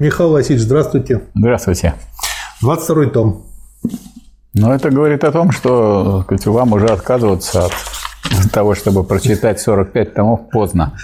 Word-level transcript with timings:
Михаил 0.00 0.32
Васильевич, 0.32 0.64
здравствуйте. 0.64 1.22
Здравствуйте. 1.36 1.94
22 2.62 3.06
том. 3.10 3.46
Ну, 4.52 4.72
это 4.72 4.90
говорит 4.90 5.22
о 5.22 5.30
том, 5.30 5.52
что 5.52 6.22
сказать, 6.24 6.46
вам 6.46 6.72
уже 6.72 6.86
отказываться 6.86 7.66
от 7.66 8.50
того, 8.50 8.74
чтобы 8.74 9.04
прочитать 9.04 9.60
45 9.60 10.14
томов 10.14 10.50
поздно. 10.50 10.98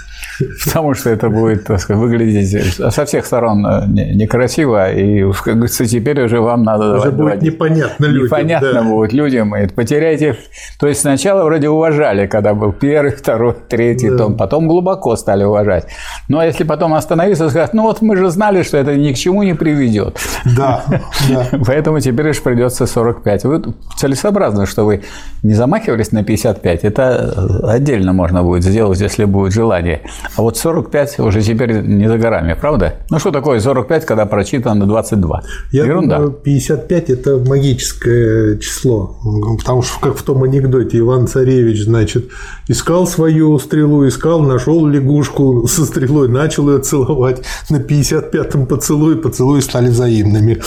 Потому 0.65 0.93
что 0.93 1.09
это 1.09 1.29
будет, 1.29 1.65
так 1.65 1.79
сказать, 1.79 2.01
выглядеть 2.01 2.75
со 2.93 3.05
всех 3.05 3.25
сторон 3.25 3.65
э, 3.65 3.87
некрасиво, 3.87 4.91
и, 4.91 5.23
говорится, 5.23 5.85
теперь 5.85 6.21
уже 6.21 6.39
вам 6.39 6.63
надо... 6.63 6.97
Уже 6.97 7.11
будет 7.11 7.41
непонятно 7.41 8.05
людям. 8.05 8.25
Непонятно 8.25 8.73
да. 8.73 8.83
будет 8.83 9.13
людям, 9.13 9.55
и 9.55 9.67
потеряете... 9.67 10.37
То 10.79 10.87
есть 10.87 11.01
сначала 11.01 11.43
вроде 11.43 11.69
уважали, 11.69 12.27
когда 12.27 12.53
был 12.53 12.71
первый, 12.71 13.11
второй, 13.11 13.55
третий 13.67 14.09
да. 14.09 14.17
том, 14.17 14.37
потом 14.37 14.67
глубоко 14.67 15.15
стали 15.15 15.43
уважать. 15.43 15.87
Ну, 16.27 16.39
а 16.39 16.45
если 16.45 16.63
потом 16.63 16.93
остановиться 16.93 17.45
и 17.45 17.49
сказать, 17.49 17.73
ну, 17.73 17.83
вот 17.83 18.01
мы 18.01 18.17
же 18.17 18.29
знали, 18.29 18.63
что 18.63 18.77
это 18.77 18.95
ни 18.95 19.13
к 19.13 19.17
чему 19.17 19.43
не 19.43 19.53
приведет. 19.53 20.17
Да, 20.57 20.83
да. 21.29 21.47
Поэтому 21.65 21.99
теперь 21.99 22.29
уж 22.29 22.41
придется 22.41 22.85
45. 22.85 23.43
Вы 23.45 23.63
целесообразно, 23.97 24.65
что 24.65 24.85
вы 24.85 25.01
не 25.43 25.53
замахивались 25.53 26.11
на 26.11 26.23
55, 26.23 26.83
это 26.83 27.33
отдельно 27.63 28.13
можно 28.13 28.43
будет 28.43 28.63
сделать, 28.63 28.99
если 28.99 29.25
будет 29.25 29.53
желание. 29.53 30.01
А 30.37 30.41
вот 30.41 30.57
45 30.57 31.19
уже 31.19 31.41
теперь 31.41 31.81
не 31.81 32.07
за 32.07 32.17
горами, 32.17 32.55
правда? 32.59 32.95
Ну 33.09 33.19
что 33.19 33.31
такое 33.31 33.59
45, 33.59 34.05
когда 34.05 34.25
прочитано 34.25 34.85
22? 34.85 35.41
Я 35.71 35.85
Ерунда. 35.85 36.17
думаю, 36.17 36.31
55– 36.33 37.09
это 37.09 37.37
магическое 37.37 38.57
число. 38.57 39.17
Потому 39.57 39.81
что, 39.81 39.99
как 39.99 40.17
в 40.17 40.23
том 40.23 40.43
анекдоте, 40.43 40.99
Иван 40.99 41.27
Царевич, 41.27 41.83
значит, 41.83 42.29
искал 42.67 43.07
свою 43.07 43.59
стрелу, 43.59 44.07
искал, 44.07 44.41
нашел 44.41 44.85
лягушку 44.87 45.67
со 45.67 45.85
стрелой, 45.85 46.29
начал 46.29 46.69
ее 46.69 46.79
целовать. 46.79 47.43
На 47.69 47.77
55-м 47.77 48.67
поцелуй, 48.67 49.17
поцелуи 49.17 49.59
стали 49.59 49.89
взаимными. 49.89 50.61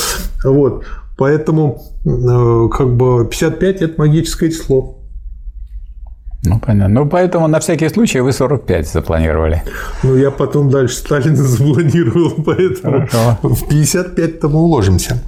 Вот. 0.44 0.84
Поэтому 1.16 1.80
э, 2.04 2.68
как 2.76 2.96
бы 2.96 3.26
55– 3.26 3.76
это 3.82 3.94
магическое 3.96 4.50
число. 4.50 4.98
Ну, 6.46 6.58
понятно. 6.58 7.00
Ну, 7.00 7.06
поэтому 7.08 7.48
на 7.48 7.58
всякий 7.58 7.88
случай 7.88 8.20
вы 8.20 8.32
45 8.32 8.86
запланировали. 8.88 9.62
Ну, 10.02 10.16
я 10.16 10.30
потом 10.30 10.70
дальше 10.70 10.96
Сталина 10.96 11.36
запланировал, 11.42 12.32
поэтому 12.44 13.06
Хорошо. 13.08 13.38
в 13.42 13.62
55-то 13.68 14.48
мы 14.48 14.60
уложимся. 14.60 15.22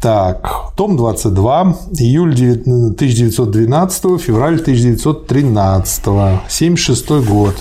Так, 0.00 0.72
том 0.76 0.96
22, 0.96 1.74
июль 1.98 2.34
1912, 2.34 4.20
февраль 4.20 4.60
1913, 4.60 6.04
76 6.48 7.10
год, 7.28 7.54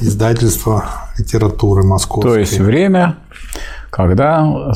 издательство 0.00 0.84
литературы 1.18 1.84
московской. 1.84 2.32
То 2.32 2.38
есть 2.38 2.58
время, 2.58 3.16
когда 3.90 4.72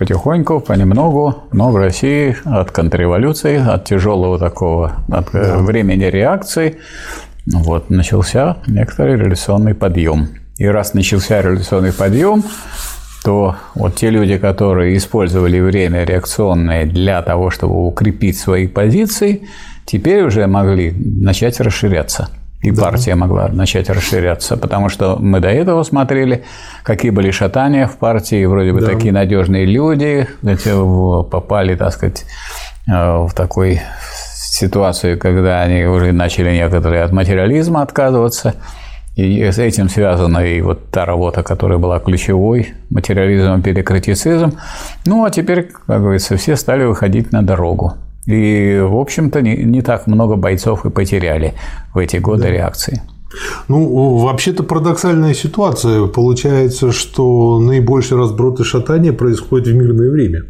потихоньку, 0.00 0.60
понемногу, 0.60 1.44
но 1.52 1.70
в 1.70 1.76
России 1.76 2.34
от 2.46 2.70
контрреволюции, 2.70 3.62
от 3.62 3.84
тяжелого 3.84 4.38
такого 4.38 5.04
от 5.10 5.34
э, 5.34 5.42
да. 5.42 5.58
времени 5.58 6.04
реакции, 6.04 6.78
вот, 7.44 7.90
начался 7.90 8.56
некоторый 8.66 9.18
революционный 9.18 9.74
подъем. 9.74 10.28
И 10.56 10.64
раз 10.66 10.94
начался 10.94 11.42
революционный 11.42 11.92
подъем, 11.92 12.42
то 13.22 13.56
вот 13.74 13.96
те 13.96 14.08
люди, 14.08 14.38
которые 14.38 14.96
использовали 14.96 15.60
время 15.60 16.04
реакционное 16.04 16.86
для 16.86 17.20
того, 17.20 17.50
чтобы 17.50 17.86
укрепить 17.86 18.38
свои 18.38 18.68
позиции, 18.68 19.42
теперь 19.84 20.22
уже 20.22 20.46
могли 20.46 20.92
начать 20.92 21.60
расширяться 21.60 22.30
и 22.62 22.70
да. 22.70 22.82
партия 22.82 23.14
могла 23.14 23.48
начать 23.48 23.88
расширяться, 23.88 24.56
потому 24.56 24.88
что 24.88 25.16
мы 25.16 25.40
до 25.40 25.48
этого 25.48 25.82
смотрели, 25.82 26.44
какие 26.82 27.10
были 27.10 27.30
шатания 27.30 27.86
в 27.86 27.96
партии, 27.96 28.44
вроде 28.44 28.72
бы 28.72 28.80
да. 28.80 28.88
такие 28.88 29.12
надежные 29.12 29.64
люди 29.64 30.28
попали, 30.42 31.74
так 31.74 31.92
сказать, 31.92 32.26
э, 32.86 32.92
в 32.92 33.32
такой 33.34 33.80
ситуацию, 34.36 35.18
когда 35.18 35.62
они 35.62 35.84
уже 35.84 36.12
начали 36.12 36.52
некоторые 36.52 37.04
от 37.04 37.12
материализма 37.12 37.82
отказываться. 37.82 38.54
И 39.16 39.42
с 39.42 39.58
этим 39.58 39.88
связана 39.88 40.38
и 40.38 40.60
вот 40.60 40.90
та 40.90 41.04
работа, 41.04 41.42
которая 41.42 41.78
была 41.78 41.98
ключевой, 41.98 42.74
материализм, 42.90 43.60
перекритицизм. 43.60 44.56
Ну, 45.04 45.24
а 45.24 45.30
теперь, 45.30 45.70
как 45.86 46.00
говорится, 46.00 46.36
все 46.36 46.56
стали 46.56 46.84
выходить 46.84 47.32
на 47.32 47.42
дорогу. 47.42 47.94
И, 48.32 48.80
в 48.80 48.96
общем-то, 48.96 49.42
не, 49.42 49.56
не 49.56 49.82
так 49.82 50.06
много 50.06 50.36
бойцов 50.36 50.86
и 50.86 50.90
потеряли 50.90 51.54
в 51.94 51.98
эти 51.98 52.16
годы 52.16 52.42
да. 52.42 52.50
реакции. 52.50 53.02
Ну, 53.68 54.16
вообще-то 54.18 54.62
парадоксальная 54.64 55.34
ситуация. 55.34 56.06
Получается, 56.06 56.92
что 56.92 57.60
наибольший 57.60 58.18
разброд 58.18 58.60
и 58.60 58.64
шатание 58.64 59.12
происходит 59.12 59.68
в 59.68 59.74
мирное 59.74 60.10
время. 60.10 60.42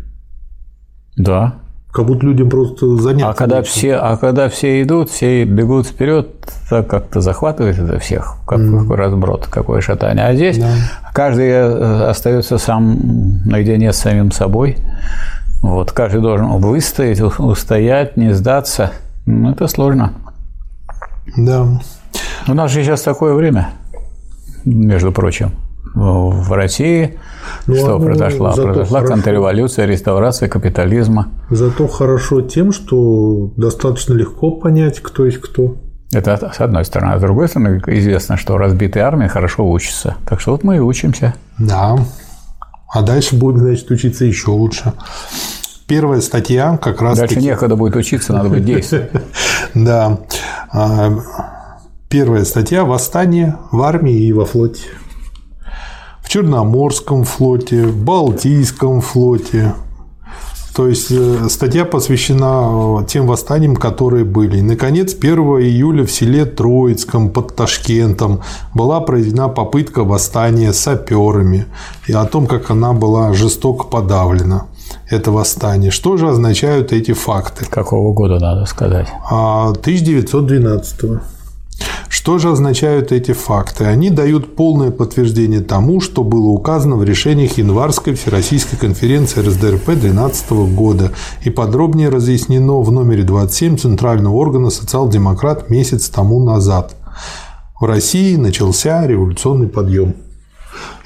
Да. 1.17 1.57
Как 1.93 2.07
будто 2.07 2.25
людям 2.25 2.49
просто 2.49 2.97
заняться. 2.97 3.31
А 3.31 3.35
когда, 3.35 3.63
все, 3.63 3.95
а 3.97 4.17
когда 4.17 4.49
все 4.49 4.81
идут, 4.83 5.11
все 5.11 5.45
бегут 5.45 5.89
вперед, 5.89 6.29
так 6.71 6.87
как-то 6.87 7.21
захватывает 7.21 7.79
это 7.79 7.99
всех, 7.99 8.37
как, 8.47 8.61
mm. 8.61 8.81
какой 8.81 8.97
разброд, 8.97 9.49
какое 9.49 9.81
шатание. 9.81 10.25
А 10.25 10.35
здесь 10.35 10.59
да. 10.59 10.73
каждый 11.13 11.49
э, 11.49 12.05
остается 12.05 12.59
сам 12.59 13.43
наедине 13.45 13.93
с 13.93 13.97
самим 13.97 14.31
собой. 14.31 14.77
Вот, 15.63 15.93
каждый 15.93 16.21
должен 16.21 16.49
выстоять, 16.59 17.21
устоять, 17.21 18.17
не 18.17 18.33
сдаться. 18.33 18.93
Ну, 19.27 19.51
это 19.51 19.67
сложно. 19.67 20.15
Да. 21.37 21.67
У 22.49 22.55
нас 22.55 22.71
же 22.71 22.83
сейчас 22.83 23.03
такое 23.03 23.35
время, 23.35 23.71
между 24.65 25.13
прочим. 25.13 25.53
В 25.95 26.53
России 26.53 27.19
ну, 27.67 27.75
что 27.75 27.99
ну, 27.99 28.05
произошла? 28.05 28.53
Произошла 28.53 29.01
хорошо. 29.01 29.15
контрреволюция, 29.15 29.87
реставрация 29.87 30.49
капитализма. 30.49 31.29
Зато 31.51 31.89
хорошо 31.89 32.43
тем, 32.43 32.73
что 32.73 33.53
достаточно 33.57 34.15
легко 34.15 34.53
понять, 34.53 35.01
кто 35.01 35.27
есть 35.27 35.39
кто. 35.39 35.77
Это 36.13 36.53
с 36.53 36.61
одной 36.61 36.85
стороны. 36.85 37.13
А 37.13 37.19
с 37.19 37.21
другой 37.21 37.49
стороны, 37.49 37.81
известно, 37.87 38.37
что 38.37 38.57
разбитые 38.57 39.05
армии 39.05 39.29
хорошо 39.29 39.69
учатся. 39.69 40.17
Так 40.29 40.41
что 40.41 40.53
вот 40.53 40.65
мы 40.65 40.77
и 40.77 40.81
учимся. 40.81 41.35
Да. 41.59 41.97
А 42.93 43.03
дальше 43.03 43.37
будем, 43.37 43.61
значит, 43.61 43.91
учиться 43.91 44.25
еще 44.25 44.51
лучше. 44.51 44.93
Первая 45.87 46.21
статья 46.21 46.77
как 46.77 47.01
раз... 47.01 47.19
Дальше 47.19 47.37
таки... 47.37 47.47
некогда 47.47 47.77
будет 47.77 47.97
учиться, 47.97 48.33
надо 48.33 48.49
будет 48.49 48.65
действовать. 48.65 49.11
Да. 49.75 50.19
А, 50.73 51.13
первая 52.09 52.45
статья– 52.45 52.85
восстание 52.87 53.57
в 53.71 53.83
армии 53.83 54.17
и 54.17 54.33
во 54.33 54.45
флоте. 54.45 54.89
В 56.21 56.29
Черноморском 56.29 57.25
флоте, 57.25 57.87
в 57.87 58.05
Балтийском 58.05 59.01
флоте, 59.01 59.75
то 60.75 60.87
есть 60.89 61.11
э, 61.11 61.49
статья 61.49 61.85
посвящена 61.85 63.01
э, 63.01 63.07
тем 63.07 63.27
восстаниям, 63.27 63.77
которые 63.77 64.25
были. 64.25 64.59
И, 64.59 64.63
наконец, 64.63 65.15
1 65.15 65.39
июля 65.39 66.05
в 66.05 66.11
селе 66.11 66.45
Троицком 66.45 67.31
под 67.31 67.57
Ташкентом 67.57 68.41
была 68.75 69.01
проведена 69.01 69.49
попытка 69.49 70.05
восстания 70.05 70.73
саперами 70.73 71.67
и 72.07 72.13
о 72.13 72.25
том, 72.25 72.47
как 72.47 72.71
она 72.71 72.93
была 72.93 73.33
жестоко 73.33 73.85
подавлена 73.85 74.67
это 75.09 75.31
восстание. 75.31 75.91
Что 75.91 76.17
же 76.17 76.29
означают 76.29 76.93
эти 76.93 77.13
факты? 77.13 77.65
Какого 77.65 78.13
года 78.13 78.39
надо 78.39 78.67
сказать? 78.67 79.09
1912 79.29 81.05
а, 81.05 81.21
что 82.21 82.39
же 82.39 82.51
означают 82.51 83.13
эти 83.13 83.33
факты? 83.33 83.85
Они 83.85 84.11
дают 84.11 84.55
полное 84.55 84.91
подтверждение 84.91 85.61
тому, 85.61 86.01
что 86.01 86.23
было 86.23 86.49
указано 86.49 86.97
в 86.97 87.05
решениях 87.05 87.57
Январской 87.57 88.15
Всероссийской 88.15 88.79
конференции 88.79 89.41
РСДРП 89.41 89.87
2012 89.87 90.51
года 90.75 91.13
и 91.45 91.51
подробнее 91.51 92.11
разъяснено 92.11 92.83
в 92.83 92.93
номере 92.93 93.23
27 93.23 93.79
Центрального 93.79 94.35
органа 94.35 94.71
«Социал-демократ» 94.71 95.71
месяц 95.71 96.09
тому 96.09 96.45
назад. 96.45 96.95
В 97.81 97.85
России 97.85 98.37
начался 98.37 99.07
революционный 99.07 99.69
подъем. 99.69 100.15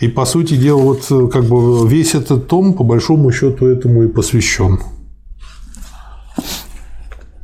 И, 0.01 0.09
по 0.09 0.25
сути 0.25 0.57
дела, 0.57 0.81
вот 0.81 1.31
как 1.31 1.45
бы 1.45 1.89
весь 1.89 2.15
этот 2.15 2.49
том, 2.49 2.75
по 2.75 2.83
большому 2.83 3.31
счету, 3.31 3.67
этому 3.67 4.03
и 4.03 4.09
посвящен. 4.09 4.81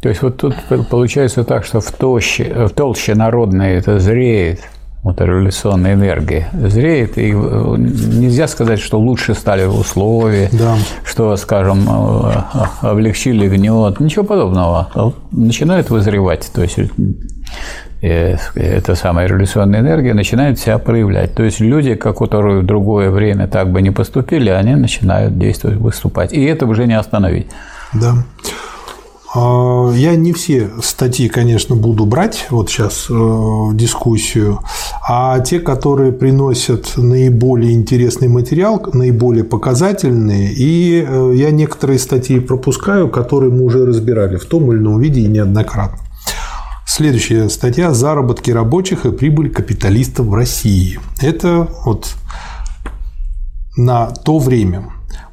То 0.01 0.09
есть 0.09 0.23
вот 0.23 0.39
тут 0.39 0.55
получается 0.89 1.45
так, 1.45 1.65
что 1.65 1.81
в 1.81 1.93
толще, 1.93 2.67
в 2.67 2.71
толще 2.71 3.15
народной 3.15 3.75
это 3.75 3.99
зреет, 4.01 4.61
вот 5.03 5.21
революционная 5.21 5.95
энергия 5.95 6.49
зреет, 6.53 7.17
и 7.17 7.33
э, 7.33 7.75
нельзя 7.79 8.47
сказать, 8.49 8.81
что 8.81 8.99
лучше 8.99 9.35
стали 9.35 9.65
условия, 9.65 10.51
да. 10.53 10.77
что, 11.05 11.37
скажем, 11.37 11.87
э, 11.89 12.33
облегчили 12.83 13.49
гнет, 13.49 13.99
ничего 14.01 14.25
подобного. 14.25 14.89
А 14.95 15.13
начинает 15.33 15.89
вызревать, 15.89 16.51
то 16.55 16.63
есть 16.63 16.79
э, 18.03 18.37
эта 18.55 18.95
самая 18.95 19.27
революционная 19.27 19.81
энергия 19.81 20.13
начинает 20.13 20.59
себя 20.59 20.79
проявлять. 20.79 21.35
То 21.35 21.45
есть 21.45 21.61
люди, 21.61 21.95
которые 21.95 22.61
в 22.61 22.67
другое 22.67 23.11
время 23.11 23.49
так 23.49 23.71
бы 23.73 23.81
не 23.81 23.91
поступили, 23.91 24.51
они 24.51 24.75
начинают 24.75 25.39
действовать, 25.39 25.79
выступать. 25.79 26.35
И 26.35 26.43
это 26.45 26.67
уже 26.67 26.87
не 26.87 26.99
остановить. 26.99 27.49
Да. 27.95 28.15
А, 29.33 29.93
я 29.93 30.17
не 30.17 30.33
все 30.33 30.71
статьи, 30.83 31.29
конечно, 31.29 31.77
буду 31.77 32.05
брать 32.05 32.49
вот 32.51 32.69
сейчас 32.69 33.07
э, 33.09 33.13
в 33.13 33.77
дискуссию, 33.77 34.61
а 35.09 35.39
те, 35.41 35.61
которые 35.61 36.11
приносят 36.11 36.95
наиболее 36.97 37.75
интересный 37.75 38.27
материал, 38.27 38.85
наиболее 38.93 39.45
показательные, 39.45 40.53
и 40.53 41.05
э, 41.07 41.33
я 41.37 41.53
некоторые 41.53 42.01
статьи 42.01 42.41
пропускаю, 42.41 43.09
которые 43.09 43.53
мы 43.53 43.65
уже 43.65 43.87
разбирали 43.87 44.37
в 44.37 44.47
том 44.47 44.73
или 44.73 44.79
ином 44.79 45.01
виде 45.01 45.21
и 45.21 45.29
неоднократно. 45.29 45.99
Следующая 46.85 47.49
статья 47.49 47.95
«Заработки 47.95 48.51
рабочих 48.51 49.07
и 49.07 49.13
прибыль 49.13 49.51
капиталистов 49.51 50.27
в 50.27 50.35
России». 50.35 50.99
Это 51.21 51.69
вот 51.85 52.17
на 53.77 54.07
то 54.07 54.41
время. 54.41 54.91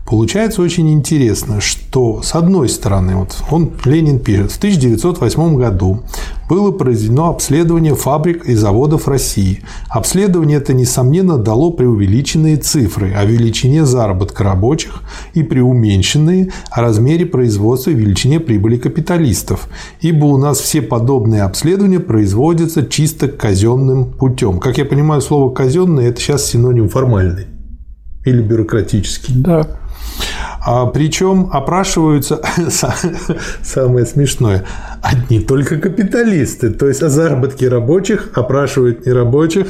Получается 0.07 0.61
очень 0.61 0.89
интересно, 0.93 1.59
что 1.59 2.21
с 2.23 2.33
одной 2.33 2.69
стороны, 2.69 3.17
вот 3.17 3.43
он, 3.51 3.73
Ленин 3.83 4.19
пишет, 4.19 4.53
в 4.53 4.57
1908 4.57 5.57
году 5.57 6.01
было 6.47 6.71
произведено 6.71 7.27
обследование 7.27 7.93
фабрик 7.93 8.45
и 8.45 8.53
заводов 8.55 9.09
России. 9.09 9.63
Обследование 9.89 10.59
это, 10.59 10.73
несомненно, 10.73 11.37
дало 11.37 11.71
преувеличенные 11.71 12.55
цифры 12.55 13.11
о 13.15 13.25
величине 13.25 13.85
заработка 13.85 14.45
рабочих 14.45 15.01
и 15.33 15.43
преуменьшенные 15.43 16.53
о 16.71 16.81
размере 16.81 17.25
производства 17.25 17.89
и 17.89 17.95
величине 17.95 18.39
прибыли 18.39 18.77
капиталистов, 18.77 19.67
ибо 19.99 20.23
у 20.23 20.37
нас 20.37 20.59
все 20.59 20.81
подобные 20.81 21.43
обследования 21.43 21.99
производятся 21.99 22.85
чисто 22.85 23.27
казенным 23.27 24.05
путем. 24.05 24.59
Как 24.59 24.77
я 24.77 24.85
понимаю, 24.85 25.19
слово 25.19 25.53
казенный 25.53 26.05
это 26.05 26.21
сейчас 26.21 26.45
синоним 26.45 26.87
формальный 26.87 27.47
или 28.23 28.41
бюрократический. 28.41 29.33
Да. 29.35 29.67
А, 30.65 30.85
причем 30.85 31.49
опрашиваются 31.51 32.41
самое 33.63 34.05
смешное 34.05 34.65
одни 35.01 35.39
только 35.39 35.77
капиталисты, 35.77 36.71
то 36.71 36.87
есть 36.87 37.01
о 37.03 37.09
заработке 37.09 37.69
рабочих 37.69 38.31
опрашивают 38.35 39.05
не 39.05 39.13
рабочих, 39.13 39.67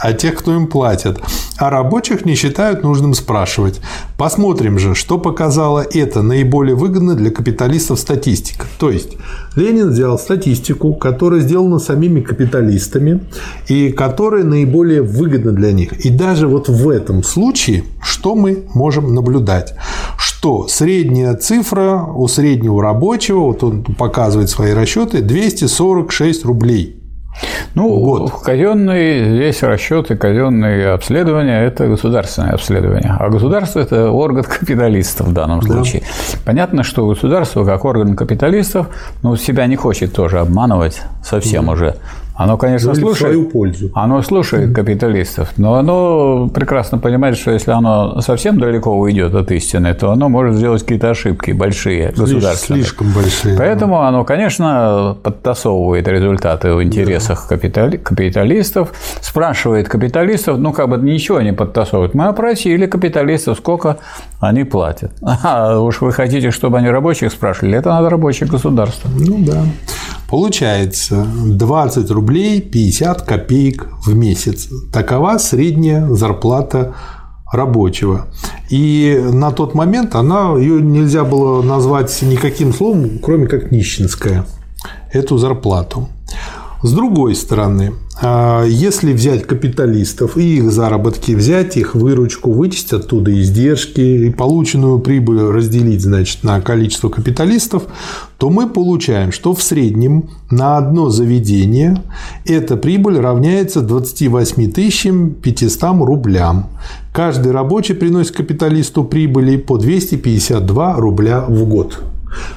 а 0.00 0.12
тех, 0.12 0.36
кто 0.36 0.54
им 0.54 0.66
платят. 0.66 1.20
А 1.58 1.70
рабочих 1.70 2.24
не 2.24 2.34
считают 2.34 2.82
нужным 2.82 3.14
спрашивать. 3.14 3.80
Посмотрим 4.16 4.78
же, 4.78 4.94
что 4.94 5.18
показало 5.18 5.80
это 5.80 6.22
наиболее 6.22 6.76
выгодно 6.76 7.14
для 7.14 7.30
капиталистов 7.30 7.98
статистика. 7.98 8.64
То 8.78 8.90
есть 8.90 9.16
Ленин 9.56 9.90
взял 9.90 10.18
статистику, 10.18 10.94
которая 10.94 11.40
сделана 11.40 11.78
самими 11.78 12.20
капиталистами 12.20 13.20
и 13.68 13.90
которая 13.90 14.44
наиболее 14.44 15.02
выгодна 15.02 15.52
для 15.52 15.72
них. 15.72 16.04
И 16.04 16.10
даже 16.10 16.46
вот 16.46 16.68
в 16.68 16.88
этом 16.88 17.22
случае, 17.22 17.84
что 18.02 18.34
мы 18.34 18.64
можем 18.74 19.14
наблюдать? 19.14 19.74
Что 20.16 20.68
средняя 20.68 21.34
цифра 21.34 22.04
у 22.14 22.28
среднего 22.28 22.82
рабочего, 22.82 23.40
вот 23.40 23.64
он 23.64 23.82
показывает 23.82 24.50
свои 24.50 24.72
расчеты, 24.72 25.20
246 25.20 26.44
рублей 26.44 26.97
ну, 27.74 27.98
год. 28.00 28.32
казенные 28.42 29.34
здесь 29.34 29.62
расчеты, 29.62 30.16
казенные 30.16 30.90
обследования– 30.90 31.62
это 31.64 31.86
государственное 31.86 32.52
обследование. 32.52 33.16
А 33.18 33.28
государство– 33.28 33.80
это 33.80 34.10
орган 34.10 34.44
капиталистов 34.44 35.28
в 35.28 35.32
данном 35.32 35.62
случае. 35.62 36.02
Да. 36.02 36.38
Понятно, 36.44 36.82
что 36.82 37.06
государство, 37.06 37.64
как 37.64 37.84
орган 37.84 38.16
капиталистов, 38.16 38.88
ну, 39.22 39.36
себя 39.36 39.66
не 39.66 39.76
хочет 39.76 40.12
тоже 40.12 40.40
обманывать 40.40 41.02
совсем 41.22 41.66
да. 41.66 41.72
уже. 41.72 41.96
Оно, 42.38 42.56
конечно, 42.56 42.92
Говорит 42.92 43.04
слушает. 43.04 43.32
свою 43.34 43.50
пользу. 43.50 43.90
Оно 43.94 44.22
слушает 44.22 44.72
капиталистов, 44.72 45.54
но 45.56 45.74
оно 45.74 46.48
прекрасно 46.48 46.98
понимает, 46.98 47.36
что 47.36 47.50
если 47.50 47.72
оно 47.72 48.20
совсем 48.20 48.60
далеко 48.60 48.96
уйдет 48.96 49.34
от 49.34 49.50
истины, 49.50 49.92
то 49.92 50.12
оно 50.12 50.28
может 50.28 50.54
сделать 50.54 50.82
какие-то 50.82 51.10
ошибки 51.10 51.50
большие, 51.50 52.12
государственные. 52.16 52.84
Слишком 52.84 53.10
большие. 53.12 53.58
Поэтому 53.58 53.96
да. 53.96 54.08
оно, 54.08 54.24
конечно, 54.24 55.16
подтасовывает 55.20 56.06
результаты 56.06 56.72
в 56.74 56.80
интересах 56.80 57.48
да. 57.50 57.56
капитали... 57.56 57.96
капиталистов, 57.96 58.92
спрашивает 59.20 59.88
капиталистов, 59.88 60.58
ну, 60.58 60.72
как 60.72 60.88
бы 60.90 60.96
ничего 60.98 61.40
не 61.40 61.52
подтасовывает. 61.52 62.14
Мы 62.14 62.26
опросили 62.26 62.86
капиталистов, 62.86 63.58
сколько 63.58 63.96
они 64.38 64.62
платят. 64.62 65.10
А 65.42 65.80
уж 65.80 66.02
вы 66.02 66.12
хотите, 66.12 66.52
чтобы 66.52 66.78
они 66.78 66.88
рабочих 66.88 67.32
спрашивали, 67.32 67.76
это 67.78 67.88
надо 67.88 68.10
рабочее 68.10 68.48
государство. 68.48 69.10
Ну 69.12 69.38
да. 69.38 69.64
Получается 70.28 71.26
20 71.46 72.10
рублей 72.10 72.60
50 72.60 73.22
копеек 73.22 73.88
в 74.04 74.14
месяц. 74.14 74.68
Такова 74.92 75.38
средняя 75.38 76.06
зарплата 76.08 76.94
рабочего. 77.50 78.26
И 78.68 79.18
на 79.32 79.52
тот 79.52 79.74
момент 79.74 80.14
она, 80.14 80.54
ее 80.58 80.82
нельзя 80.82 81.24
было 81.24 81.62
назвать 81.62 82.20
никаким 82.20 82.74
словом, 82.74 83.18
кроме 83.20 83.46
как 83.46 83.72
нищенская, 83.72 84.44
эту 85.10 85.38
зарплату. 85.38 86.08
С 86.82 86.92
другой 86.92 87.34
стороны, 87.34 87.94
если 88.20 89.12
взять 89.12 89.46
капиталистов 89.46 90.36
и 90.36 90.56
их 90.56 90.72
заработки, 90.72 91.32
взять 91.32 91.76
их 91.76 91.94
выручку, 91.94 92.50
вычесть 92.50 92.92
оттуда 92.92 93.32
издержки 93.40 94.00
и 94.00 94.30
полученную 94.30 94.98
прибыль 94.98 95.40
разделить 95.40 96.02
значит, 96.02 96.42
на 96.42 96.60
количество 96.60 97.10
капиталистов, 97.10 97.84
то 98.36 98.50
мы 98.50 98.68
получаем, 98.68 99.30
что 99.30 99.54
в 99.54 99.62
среднем 99.62 100.30
на 100.50 100.78
одно 100.78 101.10
заведение 101.10 102.02
эта 102.44 102.76
прибыль 102.76 103.18
равняется 103.18 103.82
28 103.82 105.34
500 105.34 105.82
рублям. 106.00 106.66
Каждый 107.12 107.52
рабочий 107.52 107.94
приносит 107.94 108.34
капиталисту 108.34 109.04
прибыли 109.04 109.56
по 109.56 109.78
252 109.78 110.96
рубля 110.96 111.44
в 111.46 111.64
год. 111.68 112.02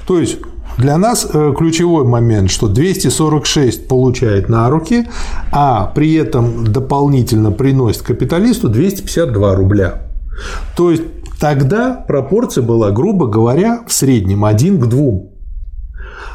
То 0.07 0.19
есть 0.19 0.37
для 0.81 0.97
нас 0.97 1.27
э, 1.31 1.53
ключевой 1.57 2.03
момент, 2.03 2.51
что 2.51 2.67
246 2.67 3.87
получает 3.87 4.49
на 4.49 4.69
руки, 4.69 5.07
а 5.51 5.85
при 5.85 6.15
этом 6.15 6.65
дополнительно 6.65 7.51
приносит 7.51 8.01
капиталисту 8.01 8.67
252 8.67 9.55
рубля. 9.55 10.01
То 10.75 10.91
есть 10.91 11.03
тогда 11.39 12.03
пропорция 12.07 12.63
была, 12.63 12.91
грубо 12.91 13.27
говоря, 13.27 13.83
в 13.87 13.93
среднем 13.93 14.43
1 14.43 14.81
к 14.81 14.87
2. 14.87 15.01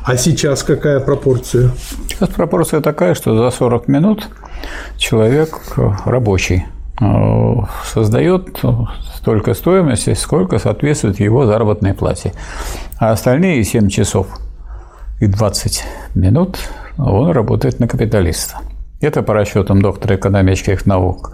А 0.04 0.16
сейчас 0.16 0.62
какая 0.62 1.00
пропорция? 1.00 1.72
Сейчас 2.08 2.28
пропорция 2.30 2.80
такая, 2.80 3.14
что 3.14 3.36
за 3.36 3.50
40 3.54 3.88
минут 3.88 4.28
человек 4.96 5.76
рабочий 6.04 6.64
э, 6.66 6.75
создает 7.84 8.62
столько 9.14 9.54
стоимости, 9.54 10.14
сколько 10.14 10.58
соответствует 10.58 11.20
его 11.20 11.46
заработной 11.46 11.94
плате. 11.94 12.32
А 12.98 13.10
остальные 13.12 13.64
7 13.64 13.88
часов 13.88 14.28
и 15.20 15.26
20 15.26 15.84
минут 16.14 16.58
он 16.98 17.30
работает 17.30 17.80
на 17.80 17.88
капиталиста. 17.88 18.58
Это 19.00 19.22
по 19.22 19.34
расчетам 19.34 19.82
доктора 19.82 20.16
экономических 20.16 20.86
наук 20.86 21.32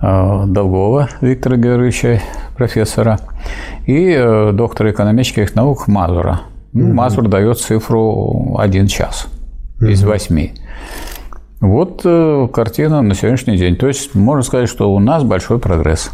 э, 0.00 0.44
Долгова 0.46 1.08
Виктора 1.20 1.56
Георгиевича, 1.56 2.22
профессора, 2.56 3.18
и 3.86 4.14
э, 4.16 4.52
доктора 4.52 4.90
экономических 4.90 5.54
наук 5.54 5.88
Мазура. 5.88 6.40
Ну, 6.72 6.94
Мазур 6.94 7.28
дает 7.28 7.58
цифру 7.58 8.56
1 8.58 8.86
час 8.86 9.26
из 9.80 10.02
8. 10.02 10.50
Вот 11.60 12.02
э, 12.04 12.48
картина 12.52 13.02
на 13.02 13.14
сегодняшний 13.14 13.56
день. 13.56 13.76
То 13.76 13.86
есть 13.86 14.14
можно 14.14 14.42
сказать, 14.42 14.68
что 14.68 14.92
у 14.92 14.98
нас 14.98 15.24
большой 15.24 15.58
прогресс. 15.58 16.10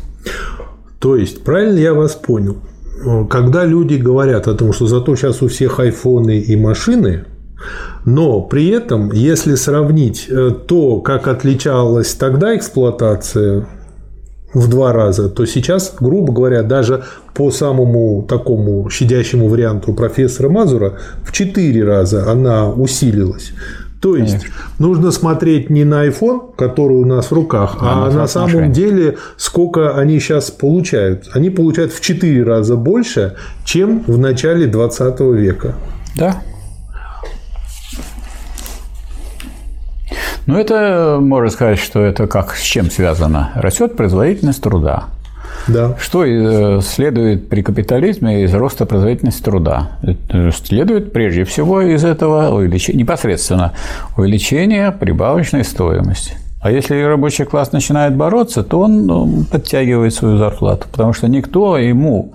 То 0.99 1.17
есть, 1.17 1.45
правильно 1.45 1.79
я 1.79 1.95
вас 1.95 2.15
понял? 2.15 2.57
Когда 3.31 3.65
люди 3.65 3.95
говорят 3.95 4.49
о 4.49 4.55
том, 4.55 4.73
что 4.73 4.87
зато 4.87 5.15
сейчас 5.15 5.43
у 5.43 5.49
всех 5.49 5.79
айфоны 5.79 6.39
и 6.39 6.57
машины, 6.57 7.27
но 8.05 8.41
при 8.41 8.69
этом, 8.69 9.13
если 9.13 9.55
сравнить 9.55 10.27
э, 10.29 10.51
то, 10.67 11.01
как 11.01 11.29
отличалась 11.29 12.15
тогда 12.15 12.57
эксплуатация 12.57 13.67
в 14.55 14.69
два 14.69 14.93
раза, 14.93 15.29
то 15.29 15.45
сейчас, 15.45 15.95
грубо 16.01 16.33
говоря, 16.33 16.63
даже 16.63 17.05
по 17.35 17.51
самому 17.51 18.25
такому 18.29 18.89
щадящему 18.89 19.49
варианту 19.49 19.93
профессора 19.93 20.49
Мазура 20.49 20.99
в 21.23 21.33
четыре 21.33 21.85
раза 21.85 22.31
она 22.31 22.71
усилилась. 22.71 23.53
То 24.01 24.15
есть 24.15 24.39
Конечно. 24.39 24.55
нужно 24.79 25.11
смотреть 25.11 25.71
не 25.71 25.85
на 25.85 26.07
iPhone, 26.07 26.55
который 26.57 26.97
у 26.97 27.05
нас 27.05 27.31
в 27.31 27.33
руках, 27.33 27.77
а, 27.81 28.07
а 28.07 28.11
на 28.11 28.27
самом 28.27 28.49
отношения. 28.49 28.75
деле, 28.75 29.19
сколько 29.37 29.97
они 29.97 30.21
сейчас 30.21 30.51
получают. 30.51 31.29
Они 31.33 31.51
получают 31.51 31.93
в 31.93 32.01
4 32.01 32.43
раза 32.45 32.77
больше, 32.77 33.37
чем 33.65 34.05
в 34.07 34.19
начале 34.19 34.67
20 34.67 35.21
века. 35.21 35.75
Да. 36.15 36.43
Ну, 40.47 40.57
это 40.57 41.19
можно 41.21 41.51
сказать, 41.51 41.79
что 41.79 42.05
это 42.05 42.29
как 42.29 42.55
с 42.55 42.63
чем 42.63 42.89
связано? 42.89 43.51
Растет 43.57 43.97
производительность 43.97 44.63
труда. 44.63 45.07
Да. 45.69 45.97
Что 45.99 46.25
э, 46.25 46.81
следует 46.83 47.49
при 47.49 47.63
капитализме 47.63 48.45
из 48.45 48.55
роста 48.55 48.87
производительности 48.87 49.43
труда? 49.43 49.99
Следует 50.65 51.13
прежде 51.13 51.45
всего 51.45 51.81
из 51.83 52.05
этого 52.05 52.55
увеличения, 52.55 53.01
непосредственно 53.01 53.73
увеличение 54.17 54.93
прибавочной 54.93 55.65
стоимости. 55.65 56.35
А 56.61 56.71
если 56.71 57.01
рабочий 57.01 57.45
класс 57.45 57.73
начинает 57.73 58.17
бороться, 58.17 58.65
то 58.65 58.81
он 58.81 59.07
ну, 59.07 59.45
подтягивает 59.51 60.15
свою 60.15 60.39
зарплату, 60.39 60.87
потому 60.91 61.13
что 61.13 61.29
никто 61.29 61.79
ему 61.79 62.33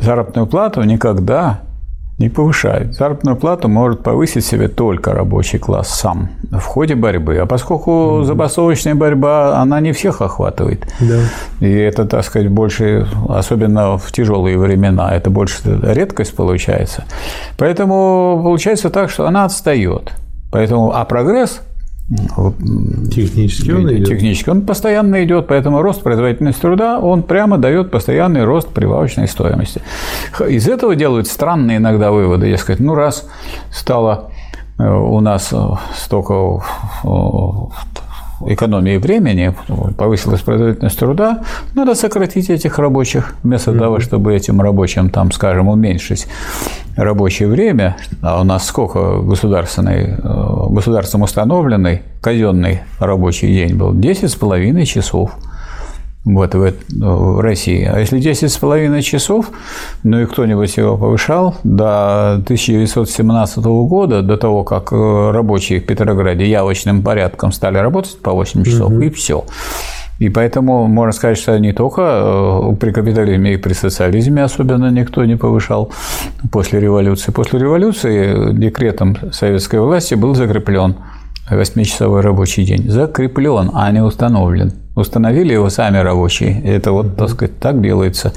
заработную 0.00 0.46
плату 0.46 0.82
никогда 0.82 1.60
не 2.18 2.28
повышает. 2.28 2.94
Заработную 2.94 3.36
плату 3.36 3.68
может 3.68 4.02
повысить 4.02 4.44
себе 4.44 4.68
только 4.68 5.12
рабочий 5.12 5.58
класс 5.58 5.88
сам 5.88 6.30
в 6.50 6.60
ходе 6.60 6.96
борьбы. 6.96 7.38
А 7.38 7.46
поскольку 7.46 7.90
mm-hmm. 7.90 8.24
забастовочная 8.24 8.94
борьба, 8.96 9.56
она 9.58 9.80
не 9.80 9.92
всех 9.92 10.20
охватывает. 10.20 10.86
Да. 11.00 11.20
И 11.60 11.72
это, 11.72 12.04
так 12.06 12.24
сказать, 12.24 12.48
больше, 12.50 13.06
особенно 13.28 13.98
в 13.98 14.10
тяжелые 14.10 14.58
времена, 14.58 15.14
это 15.14 15.30
больше 15.30 15.58
редкость 15.64 16.34
получается. 16.34 17.04
Поэтому 17.56 18.40
получается 18.42 18.90
так, 18.90 19.10
что 19.10 19.26
она 19.26 19.44
отстает. 19.44 20.12
Поэтому, 20.50 20.92
а 20.94 21.04
прогресс 21.04 21.60
Технически 22.08 23.70
он 23.70 23.92
идет. 23.92 24.08
Технически 24.08 24.48
он 24.48 24.62
постоянно 24.62 25.22
идет, 25.24 25.46
поэтому 25.46 25.82
рост 25.82 26.02
производительности 26.02 26.62
труда, 26.62 26.98
он 26.98 27.22
прямо 27.22 27.58
дает 27.58 27.90
постоянный 27.90 28.44
рост 28.44 28.68
прибавочной 28.68 29.28
стоимости. 29.28 29.82
Из 30.48 30.66
этого 30.68 30.96
делают 30.96 31.26
странные 31.26 31.76
иногда 31.76 32.10
выводы, 32.10 32.56
сказать, 32.56 32.80
ну 32.80 32.94
раз 32.94 33.28
стало 33.70 34.30
э, 34.78 34.88
у 34.88 35.20
нас 35.20 35.52
э, 35.52 35.56
столько 35.94 36.62
э, 37.04 37.08
экономии 38.46 38.96
времени, 38.96 39.54
повысилась 39.96 40.40
производительность 40.40 40.98
труда, 40.98 41.42
надо 41.74 41.94
сократить 41.94 42.50
этих 42.50 42.78
рабочих, 42.78 43.34
вместо 43.42 43.70
mm-hmm. 43.70 43.78
того, 43.78 44.00
чтобы 44.00 44.34
этим 44.34 44.60
рабочим, 44.60 45.10
там, 45.10 45.32
скажем, 45.32 45.68
уменьшить 45.68 46.26
рабочее 46.96 47.48
время, 47.48 47.96
а 48.22 48.40
у 48.40 48.44
нас 48.44 48.66
сколько 48.66 49.18
государственный, 49.20 50.16
э, 50.18 50.66
государством 50.70 51.22
установленный 51.22 52.02
казенный 52.20 52.80
рабочий 52.98 53.48
день 53.48 53.76
был? 53.76 53.94
10,5 53.94 54.84
часов 54.84 55.32
вот 56.34 56.54
в, 56.54 56.72
в 56.90 57.40
России. 57.40 57.84
А 57.84 57.98
если 57.98 58.20
10 58.20 58.50
с 58.50 58.56
половиной 58.58 59.02
часов, 59.02 59.50
ну 60.02 60.20
и 60.20 60.26
кто-нибудь 60.26 60.76
его 60.76 60.96
повышал 60.96 61.56
до 61.64 62.34
1917 62.34 63.64
года, 63.64 64.22
до 64.22 64.36
того, 64.36 64.64
как 64.64 64.92
э, 64.92 65.30
рабочие 65.32 65.80
в 65.80 65.86
Петрограде 65.86 66.46
явочным 66.46 67.02
порядком 67.02 67.52
стали 67.52 67.78
работать 67.78 68.18
по 68.20 68.32
8 68.32 68.64
часов, 68.64 68.92
угу. 68.92 69.00
и 69.00 69.10
все. 69.10 69.44
И 70.18 70.30
поэтому 70.30 70.88
можно 70.88 71.12
сказать, 71.12 71.38
что 71.38 71.58
не 71.58 71.72
только 71.72 72.02
э, 72.02 72.76
при 72.76 72.90
капитализме 72.90 73.54
и 73.54 73.56
при 73.56 73.72
социализме 73.72 74.42
особенно 74.42 74.90
никто 74.90 75.24
не 75.24 75.36
повышал 75.36 75.92
после 76.50 76.80
революции. 76.80 77.30
После 77.30 77.60
революции 77.60 78.52
декретом 78.52 79.16
советской 79.32 79.80
власти 79.80 80.14
был 80.14 80.34
закреплен 80.34 80.96
восьмичасовой 81.50 82.20
рабочий 82.20 82.64
день. 82.64 82.90
Закреплен, 82.90 83.70
а 83.74 83.90
не 83.92 84.02
установлен. 84.02 84.72
Установили 84.98 85.52
его 85.52 85.70
сами 85.70 85.98
рабочие. 85.98 86.60
Это 86.64 86.90
вот, 86.90 87.16
так 87.16 87.30
сказать, 87.30 87.58
так 87.60 87.80
делается. 87.80 88.32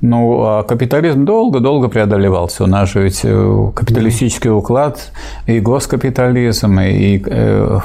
Ну, 0.00 0.42
а 0.42 0.64
капитализм 0.64 1.24
долго-долго 1.24 1.86
преодолевался. 1.86 2.64
У 2.64 2.66
нас 2.66 2.90
же 2.90 3.04
ведь 3.04 3.20
э, 3.22 3.70
капиталистический 3.72 4.50
уклад 4.50 5.12
и 5.46 5.60
госкапитализм, 5.60 6.80
и 6.80 7.22
э, 7.24 7.78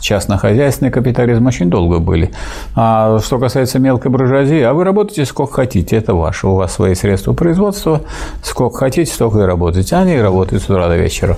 частно-хозяйственный 0.00 0.92
капитализм 0.92 1.44
очень 1.44 1.68
долго 1.68 1.98
были. 1.98 2.30
А 2.76 3.18
что 3.18 3.40
касается 3.40 3.80
мелкой 3.80 4.12
буржуазии, 4.12 4.62
а 4.62 4.72
вы 4.72 4.84
работаете 4.84 5.24
сколько 5.24 5.54
хотите, 5.54 5.96
это 5.96 6.14
ваше. 6.14 6.46
У 6.46 6.54
вас 6.54 6.72
свои 6.72 6.94
средства 6.94 7.32
производства, 7.32 8.02
сколько 8.44 8.78
хотите, 8.78 9.12
столько 9.12 9.40
и 9.40 9.42
работаете. 9.42 9.96
Они 9.96 10.16
работают 10.20 10.62
с 10.62 10.70
утра 10.70 10.86
до 10.86 10.96
вечера. 10.96 11.36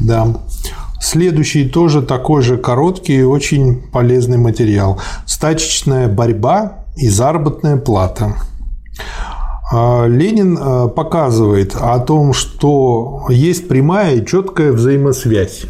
Да. 0.00 0.26
Следующий 1.02 1.68
тоже 1.68 2.00
такой 2.00 2.42
же 2.42 2.56
короткий 2.56 3.18
и 3.18 3.22
очень 3.24 3.82
полезный 3.90 4.38
материал. 4.38 5.00
Стачечная 5.26 6.06
борьба 6.06 6.84
и 6.96 7.08
заработная 7.08 7.76
плата. 7.76 8.34
А, 9.72 10.06
Ленин 10.06 10.56
а, 10.60 10.86
показывает 10.86 11.74
о 11.74 11.98
том, 11.98 12.32
что 12.32 13.26
есть 13.30 13.66
прямая 13.66 14.14
и 14.14 14.24
четкая 14.24 14.70
взаимосвязь 14.70 15.64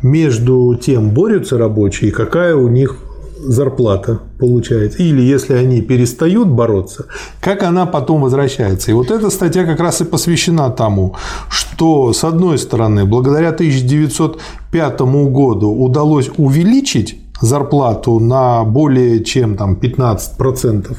между 0.00 0.78
тем, 0.80 1.10
борются 1.10 1.58
рабочие, 1.58 2.10
и 2.10 2.14
какая 2.14 2.54
у 2.54 2.68
них 2.68 2.98
зарплата 3.40 4.20
получается. 4.38 5.02
Или 5.02 5.22
если 5.22 5.54
они 5.54 5.80
перестают 5.80 6.48
бороться, 6.48 7.06
как 7.40 7.62
она 7.62 7.86
потом 7.86 8.22
возвращается. 8.22 8.90
И 8.90 8.94
вот 8.94 9.10
эта 9.10 9.30
статья 9.30 9.64
как 9.64 9.80
раз 9.80 10.00
и 10.00 10.04
посвящена 10.04 10.70
тому, 10.70 11.16
что, 11.48 12.12
с 12.12 12.24
одной 12.24 12.58
стороны, 12.58 13.04
благодаря 13.04 13.50
1905 13.50 15.00
году 15.00 15.70
удалось 15.70 16.30
увеличить 16.36 17.18
зарплату 17.40 18.18
на 18.20 18.64
более 18.64 19.22
чем 19.24 19.56
там, 19.56 19.78
15%, 19.80 20.96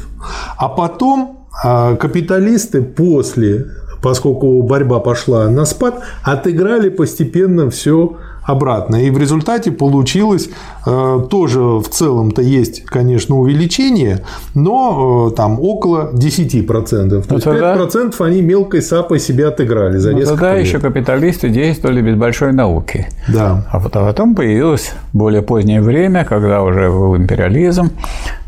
а 0.58 0.70
потом 0.70 1.46
а, 1.64 1.96
капиталисты 1.96 2.82
после 2.82 3.66
поскольку 4.02 4.62
борьба 4.62 5.00
пошла 5.00 5.50
на 5.50 5.66
спад, 5.66 6.02
отыграли 6.24 6.90
постепенно 6.90 7.70
все 7.70 8.18
обратно. 8.50 8.98
И 8.98 9.10
в 9.10 9.18
результате 9.18 9.72
получилось 9.72 10.50
э, 10.86 11.20
тоже 11.30 11.60
в 11.60 11.88
целом-то 11.88 12.42
есть, 12.42 12.84
конечно, 12.86 13.36
увеличение, 13.38 14.24
но 14.56 15.30
э, 15.32 15.36
там 15.36 15.60
около 15.60 16.12
10%. 16.14 16.66
То 16.66 17.24
ну, 17.30 17.36
есть 17.36 17.44
тогда... 17.44 17.76
5% 17.76 18.26
они 18.26 18.42
мелкой 18.42 18.82
сапой 18.82 19.20
себя 19.20 19.50
отыграли 19.50 19.98
за 19.98 20.12
ну, 20.12 20.24
тогда 20.24 20.56
лет. 20.56 20.66
еще 20.66 20.80
капиталисты 20.80 21.50
действовали 21.50 22.02
без 22.02 22.16
большой 22.16 22.54
науки. 22.54 23.08
Да. 23.28 23.66
А 23.72 23.80
потом 23.80 24.36
появилось 24.36 24.94
более 25.14 25.42
позднее 25.42 25.82
время, 25.82 26.26
когда 26.26 26.62
уже 26.64 26.90
был 26.90 27.16
империализм, 27.16 27.92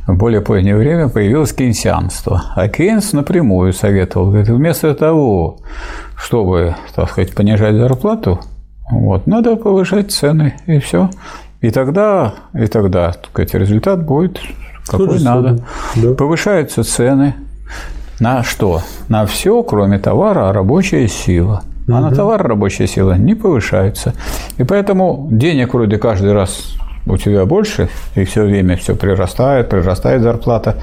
в 0.08 0.18
более 0.18 0.42
позднее 0.42 0.76
время 0.76 1.10
появилось 1.10 1.54
кейнсианство. 1.54 2.44
А 2.56 2.68
Кейнс 2.68 3.14
напрямую 3.14 3.72
советовал, 3.72 4.28
говорит, 4.28 4.50
вместо 4.50 4.94
того, 4.96 5.58
чтобы, 6.16 6.76
так 6.96 7.12
сказать, 7.12 7.34
понижать 7.34 7.76
зарплату, 7.76 8.40
вот, 8.92 9.26
надо 9.26 9.56
повышать 9.56 10.12
цены, 10.12 10.56
и 10.68 10.80
все. 10.80 11.10
И 11.62 11.72
тогда, 11.72 12.34
и 12.54 12.68
тогда, 12.68 13.14
так 13.14 13.28
сказать, 13.32 13.54
результат 13.54 14.06
будет 14.06 14.40
какой 14.88 15.08
Тоже 15.08 15.24
надо. 15.24 15.60
Да. 15.96 16.14
Повышаются 16.14 16.84
цены 16.84 17.36
на 18.20 18.44
что? 18.44 18.82
На 19.10 19.26
все, 19.26 19.64
кроме 19.64 20.00
товара, 20.00 20.50
а 20.50 20.54
рабочая 20.54 21.08
сила. 21.08 21.64
А 21.88 21.94
угу. 21.94 22.02
на 22.02 22.16
товар 22.16 22.42
рабочая 22.46 22.88
сила 22.88 23.14
не 23.14 23.36
повышается. 23.36 24.14
И 24.58 24.64
поэтому 24.64 25.28
денег 25.32 25.74
вроде 25.74 25.98
каждый 25.98 26.34
раз 26.34 26.76
у 27.06 27.18
тебя 27.18 27.46
больше, 27.46 27.90
и 28.16 28.24
все 28.26 28.44
время 28.44 28.76
все 28.76 28.96
прирастает, 28.96 29.70
прирастает 29.70 30.22
зарплата. 30.22 30.76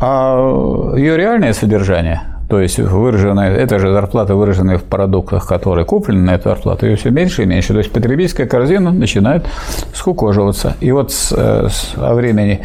А 0.00 0.94
ее 0.96 1.16
реальное 1.16 1.52
содержание 1.52 2.22
то 2.48 2.60
есть 2.60 2.78
выраженная, 2.78 3.54
это 3.54 3.78
же 3.78 3.92
зарплата, 3.92 4.34
выраженная 4.34 4.78
в 4.78 4.84
продуктах, 4.84 5.46
которые 5.46 5.84
куплены 5.84 6.22
на 6.22 6.34
эту 6.34 6.48
зарплату, 6.48 6.86
ее 6.86 6.96
все 6.96 7.10
меньше 7.10 7.42
и 7.42 7.46
меньше. 7.46 7.74
То 7.74 7.78
есть 7.78 7.92
потребительская 7.92 8.46
корзина 8.46 8.90
начинает 8.90 9.46
скукоживаться. 9.92 10.74
И 10.80 10.90
вот 10.90 11.12
с, 11.12 11.32
э, 11.36 11.68
с 11.68 11.92
о 11.96 12.14
времени 12.14 12.60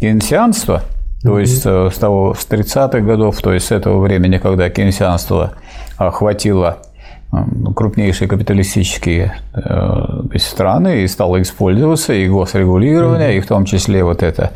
кейнсианства, 0.00 0.82
то 1.22 1.38
есть 1.38 1.62
э, 1.66 1.90
с 1.92 1.98
того, 1.98 2.34
с 2.34 2.46
30-х 2.48 3.00
годов, 3.00 3.36
то 3.42 3.52
есть 3.52 3.66
с 3.66 3.72
этого 3.72 4.00
времени, 4.00 4.38
когда 4.38 4.70
кейнсианство 4.70 5.52
охватило 5.98 6.78
крупнейшие 7.74 8.28
капиталистические 8.28 9.38
э, 9.52 10.38
страны 10.38 11.02
и 11.02 11.08
стало 11.08 11.42
использоваться 11.42 12.12
и 12.12 12.28
госрегулирование, 12.28 13.32
mm-hmm. 13.32 13.38
и 13.38 13.40
в 13.40 13.46
том 13.46 13.64
числе 13.64 14.04
вот 14.04 14.22
эта 14.22 14.52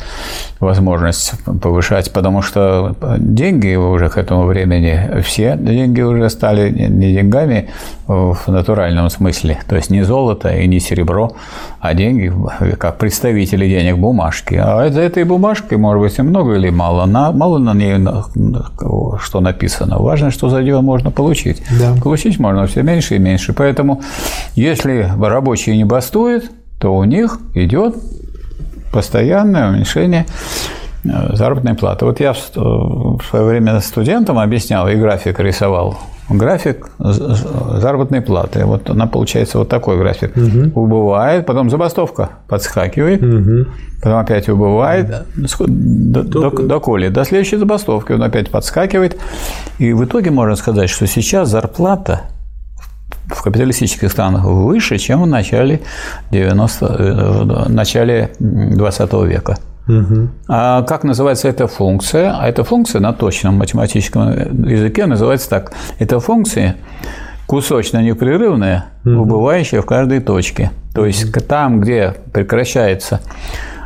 возможность 0.61 1.33
повышать, 1.61 2.13
потому 2.13 2.43
что 2.43 2.95
деньги 3.19 3.75
уже 3.75 4.09
к 4.09 4.17
этому 4.17 4.45
времени, 4.45 5.21
все 5.23 5.57
деньги 5.59 6.01
уже 6.01 6.31
стали 6.31 6.71
не 6.71 7.13
деньгами 7.13 7.71
в 8.07 8.39
натуральном 8.47 9.11
смысле, 9.11 9.59
то 9.69 9.77
есть 9.77 9.91
не 9.91 10.03
золото 10.03 10.49
и 10.49 10.67
не 10.67 10.81
серебро, 10.81 11.33
а 11.81 11.95
деньги 11.95 12.33
как 12.77 12.99
представители 12.99 13.69
денег 13.69 13.99
бумажки. 13.99 14.55
А 14.55 14.89
за 14.91 15.01
этой 15.01 15.25
бумажкой 15.25 15.79
может 15.79 16.03
быть 16.03 16.19
и 16.19 16.23
много 16.23 16.55
или 16.55 16.71
мало, 16.71 17.07
на, 17.07 17.33
мало 17.33 17.59
на 17.59 17.75
ней 17.75 17.97
что 19.21 19.41
написано. 19.41 19.99
Важно, 19.99 20.31
что 20.31 20.49
за 20.49 20.63
нее 20.63 20.81
можно 20.81 21.11
получить. 21.11 21.63
Да. 21.79 21.95
Получить 22.03 22.39
можно 22.39 22.60
все 22.67 22.83
меньше 22.83 23.17
и 23.17 23.19
меньше. 23.19 23.53
Поэтому, 23.53 24.03
если 24.55 25.11
рабочие 25.21 25.77
не 25.77 25.85
бастуют, 25.85 26.51
то 26.79 26.95
у 26.95 27.05
них 27.05 27.39
идет 27.55 27.97
постоянное 28.93 29.71
уменьшение 29.71 30.27
э, 31.05 31.37
заработной 31.37 31.75
платы. 31.75 32.05
Вот 32.05 32.21
я 32.21 32.33
в 32.33 33.21
свое 33.29 33.45
время 33.45 33.81
студентам 33.81 34.39
объяснял 34.39 34.89
и 34.89 34.97
график 34.97 35.39
рисовал. 35.41 35.99
График 36.31 36.91
заработной 36.99 38.21
платы. 38.21 38.65
Вот 38.65 38.89
она 38.89 39.07
получается 39.09 39.59
вот 39.59 39.69
такой 39.69 39.99
график. 39.99 40.37
Угу. 40.37 40.81
Убывает, 40.81 41.45
потом 41.45 41.71
забастовка 41.71 42.31
подскакивает, 42.47 43.21
угу. 43.21 43.67
потом 44.01 44.19
опять 44.19 44.49
убывает 44.49 45.25
угу. 45.37 45.65
до, 45.67 46.23
до, 46.23 46.51
до 46.51 46.81
коли. 46.81 47.09
До 47.09 47.25
следующей 47.25 47.57
забастовки 47.57 48.13
он 48.13 48.23
опять 48.23 48.49
подскакивает. 48.49 49.19
И 49.79 49.93
в 49.93 50.05
итоге 50.05 50.31
можно 50.31 50.55
сказать, 50.55 50.89
что 50.89 51.07
сейчас 51.09 51.49
зарплата 51.49 52.23
в 53.27 53.43
капиталистических 53.43 54.11
странах 54.11 54.45
выше, 54.45 54.99
чем 54.99 55.23
в 55.23 55.27
начале, 55.27 55.81
90, 56.31 56.87
э, 56.87 57.43
в 57.43 57.71
начале 57.71 58.31
20 58.39 59.13
века. 59.25 59.59
Угу. 59.89 60.29
А 60.49 60.83
как 60.83 61.05
называется 61.05 61.49
эта 61.49 61.67
функция? 61.67 62.37
А 62.39 62.49
эта 62.49 62.65
функция 62.65 63.01
на 63.01 63.13
точном 63.13 63.57
математическом 63.57 64.31
языке 64.65 65.07
называется 65.07 65.51
так. 65.51 65.73
Это 65.99 66.21
функция 66.21 66.77
кусочно-непрерывное, 67.47 68.85
убывающее 69.05 69.83
в 69.83 69.87
каждой 69.87 70.21
точке. 70.21 70.71
То 70.95 71.05
есть 71.07 71.33
там, 71.49 71.81
где 71.81 72.15
прекращается 72.33 73.21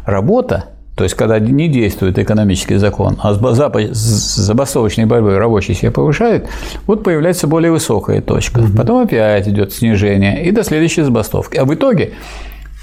работа, 0.04 0.66
то 0.96 1.02
есть, 1.02 1.16
когда 1.16 1.40
не 1.40 1.68
действует 1.68 2.18
экономический 2.18 2.76
закон, 2.76 3.18
а 3.20 3.34
с 3.34 4.36
забастовочной 4.36 5.06
борьбой 5.06 5.38
рабочий 5.38 5.74
себя 5.74 5.90
повышает, 5.90 6.48
вот 6.86 7.02
появляется 7.02 7.48
более 7.48 7.72
высокая 7.72 8.20
точка. 8.20 8.60
Угу. 8.60 8.76
Потом 8.76 9.04
опять 9.04 9.48
идет 9.48 9.72
снижение 9.72 10.44
и 10.44 10.52
до 10.52 10.62
следующей 10.62 11.02
забастовки. 11.02 11.56
А 11.56 11.64
в 11.64 11.74
итоге 11.74 12.12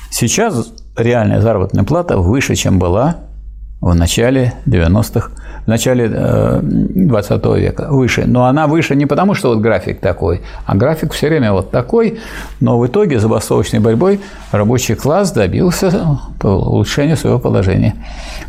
сейчас 0.10 0.74
реальная 0.98 1.40
заработная 1.40 1.86
плата 1.86 2.18
выше, 2.18 2.56
чем 2.56 2.80
была 2.80 3.18
в 3.80 3.96
начале 3.96 4.56
90-х 4.66 5.32
в 5.66 5.68
начале 5.68 6.10
20 6.10 7.32
э, 7.46 7.60
века 7.60 7.88
выше. 7.90 8.24
Но 8.26 8.46
она 8.46 8.68
выше 8.68 8.96
не 8.96 9.06
потому, 9.06 9.36
что 9.36 9.50
вот 9.50 9.60
график 9.60 10.00
такой, 10.00 10.42
а 10.66 10.76
график 10.76 11.14
все 11.14 11.28
время 11.28 11.52
вот 11.54 11.72
такой, 11.72 12.20
но 12.60 12.80
в 12.80 12.88
итоге 12.88 13.20
забастовочной 13.20 13.80
борьбой 13.80 14.20
рабочий 14.52 14.96
класс 14.96 15.32
добился 15.32 16.18
улучшения 16.44 17.16
своего 17.16 17.40
положения. 17.40 17.96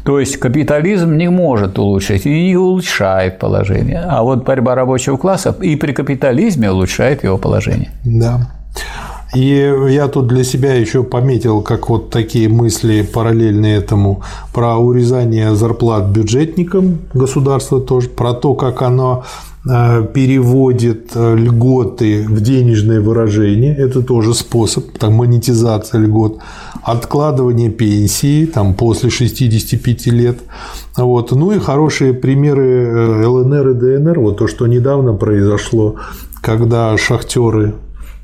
То 0.04 0.18
есть 0.18 0.38
капитализм 0.38 1.16
не 1.16 1.28
может 1.28 1.78
улучшить 1.78 2.26
и 2.26 2.48
не 2.48 2.56
улучшает 2.56 3.38
положение, 3.38 4.04
а 4.08 4.22
вот 4.22 4.44
борьба 4.44 4.74
рабочего 4.74 5.16
класса 5.16 5.54
и 5.60 5.76
при 5.76 5.92
капитализме 5.92 6.70
улучшает 6.70 7.24
его 7.24 7.38
положение. 7.38 7.90
Да. 8.04 8.48
И 9.34 9.74
я 9.88 10.08
тут 10.08 10.26
для 10.26 10.44
себя 10.44 10.74
еще 10.74 11.02
пометил, 11.02 11.62
как 11.62 11.88
вот 11.88 12.10
такие 12.10 12.50
мысли 12.50 13.00
параллельные 13.02 13.78
этому, 13.78 14.22
про 14.52 14.76
урезание 14.76 15.56
зарплат 15.56 16.08
бюджетникам 16.08 16.98
государства 17.14 17.80
тоже, 17.80 18.10
про 18.10 18.34
то, 18.34 18.54
как 18.54 18.82
оно 18.82 19.24
э, 19.66 20.06
переводит 20.12 21.12
э, 21.14 21.34
льготы 21.34 22.26
в 22.28 22.42
денежное 22.42 23.00
выражение, 23.00 23.74
это 23.74 24.02
тоже 24.02 24.34
способ, 24.34 24.98
там, 24.98 25.14
монетизация 25.14 26.00
льгот, 26.00 26.38
откладывание 26.82 27.70
пенсии 27.70 28.44
там, 28.44 28.74
после 28.74 29.08
65 29.08 30.06
лет. 30.08 30.40
Вот. 30.94 31.32
Ну 31.32 31.52
и 31.52 31.58
хорошие 31.58 32.12
примеры 32.12 32.66
э, 32.66 33.26
ЛНР 33.26 33.70
и 33.70 33.74
ДНР, 33.74 34.20
вот 34.20 34.36
то, 34.36 34.46
что 34.46 34.66
недавно 34.66 35.14
произошло, 35.14 35.96
когда 36.42 36.98
шахтеры 36.98 37.72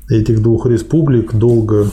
этих 0.09 0.41
двух 0.41 0.65
республик 0.65 1.33
долго 1.33 1.87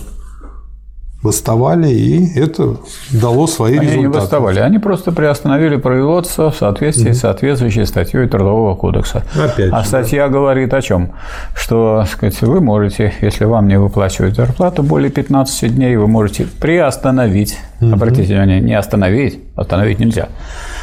восставали, 1.22 1.88
и 1.88 2.38
это 2.38 2.76
дало 3.10 3.46
свои 3.46 3.78
они 3.78 3.86
результаты. 3.86 3.98
Они 3.98 4.02
не 4.02 4.08
восставали, 4.08 4.60
они 4.60 4.78
просто 4.78 5.12
приостановили 5.12 5.76
производство 5.76 6.50
в 6.50 6.56
соответствии 6.56 7.10
mm-hmm. 7.10 7.14
с 7.14 7.20
соответствующей 7.20 7.84
статьей 7.84 8.28
Трудового 8.28 8.74
кодекса. 8.74 9.24
Опять 9.34 9.70
а 9.72 9.84
статья 9.84 10.26
да. 10.26 10.32
говорит 10.32 10.72
о 10.72 10.80
чем? 10.82 11.12
Что 11.54 12.04
сказать, 12.10 12.40
вы 12.42 12.60
можете, 12.60 13.12
если 13.20 13.44
вам 13.44 13.66
не 13.66 13.78
выплачивают 13.78 14.36
зарплату 14.36 14.82
более 14.82 15.10
15 15.10 15.74
дней, 15.74 15.96
вы 15.96 16.06
можете 16.06 16.46
приостановить, 16.60 17.58
mm-hmm. 17.80 17.92
обратите 17.92 18.32
внимание, 18.32 18.60
не 18.60 18.74
остановить, 18.74 19.40
остановить 19.54 19.98
нельзя, 19.98 20.28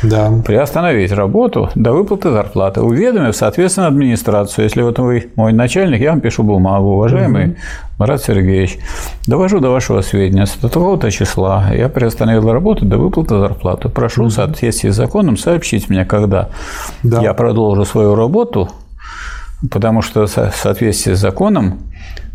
да. 0.02 0.32
приостановить 0.46 1.12
работу 1.12 1.70
до 1.76 1.94
выплаты 1.94 2.32
зарплаты, 2.32 2.82
уведомив, 2.82 3.36
соответственно, 3.36 3.88
администрацию. 3.88 4.66
Если 4.66 4.82
вот 4.82 5.00
вы 5.00 5.32
мой 5.36 5.54
начальник, 5.54 6.02
я 6.02 6.12
вам 6.12 6.22
пишу 6.22 6.44
бумагу, 6.44 6.94
уважаемый 6.94 7.46
угу. 7.46 7.56
Марат 8.00 8.22
Сергеевич, 8.24 8.80
довожу 9.28 9.60
до 9.60 9.70
вашего 9.70 10.02
сведения, 10.02 10.46
с 10.46 10.52
такого-то 10.52 11.12
числа 11.12 11.72
я 11.74 11.90
приостановил 11.90 12.52
работу 12.52 12.86
до 12.86 12.98
выплаты 12.98 13.38
зарплаты. 13.38 13.90
Прошу, 13.90 14.26
в 14.26 14.32
соответствии 14.32 14.90
с 14.90 14.96
законом, 14.96 15.38
сообщить 15.38 15.90
мне, 15.90 16.06
когда 16.06 16.50
да. 17.04 17.22
я 17.22 17.34
продолжу 17.34 17.86
свою 17.86 18.16
работу, 18.16 18.70
потому 19.72 20.02
что 20.02 20.26
в 20.26 20.56
соответствии 20.56 21.14
с 21.14 21.20
законом 21.20 21.80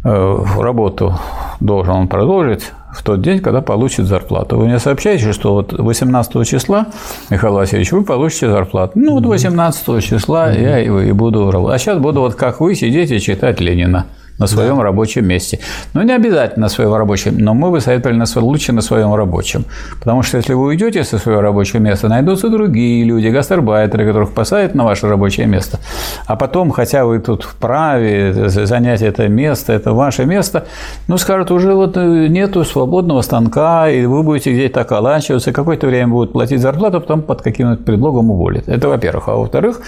работу 0.02 1.14
должен 1.60 1.94
он 1.94 2.08
продолжить 2.08 2.72
в 2.92 3.02
тот 3.02 3.20
день, 3.20 3.40
когда 3.40 3.60
получит 3.60 4.06
зарплату. 4.06 4.56
Вы 4.56 4.66
мне 4.66 4.78
сообщаете, 4.78 5.32
что 5.32 5.54
вот 5.54 5.72
18 5.72 6.46
числа, 6.46 6.86
Михаил 7.30 7.54
Васильевич, 7.54 7.92
вы 7.92 8.02
получите 8.02 8.50
зарплату. 8.50 8.92
Ну, 8.94 9.12
вот 9.12 9.26
18 9.26 10.02
числа 10.02 10.50
я 10.50 10.80
и 10.80 11.12
буду 11.12 11.50
работать. 11.50 11.76
А 11.76 11.78
сейчас 11.78 11.98
буду 11.98 12.20
вот 12.20 12.34
как 12.34 12.60
вы 12.60 12.74
сидеть 12.74 13.10
и 13.10 13.20
читать 13.20 13.60
Ленина 13.60 14.06
на 14.38 14.46
своем 14.46 14.76
да. 14.76 14.84
рабочем 14.84 15.26
месте. 15.26 15.58
Ну, 15.94 16.02
не 16.02 16.12
обязательно 16.12 16.66
на 16.66 16.68
своем 16.68 16.94
рабочем, 16.94 17.38
но 17.38 17.54
мы 17.54 17.70
бы 17.70 17.80
советовали 17.80 18.16
на 18.16 18.26
своем, 18.26 18.46
лучше 18.46 18.72
на 18.72 18.80
своем 18.80 19.14
рабочем. 19.14 19.64
Потому 19.98 20.22
что 20.22 20.36
если 20.36 20.54
вы 20.54 20.66
уйдете 20.66 21.04
со 21.04 21.18
своего 21.18 21.40
рабочего 21.40 21.80
места, 21.80 22.08
найдутся 22.08 22.48
другие 22.48 23.04
люди, 23.04 23.28
гастарбайтеры, 23.28 24.06
которых 24.06 24.32
посадят 24.32 24.74
на 24.74 24.84
ваше 24.84 25.08
рабочее 25.08 25.46
место. 25.46 25.78
А 26.26 26.36
потом, 26.36 26.70
хотя 26.70 27.04
вы 27.04 27.18
тут 27.18 27.42
вправе 27.42 28.48
занять 28.48 29.02
это 29.02 29.28
место, 29.28 29.72
это 29.72 29.92
ваше 29.92 30.24
место, 30.24 30.66
ну, 31.08 31.18
скажут, 31.18 31.50
уже 31.50 31.74
вот 31.74 31.96
э, 31.96 32.26
нету 32.28 32.64
свободного 32.64 33.22
станка, 33.22 33.88
и 33.88 34.06
вы 34.06 34.22
будете 34.22 34.52
где-то 34.52 34.80
околачиваться, 34.82 35.52
какое-то 35.52 35.86
время 35.86 36.08
будут 36.08 36.32
платить 36.32 36.60
зарплату, 36.60 36.98
а 36.98 37.00
потом 37.00 37.22
под 37.22 37.42
каким-то 37.42 37.82
предлогом 37.82 38.30
уволят. 38.30 38.68
Это 38.68 38.88
во-первых. 38.88 39.28
А 39.28 39.36
во-вторых, 39.36 39.80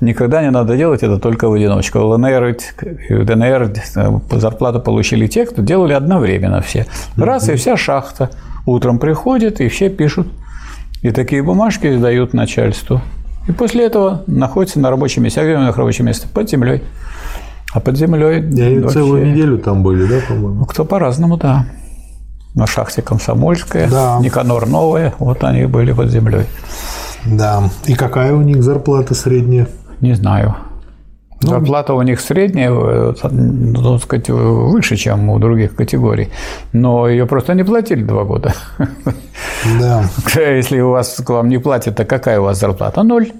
никогда 0.00 0.42
не 0.42 0.50
надо 0.50 0.76
делать 0.76 1.02
это 1.02 1.18
только 1.18 1.48
в 1.48 1.52
одиночку. 1.52 1.98
ЛНР, 1.98 2.56
ДНР 3.10 3.68
зарплату 4.32 4.80
получили 4.80 5.26
те, 5.26 5.46
кто 5.46 5.62
делали 5.62 5.92
одновременно 5.92 6.60
все. 6.60 6.86
Раз, 7.16 7.48
и 7.48 7.54
вся 7.54 7.76
шахта. 7.76 8.30
Утром 8.66 8.98
приходит, 8.98 9.60
и 9.60 9.68
все 9.68 9.88
пишут. 9.88 10.28
И 11.02 11.10
такие 11.10 11.42
бумажки 11.42 11.96
дают 11.96 12.34
начальству. 12.34 13.00
И 13.46 13.52
после 13.52 13.86
этого 13.86 14.24
находится 14.26 14.78
на 14.78 14.90
рабочем 14.90 15.22
месте. 15.22 15.40
А 15.40 15.44
где 15.44 15.56
у 15.56 15.62
них 15.62 15.76
рабочее 15.76 16.04
место? 16.04 16.28
Под 16.28 16.50
землей. 16.50 16.82
А 17.72 17.80
под 17.80 17.96
землей. 17.96 18.40
И 18.40 18.78
вообще... 18.78 18.98
целую 18.98 19.26
неделю 19.26 19.58
там 19.58 19.82
были, 19.82 20.06
да, 20.06 20.20
по-моему? 20.26 20.60
Ну, 20.60 20.64
кто 20.66 20.84
по-разному, 20.84 21.36
да. 21.36 21.66
На 22.54 22.66
шахте 22.66 23.02
Комсомольская, 23.02 23.88
да. 23.88 24.18
Никанор 24.20 24.66
Новая, 24.66 25.14
вот 25.18 25.44
они 25.44 25.66
были 25.66 25.92
под 25.92 26.10
землей. 26.10 26.46
Да. 27.24 27.62
И 27.86 27.94
какая 27.94 28.34
у 28.34 28.42
них 28.42 28.62
зарплата 28.62 29.14
средняя? 29.14 29.68
Не 30.00 30.14
знаю. 30.14 30.56
Ну, 31.40 31.50
Зарплата 31.50 31.94
у 31.94 32.02
них 32.02 32.20
средняя, 32.20 32.72
э, 32.72 33.14
ну, 33.30 33.98
сказать, 33.98 34.28
выше, 34.28 34.96
чем 34.96 35.30
у 35.30 35.38
других 35.38 35.76
категорий, 35.76 36.30
но 36.72 37.08
ее 37.08 37.26
просто 37.26 37.54
не 37.54 37.62
платили 37.62 38.02
два 38.02 38.24
года. 38.24 38.54
Да. 39.80 40.04
Если 40.34 40.80
у 40.80 40.90
вас 40.90 41.14
к 41.24 41.30
вам 41.30 41.48
не 41.48 41.58
платят, 41.58 41.96
то 41.96 42.04
какая 42.04 42.40
у 42.40 42.44
вас 42.44 42.58
зарплата? 42.58 43.02
Ноль. 43.04 43.32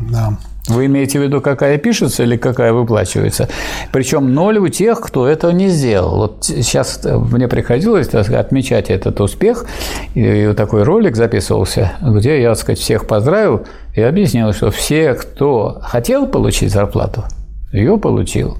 Да. 0.00 0.38
Вы 0.68 0.86
имеете 0.86 1.18
в 1.18 1.22
виду, 1.22 1.40
какая 1.40 1.78
пишется 1.78 2.22
или 2.22 2.36
какая 2.36 2.72
выплачивается? 2.72 3.48
Причем 3.92 4.34
ноль 4.34 4.58
у 4.58 4.68
тех, 4.68 5.00
кто 5.00 5.26
этого 5.26 5.50
не 5.50 5.68
сделал. 5.68 6.16
Вот 6.16 6.44
сейчас 6.44 7.00
мне 7.04 7.48
приходилось 7.48 8.08
так, 8.08 8.30
отмечать 8.30 8.90
этот 8.90 9.20
успех, 9.20 9.66
и 10.14 10.52
такой 10.56 10.84
ролик 10.84 11.16
записывался, 11.16 11.92
где 12.00 12.40
я, 12.40 12.50
так 12.50 12.58
сказать, 12.58 12.78
всех 12.78 13.06
поздравил 13.06 13.66
и 13.94 14.02
объяснил, 14.02 14.52
что 14.52 14.70
все, 14.70 15.14
кто 15.14 15.80
хотел 15.82 16.26
получить 16.26 16.72
зарплату, 16.72 17.24
ее 17.72 17.98
получил. 17.98 18.56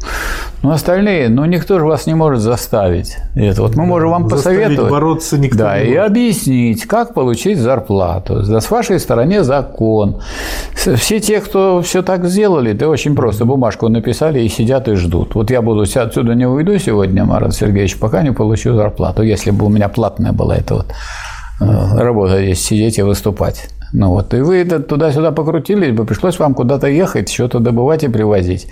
Но 0.62 0.72
остальные, 0.72 1.30
ну 1.30 1.46
никто 1.46 1.78
же 1.78 1.86
вас 1.86 2.06
не 2.06 2.14
может 2.14 2.42
заставить. 2.42 3.16
Это 3.34 3.62
вот 3.62 3.76
мы 3.76 3.86
можем 3.86 4.10
вам 4.10 4.28
посоветовать. 4.28 4.90
бороться 4.90 5.38
никто 5.38 5.58
да, 5.58 5.78
не 5.78 5.84
может. 5.84 5.94
и 5.94 5.96
объяснить, 5.96 6.84
как 6.84 7.14
получить 7.14 7.58
зарплату. 7.58 8.42
Да, 8.46 8.60
с 8.60 8.70
вашей 8.70 9.00
стороны 9.00 9.42
закон. 9.42 10.20
Все 10.74 11.18
те, 11.18 11.40
кто 11.40 11.80
все 11.80 12.02
так 12.02 12.26
сделали, 12.26 12.72
да 12.72 12.88
очень 12.88 13.16
просто. 13.16 13.46
Бумажку 13.46 13.88
написали 13.88 14.40
и 14.40 14.48
сидят 14.48 14.86
и 14.88 14.94
ждут. 14.94 15.34
Вот 15.34 15.50
я 15.50 15.62
буду 15.62 15.82
отсюда 15.82 16.34
не 16.34 16.46
уйду 16.46 16.78
сегодня, 16.78 17.24
Марат 17.24 17.54
Сергеевич, 17.54 17.98
пока 17.98 18.22
не 18.22 18.32
получу 18.32 18.74
зарплату. 18.74 19.22
Если 19.22 19.50
бы 19.50 19.64
у 19.64 19.70
меня 19.70 19.88
платная 19.88 20.32
была 20.32 20.56
эта 20.56 20.74
вот 20.74 20.86
э, 21.60 21.98
работа 21.98 22.42
здесь 22.42 22.62
сидеть 22.62 22.98
и 22.98 23.02
выступать. 23.02 23.70
Ну 23.92 24.10
вот, 24.10 24.32
и 24.34 24.40
вы 24.40 24.64
туда-сюда 24.64 25.32
покрутились 25.32 25.92
бы, 25.92 26.04
пришлось 26.04 26.38
вам 26.38 26.54
куда-то 26.54 26.86
ехать, 26.86 27.30
что-то 27.30 27.58
добывать 27.58 28.04
и 28.04 28.08
привозить. 28.08 28.68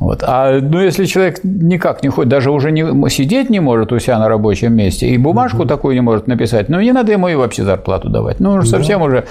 Вот. 0.00 0.22
А 0.26 0.58
ну, 0.60 0.80
если 0.80 1.04
человек 1.04 1.40
никак 1.44 2.02
не 2.02 2.08
ходит, 2.08 2.28
даже 2.28 2.50
уже 2.50 2.72
не, 2.72 3.08
сидеть 3.08 3.48
не 3.48 3.60
может 3.60 3.92
у 3.92 3.98
себя 3.98 4.18
на 4.18 4.28
рабочем 4.28 4.74
месте, 4.74 5.08
и 5.08 5.16
бумажку 5.16 5.60
угу. 5.60 5.66
такую 5.66 5.94
не 5.94 6.00
может 6.00 6.26
написать, 6.26 6.68
ну, 6.68 6.80
не 6.80 6.92
надо 6.92 7.12
ему 7.12 7.28
и 7.28 7.34
вообще 7.34 7.64
зарплату 7.64 8.08
давать. 8.08 8.40
Ну, 8.40 8.50
он 8.50 8.60
да. 8.60 8.66
совсем 8.66 9.02
уже 9.02 9.24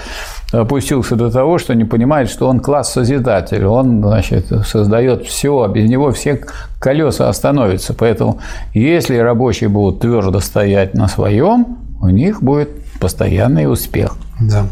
опустился 0.52 1.16
до 1.16 1.30
того, 1.30 1.58
что 1.58 1.74
не 1.74 1.84
понимает, 1.84 2.30
что 2.30 2.48
он 2.48 2.60
класс-созидатель, 2.60 3.64
он, 3.64 4.02
значит, 4.02 4.46
создает 4.66 5.24
все, 5.24 5.62
а 5.62 5.68
без 5.68 5.88
него 5.88 6.12
все 6.12 6.40
колеса 6.78 7.28
остановятся. 7.28 7.94
Поэтому, 7.94 8.40
если 8.72 9.16
рабочие 9.16 9.68
будут 9.68 10.00
твердо 10.00 10.40
стоять 10.40 10.94
на 10.94 11.08
своем, 11.08 11.78
у 12.00 12.08
них 12.08 12.42
будет 12.42 12.70
постоянный 13.00 13.70
успех. 13.70 14.16
Да. 14.40 14.64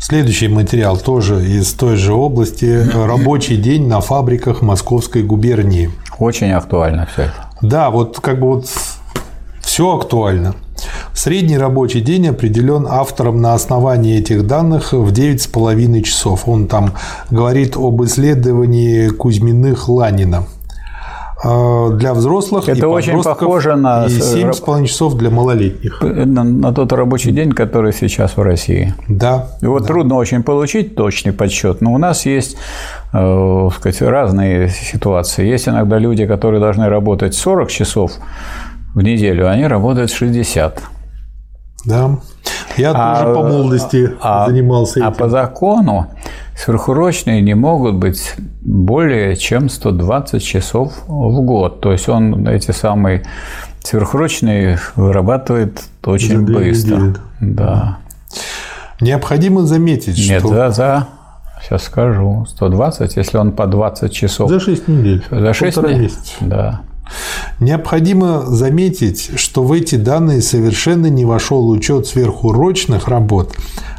Следующий 0.00 0.46
материал 0.48 0.96
тоже 0.96 1.44
из 1.44 1.72
той 1.74 1.96
же 1.96 2.14
области. 2.14 2.86
Рабочий 2.94 3.56
день 3.56 3.88
на 3.88 4.00
фабриках 4.00 4.62
Московской 4.62 5.24
губернии. 5.24 5.90
Очень 6.18 6.52
актуально 6.52 7.08
все 7.12 7.22
это. 7.22 7.34
Да, 7.62 7.90
вот 7.90 8.20
как 8.20 8.38
бы 8.40 8.46
вот 8.46 8.66
все 9.60 9.96
актуально. 9.96 10.54
Средний 11.12 11.58
рабочий 11.58 12.00
день 12.00 12.28
определен 12.28 12.86
автором 12.88 13.42
на 13.42 13.54
основании 13.54 14.18
этих 14.18 14.46
данных 14.46 14.92
в 14.92 15.12
9,5 15.12 16.02
часов. 16.02 16.48
Он 16.48 16.68
там 16.68 16.92
говорит 17.30 17.76
об 17.76 18.02
исследовании 18.04 19.08
Кузьминых 19.08 19.88
Ланина. 19.88 20.44
э, 20.44 20.57
для 21.42 22.14
взрослых 22.14 22.68
Это 22.68 22.80
и 22.80 22.84
очень 22.84 23.22
похоже 23.22 23.76
на 23.76 24.06
и 24.06 24.08
7,5 24.08 24.86
часов 24.86 25.14
для 25.14 25.30
малолетних. 25.30 26.02
На, 26.02 26.42
на 26.42 26.74
тот 26.74 26.92
рабочий 26.92 27.30
день, 27.30 27.52
который 27.52 27.92
сейчас 27.92 28.36
в 28.36 28.42
России. 28.42 28.94
Да. 29.08 29.48
Вот 29.62 29.82
да. 29.82 29.88
трудно 29.88 30.16
очень 30.16 30.42
получить 30.42 30.96
точный 30.96 31.32
подсчет, 31.32 31.80
но 31.80 31.92
у 31.92 31.98
нас 31.98 32.26
есть 32.26 32.56
э, 33.12 33.68
сказать, 33.76 34.02
разные 34.02 34.68
ситуации. 34.68 35.46
Есть 35.46 35.68
иногда 35.68 35.98
люди, 35.98 36.26
которые 36.26 36.60
должны 36.60 36.88
работать 36.88 37.34
40 37.34 37.70
часов 37.70 38.12
в 38.94 39.02
неделю, 39.02 39.46
а 39.48 39.52
они 39.52 39.66
работают 39.66 40.10
60. 40.10 40.82
Да. 41.84 42.18
Я 42.76 42.92
а, 42.94 43.22
тоже 43.22 43.34
по 43.34 43.42
молодости 43.42 44.10
а, 44.20 44.46
занимался 44.46 45.00
этим. 45.00 45.08
А 45.08 45.10
по 45.10 45.28
закону 45.28 46.08
сверхурочные 46.58 47.40
не 47.40 47.54
могут 47.54 47.94
быть 47.94 48.34
более 48.62 49.36
чем 49.36 49.68
120 49.68 50.42
часов 50.42 50.92
в 51.06 51.40
год. 51.40 51.80
То 51.80 51.92
есть 51.92 52.08
он 52.08 52.46
эти 52.48 52.72
самые 52.72 53.24
сверхурочные 53.82 54.78
вырабатывает 54.96 55.82
очень 56.04 56.46
за 56.46 56.52
быстро. 56.52 56.96
Недели. 56.96 57.16
Да. 57.40 57.98
Необходимо 59.00 59.62
заметить, 59.62 60.18
Нет, 60.28 60.40
что... 60.40 60.48
за, 60.48 60.70
за, 60.70 61.08
сейчас 61.62 61.84
скажу, 61.84 62.46
120, 62.48 63.16
если 63.16 63.36
он 63.38 63.52
по 63.52 63.66
20 63.66 64.12
часов. 64.12 64.50
За 64.50 64.58
6 64.58 64.88
недель. 64.88 65.24
За 65.30 65.54
6 65.54 65.76
недель. 65.76 66.12
Да. 66.40 66.80
Необходимо 67.60 68.42
заметить, 68.42 69.38
что 69.38 69.62
в 69.62 69.72
эти 69.72 69.94
данные 69.94 70.42
совершенно 70.42 71.06
не 71.06 71.24
вошел 71.24 71.68
учет 71.68 72.06
сверхурочных 72.06 73.08
работ, 73.08 73.54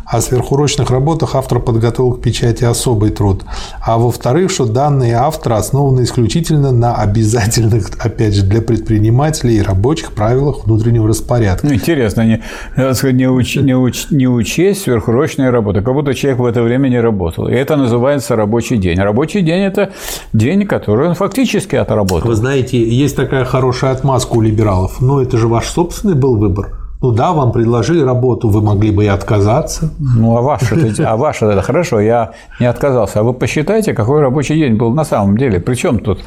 о 0.10 0.22
сверхурочных 0.22 0.90
работах 0.90 1.36
автор 1.36 1.60
подготовил 1.60 2.14
к 2.14 2.22
печати 2.22 2.64
особый 2.64 3.12
труд. 3.12 3.44
А 3.80 4.00
во-вторых, 4.00 4.50
что 4.50 4.66
данные 4.66 5.14
автора 5.14 5.58
основаны 5.58 6.02
исключительно 6.02 6.72
на 6.72 6.96
обязательных, 6.96 7.92
опять 8.00 8.34
же, 8.34 8.42
для 8.42 8.62
предпринимателей 8.62 9.58
и 9.58 9.62
рабочих 9.62 10.14
правилах 10.14 10.66
внутреннего 10.66 11.08
распорядка. 11.08 11.68
Ну, 11.68 11.76
интересно, 11.76 12.26
не, 12.26 12.42
не, 12.76 13.30
уч, 13.30 13.56
не, 13.58 13.76
уч, 13.76 14.08
не 14.10 14.28
учесть 14.28 14.82
сверхурочные 14.82 15.52
работы, 15.52 15.82
как 15.82 15.94
будто 15.94 16.16
человек 16.16 16.40
в 16.40 16.46
это 16.46 16.64
время 16.64 16.88
не 16.88 17.00
работал. 17.00 17.48
И 17.48 17.54
это 17.54 17.76
называется 17.76 18.36
рабочий 18.36 18.78
день. 18.78 18.98
Рабочий 18.98 19.42
день– 19.42 19.62
это 19.64 19.92
день, 20.34 20.66
который 20.66 21.10
он 21.10 21.14
фактически 21.14 21.76
отработал. 21.76 22.28
Вы 22.28 22.36
знаете, 22.36 22.82
есть 22.82 23.16
такая 23.16 23.46
хорошая 23.46 23.92
отмазка 23.92 24.34
у 24.34 24.42
либералов. 24.42 25.02
Но 25.02 25.22
это 25.22 25.38
же 25.38 25.48
ваш 25.48 25.68
собственный 25.68 26.16
был 26.16 26.36
выбор. 26.36 26.79
Ну 27.02 27.12
да, 27.12 27.32
вам 27.32 27.54
предложили 27.54 28.02
работу, 28.02 28.50
вы 28.50 28.62
могли 28.62 28.92
бы 28.92 29.06
и 29.06 29.08
отказаться. 29.08 29.90
Ну 30.00 30.36
а 30.36 30.42
ваше, 30.42 30.94
а 31.06 31.16
ваше 31.16 31.46
это 31.46 31.62
хорошо, 31.62 32.02
я 32.02 32.34
не 32.60 32.66
отказался. 32.66 33.22
А 33.22 33.24
вы 33.24 33.34
посчитайте, 33.34 33.94
какой 33.94 34.20
рабочий 34.20 34.56
день 34.56 34.76
был 34.76 34.94
на 34.94 35.06
самом 35.06 35.38
деле. 35.38 35.62
Причем 35.62 36.00
тут 36.00 36.20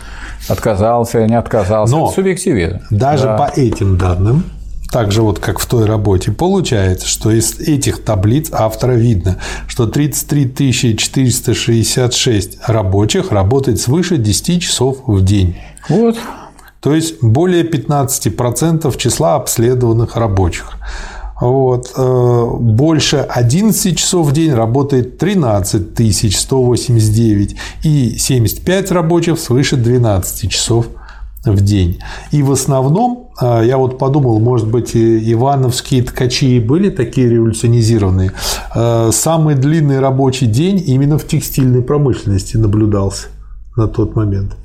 отказался, 0.48 1.26
не 1.26 1.38
отказался. 1.38 1.94
Но 1.94 2.06
это 2.06 2.14
субъективизм. 2.14 2.80
Даже 2.90 3.24
да. 3.24 3.36
по 3.36 3.60
этим 3.60 3.98
данным, 3.98 4.44
так 4.90 5.12
же 5.12 5.20
вот 5.20 5.38
как 5.40 5.58
в 5.58 5.66
той 5.66 5.84
работе, 5.84 6.32
получается, 6.32 7.06
что 7.06 7.30
из 7.30 7.58
этих 7.60 8.02
таблиц 8.02 8.50
автора 8.50 8.92
видно, 8.92 9.36
что 9.66 9.86
33 9.86 10.72
466 10.96 12.58
рабочих 12.66 13.30
работает 13.30 13.78
свыше 13.78 14.16
10 14.16 14.62
часов 14.62 14.98
в 15.06 15.22
день. 15.22 15.56
Вот, 15.88 16.16
то 16.82 16.92
есть 16.94 17.22
более 17.22 17.62
15% 17.62 18.96
числа 18.98 19.36
обследованных 19.36 20.16
рабочих. 20.16 20.72
Вот. 21.40 21.92
Э, 21.96 22.46
больше 22.58 23.16
11 23.16 23.96
часов 23.96 24.28
в 24.28 24.32
день 24.32 24.52
работает 24.52 25.18
13 25.18 26.36
189 26.36 27.56
и 27.84 28.16
75 28.18 28.92
рабочих 28.92 29.38
свыше 29.38 29.76
12 29.76 30.50
часов 30.50 30.86
в 31.44 31.60
день. 31.60 31.98
И 32.32 32.42
в 32.42 32.52
основном, 32.52 33.30
э, 33.40 33.62
я 33.64 33.76
вот 33.76 33.98
подумал, 33.98 34.40
может 34.40 34.68
быть, 34.68 34.94
ивановские 34.94 36.02
ткачи 36.02 36.60
были 36.60 36.90
такие 36.90 37.28
революционизированные. 37.28 38.32
Э, 38.74 39.10
самый 39.12 39.54
длинный 39.54 40.00
рабочий 40.00 40.46
день 40.46 40.82
именно 40.84 41.16
в 41.18 41.26
текстильной 41.26 41.82
промышленности 41.82 42.56
наблюдался 42.56 43.28
на 43.76 43.86
тот 43.86 44.16
момент. 44.16 44.56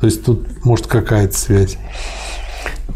То 0.00 0.06
есть 0.06 0.24
тут 0.24 0.64
может 0.64 0.86
какая-то 0.86 1.36
связь. 1.36 1.76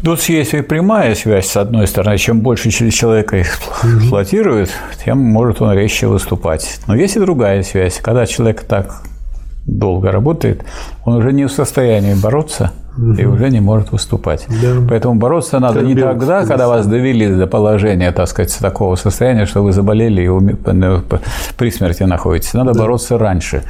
Тут 0.03 0.21
есть 0.23 0.53
и 0.53 0.61
прямая 0.61 1.15
связь, 1.15 1.47
с 1.47 1.57
одной 1.57 1.87
стороны, 1.87 2.17
чем 2.17 2.41
больше 2.41 2.69
человека 2.69 3.41
эксплуатирует, 3.41 4.71
тем 5.03 5.19
может 5.19 5.61
он 5.61 5.73
резче 5.73 6.07
выступать. 6.07 6.79
Но 6.87 6.95
есть 6.95 7.15
и 7.15 7.19
другая 7.19 7.63
связь. 7.63 7.99
Когда 8.01 8.25
человек 8.25 8.61
так 8.61 9.01
долго 9.65 10.11
работает, 10.11 10.63
он 11.05 11.15
уже 11.15 11.31
не 11.31 11.45
в 11.45 11.51
состоянии 11.51 12.13
бороться 12.13 12.71
и 13.17 13.25
уже 13.25 13.49
не 13.49 13.59
может 13.59 13.91
выступать. 13.91 14.45
Да. 14.61 14.75
Поэтому 14.87 15.15
бороться 15.15 15.59
надо 15.59 15.79
как 15.79 15.87
не 15.87 15.95
тогда, 15.95 16.45
когда 16.45 16.67
вас 16.67 16.85
довели 16.85 17.27
до 17.35 17.47
положения, 17.47 18.11
так 18.11 18.27
сказать, 18.27 18.55
такого 18.59 18.95
состояния, 18.95 19.45
что 19.45 19.63
вы 19.63 19.71
заболели 19.71 20.21
и 20.21 20.55
при 21.57 21.71
смерти 21.71 22.03
находитесь. 22.03 22.53
Надо 22.53 22.73
да. 22.73 22.81
бороться 22.81 23.17
раньше. 23.17 23.63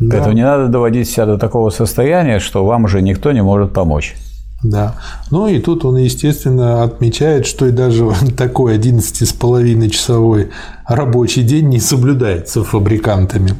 Да. 0.00 0.16
Поэтому 0.16 0.34
не 0.34 0.42
надо 0.42 0.68
доводить 0.68 1.08
себя 1.08 1.26
до 1.26 1.38
такого 1.38 1.70
состояния, 1.70 2.40
что 2.40 2.64
вам 2.64 2.84
уже 2.84 3.02
никто 3.02 3.32
не 3.32 3.42
может 3.42 3.72
помочь. 3.72 4.16
Да. 4.64 4.94
Ну 5.30 5.46
и 5.46 5.58
тут 5.58 5.84
он, 5.84 5.96
естественно, 5.96 6.82
отмечает, 6.82 7.46
что 7.46 7.66
и 7.66 7.70
даже 7.70 8.10
такой 8.36 8.78
11,5-часовой 8.78 10.50
рабочий 10.86 11.42
день 11.42 11.68
не 11.68 11.80
соблюдается 11.80 12.64
фабрикантами. 12.64 13.54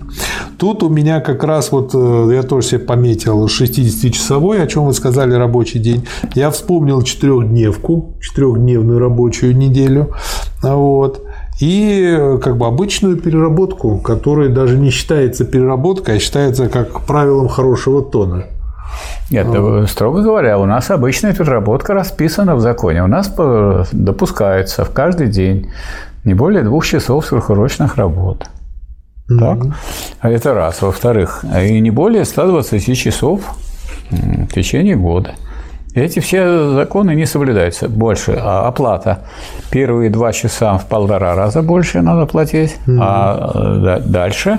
Тут 0.56 0.82
у 0.82 0.88
меня 0.88 1.20
как 1.20 1.44
раз 1.44 1.72
вот, 1.72 1.90
э, 1.94 2.30
я 2.34 2.42
тоже 2.42 2.68
себе 2.68 2.80
пометил 2.80 3.44
60-часовой, 3.44 4.62
о 4.62 4.66
чем 4.66 4.86
вы 4.86 4.94
сказали, 4.94 5.34
рабочий 5.34 5.78
день. 5.78 6.06
Я 6.34 6.50
вспомнил 6.50 7.02
четырехдневку, 7.02 8.14
четырехдневную 8.20 8.98
рабочую 8.98 9.54
неделю. 9.56 10.14
Вот 10.62 11.22
и 11.60 12.38
как 12.42 12.56
бы 12.56 12.66
обычную 12.66 13.16
переработку, 13.16 13.98
которая 13.98 14.48
даже 14.48 14.76
не 14.76 14.90
считается 14.90 15.44
переработкой, 15.44 16.16
а 16.16 16.18
считается 16.18 16.68
как 16.68 17.02
правилом 17.02 17.48
хорошего 17.48 18.02
тона. 18.02 18.44
Нет, 19.30 19.46
вот. 19.46 19.88
строго 19.88 20.22
говоря, 20.22 20.58
у 20.58 20.66
нас 20.66 20.90
обычная 20.90 21.32
переработка 21.32 21.94
расписана 21.94 22.54
в 22.56 22.60
законе. 22.60 23.02
У 23.02 23.06
нас 23.06 23.32
допускается 23.92 24.84
в 24.84 24.90
каждый 24.90 25.28
день 25.28 25.70
не 26.24 26.34
более 26.34 26.62
двух 26.62 26.86
часов 26.86 27.26
сверхурочных 27.26 27.96
работ. 27.96 28.46
Mm-hmm. 29.30 29.38
Так? 29.38 29.76
А 30.20 30.30
это 30.30 30.54
раз. 30.54 30.82
Во-вторых, 30.82 31.44
и 31.44 31.80
не 31.80 31.90
более 31.90 32.24
120 32.24 32.96
часов 32.96 33.40
в 34.10 34.52
течение 34.52 34.96
года. 34.96 35.34
Эти 35.94 36.18
все 36.18 36.74
законы 36.74 37.14
не 37.14 37.24
соблюдаются 37.24 37.88
больше. 37.88 38.36
А 38.40 38.66
оплата 38.66 39.20
первые 39.70 40.10
два 40.10 40.32
часа 40.32 40.76
в 40.78 40.86
полтора 40.86 41.34
раза 41.34 41.62
больше 41.62 42.02
надо 42.02 42.26
платить, 42.26 42.76
mm-hmm. 42.86 42.98
а 43.00 44.00
дальше 44.04 44.58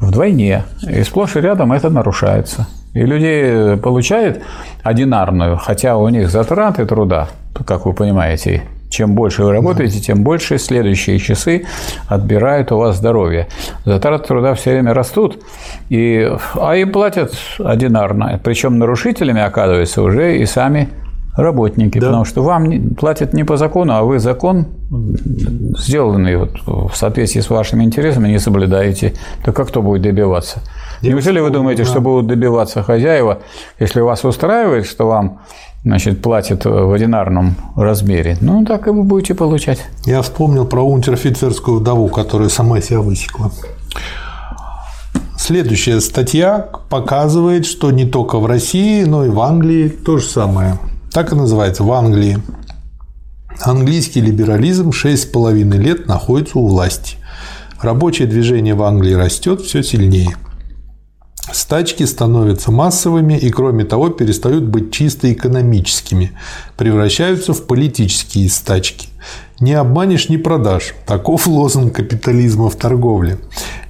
вдвойне. 0.00 0.64
И 0.82 1.02
сплошь 1.02 1.36
и 1.36 1.40
рядом 1.40 1.72
это 1.72 1.88
нарушается. 1.88 2.66
И 2.92 3.00
люди 3.00 3.76
получают 3.82 4.42
одинарную, 4.82 5.56
хотя 5.56 5.96
у 5.96 6.08
них 6.10 6.30
затраты 6.30 6.84
труда, 6.86 7.28
как 7.66 7.86
вы 7.86 7.92
понимаете, 7.92 8.62
чем 8.94 9.14
больше 9.14 9.42
вы 9.42 9.52
работаете, 9.52 10.00
тем 10.00 10.22
больше 10.22 10.58
следующие 10.58 11.18
часы 11.18 11.66
отбирают 12.08 12.70
у 12.72 12.78
вас 12.78 12.96
здоровье. 12.96 13.48
Затраты 13.84 14.28
труда 14.28 14.54
все 14.54 14.70
время 14.70 14.94
растут, 14.94 15.42
и, 15.88 16.30
а 16.54 16.76
им 16.76 16.92
платят 16.92 17.34
одинарно. 17.58 18.40
Причем 18.42 18.78
нарушителями 18.78 19.42
оказываются 19.42 20.00
уже 20.02 20.38
и 20.38 20.46
сами 20.46 20.88
работники, 21.36 21.98
да. 21.98 22.06
потому 22.06 22.24
что 22.24 22.42
вам 22.42 22.94
платят 22.94 23.32
не 23.32 23.44
по 23.44 23.56
закону, 23.56 23.94
а 23.94 24.02
вы 24.02 24.20
закон, 24.20 24.66
сделанный 25.76 26.36
вот 26.36 26.52
в 26.66 26.94
соответствии 26.94 27.40
с 27.40 27.50
вашими 27.50 27.82
интересами, 27.82 28.28
не 28.28 28.38
соблюдаете. 28.38 29.14
То 29.44 29.52
как 29.52 29.68
кто 29.68 29.82
будет 29.82 30.02
добиваться? 30.02 30.60
Неужели 31.02 31.40
вы 31.40 31.50
думаете, 31.50 31.82
да. 31.82 31.88
что 31.88 32.00
будут 32.00 32.28
добиваться 32.28 32.82
хозяева, 32.82 33.40
если 33.80 34.00
вас 34.00 34.24
устраивает, 34.24 34.86
что 34.86 35.06
вам 35.06 35.40
значит, 35.84 36.22
платит 36.22 36.64
в 36.64 36.92
одинарном 36.92 37.56
размере, 37.76 38.36
ну, 38.40 38.64
так 38.64 38.86
и 38.86 38.90
вы 38.90 39.04
будете 39.04 39.34
получать. 39.34 39.86
Я 40.06 40.22
вспомнил 40.22 40.66
про 40.66 40.82
унтер-офицерскую 40.82 41.78
вдову, 41.78 42.08
которая 42.08 42.48
сама 42.48 42.80
себя 42.80 43.00
высекла. 43.00 43.52
Следующая 45.36 46.00
статья 46.00 46.70
показывает, 46.88 47.66
что 47.66 47.90
не 47.90 48.06
только 48.06 48.38
в 48.38 48.46
России, 48.46 49.04
но 49.04 49.26
и 49.26 49.28
в 49.28 49.40
Англии 49.40 49.88
то 49.88 50.16
же 50.16 50.24
самое. 50.24 50.78
Так 51.12 51.32
и 51.32 51.36
называется 51.36 51.84
в 51.84 51.92
Англии. 51.92 52.38
Английский 53.60 54.22
либерализм 54.22 54.88
6,5 54.88 55.76
лет 55.76 56.08
находится 56.08 56.58
у 56.58 56.66
власти. 56.66 57.18
Рабочее 57.80 58.26
движение 58.26 58.74
в 58.74 58.82
Англии 58.82 59.12
растет 59.12 59.60
все 59.60 59.82
сильнее. 59.82 60.34
Стачки 61.54 62.02
становятся 62.02 62.72
массовыми 62.72 63.38
и, 63.38 63.48
кроме 63.48 63.84
того, 63.84 64.08
перестают 64.08 64.64
быть 64.64 64.92
чисто 64.92 65.32
экономическими, 65.32 66.32
превращаются 66.76 67.52
в 67.52 67.62
политические 67.62 68.50
стачки. 68.50 69.08
Не 69.60 69.74
обманешь– 69.74 70.28
не 70.30 70.36
продашь. 70.36 70.94
Таков 71.06 71.46
лозунг 71.46 71.94
капитализма 71.94 72.68
в 72.70 72.74
торговле. 72.74 73.38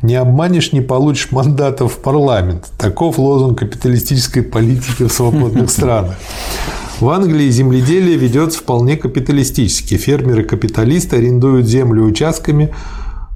Не 0.03 0.16
обманешь– 0.16 0.72
не 0.72 0.83
получишь 0.83 1.33
мандатов 1.33 1.94
в 1.94 1.98
парламент. 2.00 2.66
Таков 2.77 3.18
лозунг 3.18 3.61
капиталистической 3.61 4.42
политики 4.42 5.05
в 5.05 5.09
свободных 5.11 5.70
странах. 5.70 6.16
В 7.00 7.09
Англии 7.09 7.48
земледелие 7.48 8.18
ведется 8.18 8.59
вполне 8.59 8.98
капиталистически. 8.98 9.96
Фермеры-капиталисты 9.96 11.16
арендуют 11.16 11.66
землю 11.66 12.05
участками 12.05 12.74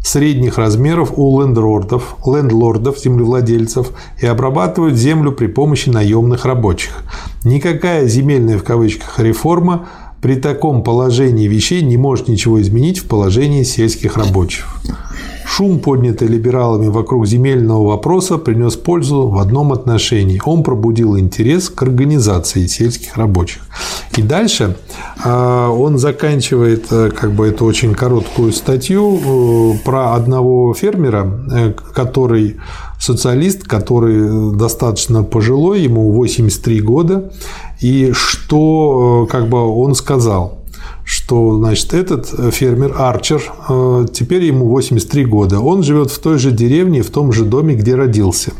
средних 0.02 0.58
размеров 0.58 1.12
у 1.16 1.40
лендлордов, 1.40 2.16
лендлордов, 2.24 2.98
землевладельцев 2.98 3.90
и 4.20 4.26
обрабатывают 4.26 4.96
землю 4.96 5.32
при 5.32 5.46
помощи 5.46 5.88
наемных 5.88 6.44
рабочих. 6.44 7.02
Никакая 7.44 8.06
земельная 8.06 8.58
в 8.58 8.64
кавычках 8.64 9.18
реформа 9.20 9.86
при 10.20 10.34
таком 10.34 10.82
положении 10.82 11.46
вещей 11.46 11.82
не 11.82 11.96
может 11.96 12.28
ничего 12.28 12.60
изменить 12.60 12.98
в 12.98 13.06
положении 13.06 13.62
сельских 13.62 14.16
рабочих. 14.16 14.66
Шум, 15.50 15.80
поднятый 15.80 16.28
либералами 16.28 16.88
вокруг 16.88 17.26
земельного 17.26 17.88
вопроса, 17.88 18.36
принес 18.36 18.76
пользу 18.76 19.28
в 19.28 19.38
одном 19.38 19.72
отношении. 19.72 20.40
Он 20.44 20.62
пробудил 20.62 21.18
интерес 21.18 21.70
к 21.70 21.82
организации 21.82 22.66
сельских 22.66 23.16
рабочих. 23.16 23.62
И 24.18 24.22
дальше 24.22 24.76
а, 25.24 25.70
он 25.70 25.96
заканчивает 25.98 26.86
э, 26.90 27.10
как 27.10 27.32
бы 27.32 27.46
эту 27.46 27.64
очень 27.64 27.94
короткую 27.94 28.52
статью 28.52 29.18
э, 29.18 29.78
про 29.84 30.14
одного 30.14 30.74
фермера, 30.74 31.26
э, 31.50 31.72
который 31.94 32.56
социалист, 33.00 33.66
который 33.66 34.54
достаточно 34.54 35.24
пожилой, 35.24 35.80
ему 35.80 36.12
83 36.12 36.80
года, 36.82 37.32
и 37.80 38.12
что 38.12 39.26
как 39.30 39.48
бы 39.48 39.58
он 39.58 39.94
сказал– 39.94 40.56
что 41.08 41.56
значит, 41.56 41.94
этот 41.94 42.26
фермер 42.54 42.94
Арчер, 42.98 43.42
э, 43.66 44.06
теперь 44.12 44.44
ему 44.44 44.68
83 44.68 45.24
года, 45.24 45.58
он 45.58 45.82
живет 45.82 46.10
в 46.10 46.18
той 46.18 46.38
же 46.38 46.50
деревне, 46.50 47.00
в 47.00 47.08
том 47.08 47.32
же 47.32 47.46
доме, 47.46 47.76
где 47.76 47.94
родился. 47.94 48.52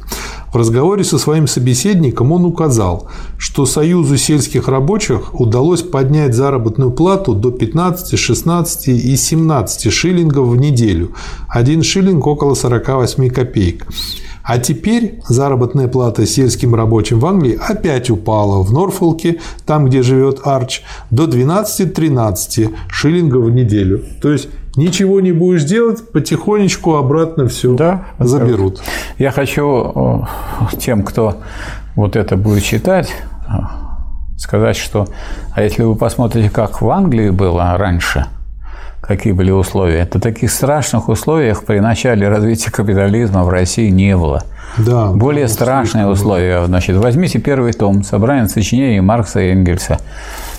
В 0.51 0.57
разговоре 0.57 1.05
со 1.05 1.19
своим 1.19 1.47
собеседником 1.47 2.33
он 2.33 2.47
указал, 2.47 3.11
что 3.37 3.67
Союзу 3.67 4.17
сельских 4.17 4.67
рабочих 4.67 5.39
удалось 5.39 5.83
поднять 5.83 6.35
заработную 6.35 6.91
плату 6.91 7.35
до 7.35 7.51
15, 7.51 8.19
16 8.19 8.89
и 8.89 9.15
17 9.15 9.93
шиллингов 9.93 10.49
в 10.49 10.57
неделю. 10.57 11.13
Один 11.51 11.83
шиллинг 11.83 12.27
около 12.27 12.55
48 12.55 13.29
копеек. 13.29 13.87
А 14.49 14.57
теперь 14.57 15.21
заработная 15.29 15.89
плата 15.89 16.25
сельским 16.25 16.75
рабочим 16.75 17.21
в 17.21 17.27
Англии 17.27 17.61
опять 17.69 18.09
упала 18.09 18.63
в 18.63 18.73
Норфолке, 18.73 19.41
там, 19.67 19.85
где 19.85 20.01
живет 20.01 20.41
Арч, 20.43 20.81
до 21.11 21.25
12-13 21.25 22.75
шиллингов 22.89 23.45
в 23.45 23.51
неделю. 23.51 24.03
То 24.23 24.33
есть 24.33 24.49
ничего 24.75 25.21
не 25.21 25.33
будешь 25.33 25.65
делать, 25.65 26.13
потихонечку 26.13 26.95
обратно 26.95 27.47
все 27.47 27.75
да, 27.75 28.07
заберут. 28.19 28.81
Я 29.19 29.33
хочу 29.33 30.27
тем, 30.79 31.03
кто 31.03 31.37
вот 31.95 32.17
это 32.17 32.39
будет 32.39 32.63
читать, 32.63 33.13
сказать, 34.39 34.79
что 34.79 35.09
а 35.53 35.63
если 35.63 35.83
вы 35.83 35.95
посмотрите, 35.95 36.49
как 36.49 36.81
в 36.81 36.89
Англии 36.89 37.29
было 37.29 37.77
раньше– 37.77 38.25
какие 39.09 39.33
были 39.33 39.51
условия. 39.51 40.01
Это 40.01 40.21
таких 40.21 40.51
страшных 40.51 41.09
условиях 41.09 41.65
при 41.65 41.81
начале 41.81 42.29
развития 42.29 42.71
капитализма 42.71 43.43
в 43.43 43.49
России 43.49 43.89
не 43.89 44.15
было. 44.15 44.45
Да, 44.77 45.07
Более 45.07 45.47
да, 45.47 45.53
страшные 45.53 46.07
условия. 46.07 46.65
Значит, 46.67 46.97
возьмите 46.99 47.41
первый 47.41 47.73
том 47.73 48.03
«Собрание 48.03 48.47
сочинений 48.49 49.01
Маркса 49.01 49.41
и 49.41 49.51
Энгельса», 49.51 49.99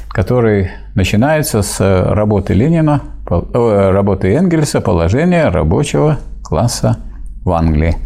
который 0.10 0.72
начинается 0.96 1.62
с 1.62 1.80
работы 1.80 2.56
Ленина, 2.56 3.02
э, 3.30 3.92
работы 3.92 4.34
Энгельса 4.34 4.82
«Положение 4.82 5.50
рабочего 5.50 6.18
класса 6.44 6.98
в 7.46 7.52
Англии». 7.52 7.98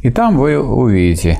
И 0.00 0.10
там 0.10 0.38
вы 0.38 0.58
увидите, 0.58 1.38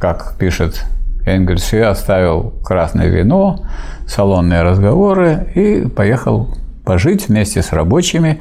как 0.00 0.34
пишет 0.38 0.84
Энгельс, 1.24 1.72
я 1.72 1.90
оставил 1.90 2.52
красное 2.64 3.06
вино, 3.06 3.64
салонные 4.08 4.62
разговоры 4.62 5.46
и 5.54 5.86
поехал 5.86 6.48
пожить 6.84 7.28
вместе 7.28 7.62
с 7.62 7.72
рабочими 7.72 8.40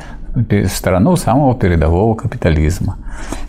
страну 0.67 1.15
самого 1.15 1.55
передового 1.55 2.15
капитализма. 2.15 2.97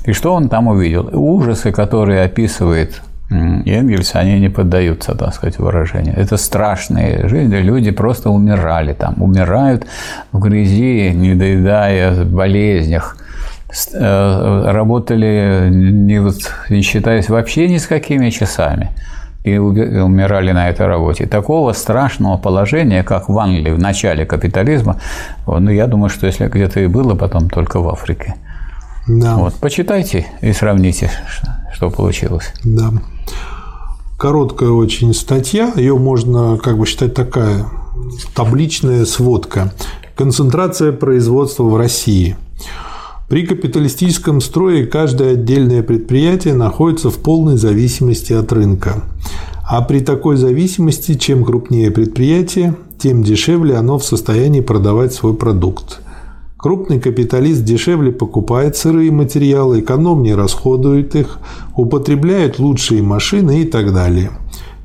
И 0.04 0.12
что 0.12 0.34
он 0.34 0.48
там 0.48 0.68
увидел? 0.68 1.08
Ужасы, 1.12 1.72
которые 1.72 2.24
описывает 2.24 3.02
Энгельс, 3.30 4.14
они 4.14 4.40
не 4.40 4.48
поддаются, 4.50 5.14
так 5.14 5.34
сказать, 5.34 5.58
выражению. 5.58 6.14
Это 6.16 6.36
страшные 6.36 7.28
жизни. 7.28 7.56
Люди 7.56 7.90
просто 7.90 8.30
умирали 8.30 8.92
там. 8.92 9.22
Умирают 9.22 9.86
в 10.32 10.38
грязи, 10.38 11.12
не 11.14 11.34
доедая, 11.34 12.24
в 12.24 12.30
болезнях. 12.30 13.16
Э, 13.94 14.70
работали, 14.70 15.68
не, 15.70 16.20
не 16.70 16.82
считаясь 16.82 17.30
вообще 17.30 17.68
ни 17.68 17.78
с 17.78 17.86
какими 17.86 18.28
часами 18.28 18.90
и 19.44 19.58
умирали 19.58 20.52
на 20.52 20.68
этой 20.68 20.86
работе. 20.86 21.26
Такого 21.26 21.72
страшного 21.72 22.36
положения, 22.36 23.02
как 23.02 23.28
в 23.28 23.38
Англии 23.38 23.72
в 23.72 23.78
начале 23.78 24.24
капитализма, 24.24 25.00
ну, 25.46 25.70
я 25.70 25.86
думаю, 25.86 26.10
что 26.10 26.26
если 26.26 26.46
где-то 26.46 26.80
и 26.80 26.86
было, 26.86 27.14
потом 27.14 27.50
только 27.50 27.80
в 27.80 27.88
Африке. 27.88 28.36
Да. 29.08 29.36
Вот, 29.36 29.54
почитайте 29.54 30.26
и 30.42 30.52
сравните, 30.52 31.10
что 31.74 31.90
получилось. 31.90 32.52
Да. 32.62 32.92
Короткая 34.16 34.70
очень 34.70 35.12
статья, 35.12 35.72
ее 35.74 35.96
можно 35.98 36.56
как 36.56 36.78
бы 36.78 36.86
считать 36.86 37.14
такая 37.14 37.66
табличная 38.36 39.04
сводка. 39.04 39.72
Концентрация 40.14 40.92
производства 40.92 41.64
в 41.64 41.76
России– 41.76 42.36
при 43.32 43.46
капиталистическом 43.46 44.42
строе 44.42 44.84
каждое 44.84 45.32
отдельное 45.32 45.82
предприятие 45.82 46.52
находится 46.52 47.08
в 47.08 47.16
полной 47.16 47.56
зависимости 47.56 48.34
от 48.34 48.52
рынка. 48.52 49.04
А 49.66 49.80
при 49.80 50.00
такой 50.00 50.36
зависимости, 50.36 51.14
чем 51.14 51.42
крупнее 51.42 51.90
предприятие, 51.90 52.74
тем 52.98 53.22
дешевле 53.22 53.76
оно 53.76 53.98
в 53.98 54.04
состоянии 54.04 54.60
продавать 54.60 55.14
свой 55.14 55.32
продукт. 55.34 56.02
Крупный 56.58 57.00
капиталист 57.00 57.64
дешевле 57.64 58.12
покупает 58.12 58.76
сырые 58.76 59.10
материалы, 59.10 59.80
экономнее 59.80 60.34
расходует 60.34 61.16
их, 61.16 61.38
употребляет 61.74 62.58
лучшие 62.58 63.02
машины 63.02 63.62
и 63.62 63.64
так 63.64 63.94
далее. 63.94 64.32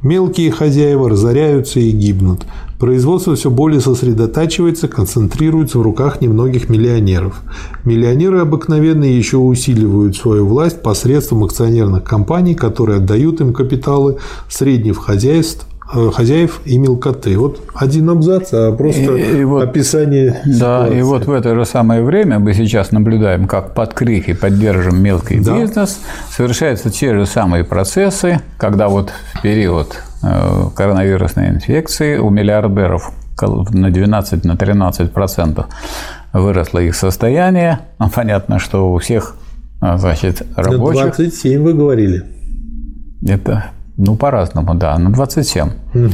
Мелкие 0.01 0.51
хозяева 0.51 1.09
разоряются 1.09 1.81
и 1.81 1.91
гибнут. 1.91 2.45
Производство 2.79 3.35
все 3.35 3.49
более 3.49 3.81
сосредотачивается, 3.81 4.87
концентрируется 4.87 5.79
в 5.79 5.81
руках 5.81 6.21
немногих 6.21 6.69
миллионеров. 6.69 7.41
Миллионеры 7.85 8.39
обыкновенно 8.39 9.03
еще 9.03 9.37
усиливают 9.37 10.15
свою 10.15 10.45
власть 10.45 10.83
посредством 10.83 11.43
акционерных 11.43 12.03
компаний, 12.03 12.53
которые 12.53 12.97
отдают 12.97 13.41
им 13.41 13.51
капиталы 13.51 14.17
средних 14.47 14.97
хозяйств 14.97 15.65
э, 15.91 16.11
хозяев 16.13 16.61
и 16.65 16.77
мелкоты. 16.77 17.35
Вот 17.39 17.61
один 17.73 18.11
абзац, 18.11 18.49
а 18.53 18.71
просто 18.71 19.15
и, 19.15 19.41
и 19.41 19.43
вот, 19.43 19.63
описание 19.63 20.41
ситуации. 20.45 20.59
Да, 20.59 20.87
и 20.87 21.01
вот 21.01 21.25
в 21.25 21.31
это 21.31 21.55
же 21.55 21.65
самое 21.65 22.03
время 22.03 22.37
мы 22.37 22.53
сейчас 22.53 22.91
наблюдаем, 22.91 23.47
как 23.47 23.73
под 23.73 23.95
крики 23.95 24.33
поддержим 24.33 25.01
мелкий 25.01 25.39
да. 25.39 25.59
бизнес, 25.59 25.99
совершаются 26.29 26.91
те 26.91 27.15
же 27.15 27.25
самые 27.25 27.63
процессы, 27.63 28.39
когда 28.59 28.87
вот 28.87 29.11
в 29.33 29.41
период 29.41 30.03
коронавирусной 30.21 31.49
инфекции 31.49 32.17
у 32.17 32.29
миллиардеров 32.29 33.11
на 33.41 33.87
12-13% 33.89 34.47
на 34.47 34.57
13 34.57 35.11
процентов 35.11 35.67
выросло 36.33 36.79
их 36.79 36.95
состояние. 36.95 37.79
Ну, 37.99 38.09
понятно, 38.09 38.59
что 38.59 38.91
у 38.93 38.97
всех 38.97 39.35
а, 39.79 39.97
значит, 39.97 40.41
рабочих... 40.55 41.03
На 41.03 41.11
27 41.11 41.61
вы 41.61 41.73
говорили. 41.73 42.23
Это 43.27 43.65
ну, 43.97 44.15
по-разному, 44.15 44.75
да, 44.75 44.97
на 44.97 45.11
27. 45.11 45.69
Угу. 45.93 46.09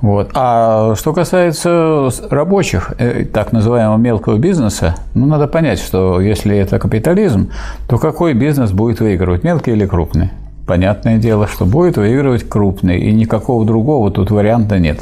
Вот. 0.00 0.30
А 0.34 0.94
что 0.96 1.12
касается 1.12 2.10
рабочих, 2.30 2.94
э, 2.98 3.26
так 3.26 3.52
называемого 3.52 3.98
мелкого 3.98 4.38
бизнеса, 4.38 4.96
ну, 5.14 5.26
надо 5.26 5.46
понять, 5.46 5.78
что 5.78 6.20
если 6.20 6.56
это 6.56 6.78
капитализм, 6.78 7.50
то 7.88 7.98
какой 7.98 8.32
бизнес 8.32 8.70
будет 8.70 9.00
выигрывать, 9.00 9.44
мелкий 9.44 9.72
или 9.72 9.86
крупный? 9.86 10.30
Понятное 10.66 11.18
дело, 11.18 11.46
что 11.46 11.64
будет 11.64 11.96
выигрывать 11.96 12.48
крупный, 12.48 13.00
и 13.00 13.12
никакого 13.12 13.64
другого 13.64 14.10
тут 14.10 14.30
варианта 14.30 14.78
нет. 14.78 15.00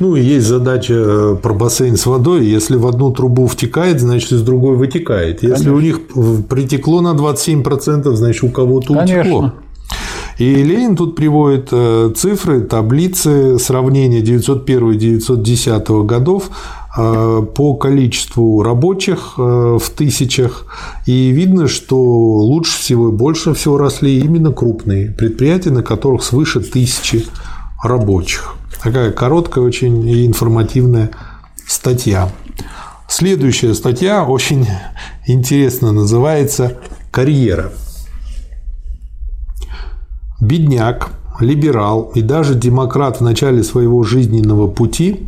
Ну, 0.00 0.16
и 0.16 0.22
есть 0.22 0.46
задача 0.46 0.94
э, 0.94 1.36
про 1.40 1.54
бассейн 1.54 1.96
с 1.96 2.06
водой. 2.06 2.44
Если 2.46 2.76
в 2.76 2.86
одну 2.86 3.12
трубу 3.12 3.46
втекает, 3.46 4.00
значит, 4.00 4.32
из 4.32 4.42
другой 4.42 4.76
вытекает. 4.76 5.42
Если 5.42 5.70
Конечно. 5.70 5.74
у 5.74 5.80
них 5.80 6.00
притекло 6.48 7.00
на 7.00 7.14
27%, 7.14 8.12
значит, 8.14 8.42
у 8.44 8.48
кого-то 8.48 8.92
утекло. 8.92 9.52
И 10.38 10.52
Ленин 10.52 10.96
тут 10.96 11.14
приводит 11.14 11.68
э, 11.70 12.10
цифры, 12.16 12.62
таблицы, 12.62 13.58
сравнения 13.58 14.20
901-910 14.20 16.04
годов 16.04 16.50
по 16.96 17.74
количеству 17.74 18.62
рабочих 18.62 19.36
в 19.36 19.82
тысячах. 19.96 20.66
И 21.06 21.30
видно, 21.30 21.66
что 21.66 21.96
лучше 21.98 22.78
всего 22.78 23.08
и 23.08 23.12
больше 23.12 23.52
всего 23.54 23.78
росли 23.78 24.20
именно 24.20 24.52
крупные 24.52 25.10
предприятия, 25.10 25.70
на 25.70 25.82
которых 25.82 26.22
свыше 26.22 26.60
тысячи 26.60 27.26
рабочих. 27.82 28.54
Такая 28.82 29.12
короткая, 29.12 29.64
очень 29.64 30.08
информативная 30.26 31.10
статья. 31.66 32.30
Следующая 33.08 33.74
статья 33.74 34.24
очень 34.24 34.66
интересно 35.26 35.92
называется 35.92 36.78
«Карьера». 37.10 37.72
Бедняк, 40.40 41.10
либерал 41.40 42.12
и 42.14 42.22
даже 42.22 42.54
демократ 42.54 43.18
в 43.18 43.20
начале 43.22 43.62
своего 43.62 44.02
жизненного 44.02 44.68
пути 44.68 45.20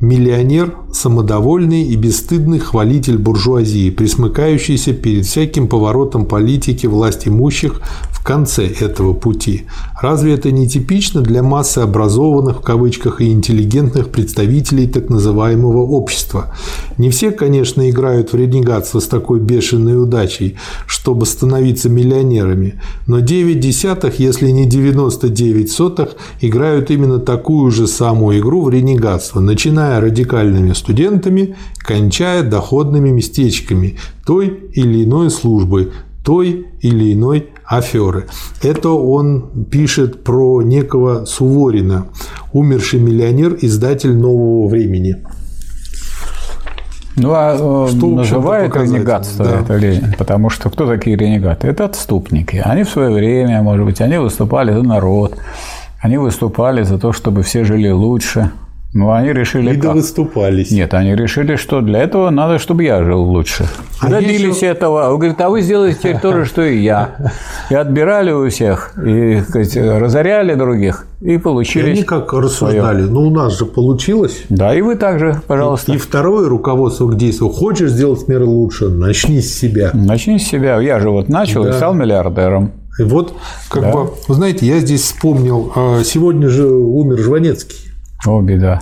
миллионер, 0.00 0.74
самодовольный 0.92 1.84
и 1.84 1.96
бесстыдный 1.96 2.58
хвалитель 2.58 3.18
буржуазии, 3.18 3.90
присмыкающийся 3.90 4.92
перед 4.92 5.26
всяким 5.26 5.68
поворотом 5.68 6.26
политики 6.26 6.86
власть 6.86 7.26
имущих 7.28 7.80
конце 8.24 8.66
этого 8.66 9.12
пути. 9.12 9.66
Разве 10.00 10.32
это 10.32 10.50
не 10.50 10.66
типично 10.66 11.20
для 11.20 11.42
массы 11.42 11.78
образованных, 11.78 12.58
в 12.58 12.60
кавычках, 12.62 13.20
и 13.20 13.30
интеллигентных 13.30 14.08
представителей 14.08 14.86
так 14.86 15.10
называемого 15.10 15.82
общества? 15.82 16.54
Не 16.96 17.10
все, 17.10 17.30
конечно, 17.30 17.88
играют 17.88 18.32
в 18.32 18.36
ренегатство 18.36 19.00
с 19.00 19.06
такой 19.06 19.40
бешеной 19.40 20.02
удачей, 20.02 20.56
чтобы 20.86 21.26
становиться 21.26 21.90
миллионерами, 21.90 22.80
но 23.06 23.20
9 23.20 23.60
десятых, 23.60 24.18
если 24.18 24.50
не 24.50 24.64
99 24.66 25.70
сотых, 25.70 26.16
играют 26.40 26.90
именно 26.90 27.18
такую 27.18 27.70
же 27.70 27.86
самую 27.86 28.40
игру 28.40 28.62
в 28.62 28.70
ренегатство, 28.70 29.40
начиная 29.40 30.00
радикальными 30.00 30.72
студентами, 30.72 31.56
кончая 31.76 32.42
доходными 32.42 33.10
местечками 33.10 33.98
той 34.24 34.70
или 34.72 35.04
иной 35.04 35.30
службы, 35.30 35.92
той 36.24 36.68
или 36.80 37.12
иной 37.12 37.48
аферы. 37.66 38.26
Это 38.62 38.90
он 38.90 39.66
пишет 39.70 40.24
про 40.24 40.62
некого 40.62 41.24
Суворина, 41.24 42.06
умерший 42.52 43.00
миллионер, 43.00 43.56
издатель 43.60 44.16
«Нового 44.16 44.68
времени». 44.68 45.24
Ну, 47.16 47.30
а 47.32 47.86
что 47.88 48.08
называют 48.08 48.74
ренегатство 48.74 49.44
да. 49.44 49.60
это 49.60 49.76
Ленин, 49.76 50.14
потому 50.18 50.50
что 50.50 50.68
кто 50.68 50.84
такие 50.86 51.16
ренегаты? 51.16 51.68
Это 51.68 51.84
отступники. 51.84 52.60
Они 52.64 52.82
в 52.82 52.88
свое 52.88 53.10
время, 53.10 53.62
может 53.62 53.84
быть, 53.84 54.00
они 54.00 54.18
выступали 54.18 54.72
за 54.72 54.82
народ, 54.82 55.38
они 56.00 56.18
выступали 56.18 56.82
за 56.82 56.98
то, 56.98 57.12
чтобы 57.12 57.44
все 57.44 57.62
жили 57.62 57.88
лучше, 57.88 58.50
ну, 58.94 59.10
они 59.10 59.32
решили... 59.32 59.74
И 59.74 59.76
как? 59.76 59.94
выступались. 59.94 60.70
Нет, 60.70 60.94
они 60.94 61.16
решили, 61.16 61.56
что 61.56 61.80
для 61.80 61.98
этого 61.98 62.30
надо, 62.30 62.60
чтобы 62.60 62.84
я 62.84 63.02
жил 63.02 63.22
лучше. 63.22 63.66
А 64.00 64.08
Добились 64.08 64.58
еще... 64.58 64.66
этого. 64.66 65.10
Он 65.10 65.18
говорит, 65.18 65.40
а 65.40 65.50
вы 65.50 65.62
сделаете 65.62 65.98
теперь 65.98 66.20
то 66.20 66.32
же, 66.32 66.44
что 66.44 66.62
и 66.62 66.78
я. 66.78 67.32
И 67.70 67.74
отбирали 67.74 68.30
у 68.30 68.48
всех, 68.48 68.96
и 69.04 69.40
сказать, 69.40 69.76
разоряли 69.76 70.54
других, 70.54 71.08
и 71.20 71.38
получили. 71.38 71.88
И 71.88 71.90
они 71.90 72.02
как 72.04 72.32
рассуждали, 72.32 73.00
свое. 73.00 73.10
ну, 73.10 73.22
у 73.22 73.30
нас 73.30 73.58
же 73.58 73.66
получилось. 73.66 74.44
Да, 74.48 74.72
и 74.72 74.80
вы 74.80 74.94
также, 74.94 75.42
пожалуйста. 75.48 75.90
И, 75.90 75.96
и 75.96 75.98
второе 75.98 76.48
руководство 76.48 77.08
к 77.08 77.16
действию. 77.16 77.50
Хочешь 77.50 77.90
сделать 77.90 78.28
мир 78.28 78.44
лучше, 78.44 78.90
начни 78.90 79.40
с 79.40 79.58
себя. 79.58 79.90
Начни 79.92 80.38
с 80.38 80.44
себя. 80.44 80.80
Я 80.80 81.00
же 81.00 81.10
вот 81.10 81.28
начал 81.28 81.64
да. 81.64 81.70
и 81.70 81.72
стал 81.72 81.94
миллиардером. 81.94 82.70
И 83.00 83.02
вот, 83.02 83.34
как 83.68 83.82
да. 83.82 83.92
бы, 83.92 84.10
вы 84.28 84.34
знаете, 84.34 84.66
я 84.66 84.78
здесь 84.78 85.02
вспомнил, 85.02 85.72
а, 85.74 86.04
сегодня 86.04 86.48
же 86.48 86.68
умер 86.68 87.18
Жванецкий. 87.18 87.93
О, 88.26 88.40
беда. 88.40 88.80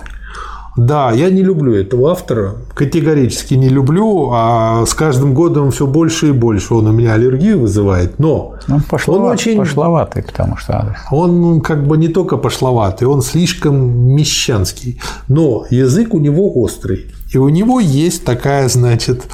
Да, 0.75 1.11
я 1.11 1.29
не 1.29 1.43
люблю 1.43 1.75
этого 1.75 2.11
автора, 2.11 2.55
категорически 2.73 3.53
не 3.53 3.69
люблю, 3.69 4.31
а 4.33 4.85
с 4.87 4.95
каждым 4.95 5.35
годом 5.35 5.69
все 5.69 5.85
больше 5.85 6.29
и 6.29 6.31
больше 6.31 6.73
он 6.73 6.87
у 6.87 6.91
меня 6.91 7.13
аллергию 7.13 7.59
вызывает, 7.59 8.17
но 8.17 8.55
он, 8.67 8.81
пошловат, 8.81 9.23
он 9.23 9.31
очень 9.33 9.57
пошловатый, 9.57 10.23
потому 10.23 10.57
что 10.57 10.95
он 11.11 11.61
как 11.61 11.85
бы 11.85 11.95
не 11.97 12.07
только 12.07 12.37
пошловатый, 12.37 13.07
он 13.07 13.21
слишком 13.21 14.15
мещанский, 14.15 14.99
но 15.27 15.65
язык 15.69 16.15
у 16.15 16.19
него 16.19 16.59
острый, 16.59 17.05
и 17.31 17.37
у 17.37 17.49
него 17.49 17.79
есть 17.79 18.25
такая, 18.25 18.67
значит, 18.67 19.25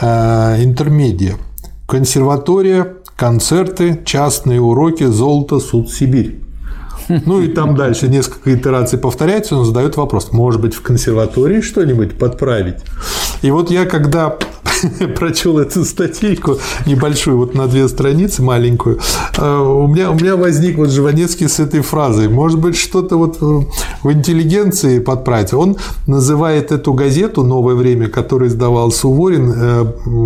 э, 0.00 0.62
интермедия, 0.62 1.34
консерватория, 1.88 2.94
концерты, 3.16 4.00
частные 4.04 4.60
уроки, 4.60 5.04
золото, 5.04 5.58
суд, 5.58 5.90
Сибирь. 5.90 6.43
Ну 7.26 7.40
и 7.40 7.48
там 7.48 7.76
дальше 7.76 8.08
несколько 8.08 8.54
итераций 8.54 8.98
повторяется, 8.98 9.56
он 9.56 9.64
задает 9.64 9.96
вопрос, 9.96 10.32
может 10.32 10.60
быть, 10.60 10.74
в 10.74 10.82
консерватории 10.82 11.60
что-нибудь 11.60 12.18
подправить? 12.18 12.76
И 13.42 13.50
вот 13.50 13.70
я 13.70 13.84
когда 13.84 14.36
прочел 15.16 15.58
эту 15.58 15.84
статейку 15.84 16.58
небольшую, 16.86 17.38
вот 17.38 17.54
на 17.54 17.66
две 17.66 17.88
страницы, 17.88 18.42
маленькую, 18.42 19.00
э, 19.38 19.58
у 19.58 19.86
меня, 19.86 20.10
у 20.10 20.14
меня 20.14 20.36
возник 20.36 20.76
вот 20.76 20.90
Жванецкий 20.90 21.48
с 21.48 21.60
этой 21.60 21.80
фразой. 21.80 22.28
Может 22.28 22.60
быть, 22.60 22.76
что-то 22.76 23.16
вот 23.16 23.40
в 23.40 24.12
интеллигенции 24.12 24.98
подправить. 24.98 25.52
Он 25.52 25.76
называет 26.06 26.72
эту 26.72 26.92
газету 26.92 27.42
«Новое 27.42 27.74
время», 27.74 28.08
которую 28.08 28.48
издавал 28.48 28.90
Суворин, 28.90 29.52
э, 29.54 29.84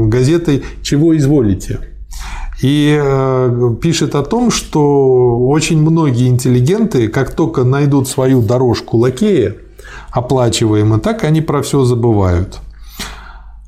газетой 0.08 0.64
«Чего 0.82 1.16
изволите?». 1.16 1.80
И 2.60 2.98
э, 3.00 3.74
пишет 3.80 4.14
о 4.14 4.22
том, 4.22 4.50
что 4.50 5.38
очень 5.46 5.80
многие 5.80 6.28
интеллигенты, 6.28 7.08
как 7.08 7.34
только 7.34 7.62
найдут 7.64 8.08
свою 8.08 8.42
дорожку 8.42 8.96
лакея, 8.96 9.56
оплачиваемо, 10.10 10.98
так 10.98 11.24
они 11.24 11.40
про 11.40 11.62
все 11.62 11.84
забывают. 11.84 12.58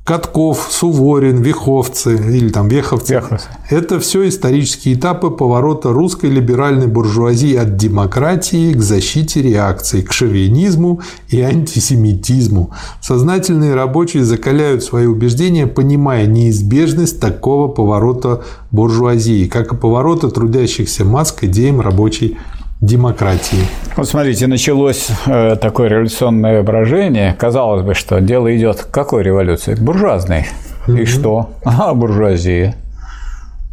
Катков, 0.03 0.67
Суворин, 0.71 1.43
Веховцы 1.43 2.15
или 2.15 2.49
там 2.49 2.67
Веховцы. 2.67 3.13
Веховцы. 3.13 3.47
Это 3.69 3.99
все 3.99 4.27
исторические 4.27 4.95
этапы 4.95 5.29
поворота 5.29 5.93
русской 5.93 6.25
либеральной 6.25 6.87
буржуазии 6.87 7.55
от 7.55 7.77
демократии 7.77 8.73
к 8.73 8.81
защите 8.81 9.43
реакции, 9.43 10.01
к 10.01 10.11
шовинизму 10.11 11.01
и 11.29 11.39
антисемитизму. 11.39 12.71
Сознательные 12.99 13.75
рабочие 13.75 14.25
закаляют 14.25 14.83
свои 14.83 15.05
убеждения, 15.05 15.67
понимая 15.67 16.25
неизбежность 16.25 17.19
такого 17.19 17.67
поворота 17.67 18.41
буржуазии, 18.71 19.47
как 19.47 19.71
и 19.71 19.75
поворота 19.75 20.29
трудящихся 20.31 21.05
масс 21.05 21.31
к 21.31 21.43
идеям 21.43 21.79
рабочей 21.79 22.39
демократии. 22.81 23.63
Вот 23.95 24.09
смотрите, 24.09 24.47
началось 24.47 25.09
э, 25.27 25.55
такое 25.55 25.87
революционное 25.87 26.63
брожение. 26.63 27.35
Казалось 27.37 27.83
бы, 27.83 27.93
что 27.93 28.19
дело 28.19 28.55
идет 28.55 28.81
к 28.81 28.91
какой 28.91 29.23
революции? 29.23 29.75
К 29.75 29.79
буржуазной. 29.79 30.47
Mm-hmm. 30.87 31.01
И 31.01 31.05
что? 31.05 31.51
А, 31.63 31.93
буржуазия. 31.93 32.75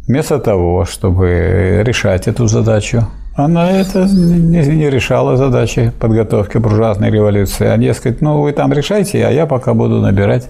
Вместо 0.07 0.39
того, 0.39 0.85
чтобы 0.85 1.81
решать 1.83 2.27
эту 2.27 2.47
задачу, 2.47 3.07
она 3.35 3.71
это 3.71 4.05
не, 4.05 4.61
не 4.65 4.89
решала 4.89 5.37
задачи 5.37 5.91
подготовки 5.99 6.57
буржуазной 6.57 7.09
революции. 7.09 7.67
А 7.67 7.77
дескать, 7.77 8.21
ну 8.21 8.41
вы 8.41 8.51
там 8.51 8.73
решайте, 8.73 9.25
а 9.25 9.31
я 9.31 9.45
пока 9.45 9.73
буду 9.73 10.01
набирать 10.01 10.49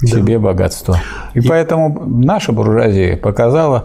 да. 0.00 0.06
себе 0.08 0.38
богатство. 0.38 0.98
И, 1.34 1.40
И 1.40 1.48
поэтому 1.48 2.04
наша 2.06 2.52
буржуазия 2.52 3.16
показала 3.16 3.84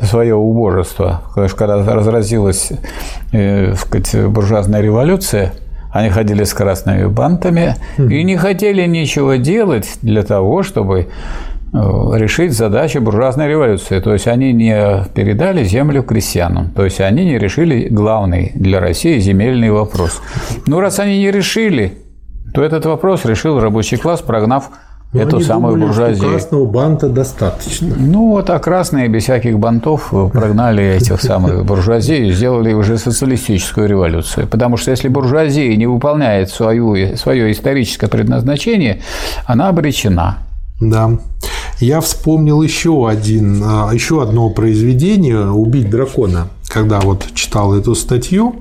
свое 0.00 0.34
убожество. 0.34 1.22
Когда 1.34 1.82
разразилась 1.94 2.72
э, 3.32 3.74
сказать, 3.74 4.28
буржуазная 4.28 4.80
революция, 4.80 5.52
они 5.90 6.08
ходили 6.08 6.44
с 6.44 6.54
красными 6.54 7.06
бантами 7.06 7.76
и 7.98 8.22
не 8.22 8.36
хотели 8.36 8.86
ничего 8.86 9.34
делать 9.34 9.98
для 10.00 10.22
того, 10.22 10.62
чтобы 10.62 11.00
э, 11.00 11.06
решить 12.14 12.52
задачи 12.52 12.96
буржуазной 12.96 13.48
революции. 13.48 14.00
То 14.00 14.14
есть 14.14 14.26
они 14.26 14.54
не 14.54 15.04
передали 15.14 15.64
землю 15.64 16.02
крестьянам. 16.02 16.70
То 16.70 16.84
есть 16.84 17.00
они 17.00 17.26
не 17.26 17.38
решили 17.38 17.88
главный 17.88 18.52
для 18.54 18.80
России 18.80 19.18
земельный 19.18 19.70
вопрос. 19.70 20.22
Ну, 20.66 20.80
раз 20.80 20.98
они 20.98 21.18
не 21.18 21.30
решили, 21.30 21.98
то 22.54 22.62
этот 22.62 22.86
вопрос 22.86 23.26
решил 23.26 23.60
рабочий 23.60 23.98
класс, 23.98 24.22
прогнав 24.22 24.70
но 25.12 25.20
эту 25.20 25.40
самую 25.40 25.74
думали, 25.74 25.88
буржуазию. 25.88 26.30
Красного 26.30 26.64
банта 26.64 27.08
достаточно. 27.08 27.94
Ну 27.98 28.30
вот, 28.30 28.48
а 28.48 28.58
красные 28.58 29.08
без 29.08 29.24
всяких 29.24 29.58
бантов 29.58 30.08
прогнали 30.32 30.96
этих 30.96 31.20
самых 31.20 31.66
буржуазию 31.66 32.28
и 32.28 32.32
сделали 32.32 32.72
уже 32.72 32.96
социалистическую 32.96 33.88
революцию. 33.88 34.46
Потому 34.46 34.78
что 34.78 34.90
если 34.90 35.08
буржуазия 35.08 35.76
не 35.76 35.86
выполняет 35.86 36.48
свою, 36.48 37.16
свое 37.16 37.52
историческое 37.52 38.08
предназначение, 38.08 39.02
она 39.44 39.68
обречена. 39.68 40.38
Да. 40.80 41.18
Я 41.78 42.00
вспомнил 42.00 42.62
еще, 42.62 43.08
один, 43.08 43.62
а, 43.64 43.90
еще 43.92 44.22
одно 44.22 44.50
произведение 44.50 45.50
«Убить 45.50 45.90
дракона», 45.90 46.48
когда 46.68 47.00
вот 47.00 47.26
читал 47.34 47.74
эту 47.74 47.94
статью. 47.94 48.56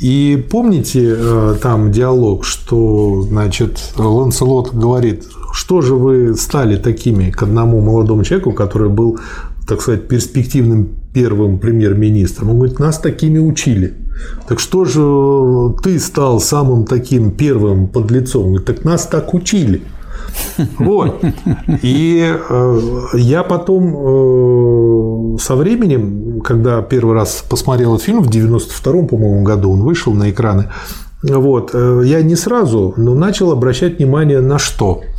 И 0.00 0.46
помните 0.50 1.16
э, 1.16 1.56
там 1.60 1.90
диалог, 1.90 2.44
что, 2.44 3.22
значит, 3.22 3.80
Ланселот 3.96 4.72
говорит, 4.72 5.24
что 5.52 5.80
же 5.80 5.94
вы 5.94 6.34
стали 6.34 6.76
такими 6.76 7.30
к 7.30 7.42
одному 7.42 7.80
молодому 7.80 8.24
человеку, 8.24 8.52
который 8.52 8.88
был, 8.88 9.18
так 9.66 9.80
сказать, 9.80 10.08
перспективным 10.08 10.88
первым 11.12 11.58
премьер-министром? 11.58 12.50
Он 12.50 12.56
говорит, 12.56 12.78
нас 12.78 12.98
такими 12.98 13.38
учили. 13.38 13.94
Так 14.48 14.60
что 14.60 14.84
же 14.84 15.74
ты 15.82 15.98
стал 15.98 16.40
самым 16.40 16.84
таким 16.84 17.30
первым 17.30 17.88
подлецом? 17.88 18.62
Так 18.62 18.84
нас 18.84 19.06
так 19.06 19.34
учили. 19.34 19.82
Вот. 20.78 21.24
И 21.82 22.36
э, 22.50 22.80
я 23.14 23.42
потом 23.42 25.36
э, 25.36 25.38
со 25.38 25.56
временем, 25.56 26.40
когда 26.40 26.82
первый 26.82 27.14
раз 27.14 27.44
посмотрел 27.48 27.94
этот 27.94 28.04
фильм 28.04 28.22
в 28.22 28.28
92-м, 28.28 29.06
по-моему, 29.06 29.42
году, 29.42 29.72
он 29.72 29.82
вышел 29.82 30.12
на 30.12 30.30
экраны, 30.30 30.70
вот, 31.22 31.70
э, 31.72 32.02
я 32.04 32.22
не 32.22 32.36
сразу, 32.36 32.94
но 32.96 33.14
начал 33.14 33.50
обращать 33.52 33.98
внимание 33.98 34.40
на 34.40 34.58
что– 34.58 35.02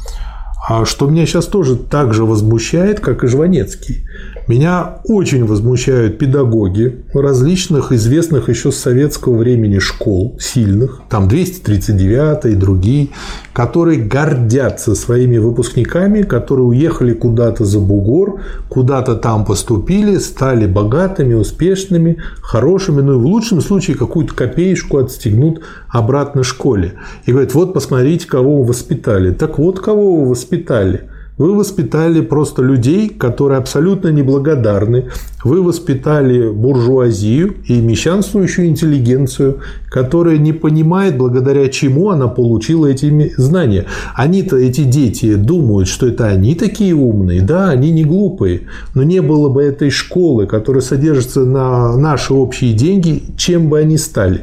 а 0.69 0.85
что 0.85 1.07
меня 1.07 1.25
сейчас 1.25 1.47
тоже 1.47 1.75
так 1.75 2.13
же 2.13 2.25
возмущает, 2.25 2.99
как 2.99 3.23
и 3.23 3.27
Жванецкий. 3.27 4.05
Меня 4.49 5.01
очень 5.03 5.45
возмущают 5.45 6.17
педагоги 6.17 7.05
различных 7.13 7.91
известных 7.91 8.49
еще 8.49 8.71
с 8.71 8.77
советского 8.77 9.37
времени 9.37 9.77
школ, 9.77 10.37
сильных, 10.39 11.01
там 11.07 11.27
239 11.27 12.45
и 12.45 12.55
другие, 12.55 13.09
которые 13.53 14.01
гордятся 14.01 14.95
своими 14.95 15.37
выпускниками, 15.37 16.23
которые 16.23 16.65
уехали 16.65 17.13
куда-то 17.13 17.63
за 17.63 17.77
бугор, 17.77 18.41
куда-то 18.69 19.17
там 19.17 19.45
поступили, 19.45 20.17
стали 20.17 20.65
богатыми, 20.65 21.35
успешными, 21.35 22.17
хорошими, 22.41 23.01
ну 23.01 23.13
и 23.13 23.17
в 23.17 23.27
лучшем 23.27 23.61
случае 23.61 23.97
какую-то 23.97 24.33
копеечку 24.33 24.97
отстегнут 24.97 25.61
обратно 25.89 26.41
школе. 26.41 26.95
И 27.27 27.31
говорят, 27.31 27.53
вот 27.53 27.75
посмотрите, 27.75 28.27
кого 28.27 28.63
вы 28.63 28.69
воспитали. 28.69 29.31
Так 29.31 29.59
вот, 29.59 29.79
кого 29.79 30.21
вы 30.21 30.29
воспитали– 30.29 31.07
вы 31.39 31.55
воспитали 31.55 32.19
просто 32.19 32.61
людей, 32.61 33.07
которые 33.07 33.57
абсолютно 33.59 34.09
неблагодарны. 34.09 35.05
Вы 35.45 35.63
воспитали 35.63 36.51
буржуазию 36.51 37.55
и 37.65 37.79
мещанствующую 37.79 38.67
интеллигенцию, 38.67 39.61
которая 39.89 40.37
не 40.37 40.51
понимает, 40.51 41.17
благодаря 41.17 41.69
чему 41.69 42.09
она 42.09 42.27
получила 42.27 42.87
эти 42.87 43.33
знания. 43.37 43.85
Они-то, 44.15 44.57
эти 44.57 44.83
дети, 44.83 45.35
думают, 45.35 45.87
что 45.87 46.07
это 46.07 46.25
они 46.25 46.55
такие 46.55 46.93
умные. 46.93 47.41
Да, 47.41 47.69
они 47.69 47.91
не 47.91 48.03
глупые. 48.03 48.63
Но 48.93 49.03
не 49.03 49.21
было 49.21 49.47
бы 49.47 49.63
этой 49.63 49.91
школы, 49.91 50.45
которая 50.45 50.81
содержится 50.81 51.45
на 51.45 51.95
наши 51.95 52.33
общие 52.33 52.73
деньги, 52.73 53.23
чем 53.37 53.69
бы 53.69 53.79
они 53.79 53.97
стали? 53.97 54.41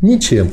Ничем. 0.00 0.50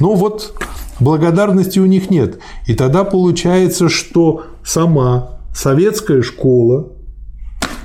Ну 0.00 0.16
вот 0.16 0.52
благодарности 0.98 1.78
у 1.78 1.86
них 1.86 2.10
нет. 2.10 2.38
И 2.66 2.74
тогда 2.74 3.04
получается, 3.04 3.88
что 3.88 4.42
сама 4.68 5.30
советская 5.54 6.22
школа 6.22 6.88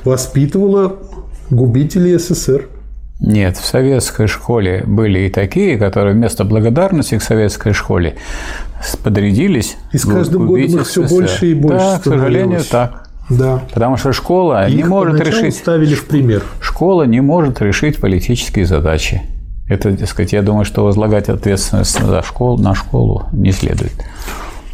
воспитывала 0.04 0.98
губителей 1.50 2.18
СССР. 2.20 2.68
Нет, 3.22 3.56
в 3.56 3.66
советской 3.66 4.28
школе 4.28 4.84
были 4.86 5.20
и 5.20 5.30
такие, 5.30 5.78
которые 5.78 6.14
вместо 6.14 6.44
благодарности 6.44 7.18
к 7.18 7.24
советской 7.24 7.72
школе 7.72 8.16
подрядились. 9.02 9.78
И 9.94 9.98
с 9.98 10.04
каждым 10.04 10.46
годом 10.46 10.66
их 10.66 10.88
все 10.88 11.08
больше 11.08 11.52
и 11.52 11.54
больше. 11.54 11.78
Да, 11.78 12.00
к 12.00 12.04
сожалению, 12.04 12.62
так. 12.70 13.10
Да. 13.30 13.64
Потому 13.74 13.96
что 13.96 14.12
школа 14.12 14.68
их 14.68 14.76
не 14.76 14.84
может 14.84 15.22
решить. 15.22 15.56
ставили 15.56 15.96
в 15.96 16.06
пример. 16.06 16.44
Школа 16.60 17.04
не 17.04 17.22
может 17.22 17.62
решить 17.62 18.02
политические 18.02 18.66
задачи. 18.66 19.22
Это, 19.70 19.96
так 19.96 20.10
сказать, 20.10 20.34
я 20.34 20.42
думаю, 20.42 20.66
что 20.66 20.84
возлагать 20.84 21.30
ответственность 21.30 21.98
за 21.98 22.22
школу, 22.24 22.62
на 22.62 22.76
школу 22.76 23.28
не 23.32 23.54
следует 23.54 23.94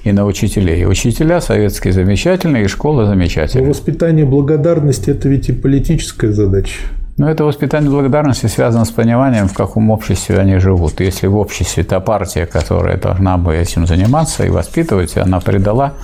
и 0.03 0.11
на 0.11 0.25
учителей. 0.25 0.85
Учителя 0.85 1.41
советские 1.41 1.93
замечательные, 1.93 2.65
и 2.65 2.67
школа 2.67 3.05
замечательная. 3.05 3.65
Но 3.65 3.73
воспитание 3.73 4.25
благодарности– 4.25 5.09
это 5.11 5.29
ведь 5.29 5.49
и 5.49 5.53
политическая 5.53 6.31
задача. 6.31 6.79
Но 7.17 7.29
это 7.29 7.43
воспитание 7.43 7.91
благодарности 7.91 8.45
связано 8.45 8.85
с 8.85 8.91
пониманием, 8.91 9.49
в 9.49 9.53
каком 9.53 9.89
обществе 9.91 10.39
они 10.39 10.57
живут. 10.57 11.01
Если 11.01 11.27
в 11.27 11.35
обществе 11.35 11.83
та 11.83 11.99
партия, 11.99 12.45
которая 12.45 12.97
должна 12.97 13.37
бы 13.37 13.55
этим 13.55 13.85
заниматься 13.85 14.45
и 14.45 14.49
воспитывать, 14.49 15.17
она 15.17 15.41
предала, 15.41 15.95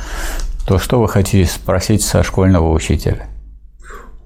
то 0.68 0.78
что 0.78 1.00
вы 1.00 1.08
хотите 1.08 1.50
спросить 1.50 2.02
со 2.02 2.22
школьного 2.22 2.70
учителя? 2.74 3.28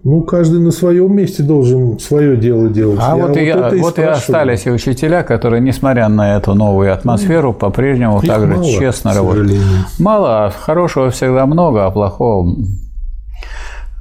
Ну, 0.03 0.21
каждый 0.21 0.61
на 0.61 0.71
своем 0.71 1.13
месте 1.13 1.43
должен 1.43 1.99
свое 1.99 2.37
дело 2.37 2.69
делать. 2.69 2.99
А 3.01 3.17
я 3.17 3.27
вот, 3.27 3.35
и, 3.35 3.45
я, 3.45 3.69
и, 3.69 3.79
вот 3.79 3.99
и 3.99 4.03
остались 4.03 4.65
и 4.65 4.71
учителя, 4.71 5.23
которые, 5.23 5.61
несмотря 5.61 6.07
на 6.07 6.37
эту 6.37 6.53
новую 6.53 6.93
атмосферу, 6.93 7.53
по-прежнему 7.53 8.21
так 8.21 8.47
же 8.47 8.63
честно 8.79 9.13
работают. 9.13 9.59
Мало, 9.99 10.53
хорошего 10.57 11.09
всегда 11.09 11.45
много, 11.45 11.85
а 11.85 11.91
плохого, 11.91 12.55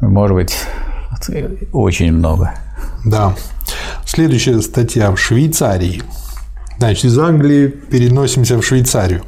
может 0.01 0.37
быть, 0.37 0.57
очень 1.73 2.13
много. 2.13 2.55
Да. 3.05 3.35
Следующая 4.05 4.61
статья 4.61 5.11
в 5.11 5.19
Швейцарии. 5.19 6.03
Значит, 6.79 7.07
из 7.07 7.19
Англии 7.19 7.67
переносимся 7.67 8.57
в 8.57 8.65
Швейцарию. 8.65 9.23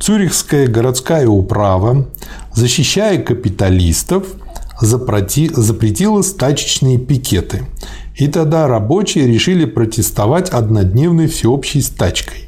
Цюрихская 0.00 0.68
городская 0.68 1.26
управа, 1.26 2.06
защищая 2.54 3.20
капиталистов– 3.20 4.24
запретила 4.80 6.22
стачечные 6.22 6.98
пикеты. 6.98 7.62
И 8.16 8.28
тогда 8.28 8.66
рабочие 8.66 9.26
решили 9.26 9.64
протестовать 9.64 10.50
однодневной 10.50 11.28
всеобщей 11.28 11.82
стачкой. 11.82 12.44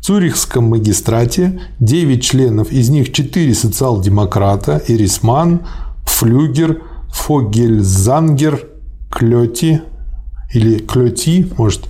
В 0.00 0.06
Цюрихском 0.06 0.64
магистрате 0.64 1.60
9 1.80 2.22
членов, 2.22 2.72
из 2.72 2.90
них 2.90 3.12
4 3.12 3.54
социал-демократа– 3.54 4.82
Эрисман, 4.88 5.66
Флюгер, 6.04 6.82
Фогельзангер, 7.10 8.66
Клёти 9.10 9.82
или 10.52 10.78
Клёти, 10.78 11.48
может, 11.56 11.88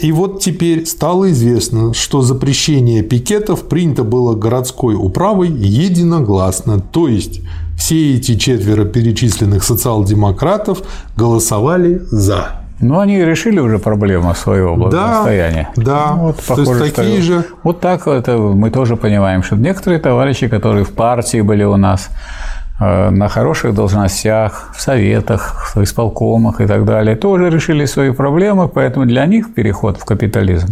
и 0.00 0.12
вот 0.12 0.40
теперь 0.40 0.86
стало 0.86 1.30
известно, 1.32 1.92
что 1.92 2.22
запрещение 2.22 3.02
пикетов 3.02 3.68
принято 3.68 4.02
было 4.02 4.34
городской 4.34 4.94
управой 4.94 5.50
единогласно, 5.50 6.80
то 6.80 7.06
есть 7.06 7.42
все 7.80 8.16
эти 8.16 8.36
четверо 8.36 8.84
перечисленных 8.84 9.64
социал-демократов 9.64 10.82
голосовали 11.16 12.02
за. 12.10 12.60
Ну, 12.78 12.98
они 12.98 13.24
решили 13.24 13.58
уже 13.58 13.78
проблему 13.78 14.34
своего 14.34 14.76
благосостояния. 14.76 15.70
Да, 15.76 15.82
да. 15.82 16.14
Ну, 16.14 16.22
вот, 16.26 16.36
похоже, 16.36 16.78
То 16.78 16.84
есть 16.84 16.96
такие 16.96 17.22
что... 17.22 17.32
же. 17.32 17.44
Вот 17.62 17.80
так 17.80 18.06
это 18.06 18.36
мы 18.36 18.70
тоже 18.70 18.96
понимаем, 18.96 19.42
что 19.42 19.56
некоторые 19.56 19.98
товарищи, 19.98 20.46
которые 20.48 20.84
в 20.84 20.90
партии 20.90 21.40
были 21.40 21.64
у 21.64 21.76
нас, 21.76 22.10
на 22.80 23.28
хороших 23.28 23.74
должностях, 23.74 24.70
в 24.74 24.80
советах, 24.80 25.72
в 25.74 25.82
исполкомах 25.82 26.62
и 26.62 26.66
так 26.66 26.86
далее, 26.86 27.14
тоже 27.14 27.50
решили 27.50 27.84
свои 27.84 28.10
проблемы, 28.10 28.68
поэтому 28.68 29.04
для 29.04 29.26
них 29.26 29.52
переход 29.54 29.98
в 29.98 30.06
капитализм 30.06 30.68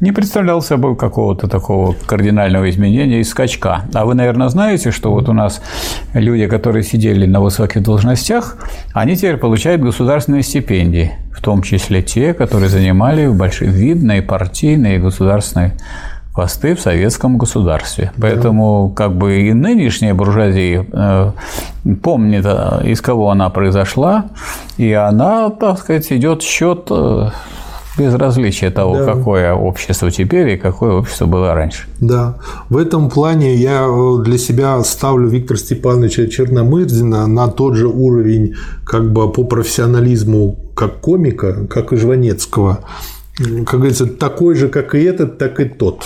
не 0.00 0.10
представлял 0.10 0.62
собой 0.62 0.96
какого-то 0.96 1.46
такого 1.46 1.94
кардинального 2.06 2.70
изменения 2.70 3.20
и 3.20 3.24
скачка. 3.24 3.82
А 3.92 4.06
вы, 4.06 4.14
наверное, 4.14 4.48
знаете, 4.48 4.90
что 4.90 5.10
вот 5.12 5.28
у 5.28 5.34
нас 5.34 5.60
люди, 6.14 6.46
которые 6.46 6.82
сидели 6.82 7.26
на 7.26 7.40
высоких 7.40 7.82
должностях, 7.82 8.56
они 8.94 9.14
теперь 9.14 9.36
получают 9.36 9.82
государственные 9.82 10.42
стипендии, 10.42 11.12
в 11.30 11.42
том 11.42 11.60
числе 11.60 12.00
те, 12.00 12.32
которые 12.32 12.70
занимали 12.70 13.26
большие 13.26 13.70
видные 13.70 14.22
партийные 14.22 14.96
и 14.96 14.98
государственные 14.98 15.74
посты 16.34 16.74
в 16.74 16.80
советском 16.80 17.38
государстве. 17.38 18.12
Поэтому 18.20 18.92
как 18.94 19.16
бы 19.16 19.42
и 19.42 19.52
нынешняя 19.52 20.14
буржуазия 20.14 20.84
э, 20.92 21.30
помнит, 22.02 22.44
э, 22.44 22.80
из 22.84 23.00
кого 23.00 23.30
она 23.30 23.50
произошла, 23.50 24.26
и 24.76 24.92
она, 24.92 25.50
так 25.50 25.78
сказать, 25.78 26.10
идет 26.10 26.42
счет 26.42 26.88
э, 26.90 27.30
без 27.96 28.14
различия 28.14 28.70
того, 28.70 28.96
да. 28.96 29.04
какое 29.04 29.54
общество 29.54 30.10
теперь 30.10 30.48
и 30.50 30.56
какое 30.56 30.94
общество 30.94 31.26
было 31.26 31.54
раньше. 31.54 31.86
Да. 32.00 32.36
В 32.68 32.78
этом 32.78 33.10
плане 33.10 33.54
я 33.54 33.86
для 34.24 34.38
себя 34.38 34.82
ставлю 34.82 35.28
Виктора 35.28 35.58
Степановича 35.58 36.26
Черномырдина 36.26 37.28
на 37.28 37.46
тот 37.46 37.76
же 37.76 37.86
уровень 37.86 38.54
как 38.84 39.12
бы 39.12 39.30
по 39.30 39.44
профессионализму 39.44 40.58
как 40.74 41.00
комика, 41.00 41.66
как 41.68 41.92
и 41.92 41.96
Жванецкого 41.96 42.80
как 43.36 43.80
говорится, 43.80 44.06
такой 44.06 44.54
же, 44.54 44.68
как 44.68 44.94
и 44.94 45.02
этот, 45.02 45.38
так 45.38 45.58
и 45.60 45.64
тот. 45.64 46.04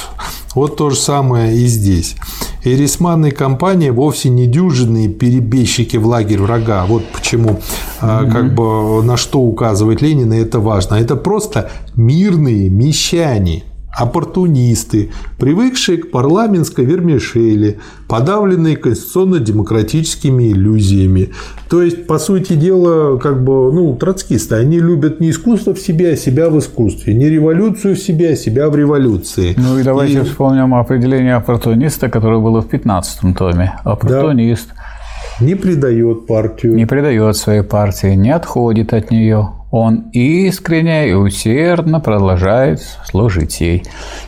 Вот 0.55 0.77
то 0.77 0.91
же 0.91 0.97
самое 0.97 1.57
и 1.57 1.67
здесь. 1.67 2.17
Эрисман 2.65 3.27
и 3.27 3.31
компания 3.31 3.93
вовсе 3.93 4.31
не 4.31 4.47
дюжинные 4.47 5.09
перебежчики 5.09 5.97
в 5.97 6.07
лагерь 6.07 6.41
врага. 6.41 6.87
Вот 6.87 7.05
почему, 7.13 7.61
mm-hmm. 8.01 8.33
как 8.33 8.55
бы, 8.55 9.03
на 9.03 9.17
что 9.17 9.41
указывает 9.41 10.01
Ленин, 10.01 10.33
и 10.33 10.39
это 10.39 10.59
важно. 10.59 10.97
Это 10.97 11.17
просто 11.17 11.71
мирные 11.95 12.71
мещане, 12.71 13.65
оппортунисты, 13.97 15.11
привыкшие 15.39 15.99
к 15.99 16.11
парламентской 16.11 16.85
вермишели, 16.85 17.79
подавленные 18.07 18.77
конституционно-демократическими 18.77 20.53
иллюзиями. 20.53 21.31
То 21.69 21.83
есть, 21.83 22.07
по 22.07 22.19
сути 22.19 22.55
дела, 22.55 23.19
как 23.19 23.43
бы, 23.43 23.73
ну, 23.73 23.97
троцкисты, 23.97 24.55
они 24.55 24.79
любят 24.79 25.21
не 25.21 25.31
искусство 25.31 25.75
в 25.75 25.79
себе, 25.79 26.13
а 26.13 26.17
себя 26.17 26.49
в 26.49 26.59
искусстве, 26.59 27.15
не 27.15 27.29
революцию 27.29 27.97
в 27.97 27.99
себе, 27.99 28.31
а 28.31 28.37
себя 28.37 28.69
в 28.69 28.77
революции. 28.77 29.55
Ну 29.57 29.79
и 29.79 29.83
давайте 29.83 30.21
и... 30.21 30.23
вспомним 30.23 30.75
определение 30.75 31.35
оппортуниста, 31.35 32.09
которое 32.09 32.41
было 32.41 32.63
в 32.63 32.69
15 32.69 33.37
томе. 33.37 33.75
Оппортунист. 33.85 34.69
Да. 34.69 35.45
Не 35.45 35.55
предает 35.55 36.27
партию. 36.27 36.75
Не 36.75 36.87
предает 36.87 37.37
своей 37.37 37.63
партии, 37.63 38.15
не 38.15 38.31
отходит 38.31 38.93
от 38.93 39.11
нее, 39.11 39.51
он 39.71 40.11
искренне 40.13 41.11
и 41.11 41.13
усердно 41.13 42.01
продолжает 42.01 42.81
служить 43.05 43.61
ей. 43.61 43.85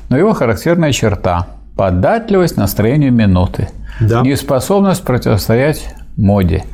Но 0.08 0.18
его 0.18 0.32
характерная 0.32 0.92
черта– 0.92 1.46
податливость 1.76 2.56
настроению 2.56 3.12
минуты, 3.12 3.68
да. 4.00 4.20
неспособность 4.20 5.02
противостоять 5.02 5.94
моде, 6.16 6.64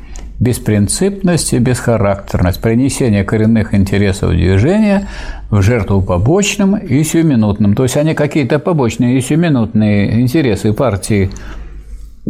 беспринципность 0.41 1.53
и 1.53 1.59
бесхарактерность, 1.59 2.61
принесение 2.61 3.23
коренных 3.23 3.73
интересов 3.73 4.31
движения 4.31 5.07
в 5.51 5.63
жертву 5.63 6.03
побочным 6.03 6.77
и 6.77 7.05
сиюминутным. 7.05 7.75
То 7.75 7.85
есть 7.85 7.97
они 7.97 8.15
какие-то 8.15 8.59
побочные 8.59 9.17
и 9.17 9.21
сиюминутные 9.21 10.21
интересы 10.21 10.73
партии 10.73 11.31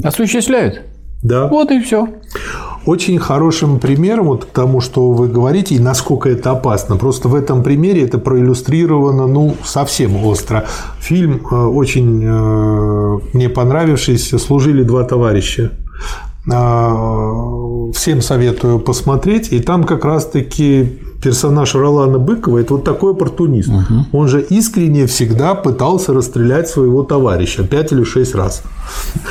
осуществляют. 0.04 0.82
Да. 1.22 1.48
Вот 1.48 1.70
и 1.70 1.80
все. 1.80 2.08
Очень 2.84 3.18
хорошим 3.18 3.80
примером 3.80 4.26
вот 4.26 4.44
к 4.44 4.48
тому, 4.48 4.80
что 4.80 5.10
вы 5.10 5.28
говорите, 5.28 5.74
и 5.74 5.80
насколько 5.80 6.28
это 6.28 6.52
опасно. 6.52 6.96
Просто 6.96 7.28
в 7.28 7.34
этом 7.34 7.64
примере 7.64 8.04
это 8.04 8.18
проиллюстрировано, 8.18 9.26
ну, 9.26 9.56
совсем 9.64 10.24
остро. 10.24 10.66
Фильм 11.00 11.44
э, 11.50 11.54
очень 11.54 12.22
э, 12.24 13.18
мне 13.32 13.48
понравившийся 13.48 14.38
«Служили 14.38 14.84
два 14.84 15.02
товарища». 15.02 15.72
А, 16.52 17.90
всем 17.92 18.22
советую 18.22 18.78
посмотреть. 18.78 19.52
И 19.52 19.58
там 19.60 19.82
как 19.82 20.04
раз-таки 20.04 21.00
персонаж 21.22 21.74
Ролана 21.74 22.18
Быкова– 22.18 22.58
это 22.60 22.74
вот 22.74 22.84
такой 22.84 23.12
оппортунист. 23.12 23.68
Угу. 23.68 24.18
Он 24.18 24.28
же 24.28 24.40
искренне 24.40 25.06
всегда 25.06 25.54
пытался 25.54 26.12
расстрелять 26.12 26.68
своего 26.68 27.02
товарища 27.02 27.64
пять 27.64 27.92
или 27.92 28.04
шесть 28.04 28.34
раз. 28.34 28.62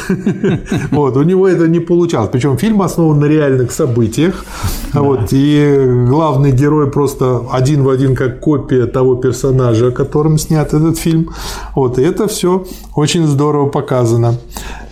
Вот, 0.91 1.17
у 1.17 1.23
него 1.23 1.47
это 1.47 1.67
не 1.67 1.79
получалось. 1.79 2.29
Причем 2.31 2.57
фильм 2.57 2.81
основан 2.81 3.19
на 3.19 3.25
реальных 3.25 3.71
событиях. 3.71 4.45
Вот, 4.93 5.29
и 5.31 6.05
главный 6.09 6.51
герой 6.51 6.91
просто 6.91 7.41
один 7.51 7.83
в 7.83 7.89
один 7.89 8.15
как 8.15 8.39
копия 8.39 8.85
того 8.85 9.15
персонажа, 9.15 9.87
о 9.87 9.91
котором 9.91 10.37
снят 10.37 10.73
этот 10.73 10.97
фильм. 10.97 11.29
Вот, 11.75 11.99
и 11.99 12.01
это 12.01 12.27
все 12.27 12.65
очень 12.95 13.27
здорово 13.27 13.69
показано. 13.69 14.35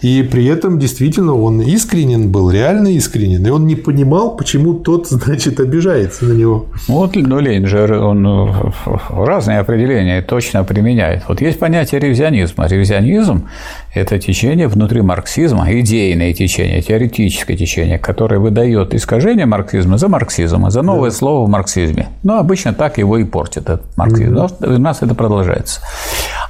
И 0.04 0.22
при 0.22 0.46
этом 0.46 0.80
действительно 0.80 1.34
он 1.34 1.62
искренен 1.62 2.30
был, 2.30 2.52
реально 2.52 2.90
искренен. 2.90 3.48
И 3.48 3.50
он 3.50 3.66
не 3.66 3.76
понимал, 3.76 4.36
почему 4.36 4.74
тот, 4.74 5.08
значит, 5.08 5.62
обижается 5.62 6.26
на 6.26 6.34
него. 6.34 6.66
Вот, 6.88 7.16
ну, 7.16 7.40
Ленджер, 7.40 7.94
он 7.94 8.28
э, 8.28 8.72
разные 9.10 9.60
определения 9.60 10.22
точно 10.22 10.66
применяет. 10.66 11.24
Вот 11.30 11.40
есть 11.40 11.58
понятие 11.58 12.02
ревизионизма. 12.02 12.68
Ревизионизм– 12.68 13.48
это 13.94 14.18
течение 14.18 14.68
внутри 14.68 15.02
марксизма, 15.02 15.72
идейное 15.72 16.34
течение, 16.34 16.82
теоретическое 16.82 17.56
течение, 17.56 18.00
которое 18.00 18.40
выдает 18.40 18.94
искажение 18.96 19.46
марксизма 19.46 19.98
за 19.98 20.08
марксизм, 20.08 20.70
за 20.70 20.82
новое 20.82 21.12
да. 21.12 21.16
слово 21.16 21.46
в 21.46 21.50
марксизме. 21.50 22.08
Но 22.24 22.40
обычно 22.40 22.74
так 22.74 22.98
его 22.98 23.18
и 23.18 23.24
портит 23.24 23.70
этот 23.70 23.96
марксизм. 23.96 24.36
Mm-hmm. 24.36 24.76
У 24.76 24.80
нас 24.80 25.04
это 25.04 25.14
продолжается. 25.14 25.82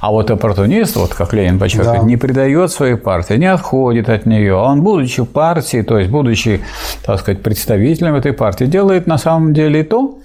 А 0.00 0.10
вот 0.10 0.30
оппортунист, 0.30 0.96
вот 0.96 1.14
как 1.14 1.34
Ленин 1.34 1.58
подчеркивает, 1.58 2.00
да. 2.00 2.06
не 2.06 2.16
предает 2.16 2.70
своей 2.70 2.96
партии, 2.96 3.34
не 3.34 3.46
отходит 3.46 4.08
от 4.08 4.24
нее. 4.24 4.54
Он, 4.54 4.82
будучи 4.82 5.22
партией, 5.22 5.82
то 5.82 5.98
есть 5.98 6.10
будучи, 6.10 6.60
так 7.04 7.20
сказать, 7.20 7.42
представителем 7.42 8.14
этой 8.14 8.32
партии, 8.32 8.64
делает 8.64 9.06
на 9.06 9.18
самом 9.18 9.52
деле 9.52 9.84
то, 9.84 10.18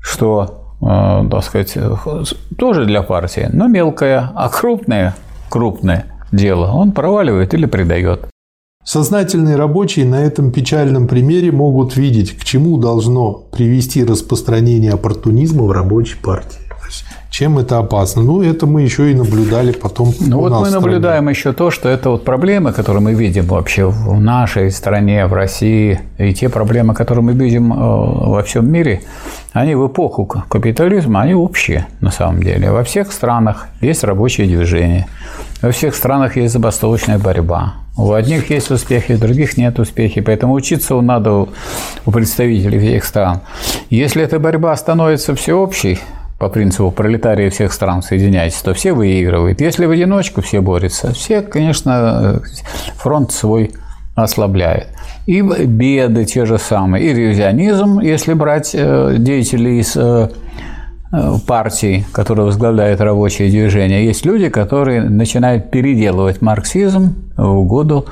что, 0.00 0.76
э, 0.80 1.28
так 1.28 1.42
сказать, 1.42 1.76
тоже 2.56 2.84
для 2.84 3.02
партии, 3.02 3.48
но 3.52 3.66
мелкое, 3.66 4.30
а 4.34 4.48
крупное, 4.48 5.14
крупное 5.50 6.06
дело 6.32 6.70
он 6.72 6.92
проваливает 6.92 7.52
или 7.54 7.66
предает. 7.66 8.28
Сознательные 8.82 9.56
рабочие 9.56 10.06
на 10.06 10.22
этом 10.22 10.52
печальном 10.52 11.06
примере 11.06 11.52
могут 11.52 11.96
видеть, 11.96 12.38
к 12.38 12.44
чему 12.44 12.78
должно 12.78 13.32
привести 13.32 14.04
распространение 14.04 14.92
оппортунизма 14.92 15.64
в 15.64 15.72
рабочей 15.72 16.16
партии. 16.16 16.59
Чем 17.40 17.58
это 17.58 17.78
опасно? 17.78 18.20
Ну, 18.20 18.42
это 18.42 18.66
мы 18.66 18.82
еще 18.82 19.10
и 19.10 19.14
наблюдали 19.14 19.72
потом. 19.72 20.12
Ну, 20.20 20.40
вот 20.40 20.60
мы 20.60 20.68
наблюдаем 20.68 21.26
еще 21.30 21.54
то, 21.54 21.70
что 21.70 21.88
это 21.88 22.10
вот 22.10 22.22
проблемы, 22.22 22.74
которые 22.74 23.02
мы 23.02 23.14
видим 23.14 23.46
вообще 23.46 23.86
в 23.86 24.20
нашей 24.20 24.70
стране, 24.70 25.24
в 25.24 25.32
России, 25.32 26.00
и 26.18 26.34
те 26.34 26.50
проблемы, 26.50 26.92
которые 26.92 27.24
мы 27.24 27.32
видим 27.32 27.72
э, 27.72 27.76
во 27.76 28.42
всем 28.42 28.70
мире, 28.70 29.00
они 29.54 29.74
в 29.74 29.86
эпоху 29.86 30.26
капитализма, 30.26 31.22
они 31.22 31.32
общие 31.32 31.86
на 32.02 32.10
самом 32.10 32.42
деле. 32.42 32.72
Во 32.72 32.84
всех 32.84 33.10
странах 33.10 33.68
есть 33.80 34.04
рабочее 34.04 34.46
движение, 34.46 35.06
во 35.62 35.70
всех 35.70 35.94
странах 35.94 36.36
есть 36.36 36.52
забастовочная 36.52 37.18
борьба. 37.18 37.72
У 37.96 38.12
одних 38.12 38.50
есть 38.50 38.70
успехи, 38.70 39.12
у 39.12 39.18
других 39.18 39.56
нет 39.56 39.78
успехи, 39.78 40.20
поэтому 40.20 40.52
учиться 40.52 41.00
надо 41.00 41.46
у 42.04 42.10
представителей 42.10 42.78
всех 42.78 43.02
стран. 43.02 43.40
Если 43.88 44.22
эта 44.22 44.38
борьба 44.38 44.76
становится 44.76 45.34
всеобщей, 45.34 46.00
по 46.40 46.48
принципу 46.48 46.90
пролетарии 46.90 47.50
всех 47.50 47.70
стран 47.70 48.02
соединяйтесь, 48.02 48.62
то 48.62 48.72
все 48.72 48.94
выигрывают. 48.94 49.60
Если 49.60 49.84
в 49.84 49.90
одиночку 49.90 50.40
все 50.40 50.62
борются, 50.62 51.12
все, 51.12 51.42
конечно, 51.42 52.40
фронт 52.96 53.30
свой 53.30 53.72
ослабляют. 54.14 54.88
И 55.26 55.42
беды 55.42 56.24
те 56.24 56.46
же 56.46 56.56
самые, 56.56 57.04
и 57.04 57.12
ревизионизм, 57.12 58.00
если 58.00 58.32
брать 58.32 58.70
э, 58.72 59.16
деятелей 59.18 59.80
из 59.80 59.94
э, 59.96 60.30
э, 61.12 61.32
партий, 61.46 62.06
которые 62.10 62.46
возглавляют 62.46 63.02
рабочее 63.02 63.50
движение, 63.50 64.06
есть 64.06 64.24
люди, 64.24 64.48
которые 64.48 65.02
начинают 65.02 65.70
переделывать 65.70 66.40
марксизм 66.40 67.16
в 67.36 67.50
угоду 67.50 68.06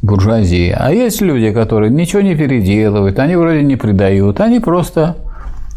буржуазии. 0.00 0.74
А 0.74 0.90
есть 0.90 1.20
люди, 1.20 1.52
которые 1.52 1.90
ничего 1.90 2.22
не 2.22 2.34
переделывают, 2.34 3.18
они 3.18 3.36
вроде 3.36 3.62
не 3.62 3.76
предают, 3.76 4.40
они 4.40 4.58
просто 4.58 5.16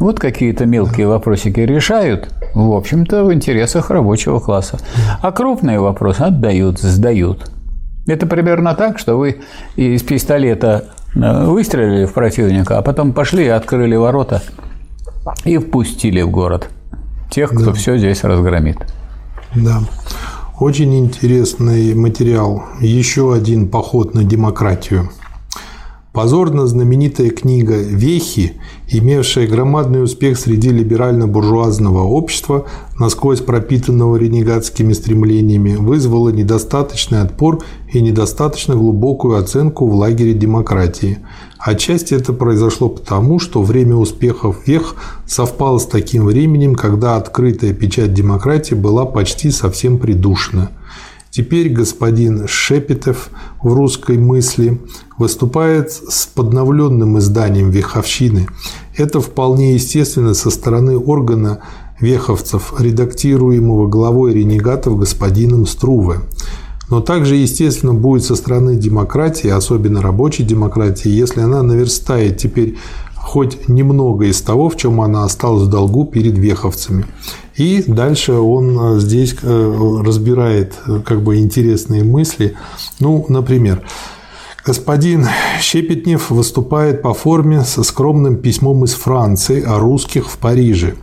вот 0.01 0.19
какие-то 0.19 0.65
мелкие 0.65 1.07
вопросики 1.07 1.59
решают, 1.59 2.33
в 2.53 2.71
общем-то, 2.73 3.23
в 3.23 3.33
интересах 3.33 3.91
рабочего 3.91 4.39
класса. 4.39 4.79
А 5.21 5.31
крупные 5.31 5.79
вопросы 5.79 6.21
отдают, 6.21 6.79
сдают. 6.79 7.51
Это 8.07 8.25
примерно 8.25 8.73
так, 8.73 8.97
что 8.97 9.15
вы 9.15 9.41
из 9.75 10.01
пистолета 10.01 10.85
э, 11.15 11.45
выстрелили 11.45 12.05
в 12.05 12.13
противника, 12.13 12.79
а 12.79 12.81
потом 12.81 13.13
пошли 13.13 13.45
и 13.45 13.49
открыли 13.49 13.95
ворота 13.95 14.41
и 15.45 15.57
впустили 15.59 16.21
в 16.23 16.31
город 16.31 16.69
тех, 17.29 17.51
кто 17.51 17.65
да. 17.65 17.73
все 17.73 17.97
здесь 17.97 18.23
разгромит. 18.23 18.77
Да. 19.55 19.81
Очень 20.59 20.97
интересный 20.97 21.93
материал. 21.93 22.63
Еще 22.79 23.33
один 23.33 23.69
поход 23.69 24.15
на 24.15 24.23
демократию. 24.23 25.09
Позорно 26.13 26.67
знаменитая 26.67 27.29
книга 27.29 27.77
«Вехи», 27.77 28.55
имевшая 28.89 29.47
громадный 29.47 30.03
успех 30.03 30.37
среди 30.37 30.69
либерально-буржуазного 30.69 32.01
общества, 32.01 32.65
насквозь 32.99 33.39
пропитанного 33.39 34.17
ренегатскими 34.17 34.91
стремлениями, 34.91 35.75
вызвала 35.75 36.27
недостаточный 36.27 37.21
отпор 37.21 37.63
и 37.93 38.01
недостаточно 38.01 38.75
глубокую 38.75 39.37
оценку 39.37 39.87
в 39.87 39.95
лагере 39.95 40.33
демократии. 40.33 41.19
Отчасти 41.57 42.13
это 42.13 42.33
произошло 42.33 42.89
потому, 42.89 43.39
что 43.39 43.63
время 43.63 43.95
успехов 43.95 44.67
вех 44.67 44.95
совпало 45.25 45.77
с 45.77 45.85
таким 45.85 46.25
временем, 46.25 46.75
когда 46.75 47.15
открытая 47.15 47.73
печать 47.73 48.13
демократии 48.13 48.75
была 48.75 49.05
почти 49.05 49.49
совсем 49.49 49.97
придушена– 49.97 50.71
Теперь 51.31 51.69
господин 51.69 52.45
Шепетов 52.45 53.29
в 53.63 53.73
«Русской 53.73 54.17
мысли» 54.17 54.81
выступает 55.17 55.89
с 55.93 56.27
подновленным 56.27 57.19
изданием 57.19 57.69
«Веховщины». 57.69 58.47
Это 58.97 59.21
вполне 59.21 59.75
естественно 59.75 60.33
со 60.33 60.49
стороны 60.49 60.97
органа 60.97 61.61
веховцев, 62.01 62.73
редактируемого 62.77 63.87
главой 63.87 64.33
ренегатов 64.33 64.99
господином 64.99 65.65
Струве. 65.67 66.19
Но 66.89 66.99
также, 66.99 67.35
естественно, 67.35 67.93
будет 67.93 68.25
со 68.25 68.35
стороны 68.35 68.75
демократии, 68.75 69.49
особенно 69.49 70.01
рабочей 70.01 70.43
демократии, 70.43 71.07
если 71.07 71.39
она 71.39 71.63
наверстает 71.63 72.39
теперь 72.39 72.77
хоть 73.21 73.67
немного 73.67 74.25
из 74.25 74.41
того, 74.41 74.69
в 74.69 74.77
чем 74.77 75.01
она 75.01 75.23
осталась 75.23 75.63
в 75.63 75.69
долгу 75.69 76.05
перед 76.05 76.37
веховцами. 76.37 77.05
И 77.55 77.83
дальше 77.85 78.33
он 78.33 78.95
э, 78.95 78.99
здесь 78.99 79.35
э, 79.41 80.01
разбирает 80.03 80.73
э, 80.87 81.01
как 81.05 81.21
бы 81.21 81.37
интересные 81.37 82.03
мысли. 82.03 82.55
Ну, 82.99 83.25
например, 83.29 83.83
Господин 84.63 85.27
Щепетнев 85.59 86.29
выступает 86.29 87.01
по 87.01 87.15
форме 87.15 87.61
со 87.61 87.81
скромным 87.81 88.37
письмом 88.37 88.83
из 88.83 88.93
Франции 88.93 89.63
о 89.63 89.79
русских 89.79 90.29
в 90.29 90.37
Париже. 90.37 90.93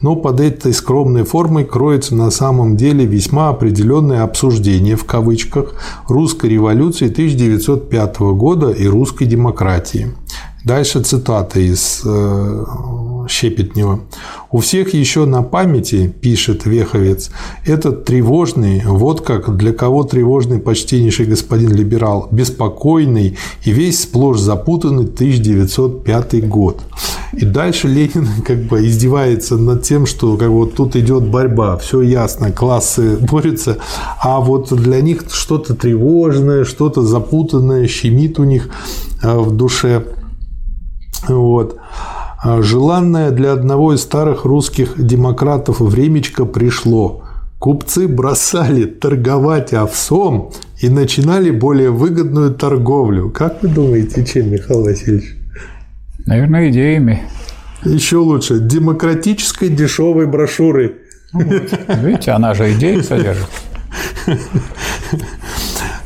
Но 0.00 0.16
под 0.16 0.40
этой 0.40 0.72
скромной 0.72 1.24
формой 1.24 1.66
кроется 1.66 2.14
на 2.14 2.30
самом 2.30 2.74
деле 2.74 3.04
весьма 3.04 3.50
определенное 3.50 4.22
обсуждение 4.22 4.96
в 4.96 5.04
кавычках 5.04 5.74
русской 6.08 6.48
революции 6.48 7.10
1905 7.10 8.18
года 8.20 8.70
и 8.70 8.86
русской 8.86 9.26
демократии. 9.26 10.14
Дальше 10.64 11.00
цитата 11.02 11.58
из 11.58 12.02
э, 12.04 12.64
Щепетнева. 13.28 14.00
«У 14.50 14.58
всех 14.58 14.94
еще 14.94 15.24
на 15.24 15.42
памяти,– 15.42 16.12
пишет 16.20 16.66
Веховец,– 16.66 17.30
этот 17.66 18.04
тревожный, 18.04 18.82
вот 18.84 19.22
как 19.22 19.56
для 19.56 19.72
кого 19.72 20.04
тревожный 20.04 20.58
почтеннейший 20.58 21.26
господин 21.26 21.70
либерал, 21.70 22.28
беспокойный 22.30 23.36
и 23.64 23.72
весь 23.72 24.02
сплошь 24.02 24.38
запутанный 24.38 25.04
1905 25.04 26.48
год». 26.48 26.80
И 27.32 27.44
дальше 27.44 27.88
Ленин 27.88 28.28
как 28.46 28.62
бы 28.64 28.86
издевается 28.86 29.56
над 29.56 29.82
тем, 29.82 30.06
что 30.06 30.36
как 30.36 30.50
вот 30.50 30.74
тут 30.74 30.94
идет 30.94 31.24
борьба, 31.24 31.76
все 31.78 32.02
ясно, 32.02 32.52
классы 32.52 33.16
борются, 33.16 33.78
а 34.22 34.40
вот 34.40 34.72
для 34.72 35.00
них 35.00 35.24
что-то 35.30 35.74
тревожное, 35.74 36.64
что-то 36.64 37.02
запутанное 37.02 37.88
щемит 37.88 38.38
у 38.38 38.44
них 38.44 38.68
э, 39.22 39.36
в 39.36 39.56
душе. 39.56 40.04
Вот. 41.28 41.78
А 42.42 42.60
желанное 42.60 43.30
для 43.30 43.52
одного 43.52 43.94
из 43.94 44.02
старых 44.02 44.44
русских 44.44 44.94
демократов 44.96 45.80
времечко 45.80 46.44
пришло. 46.44 47.22
Купцы 47.58 48.08
бросали 48.08 48.86
торговать 48.86 49.72
овсом 49.72 50.50
и 50.80 50.88
начинали 50.88 51.50
более 51.50 51.90
выгодную 51.90 52.52
торговлю. 52.52 53.30
Как 53.30 53.62
вы 53.62 53.68
думаете, 53.68 54.26
чем, 54.26 54.50
Михаил 54.50 54.82
Васильевич? 54.82 55.36
Наверное, 56.26 56.70
идеями. 56.70 57.22
Еще 57.84 58.16
лучше. 58.16 58.58
Демократической 58.58 59.68
дешевой 59.68 60.26
брошюрой. 60.26 60.96
Ну, 61.32 61.44
вот. 61.44 61.96
Видите, 62.02 62.32
она 62.32 62.54
же 62.54 62.72
идеи 62.72 63.00
содержит. 63.00 63.48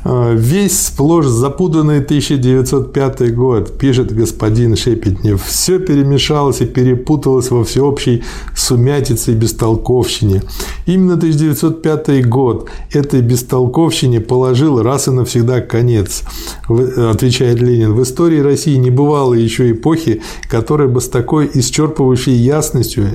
А, 0.09 0.33
весь 0.35 0.87
сплошь 0.87 1.27
запутанный 1.27 1.99
1905 1.99 3.35
год, 3.35 3.77
пишет 3.77 4.15
господин 4.15 4.77
Шепетнев. 4.77 5.43
Все 5.45 5.81
перемешалось 5.81 6.61
и 6.61 6.67
перепуталось 6.67 7.51
во 7.51 7.65
всеобщей 7.65 8.23
сумятице 8.55 9.33
и 9.33 9.35
бестолковщине. 9.35 10.43
Именно 10.87 11.15
1905 11.15 12.29
год 12.29 12.69
этой 12.93 13.21
бестолковщине 13.21 14.21
положил 14.21 14.81
раз 14.81 15.09
и 15.09 15.11
навсегда 15.11 15.61
конец, 15.61 16.23
отвечает 16.69 17.61
Ленин. 17.61 17.93
В 17.93 18.03
истории 18.05 18.39
России 18.39 18.77
не 18.77 18.91
бывало 18.91 19.35
еще 19.35 19.73
эпохи, 19.73 20.23
которая 20.49 20.87
бы 20.87 21.01
с 21.01 21.09
такой 21.09 21.51
исчерпывающей 21.53 22.35
ясностью 22.35 23.09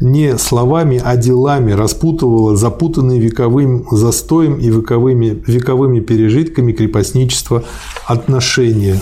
не 0.00 0.38
словами, 0.38 1.00
а 1.04 1.16
делами 1.16 1.72
распутывала 1.72 2.56
запутанные 2.56 3.20
вековым 3.20 3.86
застоем 3.90 4.58
и 4.58 4.68
вековыми, 4.68 5.42
вековыми 5.46 6.00
пережитками 6.00 6.72
крепостничества 6.72 7.64
отношения. 8.06 8.96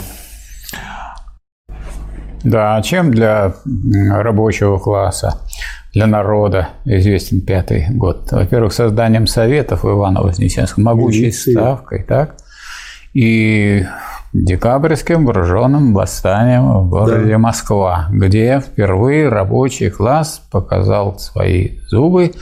Да, 2.45 2.77
а 2.77 2.83
чем 2.83 3.11
для 3.11 3.55
рабочего 4.11 4.79
класса, 4.79 5.41
для 5.93 6.07
народа 6.07 6.69
известен 6.85 7.41
пятый 7.41 7.87
год? 7.91 8.29
Во-первых, 8.31 8.73
созданием 8.73 9.27
советов 9.27 9.83
в 9.83 9.89
Иваново-Вознесенском, 9.89 10.85
могучей 10.85 11.33
ставкой, 11.33 12.05
так? 12.05 12.37
И 13.15 13.85
декабрьским 14.33 15.25
вооруженным 15.25 15.95
восстанием 15.95 16.81
в 16.81 16.91
городе 16.91 17.33
да. 17.33 17.39
Москва, 17.39 18.07
где 18.11 18.61
впервые 18.61 19.29
рабочий 19.29 19.91
класс 19.91 20.43
показал 20.51 21.19
свои 21.19 21.79
зубы 21.89 22.33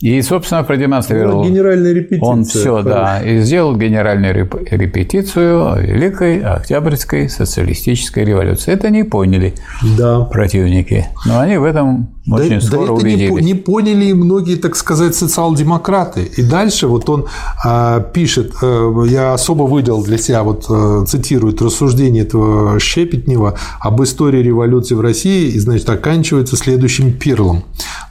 и, 0.00 0.20
собственно, 0.22 0.64
продемонстрировал. 0.64 1.44
Ну, 1.44 1.48
генеральная 1.48 1.92
репетиция. 1.92 2.28
Он 2.28 2.44
все, 2.44 2.82
да, 2.82 3.22
и 3.22 3.40
сделал 3.40 3.76
генеральную 3.76 4.34
репетицию 4.34 5.82
Великой 5.82 6.40
Октябрьской 6.40 7.28
социалистической 7.28 8.24
революции. 8.24 8.72
Это 8.72 8.90
не 8.90 9.04
поняли 9.04 9.54
да. 9.96 10.20
противники, 10.20 11.06
но 11.26 11.40
они 11.40 11.56
в 11.56 11.64
этом 11.64 12.14
да, 12.26 12.36
очень 12.36 12.60
скоро 12.60 12.78
да 12.78 12.84
это 12.84 12.92
убедились. 12.92 13.30
Не, 13.30 13.52
не 13.52 13.54
поняли 13.54 14.06
и 14.06 14.12
многие, 14.14 14.56
так 14.56 14.76
сказать, 14.76 15.14
социал-демократы. 15.14 16.24
И 16.36 16.42
дальше 16.42 16.86
вот 16.86 17.08
он 17.10 17.26
а, 17.64 18.00
пишет, 18.00 18.52
а, 18.62 19.04
я 19.04 19.34
особо 19.34 19.64
выделил 19.64 20.02
для 20.02 20.16
себя, 20.16 20.42
вот 20.42 20.64
а, 20.70 21.04
цитирует 21.06 21.60
рассуждение 21.60 22.24
этого 22.24 22.80
Щепетнева 22.80 23.58
об 23.80 24.02
истории 24.02 24.42
революции 24.42 24.94
в 24.94 25.00
России, 25.00 25.50
и, 25.50 25.58
значит, 25.58 25.88
оканчивается 25.90 26.56
следующим 26.56 27.12
пирлом. 27.12 27.64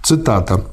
Цитата. 0.04 0.64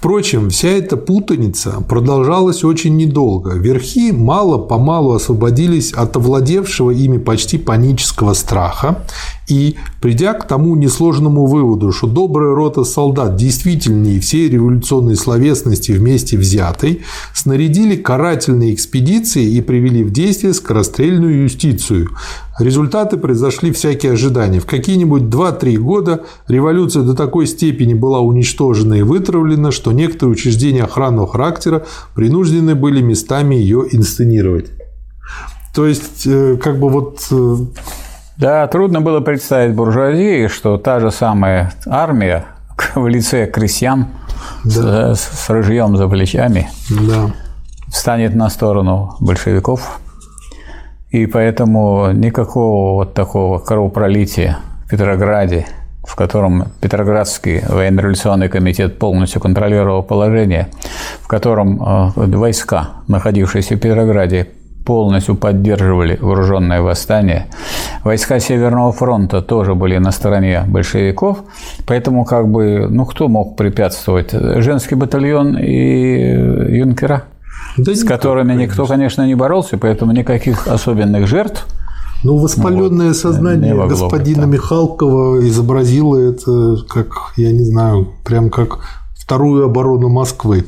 Впрочем, 0.00 0.48
вся 0.48 0.68
эта 0.68 0.96
путаница 0.96 1.82
продолжалась 1.86 2.64
очень 2.64 2.96
недолго. 2.96 3.52
Верхи 3.52 4.12
мало-помалу 4.12 5.12
освободились 5.12 5.92
от 5.92 6.16
овладевшего 6.16 6.90
ими 6.90 7.18
почти 7.18 7.58
панического 7.58 8.32
страха 8.32 9.04
и, 9.50 9.76
придя 10.00 10.34
к 10.34 10.46
тому 10.46 10.76
несложному 10.76 11.46
выводу, 11.46 11.92
что 11.92 12.06
добрая 12.06 12.54
рота 12.54 12.84
солдат 12.84 13.36
действительнее 13.36 14.20
всей 14.20 14.48
революционной 14.48 15.16
словесности 15.16 15.92
вместе 15.92 16.38
взятой, 16.38 17.00
снарядили 17.34 17.96
карательные 17.96 18.72
экспедиции 18.72 19.44
и 19.44 19.60
привели 19.60 20.04
в 20.04 20.12
действие 20.12 20.54
скорострельную 20.54 21.42
юстицию. 21.42 22.10
Результаты 22.58 23.16
произошли 23.16 23.72
всякие 23.72 24.12
ожидания. 24.12 24.60
В 24.60 24.66
какие-нибудь 24.66 25.22
2-3 25.22 25.76
года 25.76 26.24
революция 26.46 27.02
до 27.02 27.14
такой 27.14 27.46
степени 27.46 27.94
была 27.94 28.20
уничтожена 28.20 28.94
и 28.94 29.02
вытравлена, 29.02 29.72
что 29.72 29.92
некоторые 29.92 30.34
учреждения 30.34 30.84
охранного 30.84 31.26
характера 31.26 31.86
принуждены 32.14 32.74
были 32.74 33.00
местами 33.00 33.54
ее 33.54 33.86
инсценировать. 33.90 34.66
То 35.74 35.86
есть, 35.86 36.26
э, 36.26 36.56
как 36.56 36.78
бы 36.80 36.88
вот 36.88 37.26
э, 37.30 37.56
да, 38.40 38.66
трудно 38.68 39.02
было 39.02 39.20
представить 39.20 39.74
буржуазии, 39.74 40.46
что 40.46 40.78
та 40.78 40.98
же 40.98 41.10
самая 41.10 41.72
армия 41.86 42.46
в 42.94 43.06
лице 43.06 43.46
крестьян 43.46 44.06
да. 44.64 45.14
с, 45.14 45.20
с 45.20 45.50
рыжьем 45.50 45.96
за 45.98 46.08
плечами 46.08 46.70
да. 46.88 47.30
встанет 47.88 48.34
на 48.34 48.48
сторону 48.48 49.14
большевиков. 49.20 50.00
И 51.10 51.26
поэтому 51.26 52.12
никакого 52.12 52.94
вот 52.94 53.12
такого 53.12 53.58
кровопролития 53.58 54.58
в 54.86 54.88
Петрограде, 54.88 55.66
в 56.02 56.16
котором 56.16 56.68
Петроградский 56.80 57.60
военно-революционный 57.68 58.48
комитет 58.48 58.98
полностью 58.98 59.42
контролировал 59.42 60.02
положение, 60.02 60.68
в 61.20 61.28
котором 61.28 61.82
э, 61.82 62.36
войска, 62.36 62.90
находившиеся 63.06 63.74
в 63.76 63.80
Петрограде, 63.80 64.48
полностью 64.90 65.36
поддерживали 65.36 66.18
вооруженное 66.20 66.82
восстание. 66.82 67.46
Войска 68.02 68.40
Северного 68.40 68.90
фронта 68.90 69.40
тоже 69.40 69.76
были 69.76 69.98
на 69.98 70.10
стороне 70.10 70.64
большевиков, 70.66 71.44
поэтому 71.86 72.24
как 72.24 72.48
бы, 72.48 72.88
ну 72.90 73.06
кто 73.06 73.28
мог 73.28 73.56
препятствовать? 73.56 74.32
Женский 74.32 74.96
батальон 74.96 75.56
и 75.56 76.76
юнкера, 76.76 77.22
да 77.76 77.94
с 77.94 78.02
которыми 78.02 78.54
никто, 78.54 78.84
конечно, 78.84 79.24
не 79.24 79.36
боролся, 79.36 79.78
поэтому 79.78 80.10
никаких 80.10 80.66
особенных 80.66 81.28
жертв 81.28 81.68
ну, 82.24 82.38
воспаленное 82.38 83.08
вот, 83.10 83.16
сознание 83.16 83.76
господина 83.86 84.46
быть, 84.48 84.54
Михалкова 84.54 85.48
изобразило 85.48 86.16
это 86.16 86.78
как, 86.88 87.32
я 87.36 87.52
не 87.52 87.62
знаю, 87.62 88.08
прям 88.24 88.50
как 88.50 88.80
вторую 89.14 89.66
оборону 89.66 90.08
Москвы. 90.08 90.64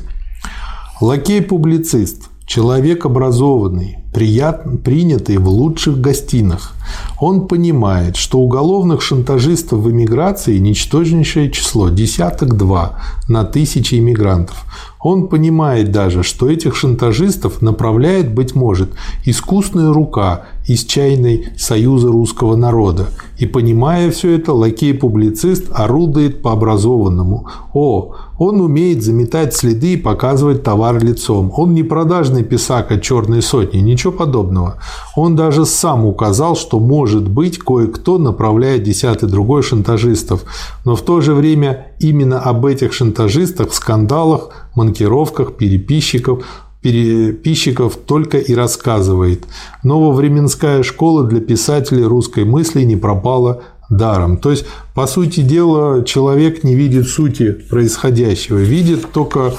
Лакей-публицист, 1.01 2.29
человек 2.45 3.05
образованный, 3.05 4.02
приятно, 4.13 4.77
принятый 4.77 5.37
в 5.37 5.47
лучших 5.47 5.99
гостинах. 5.99 6.73
Он 7.19 7.47
понимает, 7.47 8.15
что 8.15 8.39
уголовных 8.39 9.01
шантажистов 9.01 9.79
в 9.79 9.89
эмиграции 9.89 10.57
ничтожнейшее 10.57 11.49
число– 11.51 11.89
десяток 11.89 12.57
два 12.57 12.99
на 13.27 13.43
тысячи 13.43 13.95
иммигрантов. 13.95 14.65
Он 14.99 15.27
понимает 15.27 15.91
даже, 15.91 16.23
что 16.23 16.49
этих 16.49 16.75
шантажистов 16.75 17.61
направляет, 17.61 18.33
быть 18.33 18.55
может, 18.55 18.91
искусная 19.25 19.91
рука 19.91 20.43
из 20.67 20.85
чайной 20.85 21.49
союза 21.57 22.07
русского 22.07 22.55
народа. 22.55 23.07
И 23.37 23.45
понимая 23.45 24.11
все 24.11 24.37
это, 24.37 24.53
лакей-публицист 24.53 25.65
орудует 25.73 26.41
по 26.41 26.53
образованному. 26.53 27.47
О, 27.73 28.15
он 28.37 28.59
умеет 28.59 29.03
заметать 29.03 29.53
следы 29.53 29.93
и 29.93 29.97
показывать 29.97 30.63
товар 30.63 31.01
лицом. 31.01 31.51
Он 31.55 31.73
не 31.73 31.83
продажный 31.83 32.43
писак 32.43 32.91
от 32.91 33.01
черной 33.01 33.41
сотни, 33.41 33.79
ничего 33.79 34.02
подобного. 34.11 34.77
Он 35.15 35.35
даже 35.35 35.65
сам 35.65 36.05
указал, 36.05 36.55
что 36.55 36.79
может 36.79 37.27
быть 37.27 37.59
кое-кто 37.59 38.17
направляет 38.17 38.83
десятый 38.83 39.29
другой 39.29 39.63
шантажистов. 39.63 40.43
Но 40.85 40.95
в 40.95 41.01
то 41.01 41.21
же 41.21 41.33
время 41.33 41.87
именно 41.99 42.39
об 42.39 42.65
этих 42.65 42.93
шантажистах, 42.93 43.73
скандалах, 43.73 44.49
манкировках, 44.75 45.53
переписчиков, 45.53 46.43
переписчиков 46.81 47.95
только 47.95 48.37
и 48.37 48.53
рассказывает. 48.53 49.45
Нововременская 49.83 50.83
школа 50.83 51.23
для 51.23 51.39
писателей 51.39 52.03
русской 52.03 52.43
мысли 52.43 52.83
не 52.83 52.97
пропала 52.97 53.63
даром. 53.89 54.37
То 54.37 54.51
есть, 54.51 54.65
по 54.93 55.07
сути 55.07 55.41
дела, 55.41 56.03
человек 56.03 56.63
не 56.63 56.75
видит 56.75 57.07
сути 57.07 57.51
происходящего, 57.51 58.57
видит 58.57 59.11
только 59.11 59.53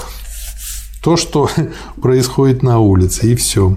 то, 1.02 1.16
что 1.16 1.48
происходит 2.02 2.62
на 2.62 2.78
улице, 2.78 3.32
и 3.32 3.34
все. 3.34 3.76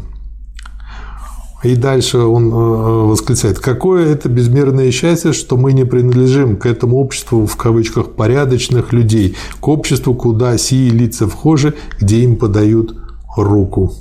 И 1.63 1.75
дальше 1.75 2.19
он 2.19 2.51
э, 2.51 2.55
восклицает, 2.55 3.59
какое 3.59 4.13
это 4.13 4.29
безмерное 4.29 4.91
счастье, 4.91 5.33
что 5.33 5.57
мы 5.57 5.73
не 5.73 5.85
принадлежим 5.85 6.55
к 6.55 6.67
этому 6.67 6.97
обществу, 6.97 7.47
в 7.47 7.55
кавычках, 7.55 8.11
порядочных 8.11 8.93
людей, 8.93 9.35
к 9.59 9.67
обществу, 9.67 10.13
куда 10.13 10.57
сии 10.57 10.89
лица 10.89 11.27
вхожи, 11.27 11.73
где 11.99 12.19
им 12.19 12.35
подают 12.35 12.95
руку. 13.35 13.93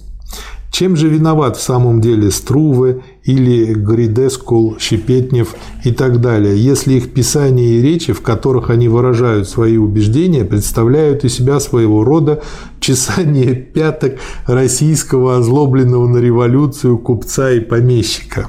Чем 0.70 0.96
же 0.96 1.08
виноват 1.08 1.56
в 1.56 1.62
самом 1.62 2.02
деле 2.02 2.30
Струве 2.30 3.00
или 3.26 3.74
Гридескул, 3.74 4.76
Щепетнев 4.78 5.54
и 5.84 5.92
так 5.92 6.20
далее, 6.20 6.56
если 6.56 6.94
их 6.94 7.12
писания 7.12 7.78
и 7.78 7.82
речи, 7.82 8.12
в 8.12 8.22
которых 8.22 8.70
они 8.70 8.88
выражают 8.88 9.48
свои 9.48 9.76
убеждения, 9.76 10.44
представляют 10.44 11.24
из 11.24 11.34
себя 11.34 11.58
своего 11.58 12.04
рода 12.04 12.42
чесание 12.80 13.54
пяток 13.54 14.14
российского 14.46 15.38
озлобленного 15.38 16.06
на 16.06 16.18
революцию 16.18 16.98
купца 16.98 17.50
и 17.50 17.60
помещика. 17.60 18.48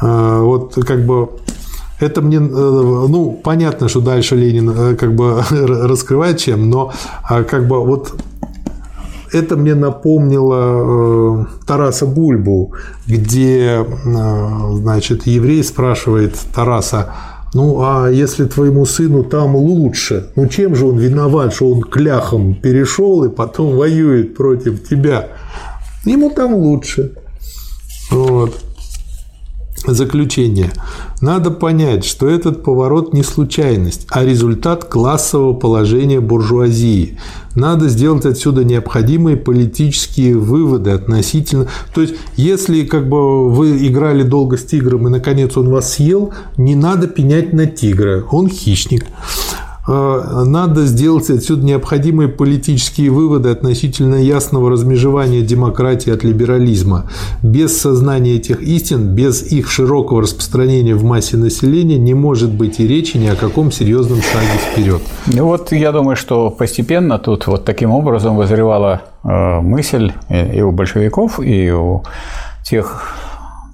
А, 0.00 0.42
вот 0.42 0.74
как 0.74 1.06
бы 1.06 1.30
это 2.00 2.20
мне, 2.20 2.36
э, 2.36 2.40
ну, 2.40 3.40
понятно, 3.42 3.88
что 3.88 4.00
дальше 4.00 4.36
Ленин 4.36 4.70
э, 4.70 4.94
как 4.96 5.14
бы 5.14 5.42
раскрывает 5.50 6.38
чем, 6.38 6.70
но 6.70 6.92
а, 7.22 7.42
как 7.42 7.66
бы 7.66 7.84
вот 7.84 8.14
это 9.32 9.56
мне 9.56 9.74
напомнило 9.74 11.42
э, 11.42 11.66
Тараса 11.66 12.06
Бульбу, 12.06 12.74
где, 13.06 13.84
значит, 14.04 15.26
еврей 15.26 15.62
спрашивает 15.64 16.38
Тараса, 16.54 17.14
ну, 17.54 17.80
а 17.82 18.08
если 18.10 18.44
твоему 18.44 18.84
сыну 18.84 19.24
там 19.24 19.56
лучше, 19.56 20.30
ну 20.36 20.46
чем 20.48 20.74
же 20.74 20.86
он 20.86 20.98
виноват, 20.98 21.54
что 21.54 21.70
он 21.70 21.82
кляхом 21.82 22.54
перешел 22.54 23.24
и 23.24 23.30
потом 23.30 23.76
воюет 23.76 24.36
против 24.36 24.86
тебя? 24.86 25.28
Ему 26.04 26.30
там 26.30 26.54
лучше. 26.54 27.12
Вот. 28.10 28.67
Заключение. 29.86 30.72
Надо 31.20 31.50
понять, 31.50 32.04
что 32.04 32.28
этот 32.28 32.62
поворот 32.62 33.12
не 33.12 33.22
случайность, 33.22 34.06
а 34.10 34.24
результат 34.24 34.84
классового 34.84 35.54
положения 35.54 36.20
буржуазии. 36.20 37.18
Надо 37.54 37.88
сделать 37.88 38.24
отсюда 38.24 38.62
необходимые 38.64 39.36
политические 39.36 40.36
выводы 40.36 40.90
относительно... 40.90 41.66
То 41.94 42.02
есть, 42.02 42.14
если 42.36 42.84
как 42.84 43.08
бы 43.08 43.50
вы 43.50 43.86
играли 43.86 44.22
долго 44.22 44.56
с 44.56 44.64
тигром 44.64 45.08
и 45.08 45.10
наконец 45.10 45.56
он 45.56 45.68
вас 45.70 45.94
съел, 45.94 46.32
не 46.56 46.76
надо 46.76 47.08
пенять 47.08 47.52
на 47.52 47.66
тигра, 47.66 48.24
он 48.30 48.48
хищник. 48.48 49.06
Э, 49.88 50.44
надо 50.44 50.84
сделать 50.84 51.30
отсюда 51.30 51.64
необходимые 51.64 52.28
политические 52.28 53.10
выводы 53.10 53.48
относительно 53.48 54.16
ясного 54.16 54.70
размежевания 54.70 55.40
демократии 55.40 56.12
от 56.12 56.24
либерализма. 56.24 57.10
Без 57.42 57.80
сознания 57.80 58.34
этих 58.34 58.60
истин, 58.60 59.14
без 59.14 59.42
их 59.50 59.70
широкого 59.70 60.22
распространения 60.22 60.94
в 60.94 61.04
массе 61.04 61.38
населения 61.38 61.96
не 61.96 62.12
может 62.12 62.50
быть 62.50 62.80
и 62.80 62.86
речи 62.86 63.16
ни 63.16 63.28
о 63.28 63.34
каком 63.34 63.72
серьезном 63.72 64.20
шаге 64.20 64.58
вперед. 64.70 65.00
Ну 65.26 65.46
вот 65.46 65.72
я 65.72 65.90
думаю, 65.90 66.16
что 66.16 66.50
постепенно 66.50 67.18
тут 67.18 67.46
вот 67.46 67.64
таким 67.64 67.90
образом 67.90 68.36
вызревала 68.36 69.02
э, 69.24 69.60
мысль 69.60 70.12
и 70.28 70.60
у 70.60 70.70
большевиков, 70.70 71.40
и 71.40 71.70
у 71.70 72.02
тех 72.62 73.14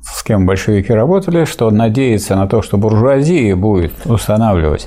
с 0.04 0.22
кем 0.22 0.46
большевики 0.46 0.92
работали, 0.92 1.44
что 1.44 1.70
надеяться 1.70 2.36
на 2.36 2.46
то, 2.46 2.62
что 2.62 2.78
буржуазия 2.78 3.56
будет 3.56 3.92
устанавливать 4.04 4.86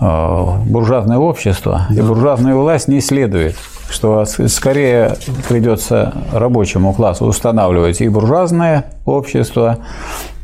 буржуазное 0.00 1.18
общество 1.18 1.86
да. 1.90 1.94
и 1.94 2.02
буржуазная 2.02 2.54
власть 2.54 2.88
не 2.88 3.00
следует, 3.00 3.54
что 3.90 4.24
скорее 4.24 5.16
придется 5.48 6.14
рабочему 6.32 6.94
классу 6.94 7.26
устанавливать 7.26 8.00
и 8.00 8.08
буржуазное 8.08 8.86
общество, 9.04 9.78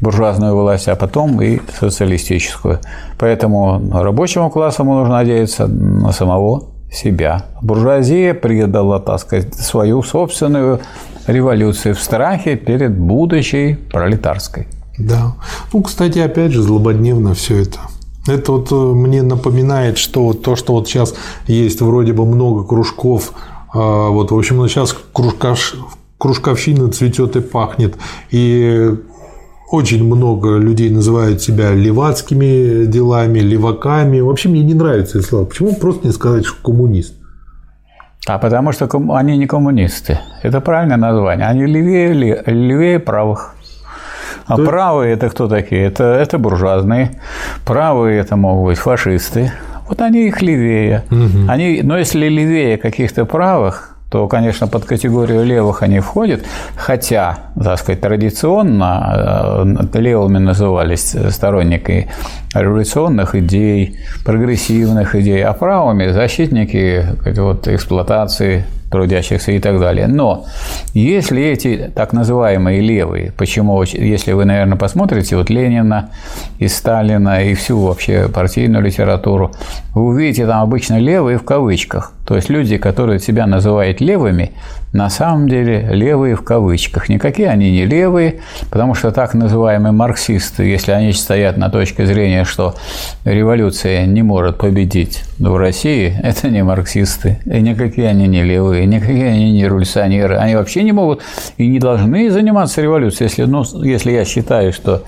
буржуазную 0.01 0.55
власть, 0.55 0.89
а 0.89 0.97
потом 0.97 1.41
и 1.41 1.61
социалистическую. 1.79 2.81
Поэтому 3.19 3.81
рабочему 3.93 4.51
классу 4.51 4.85
нужно 4.85 5.15
надеяться 5.15 5.67
на 5.67 6.13
самого 6.13 6.65
себя. 6.93 7.47
Буржуазия 7.63 8.35
предала, 8.35 9.01
так 9.01 9.21
сказать, 9.21 9.55
свою 9.55 10.03
собственную 10.03 10.81
революцию 11.27 11.95
в 11.95 12.01
страхе 12.01 12.57
перед 12.57 12.97
будущей 12.97 13.75
пролетарской. 13.75 14.69
Да. 14.99 15.35
Ну, 15.73 15.83
кстати, 15.83 16.19
опять 16.19 16.53
же, 16.53 16.63
злободневно 16.63 17.35
все 17.35 17.63
это. 17.63 17.81
Это 18.29 18.53
вот 18.53 18.73
э, 18.73 18.75
мне 18.75 19.23
напоминает, 19.23 19.99
что 19.99 20.33
то, 20.33 20.57
что 20.57 20.73
вот 20.75 20.89
сейчас 20.89 21.15
есть 21.47 21.81
вроде 21.81 22.13
бы 22.13 22.27
много 22.27 22.65
кружков, 22.65 23.33
а, 23.73 24.09
вот, 24.09 24.31
в 24.31 24.39
общем, 24.39 24.67
сейчас 24.69 24.97
кружкаш, 25.13 25.75
кружковщина 26.19 26.91
цветет 26.91 27.37
и 27.37 27.41
пахнет, 27.41 27.97
и 28.31 28.95
очень 29.71 30.05
много 30.05 30.57
людей 30.57 30.91
называют 30.91 31.43
себя 31.43 31.73
левацкими 31.75 32.87
делами, 32.87 33.41
леваками. 33.41 34.21
Вообще 34.21 34.49
мне 34.49 34.63
не 34.63 34.75
нравится 34.75 35.19
это 35.19 35.27
слово. 35.27 35.45
Почему 35.45 35.75
просто 35.75 36.07
не 36.07 36.13
сказать, 36.13 36.47
что 36.47 36.57
коммунист? 36.63 37.15
А 38.27 38.39
потому 38.39 38.73
что 38.73 38.89
они 39.11 39.37
не 39.37 39.47
коммунисты. 39.47 40.19
Это 40.43 40.61
правильное 40.61 40.97
название. 40.97 41.47
Они 41.47 41.67
левее, 41.67 42.43
левее 42.47 42.99
правых. 42.99 43.56
А 44.47 44.57
То... 44.57 44.65
правые 44.65 45.15
это 45.15 45.29
кто 45.29 45.49
такие? 45.49 45.85
Это, 45.85 46.05
это 46.05 46.39
буржуазные. 46.39 47.11
Правые 47.65 48.21
это 48.21 48.37
могут 48.37 48.67
быть 48.67 48.79
фашисты. 48.79 49.53
Вот 49.89 50.01
они 50.01 50.29
их 50.29 50.43
левее. 50.43 51.05
Угу. 51.11 51.49
Они, 51.49 51.81
но 51.83 51.99
если 51.99 52.29
левее 52.29 52.77
каких-то 52.77 53.25
правых, 53.25 53.97
то, 54.11 54.29
конечно, 54.29 54.69
под 54.69 54.85
категорию 54.85 55.45
левых 55.45 55.83
они 55.83 55.99
входят, 55.99 56.45
хотя, 56.77 57.39
так 57.61 57.79
сказать, 57.79 58.01
традиционно 58.01 59.85
э, 59.93 59.99
левыми 59.99 60.39
назывались 60.39 61.17
сторонники 61.31 62.09
революционных 62.55 63.35
идей, 63.35 63.99
прогрессивных 64.25 65.17
идей, 65.17 65.45
а 65.45 65.53
правыми– 65.55 66.09
защитники 66.13 67.05
вот, 67.37 67.67
эксплуатации 67.67 68.65
трудящихся 68.91 69.53
и 69.53 69.59
так 69.59 69.81
далее. 69.81 70.07
Но 70.07 70.45
если 70.95 71.43
эти 71.43 71.91
так 71.95 72.13
называемые 72.13 72.81
левые, 72.81 73.33
почему, 73.37 73.83
если 73.83 74.33
вы, 74.33 74.45
наверное, 74.45 74.77
посмотрите 74.77 75.37
вот 75.37 75.51
Ленина 75.51 76.11
и 76.59 76.69
Сталина 76.69 77.43
и 77.43 77.55
всю 77.55 77.81
вообще 77.81 78.29
партийную 78.29 78.85
литературу, 78.85 79.53
вы 79.95 80.07
увидите 80.07 80.47
там 80.47 80.63
обычно 80.63 80.99
левые 80.99 81.39
в 81.39 81.45
кавычках. 81.45 82.13
То 82.27 82.37
есть 82.37 82.49
люди, 82.49 82.77
которые 82.77 83.21
себя 83.21 83.47
называют 83.47 84.01
левыми, 84.01 84.53
на 84.93 85.11
самом 85.11 85.49
деле 85.49 85.89
левые 85.91 86.37
в 86.37 86.43
кавычках. 86.43 87.09
Никакие 87.09 87.49
они 87.49 87.71
не 87.71 87.85
левые, 87.85 88.41
потому 88.71 88.95
что 88.95 89.11
так 89.11 89.35
называемые 89.35 89.93
марксисты, 89.93 90.65
если 90.65 90.93
они 90.93 91.13
стоят 91.13 91.57
на 91.57 91.69
точке 91.71 92.07
зрения, 92.07 92.45
что 92.45 92.75
революция 93.25 94.07
не 94.07 94.23
может 94.23 94.57
победить 94.59 95.25
в 95.39 95.57
России, 95.57 96.19
это 96.23 96.49
не 96.49 96.63
марксисты. 96.63 97.39
И 97.45 97.61
никакие 97.61 98.09
они 98.09 98.27
не 98.27 98.43
левые, 98.43 98.87
никакие 98.87 99.29
они 99.29 99.53
не 99.53 99.65
революционеры. 99.65 100.37
Они 100.37 100.55
вообще 100.55 100.83
не 100.83 100.93
могут 100.93 101.23
и 101.57 101.67
не 101.67 101.79
должны 101.79 102.31
заниматься 102.31 102.81
революцией. 102.81 103.29
Если, 103.29 103.45
ну, 103.45 103.65
если 103.83 104.13
я 104.13 104.25
считаю, 104.25 104.73
что 104.73 105.03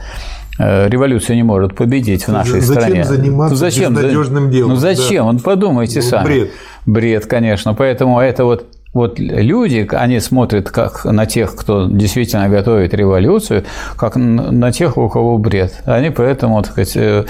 э, 0.58 0.88
революция 0.88 1.36
не 1.36 1.44
может 1.44 1.74
победить 1.74 2.24
в 2.24 2.32
нашей 2.32 2.60
зачем 2.60 2.82
стране. 2.82 3.04
Заниматься 3.04 3.54
ну, 3.54 3.58
зачем 3.58 3.94
безнадежным 3.94 4.50
делом? 4.50 4.70
Ну 4.72 4.76
зачем? 4.76 5.26
Да. 5.26 5.32
Вот 5.32 5.42
подумайте 5.42 6.00
ну, 6.00 6.06
сами. 6.06 6.24
Бред. 6.24 6.50
Бред, 6.84 7.26
конечно. 7.26 7.74
Поэтому 7.74 8.20
это 8.20 8.44
вот 8.44 8.66
вот 8.94 9.18
люди, 9.18 9.86
они 9.92 10.18
смотрят 10.18 10.70
как 10.70 11.04
на 11.04 11.26
тех, 11.26 11.54
кто 11.54 11.86
действительно 11.86 12.48
готовит 12.48 12.94
революцию, 12.94 13.64
как 13.96 14.16
на 14.16 14.72
тех, 14.72 14.96
у 14.96 15.08
кого 15.08 15.38
бред. 15.38 15.82
Они 15.84 16.10
поэтому, 16.10 16.62
так 16.62 16.72
сказать, 16.72 16.96
э, 16.96 17.24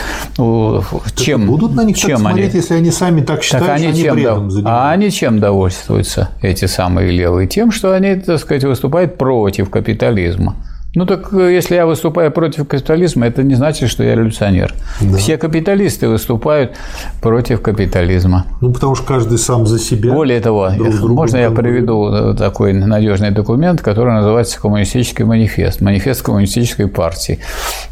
чем 1.16 1.46
будут 1.46 1.74
на 1.74 1.84
них 1.84 1.96
чем 1.96 2.10
так 2.10 2.18
смотреть, 2.20 2.50
они, 2.50 2.56
если 2.60 2.74
они 2.74 2.90
сами 2.90 3.20
так 3.22 3.42
считают, 3.42 3.66
так 3.66 3.76
они, 3.76 3.92
что 3.92 4.02
чем 4.02 4.12
они 4.12 4.22
бредом 4.22 4.48
дов... 4.48 4.62
А 4.64 4.90
они 4.90 5.10
чем 5.10 5.40
довольствуются, 5.40 6.30
эти 6.42 6.66
самые 6.66 7.10
левые? 7.10 7.48
Тем, 7.48 7.72
что 7.72 7.92
они, 7.92 8.14
так 8.14 8.38
сказать, 8.38 8.64
выступают 8.64 9.18
против 9.18 9.68
капитализма. 9.68 10.56
Ну 10.94 11.04
так 11.04 11.34
э, 11.34 11.52
если 11.52 11.74
я 11.74 11.84
выступаю 11.84 12.32
против 12.32 12.66
капитализма, 12.66 13.26
это 13.26 13.42
не 13.42 13.54
значит, 13.56 13.90
что 13.90 14.02
я 14.02 14.14
революционер. 14.14 14.74
Да. 15.02 15.18
Все 15.18 15.36
капиталисты 15.36 16.08
выступают 16.08 16.72
против 17.20 17.60
капитализма. 17.60 18.46
Ну 18.62 18.72
потому 18.72 18.94
что 18.94 19.04
каждый 19.06 19.36
сам 19.36 19.66
за 19.66 19.78
себя. 19.78 20.14
Более 20.14 20.40
того, 20.40 20.70
друг 20.70 21.10
можно 21.10 21.36
я 21.36 21.50
приведу 21.50 22.08
э, 22.10 22.34
такой 22.34 22.72
надежный 22.72 23.30
документ, 23.30 23.82
который 23.82 24.14
называется 24.14 24.58
Коммунистический 24.58 25.24
манифест, 25.24 25.82
манифест 25.82 26.22
коммунистической 26.22 26.88
партии. 26.88 27.38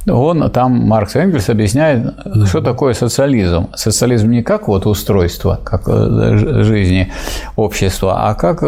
Он 0.08 0.50
там 0.50 0.72
Маркс 0.72 1.16
и 1.16 1.18
Энгельс 1.18 1.50
объясняет, 1.50 2.14
да. 2.24 2.46
что 2.46 2.62
такое 2.62 2.94
социализм. 2.94 3.68
Социализм 3.74 4.30
не 4.30 4.42
как 4.42 4.68
вот 4.68 4.86
устройство, 4.86 5.60
как 5.62 5.82
э, 5.86 6.62
жизни 6.64 7.12
общества, 7.56 8.30
а 8.30 8.34
как 8.34 8.60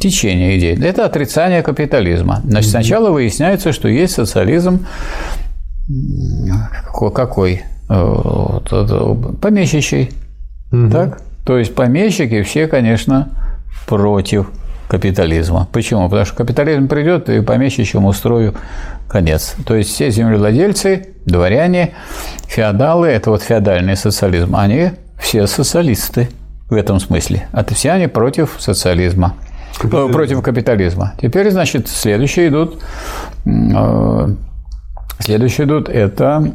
течение 0.00 0.58
идей. 0.58 0.76
Это 0.84 1.04
отрицание 1.04 1.62
капитализма. 1.62 2.40
Значит, 2.44 2.70
сначала 2.70 3.10
вы 3.10 3.19
выясняется, 3.20 3.72
что 3.72 3.88
есть 3.88 4.14
социализм 4.14 4.86
какой? 7.14 7.62
Э, 7.88 8.60
помещичий. 9.40 10.10
Угу. 10.72 10.90
Так? 10.90 11.20
То 11.44 11.58
есть 11.58 11.74
помещики 11.74 12.42
все, 12.42 12.66
конечно, 12.66 13.28
против 13.86 14.50
капитализма. 14.88 15.68
Почему? 15.72 16.04
Потому 16.08 16.24
что 16.24 16.36
капитализм 16.36 16.88
придет 16.88 17.28
и 17.28 17.40
помещичьему 17.40 18.08
устрою 18.08 18.54
конец. 19.08 19.54
То 19.66 19.74
есть 19.74 19.90
все 19.90 20.10
землевладельцы, 20.10 21.08
дворяне, 21.26 21.94
феодалы, 22.46 23.08
это 23.08 23.30
вот 23.30 23.42
феодальный 23.42 23.96
социализм, 23.96 24.56
они 24.56 24.92
все 25.18 25.46
социалисты 25.46 26.28
в 26.68 26.74
этом 26.74 27.00
смысле. 27.00 27.46
А 27.52 27.64
все 27.64 27.92
они 27.92 28.06
против 28.06 28.56
социализма. 28.58 29.34
Капитализм. 29.78 30.12
Против 30.12 30.42
капитализма. 30.42 31.14
Теперь, 31.20 31.50
значит, 31.50 31.88
следующие 31.88 32.48
идут. 32.48 32.82
Следующие 35.20 35.66
идут 35.66 35.88
это 35.88 36.52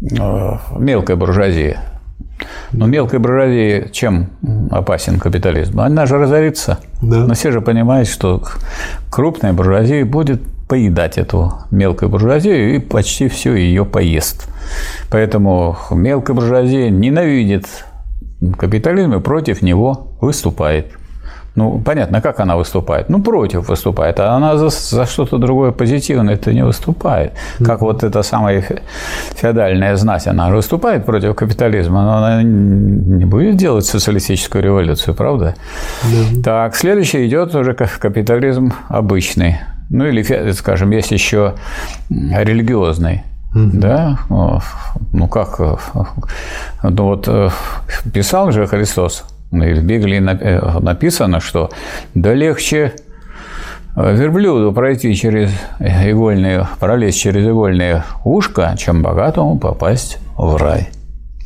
мелкая 0.00 1.16
буржуазия. 1.16 1.80
Но 2.72 2.86
мелкой 2.86 3.18
буржуазии 3.20 3.88
чем 3.92 4.30
опасен 4.70 5.18
капитализм? 5.20 5.80
Она 5.80 6.06
же 6.06 6.18
разорится. 6.18 6.78
Да. 7.00 7.18
Но 7.18 7.34
все 7.34 7.52
же 7.52 7.60
понимают, 7.60 8.08
что 8.08 8.42
крупная 9.10 9.52
буржуазия 9.52 10.04
будет 10.04 10.42
поедать 10.68 11.18
эту 11.18 11.52
мелкую 11.70 12.08
буржуазию 12.08 12.74
и 12.74 12.78
почти 12.78 13.28
все 13.28 13.54
ее 13.54 13.84
поест. 13.84 14.48
Поэтому 15.10 15.76
мелкая 15.90 16.34
буржуазия 16.34 16.88
ненавидит 16.90 17.66
капитализм 18.58 19.14
и 19.14 19.20
против 19.20 19.62
него 19.62 20.16
выступает. 20.20 20.86
Ну, 21.54 21.82
понятно, 21.84 22.22
как 22.22 22.40
она 22.40 22.56
выступает? 22.56 23.10
Ну, 23.10 23.22
против 23.22 23.68
выступает, 23.68 24.18
а 24.20 24.36
она 24.36 24.56
за, 24.56 24.70
за 24.70 25.04
что-то 25.04 25.36
другое 25.36 25.70
позитивное 25.70 26.34
это 26.34 26.54
не 26.54 26.64
выступает. 26.64 27.32
Как 27.62 27.82
вот 27.82 28.02
эта 28.02 28.22
самая 28.22 28.64
феодальная 29.36 29.96
знать, 29.96 30.26
она 30.26 30.48
выступает 30.48 31.04
против 31.04 31.34
капитализма, 31.34 32.02
но 32.04 32.16
она 32.16 32.42
не 32.42 33.26
будет 33.26 33.56
делать 33.56 33.84
социалистическую 33.84 34.64
революцию, 34.64 35.14
правда? 35.14 35.54
Да. 36.02 36.42
Так, 36.42 36.76
следующий 36.76 37.26
идет 37.26 37.54
уже 37.54 37.74
капитализм 37.74 38.72
обычный. 38.88 39.58
Ну, 39.90 40.06
или, 40.06 40.52
скажем, 40.52 40.90
есть 40.90 41.10
еще 41.10 41.52
религиозный. 42.08 43.24
Угу. 43.54 43.70
Да, 43.74 44.18
ну 45.12 45.28
как, 45.28 45.60
ну 46.82 47.04
вот 47.04 47.28
э, 47.28 47.50
писал 48.12 48.50
же 48.50 48.66
Христос, 48.66 49.24
в 49.50 49.82
Библии 49.82 50.18
э, 50.18 50.78
написано, 50.80 51.40
что 51.40 51.70
да 52.14 52.32
легче 52.32 52.94
э, 53.94 54.16
верблюду 54.16 54.72
пройти 54.72 55.14
через 55.14 55.50
игольные, 55.80 56.66
пролезть 56.80 57.20
через 57.20 57.46
игольное 57.46 58.06
ушко, 58.24 58.74
чем 58.78 59.02
богатому 59.02 59.58
попасть 59.58 60.18
в 60.36 60.56
рай. 60.56 60.88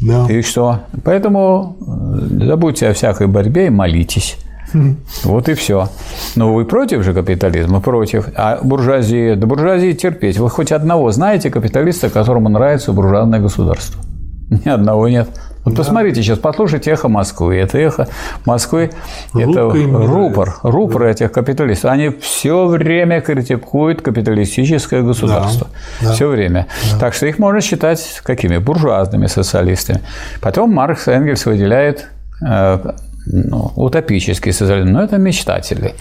Да. 0.00 0.26
И 0.28 0.42
что? 0.42 0.80
Поэтому 1.04 1.76
забудьте 1.80 2.88
о 2.88 2.92
всякой 2.92 3.26
борьбе 3.26 3.66
и 3.66 3.70
молитесь. 3.70 4.38
Вот 5.24 5.48
и 5.48 5.54
все. 5.54 5.88
Но 6.34 6.54
вы 6.54 6.64
против 6.64 7.02
же 7.02 7.14
капитализма? 7.14 7.80
Против. 7.80 8.28
А 8.36 8.58
буржуазия? 8.62 9.36
Да 9.36 9.46
буржуазии 9.46 9.92
терпеть. 9.92 10.38
Вы 10.38 10.50
хоть 10.50 10.72
одного 10.72 11.10
знаете 11.10 11.50
капиталиста, 11.50 12.10
которому 12.10 12.48
нравится 12.48 12.92
буржуазное 12.92 13.40
государство? 13.40 14.02
Ни 14.50 14.68
одного 14.68 15.08
нет. 15.08 15.28
Вот 15.64 15.74
да. 15.74 15.78
посмотрите 15.82 16.22
сейчас, 16.22 16.38
послушайте 16.38 16.92
эхо 16.92 17.08
Москвы. 17.08 17.56
Это 17.56 17.76
эхо 17.78 18.06
Москвы, 18.44 18.92
Рубка 19.32 19.50
это 19.50 20.06
рупор, 20.06 20.54
рупор 20.62 21.02
да. 21.02 21.10
этих 21.10 21.32
капиталистов. 21.32 21.90
Они 21.90 22.10
все 22.20 22.66
время 22.66 23.20
критикуют 23.20 24.00
капиталистическое 24.00 25.02
государство. 25.02 25.66
Да. 26.00 26.12
Все 26.12 26.28
время. 26.28 26.68
Да. 26.92 27.00
Так 27.00 27.14
что 27.14 27.26
их 27.26 27.40
можно 27.40 27.60
считать 27.60 28.20
какими? 28.22 28.58
Буржуазными 28.58 29.26
социалистами. 29.26 30.02
Потом 30.40 30.72
Маркс 30.72 31.08
и 31.08 31.10
Энгельс 31.10 31.44
выделяют 31.46 32.06
э, 32.48 32.92
ну, 33.26 33.72
утопический 33.76 34.52
социализм, 34.52 34.92
но 34.92 35.02
это 35.02 35.18
мечтатели. 35.18 35.94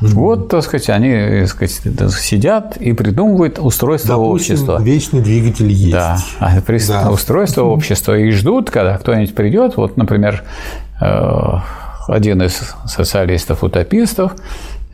Mm-hmm. 0.00 0.08
Вот, 0.08 0.48
так 0.48 0.62
сказать, 0.64 0.90
они 0.90 1.40
так 1.40 1.48
сказать, 1.48 2.12
сидят 2.12 2.76
и 2.76 2.92
придумывают 2.92 3.58
устройство 3.58 4.16
Допустим, 4.16 4.54
общества. 4.54 4.82
Вечный 4.82 5.20
двигатель 5.20 5.70
есть. 5.70 5.92
Да, 5.92 6.18
а 6.40 6.60
да. 6.88 7.10
устройство 7.10 7.62
общества 7.62 8.18
и 8.18 8.30
ждут, 8.30 8.70
когда 8.70 8.98
кто-нибудь 8.98 9.34
придет. 9.34 9.76
Вот, 9.76 9.96
например, 9.96 10.42
э, 11.00 11.58
один 12.08 12.42
из 12.42 12.74
социалистов-утопистов 12.86 14.34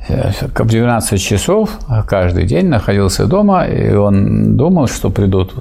в 0.08 0.66
12 0.66 1.20
часов 1.20 1.70
каждый 2.06 2.44
день 2.44 2.66
находился 2.66 3.26
дома, 3.26 3.66
и 3.66 3.92
он 3.94 4.56
думал, 4.56 4.86
что 4.88 5.10
придут 5.10 5.54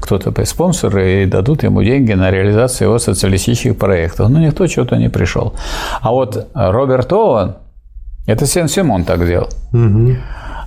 кто-то 0.00 0.44
спонсоры 0.44 1.22
и 1.22 1.26
дадут 1.26 1.62
ему 1.62 1.82
деньги 1.82 2.12
на 2.12 2.30
реализацию 2.30 2.88
его 2.88 2.98
социалистических 2.98 3.76
проектов. 3.76 4.28
Но 4.28 4.38
никто 4.38 4.66
чего-то 4.66 4.96
не 4.96 5.08
пришел. 5.08 5.54
А 6.00 6.10
вот 6.10 6.48
Роберт 6.54 7.12
Оуэн, 7.12 7.54
это 8.26 8.46
Сен-Симон 8.46 9.04
так 9.04 9.26
делал. 9.26 9.48
Угу. 9.72 10.16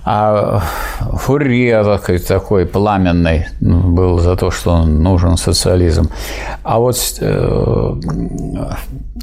А 0.04 0.62
Фурье, 0.98 1.84
так 1.84 2.02
сказать, 2.02 2.26
такой 2.26 2.66
пламенный 2.66 3.46
был 3.60 4.18
за 4.18 4.34
то, 4.34 4.50
что 4.50 4.84
нужен 4.84 5.36
социализм. 5.36 6.08
А 6.64 6.78
вот 6.78 6.96
э, 7.20 7.94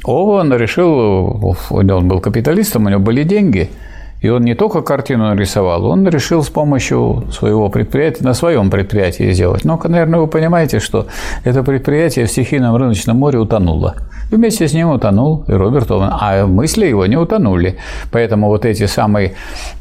Оуэн 0.04 0.54
решил, 0.54 1.56
он 1.70 2.08
был 2.08 2.20
капиталистом, 2.20 2.86
у 2.86 2.88
него 2.88 3.00
были 3.00 3.24
деньги– 3.24 3.70
и 4.20 4.28
он 4.28 4.42
не 4.42 4.54
только 4.54 4.82
картину 4.82 5.28
нарисовал, 5.28 5.84
он 5.86 6.06
решил 6.08 6.42
с 6.42 6.48
помощью 6.48 7.24
своего 7.32 7.68
предприятия, 7.68 8.24
на 8.24 8.34
своем 8.34 8.70
предприятии 8.70 9.30
сделать. 9.30 9.64
Но, 9.64 9.80
наверное, 9.84 10.20
вы 10.20 10.26
понимаете, 10.26 10.80
что 10.80 11.06
это 11.44 11.62
предприятие 11.62 12.26
в 12.26 12.30
стихийном 12.30 12.74
рыночном 12.76 13.16
море 13.16 13.38
утонуло. 13.38 13.94
И 14.30 14.34
вместе 14.34 14.66
с 14.66 14.72
ним 14.72 14.90
утонул 14.90 15.44
и 15.46 15.52
Роберт 15.52 15.90
Овен. 15.90 16.10
А 16.10 16.46
мысли 16.46 16.86
его 16.86 17.06
не 17.06 17.16
утонули. 17.16 17.78
Поэтому 18.10 18.48
вот 18.48 18.64
эти 18.64 18.86
самые 18.86 19.34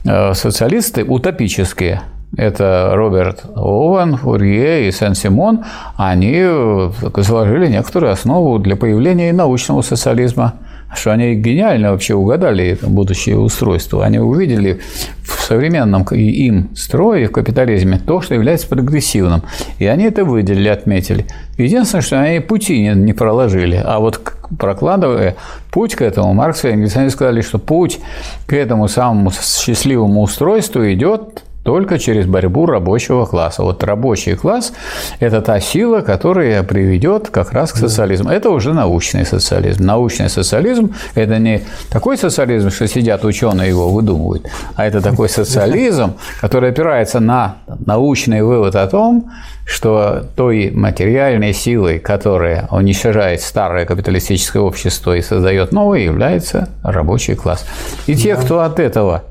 э, 0.05 0.33
социалисты 0.33 1.03
утопические, 1.03 2.01
это 2.37 2.91
Роберт 2.93 3.43
Оуэн, 3.55 4.17
Фурье 4.17 4.87
и 4.87 4.91
Сен-Симон, 4.91 5.63
они 5.95 6.35
э, 6.35 6.91
заложили 7.15 7.67
некоторую 7.67 8.11
основу 8.11 8.59
для 8.59 8.75
появления 8.75 9.33
научного 9.33 9.81
социализма– 9.81 10.53
что 10.95 11.11
они 11.11 11.35
гениально 11.35 11.91
вообще 11.91 12.13
угадали 12.15 12.65
это 12.67 12.87
будущее 12.87 13.37
устройство. 13.37 14.05
Они 14.05 14.19
увидели 14.19 14.79
в 15.23 15.41
современном 15.41 16.03
им 16.03 16.69
строе, 16.75 17.27
в 17.27 17.31
капитализме, 17.31 17.99
то, 17.99 18.21
что 18.21 18.33
является 18.33 18.67
прогрессивным. 18.67 19.43
И 19.79 19.85
они 19.85 20.05
это 20.05 20.23
выделили, 20.23 20.69
отметили. 20.69 21.25
Единственное, 21.57 22.01
что 22.01 22.19
они 22.19 22.39
пути 22.39 22.79
не, 22.81 22.93
не 22.95 23.13
проложили. 23.13 23.81
А 23.83 23.99
вот 23.99 24.21
прокладывая 24.57 25.35
путь 25.71 25.95
к 25.95 26.01
этому, 26.01 26.33
Маркс 26.33 26.63
и 26.63 26.69
Энгельс, 26.69 26.95
они 26.95 27.09
сказали, 27.09 27.41
что 27.41 27.59
путь 27.59 27.99
к 28.45 28.53
этому 28.53 28.87
самому 28.87 29.31
счастливому 29.31 30.21
устройству 30.21 30.81
идет 30.91 31.43
только 31.67 31.99
через 31.99 32.25
борьбу 32.25 32.65
рабочего 32.65 33.25
класса. 33.25 33.61
Вот 33.61 33.83
рабочий 33.83 34.35
класс– 34.35 34.71
это 35.19 35.41
та 35.41 35.59
сила, 35.59 35.99
которая 35.99 36.63
приведет 36.63 37.29
как 37.29 37.51
раз 37.51 37.73
к 37.73 37.75
социализму. 37.75 38.29
Это 38.29 38.51
уже 38.51 38.73
научный 38.73 39.25
социализм. 39.25 39.83
Научный 39.83 40.29
социализм– 40.29 40.95
это 41.15 41.39
не 41.39 41.63
такой 41.89 42.17
социализм, 42.17 42.69
что 42.69 42.87
сидят 42.87 43.25
ученые 43.25 43.67
его 43.67 43.89
выдумывают, 43.89 44.47
а 44.77 44.85
это 44.85 45.01
такой 45.01 45.27
социализм, 45.41 46.13
который 46.39 46.69
опирается 46.69 47.19
на 47.19 47.57
научный 47.85 48.43
вывод 48.43 48.77
о 48.77 48.87
том, 48.87 49.29
что 49.65 50.23
той 50.37 50.71
материальной 50.73 51.51
силой, 51.51 51.99
которая 51.99 52.69
уничтожает 52.71 53.41
старое 53.41 53.85
капиталистическое 53.85 54.63
общество 54.63 55.17
и 55.17 55.21
создает 55.21 55.73
новое, 55.73 55.99
является 55.99 56.69
рабочий 56.81 57.35
класс. 57.35 57.65
И 58.07 58.15
те, 58.15 58.37
кто 58.37 58.61
от 58.61 58.79
этого 58.79 59.23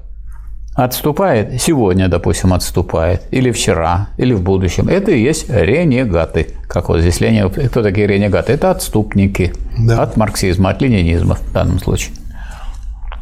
отступает, 0.77 1.61
сегодня, 1.61 2.09
допустим, 2.09 2.53
отступает, 2.53 3.22
или 3.31 3.51
вчера, 3.51 4.09
или 4.18 4.35
в 4.35 4.43
будущем, 4.43 4.89
это 4.89 5.11
и 5.11 5.20
есть 5.20 5.49
ренегаты. 5.49 6.49
Как 6.68 6.91
вот 6.91 7.01
здесь 7.01 7.20
Ленин, 7.20 7.51
кто 7.51 7.83
такие 7.83 8.07
ренегаты? 8.07 8.53
Это 8.53 8.70
отступники 8.70 9.53
да. 9.79 10.03
от 10.03 10.16
марксизма, 10.16 10.70
от 10.70 10.83
ленинизма 10.83 11.37
в 11.37 11.53
данном 11.53 11.81
случае. 11.81 12.14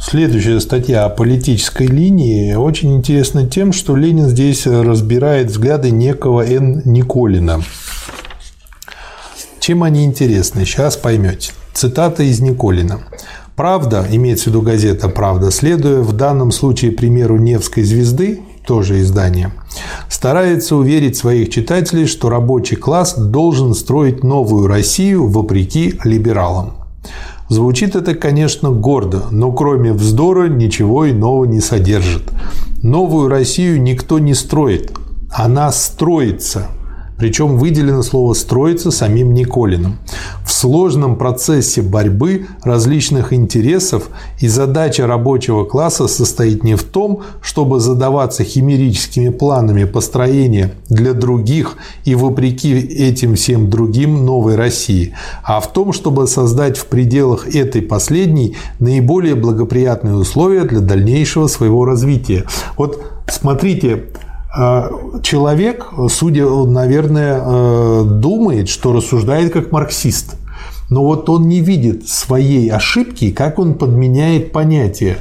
Следующая 0.01 0.61
статья 0.61 1.05
о 1.05 1.09
политической 1.09 1.87
линии 1.87 2.55
очень 2.55 2.97
интересна 2.97 3.47
тем, 3.47 3.73
что 3.73 3.97
Ленин 3.97 4.27
здесь 4.27 4.67
разбирает 4.67 5.47
взгляды 5.47 5.91
некого 5.91 6.45
Н. 6.45 6.83
Николина. 6.85 7.63
Чем 9.61 9.83
они 9.83 10.05
интересны, 10.05 10.67
сейчас 10.67 10.97
поймете. 10.97 11.53
Цитата 11.73 12.23
из 12.23 12.41
Николина. 12.41 13.01
Правда, 13.57 14.05
имеется 14.11 14.45
в 14.45 14.47
виду 14.49 14.63
газета 14.63 15.09
«Правда», 15.09 15.53
следуя 15.53 16.01
в 16.01 16.13
данном 16.13 16.51
случае 16.51 16.91
примеру 16.91 17.39
«Невской 17.39 17.85
звезды», 17.85 18.41
тоже 18.67 19.01
издание, 19.01 19.53
старается 20.09 20.75
уверить 20.75 21.17
своих 21.17 21.51
читателей, 21.51 22.07
что 22.07 22.31
рабочий 22.31 22.77
класс 22.77 23.15
должен 23.17 23.75
строить 23.75 24.25
новую 24.25 24.67
Россию 24.67 25.29
вопреки 25.29 25.95
либералам. 26.03 26.73
Звучит 27.49 27.95
это, 27.95 28.15
конечно, 28.15 28.71
гордо, 28.71 29.25
но 29.31 29.53
кроме 29.53 29.93
вздора 29.93 30.49
ничего 30.49 31.09
иного 31.09 31.45
не 31.45 31.61
содержит. 31.61 32.33
Новую 32.83 33.29
Россию 33.29 33.81
никто 33.83 34.19
не 34.19 34.35
строит, 34.35 34.93
она 35.31 35.71
строится. 35.71 36.69
Причем 37.17 37.59
выделено 37.59 38.03
слово 38.03 38.35
«строится» 38.35 38.91
самим 38.91 39.35
Николиным. 39.35 39.99
В 40.45 40.53
сложном 40.53 41.17
процессе 41.17 41.81
борьбы 41.81 42.47
различных 42.63 43.33
интересов 43.33 44.09
и 44.41 44.49
задача 44.49 45.07
рабочего 45.07 45.65
класса 45.65 46.09
состоит 46.09 46.65
не 46.65 46.75
в 46.75 46.83
том, 46.83 47.23
чтобы 47.41 47.81
задаваться 47.81 48.45
химерическими 48.45 49.29
планами 49.29 49.85
построения 49.85 50.73
для 50.89 51.13
других 51.13 51.77
и 52.05 52.15
вопреки 52.15 52.73
этим 52.73 53.37
всем 53.37 53.71
другим 53.71 54.25
новой 54.25 54.57
России, 54.57 55.15
а 55.45 55.61
в 55.61 55.73
том, 55.73 55.93
чтобы 55.93 56.27
создать 56.27 56.77
в 56.77 56.87
пределах 56.87 57.55
этой 57.55 57.83
последней 57.83 58.57
наиболее 58.81 59.35
благоприятные 59.35 60.15
условия 60.15 60.65
для 60.65 60.81
дальнейшего 60.81 61.47
своего 61.47 61.85
развития. 61.85 62.45
Вот 62.77 63.03
смотрите, 63.29 64.05
человек, 65.23 65.87
судя, 66.09 66.47
наверное, 66.49 67.43
э, 67.45 68.05
думает, 68.05 68.69
что 68.69 68.93
рассуждает 68.93 69.53
как 69.53 69.73
марксист. 69.73 70.37
Но 70.91 71.03
вот 71.03 71.29
он 71.29 71.49
не 71.49 71.61
видит 71.61 72.09
своей 72.09 72.71
ошибки, 72.71 73.31
как 73.31 73.59
он 73.59 73.75
подменяет 73.75 74.53
понятие. 74.53 75.19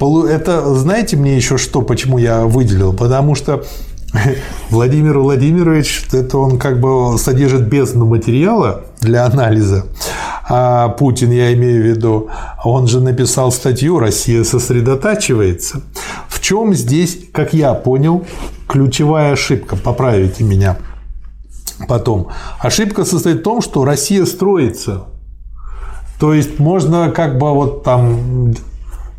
Это, 0.00 0.74
знаете, 0.74 1.16
мне 1.16 1.36
еще 1.36 1.58
что, 1.58 1.82
почему 1.82 2.18
я 2.18 2.44
выделил? 2.44 2.92
Потому 2.92 3.34
что 3.34 3.64
Владимир 4.70 5.18
Владимирович, 5.18 6.04
это 6.12 6.38
он 6.38 6.58
как 6.58 6.80
бы 6.80 7.18
содержит 7.18 7.68
бездну 7.68 8.06
материала 8.06 8.84
для 9.00 9.24
анализа. 9.24 9.86
А 10.48 10.88
Путин, 10.90 11.30
я 11.30 11.52
имею 11.54 11.82
в 11.82 11.86
виду, 11.86 12.28
он 12.64 12.86
же 12.86 13.00
написал 13.00 13.52
статью 13.52 13.98
«Россия 13.98 14.44
сосредотачивается». 14.44 15.82
Чем 16.42 16.74
здесь, 16.74 17.20
как 17.32 17.54
я 17.54 17.72
понял, 17.72 18.26
ключевая 18.68 19.32
ошибка? 19.32 19.76
Поправите 19.76 20.42
меня 20.42 20.76
потом. 21.86 22.28
Ошибка 22.58 23.04
состоит 23.04 23.38
в 23.38 23.42
том, 23.42 23.62
что 23.62 23.84
Россия 23.84 24.24
строится. 24.24 25.04
То 26.18 26.34
есть 26.34 26.58
можно 26.58 27.10
как 27.12 27.38
бы 27.38 27.52
вот 27.54 27.84
там 27.84 28.54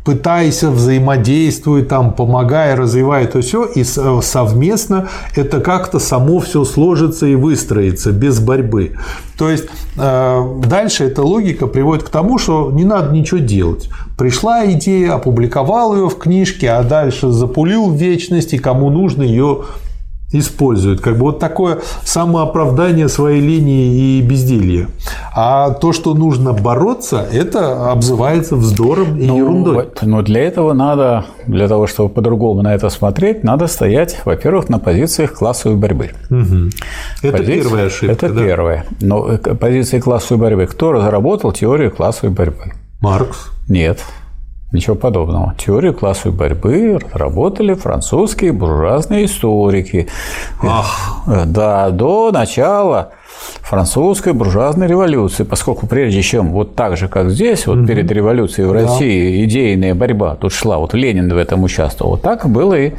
пытайся, 0.04 0.70
взаимодействуй, 0.70 1.82
там, 1.82 2.12
помогай, 2.12 2.74
развивай 2.74 3.24
это 3.24 3.40
все, 3.40 3.64
и 3.64 3.82
совместно 3.84 5.08
это 5.34 5.60
как-то 5.60 5.98
само 5.98 6.40
все 6.40 6.64
сложится 6.64 7.26
и 7.26 7.34
выстроится 7.34 8.12
без 8.12 8.38
борьбы. 8.38 8.92
То 9.38 9.48
есть 9.48 9.64
э, 9.96 10.60
дальше 10.66 11.04
эта 11.04 11.22
логика 11.22 11.66
приводит 11.66 12.04
к 12.04 12.10
тому, 12.10 12.38
что 12.38 12.70
не 12.70 12.84
надо 12.84 13.14
ничего 13.14 13.40
делать. 13.40 13.88
Пришла 14.18 14.70
идея, 14.72 15.14
опубликовал 15.14 15.96
ее 15.96 16.08
в 16.08 16.18
книжке, 16.18 16.70
а 16.70 16.82
дальше 16.82 17.30
запулил 17.30 17.88
в 17.88 17.96
вечность, 17.96 18.52
и 18.52 18.58
кому 18.58 18.90
нужно 18.90 19.22
ее 19.22 19.64
используют. 20.38 21.00
Как 21.00 21.14
бы 21.14 21.22
вот 21.22 21.38
такое 21.38 21.78
самооправдание 22.04 23.08
своей 23.08 23.40
линии 23.40 24.18
и 24.18 24.22
безделья. 24.22 24.88
А 25.34 25.70
то, 25.70 25.92
что 25.92 26.14
нужно 26.14 26.52
бороться, 26.52 27.26
это 27.32 27.90
обзывается 27.90 28.56
вздором 28.56 29.18
и 29.18 29.26
ну, 29.26 29.36
ерундой. 29.38 29.88
Но 30.02 30.22
для 30.22 30.42
этого 30.42 30.72
надо, 30.72 31.26
для 31.46 31.68
того, 31.68 31.86
чтобы 31.86 32.08
по-другому 32.08 32.62
на 32.62 32.74
это 32.74 32.88
смотреть, 32.88 33.44
надо 33.44 33.66
стоять, 33.66 34.20
во-первых, 34.24 34.68
на 34.68 34.78
позициях 34.78 35.32
классовой 35.34 35.76
борьбы. 35.76 36.10
Угу. 36.30 36.70
Это 37.22 37.38
Позиция, 37.38 37.62
первая 37.62 37.86
ошибка. 37.86 38.12
Это 38.12 38.28
да? 38.32 38.44
первое. 38.44 38.84
Но 39.00 39.28
э, 39.28 39.38
позиции 39.38 40.00
классовой 40.00 40.40
борьбы. 40.40 40.66
Кто 40.66 40.92
разработал 40.92 41.52
теорию 41.52 41.90
классовой 41.90 42.34
борьбы? 42.34 42.72
Маркс. 43.00 43.50
Нет. 43.68 44.00
Ничего 44.72 44.96
подобного. 44.96 45.54
Теорию 45.56 45.94
классовой 45.94 46.36
борьбы 46.36 46.98
разработали 46.98 47.74
французские 47.74 48.52
буржуазные 48.52 49.26
историки. 49.26 50.08
Ах. 50.62 51.22
Да, 51.46 51.90
до 51.90 52.32
начала 52.32 53.12
французской 53.62 54.32
буржуазной 54.32 54.86
революции, 54.86 55.44
поскольку 55.44 55.86
прежде 55.86 56.22
чем 56.22 56.50
вот 56.52 56.74
так 56.74 56.96
же, 56.96 57.08
как 57.08 57.30
здесь, 57.30 57.66
вот 57.66 57.78
угу. 57.78 57.86
перед 57.86 58.10
революцией 58.10 58.66
в 58.66 58.72
России 58.72 59.38
да. 59.38 59.44
идейная 59.44 59.94
борьба 59.94 60.36
тут 60.36 60.52
шла, 60.52 60.78
вот 60.78 60.94
Ленин 60.94 61.32
в 61.32 61.36
этом 61.36 61.62
участвовал, 61.62 62.12
вот 62.12 62.22
так 62.22 62.48
было 62.48 62.74
и, 62.74 62.92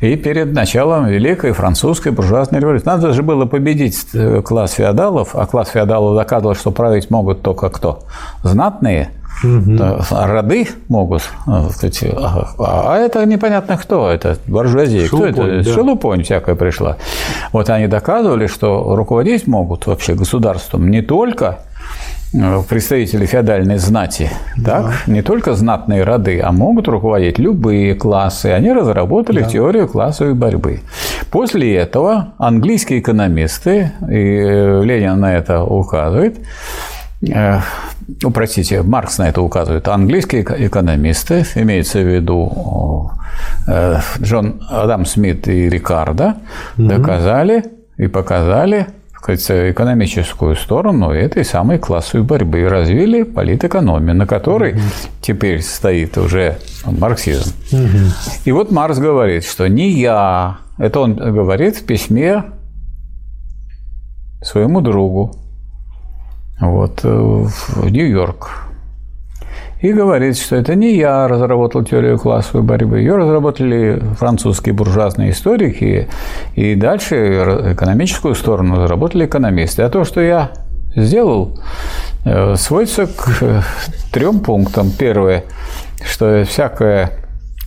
и 0.00 0.16
перед 0.16 0.52
началом 0.52 1.06
Великой 1.06 1.52
французской 1.52 2.12
буржуазной 2.12 2.60
революции. 2.60 2.86
Надо 2.86 3.12
же 3.12 3.22
было 3.22 3.46
победить 3.46 4.06
э, 4.14 4.42
класс 4.42 4.72
феодалов, 4.72 5.34
а 5.34 5.46
класс 5.46 5.70
феодалов 5.70 6.16
доказывал, 6.16 6.54
что 6.54 6.70
править 6.70 7.10
могут 7.10 7.42
только 7.42 7.70
кто? 7.70 8.00
Знатные– 8.42 9.10
Угу. 9.42 9.78
Роды 10.10 10.68
могут, 10.88 11.22
а, 11.46 11.68
сказать, 11.70 12.02
а, 12.16 12.48
а 12.58 12.96
это 12.96 13.24
непонятно 13.24 13.76
кто, 13.76 14.10
это 14.10 14.36
буржуазия, 14.46 15.06
Шелупонь, 15.06 15.32
кто 15.32 15.46
это? 15.46 15.64
Да. 15.64 15.72
Шелупонь 15.72 16.22
всякая 16.24 16.56
пришла. 16.56 16.96
Вот 17.52 17.70
они 17.70 17.86
доказывали, 17.86 18.48
что 18.48 18.96
руководить 18.96 19.46
могут 19.46 19.86
вообще 19.86 20.14
государством 20.14 20.90
не 20.90 21.02
только 21.02 21.60
э, 22.34 22.62
представители 22.68 23.26
феодальной 23.26 23.78
знати, 23.78 24.30
да. 24.56 24.82
так, 24.82 25.06
не 25.06 25.22
только 25.22 25.54
знатные 25.54 26.02
роды, 26.02 26.40
а 26.40 26.50
могут 26.50 26.88
руководить 26.88 27.38
любые 27.38 27.94
классы. 27.94 28.46
Они 28.46 28.72
разработали 28.72 29.42
да. 29.42 29.48
теорию 29.48 29.88
классовой 29.88 30.34
борьбы. 30.34 30.80
После 31.30 31.76
этого 31.76 32.32
английские 32.38 32.98
экономисты, 32.98 33.92
и 34.00 34.14
э, 34.14 34.82
Ленин 34.82 35.20
на 35.20 35.36
это 35.36 35.62
указывает, 35.62 36.38
ну, 37.20 38.30
простите, 38.32 38.82
Маркс 38.82 39.18
на 39.18 39.28
это 39.28 39.42
указывает, 39.42 39.88
английские 39.88 40.42
экономисты, 40.42 41.44
имеется 41.56 41.98
в 41.98 42.06
виду 42.06 43.10
э, 43.66 43.98
Джон 44.20 44.62
Адам 44.68 45.04
Смит 45.04 45.48
и 45.48 45.68
Рикардо, 45.68 46.36
доказали 46.76 47.64
и 47.96 48.06
показали 48.06 48.86
сказать, 49.16 49.72
экономическую 49.72 50.54
сторону 50.54 51.10
этой 51.10 51.44
самой 51.44 51.78
классовой 51.78 52.24
борьбы 52.24 52.60
и 52.60 52.64
развили 52.64 53.24
политэкономию, 53.24 54.14
на 54.14 54.26
которой 54.26 54.74
угу. 54.74 54.80
теперь 55.20 55.60
стоит 55.60 56.16
уже 56.16 56.58
марксизм. 56.84 57.52
Угу. 57.72 58.12
И 58.44 58.52
вот 58.52 58.70
Маркс 58.70 58.98
говорит, 58.98 59.44
что 59.44 59.68
не 59.68 59.90
я, 59.90 60.58
это 60.78 61.00
он 61.00 61.16
говорит 61.16 61.76
в 61.76 61.84
письме 61.84 62.44
своему 64.40 64.80
другу, 64.80 65.36
вот, 66.60 67.00
э, 67.04 67.08
в 67.08 67.90
Нью-Йорк. 67.90 68.68
И 69.80 69.92
говорит, 69.92 70.36
что 70.36 70.56
это 70.56 70.74
не 70.74 70.96
я 70.96 71.28
разработал 71.28 71.84
теорию 71.84 72.18
классовой 72.18 72.64
борьбы, 72.64 72.98
ее 72.98 73.16
разработали 73.16 74.02
французские 74.18 74.74
буржуазные 74.74 75.30
историки, 75.30 76.08
и 76.56 76.74
дальше 76.74 77.74
экономическую 77.74 78.34
сторону 78.34 78.82
разработали 78.82 79.26
экономисты. 79.26 79.82
А 79.82 79.88
то, 79.88 80.04
что 80.04 80.20
я 80.20 80.50
сделал, 80.96 81.60
э, 82.24 82.56
сводится 82.56 83.06
к 83.06 83.38
э, 83.40 83.62
трем 84.12 84.40
пунктам. 84.40 84.90
Первое, 84.90 85.44
что 86.04 86.44
всякое 86.44 87.12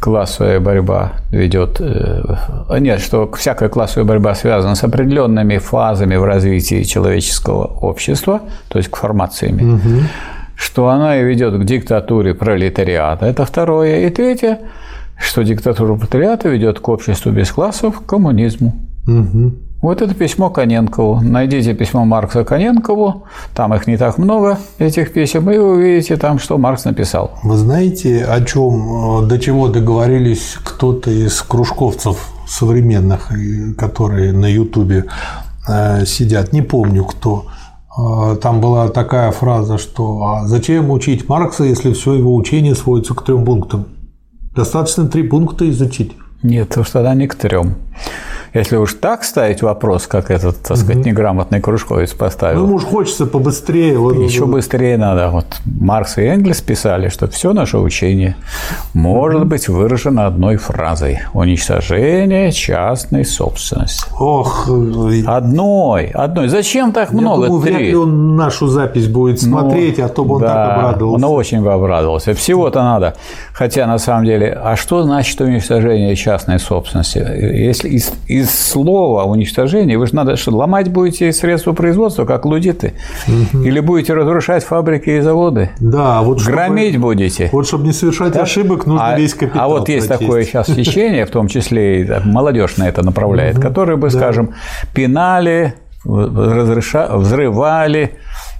классовая 0.02 0.60
борьба 0.60 1.14
ведет, 1.32 1.80
э, 1.80 2.80
нет, 2.80 3.00
что 3.00 3.32
всякая 3.32 3.70
классовая 3.70 4.08
борьба 4.08 4.34
связана 4.34 4.74
с 4.74 4.84
определенными 4.84 5.60
фазами 5.60 6.16
в 6.16 6.24
развитии 6.24 6.82
человеческого 6.84 7.66
общества, 7.66 8.42
то 8.68 8.80
есть 8.80 8.90
к 8.90 8.96
формациями, 8.96 9.76
угу. 9.76 10.04
что 10.56 10.90
она 10.90 11.18
ведет 11.18 11.54
к 11.54 11.64
диктатуре 11.64 12.34
пролетариата, 12.34 13.28
это 13.28 13.46
второе, 13.46 14.08
и 14.08 14.10
третье, 14.10 14.60
что 15.20 15.44
диктатура 15.44 15.94
пролетариата 15.94 16.50
ведет 16.50 16.80
к 16.80 16.90
обществу 16.90 17.32
без 17.32 17.52
классов, 17.52 18.02
к 18.02 18.06
коммунизму. 18.08 18.74
Угу. 19.08 19.54
Вот 19.82 20.00
это 20.04 20.14
письмо 20.14 20.52
Коненкову. 20.52 21.22
Найдите 21.22 21.74
письмо 21.74 22.06
Маркса 22.06 22.44
Коненкову, 22.44 23.24
там 23.56 23.74
их 23.74 23.88
не 23.88 23.98
так 23.98 24.20
много, 24.20 24.60
этих 24.78 25.12
писем, 25.12 25.50
и 25.50 25.58
вы 25.58 25.74
увидите 25.74 26.18
там, 26.18 26.38
что 26.38 26.60
Маркс 26.60 26.86
написал. 26.86 27.32
Вы 27.42 27.58
знаете, 27.58 28.24
о 28.26 28.46
чем, 28.46 29.28
до 29.28 29.40
чего 29.40 29.70
договорились 29.70 30.58
кто-то 30.64 31.10
из 31.10 31.42
кружковцев 31.42 32.32
современных, 32.48 33.32
которые 33.76 34.34
на 34.34 34.46
Ютубе 34.46 35.06
э, 35.68 36.06
сидят, 36.06 36.54
не 36.54 36.62
помню 36.62 37.04
кто. 37.04 37.48
Э, 37.98 38.36
там 38.36 38.62
была 38.62 38.88
такая 38.90 39.32
фраза, 39.32 39.80
что 39.80 40.24
«А 40.26 40.48
зачем 40.48 40.92
учить 40.92 41.28
Маркса, 41.28 41.64
если 41.64 41.92
все 41.94 42.14
его 42.14 42.36
учение 42.36 42.76
сводится 42.76 43.16
к 43.16 43.24
трем 43.26 43.46
пунктам? 43.46 43.88
Достаточно 44.56 45.08
три 45.08 45.24
пункта 45.24 45.68
изучить. 45.72 46.12
Нет, 46.44 46.72
что 46.72 46.94
тогда 46.94 47.16
не 47.16 47.28
к 47.28 47.36
трем. 47.36 47.76
Если 48.54 48.76
уж 48.76 48.96
так 48.96 49.24
ставить 49.24 49.62
вопрос, 49.62 50.08
как 50.08 50.30
этот, 50.30 50.62
так 50.62 50.76
сказать, 50.76 51.06
неграмотный 51.06 51.62
кружковец 51.62 52.12
поставил. 52.12 52.68
Ну, 52.68 52.76
уж 52.76 52.84
хочется 52.84 53.26
побыстрее. 53.26 53.94
Еще 53.94 54.46
быстрее 54.46 54.98
надо. 54.98 55.30
Вот 55.30 55.46
Маркс 55.66 56.18
и 56.18 56.24
Энгельс 56.24 56.60
писали, 56.60 57.08
что 57.08 57.28
все 57.30 57.54
наше 57.54 57.78
учение 57.78 58.36
может 58.94 59.46
быть 59.46 59.70
выражено 59.70 60.28
одной 60.28 60.58
фразой– 60.58 61.20
уничтожение 61.34 62.52
частной 62.52 63.24
собственности. 63.24 64.06
Ох. 64.20 64.68
Одной, 64.68 66.08
одной. 66.08 66.50
Зачем 66.50 66.92
так 66.92 67.14
много? 67.14 67.44
Я 67.44 67.48
думаю, 67.48 67.64
Три. 67.64 67.74
вряд 67.74 67.82
ли 67.88 67.96
он 67.96 68.36
нашу 68.36 68.68
запись 68.68 69.08
будет 69.08 69.42
ну, 69.44 69.60
смотреть, 69.60 69.98
ну, 69.98 70.06
а 70.06 70.10
то 70.10 70.26
бы 70.26 70.36
он 70.36 70.42
да, 70.42 70.48
так 70.48 70.78
обрадовался. 70.78 71.26
Он 71.26 71.34
очень 71.34 71.62
бы 71.62 71.72
обрадовался. 71.72 72.34
Всего-то 72.34 72.84
надо. 72.84 73.16
Хотя, 73.54 73.88
на 73.88 73.98
самом 73.98 74.26
деле, 74.26 74.52
а 74.62 74.76
что 74.76 75.04
значит 75.04 75.40
уничтожение 75.40 76.16
частной 76.18 76.60
собственности? 76.60 77.20
Если 77.20 77.90
из, 77.90 78.12
из 78.28 78.41
из 78.42 78.52
слова 78.52 79.24
уничтожения 79.24 79.98
вы 79.98 80.08
же 80.08 80.16
надо 80.16 80.36
что, 80.36 80.52
ломать 80.52 80.90
будете 80.90 81.32
средства 81.32 81.74
производства, 81.74 82.26
как 82.26 82.46
лудиты? 82.46 82.94
Угу. 83.28 83.64
Или 83.64 83.80
будете 83.80 84.14
разрушать 84.14 84.64
фабрики 84.64 85.10
и 85.10 85.20
заводы? 85.22 85.72
Да, 85.80 86.22
вот 86.22 86.42
Громить 86.42 86.92
чтобы, 86.92 87.08
будете? 87.08 87.50
Вот 87.52 87.68
чтобы 87.68 87.86
не 87.86 87.94
совершать 87.94 88.34
да? 88.34 88.42
ошибок, 88.42 88.86
нужно 88.86 89.14
а, 89.14 89.18
весь 89.18 89.34
капитал 89.34 89.64
А 89.64 89.68
вот 89.68 89.90
есть 89.90 90.08
прочесть. 90.08 90.28
такое 90.28 90.44
сейчас 90.44 90.68
течение, 90.68 91.26
в 91.26 91.32
том 91.32 91.48
числе 91.48 92.04
и 92.04 92.10
молодежь 92.26 92.78
на 92.78 92.88
это 92.88 93.04
направляет, 93.04 93.56
угу. 93.56 93.62
которые 93.62 93.98
бы, 93.98 94.10
да. 94.10 94.18
скажем, 94.18 94.54
пинали, 94.94 95.76
разреша... 96.06 97.10
взрывали, 97.16 98.18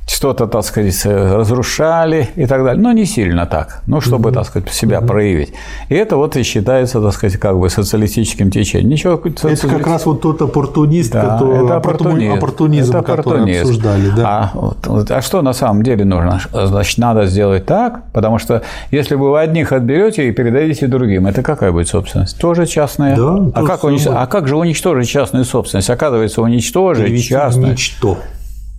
что-то, 0.08 0.48
так 0.48 0.64
сказать, 0.64 1.06
разрушали 1.06 2.30
и 2.36 2.46
так 2.46 2.64
далее. 2.64 2.82
Но 2.82 2.92
не 2.92 3.06
сильно 3.06 3.46
так, 3.46 3.82
ну, 3.88 4.02
чтобы, 4.02 4.30
mm-hmm. 4.30 4.34
так 4.34 4.46
сказать, 4.46 4.74
себя 4.74 4.98
mm-hmm. 4.98 5.08
проявить. 5.08 5.54
И 5.90 5.96
это 5.96 6.18
вот 6.18 6.36
и 6.36 6.44
считается, 6.44 7.02
так 7.02 7.14
сказать, 7.14 7.40
как 7.40 7.58
бы 7.58 7.70
социалистическим 7.70 8.52
течением. 8.52 8.90
Ничего, 8.90 9.18
социалист... 9.18 9.64
Это 9.64 9.76
как 9.76 9.88
раз 9.88 10.06
вот 10.06 10.22
тот 10.22 10.42
оппортунист, 10.42 11.12
да, 11.12 11.22
который, 11.22 11.66
это 11.66 11.78
оппортунизм, 11.78 12.34
оппортунизм, 12.34 12.98
это 12.98 13.16
который 13.16 13.62
обсуждали. 13.62 14.10
Да. 14.16 14.52
А, 14.54 14.58
вот, 14.86 15.12
а 15.12 15.22
что 15.22 15.42
на 15.42 15.54
самом 15.54 15.84
деле 15.84 16.06
нужно? 16.06 16.40
Значит, 16.52 16.98
надо 16.98 17.26
сделать 17.26 17.66
так, 17.66 18.04
потому 18.12 18.38
что 18.38 18.64
если 18.92 19.16
вы 19.16 19.40
одних 19.40 19.72
отберете 19.72 20.28
и 20.28 20.32
передадите 20.32 20.88
другим, 20.88 21.26
это 21.28 21.42
какая 21.42 21.72
будет 21.72 21.88
собственность? 21.88 22.40
Тоже 22.40 22.66
частная. 22.66 23.16
Да, 23.16 23.38
а, 23.54 23.66
как 23.66 23.84
унич... 23.84 24.06
а 24.08 24.26
как 24.28 24.48
же 24.48 24.58
уничтожить 24.58 25.10
частную 25.10 25.46
собственность? 25.46 25.90
Оказывается, 25.90 26.42
уничтожить 26.42 27.24
частную. 27.24 27.72
Ничто. 27.72 28.18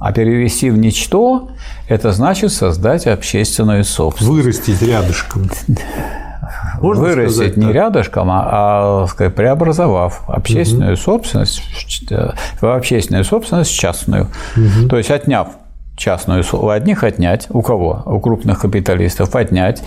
А 0.05 0.13
перевести 0.13 0.69
в 0.69 0.77
ничто– 0.77 1.51
это 1.89 2.11
значит 2.11 2.53
создать 2.53 3.07
общественную 3.07 3.85
собственность. 3.85 4.43
Вырастить 4.43 4.83
рядышком. 4.83 5.49
Можно 6.81 7.05
Вырастить 7.05 7.37
сказать, 7.37 7.57
не 7.57 7.67
так? 7.67 7.75
рядышком, 7.75 8.29
а, 8.29 9.05
а 9.05 9.07
сказать, 9.07 9.37
преобразовав 9.37 10.29
общественную 10.29 10.95
угу. 10.95 11.01
собственность 11.01 11.63
в 12.61 12.75
общественную 12.75 13.23
собственность 13.23 13.73
частную. 13.73 14.27
Угу. 14.57 14.89
То 14.89 14.99
есть 14.99 15.13
отняв 15.13 15.51
частную 15.97 16.43
у 16.51 16.69
одних 16.69 17.05
отнять, 17.05 17.47
у 17.51 17.63
кого? 17.63 18.03
У 18.05 18.19
крупных 18.19 18.61
капиталистов 18.61 19.37
отнять, 19.37 19.85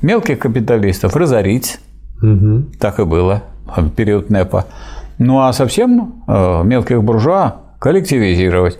мелких 0.00 0.38
капиталистов 0.38 1.14
разорить, 1.14 1.78
угу. 2.22 2.64
так 2.80 3.00
и 3.00 3.04
было 3.04 3.42
в 3.66 3.90
период 3.90 4.30
НЭПа. 4.30 4.64
Ну 5.18 5.42
а 5.42 5.52
совсем 5.52 6.24
э, 6.26 6.62
мелких 6.64 7.02
буржуа 7.02 7.56
коллективизировать. 7.78 8.78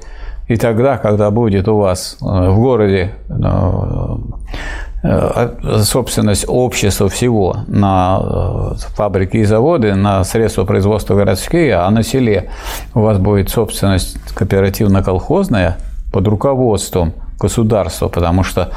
И 0.48 0.56
тогда, 0.56 0.96
когда 0.96 1.30
будет 1.30 1.68
у 1.68 1.76
вас 1.76 2.16
э, 2.20 2.24
в 2.24 2.58
городе 2.58 3.12
э, 3.28 4.16
э, 5.02 5.78
собственность 5.82 6.46
общества 6.48 7.08
всего 7.08 7.58
на 7.66 8.74
фабрики 8.96 9.36
и 9.36 9.44
заводы, 9.44 9.94
на 9.94 10.24
средства 10.24 10.64
производства 10.64 11.14
городские, 11.14 11.74
а 11.74 11.90
на 11.90 12.02
селе 12.02 12.50
у 12.94 13.00
вас 13.00 13.18
будет 13.18 13.50
собственность 13.50 14.18
кооперативно-колхозная 14.34 15.76
под 16.12 16.26
руководством 16.26 17.12
государства, 17.38 18.08
потому 18.08 18.42
что, 18.42 18.72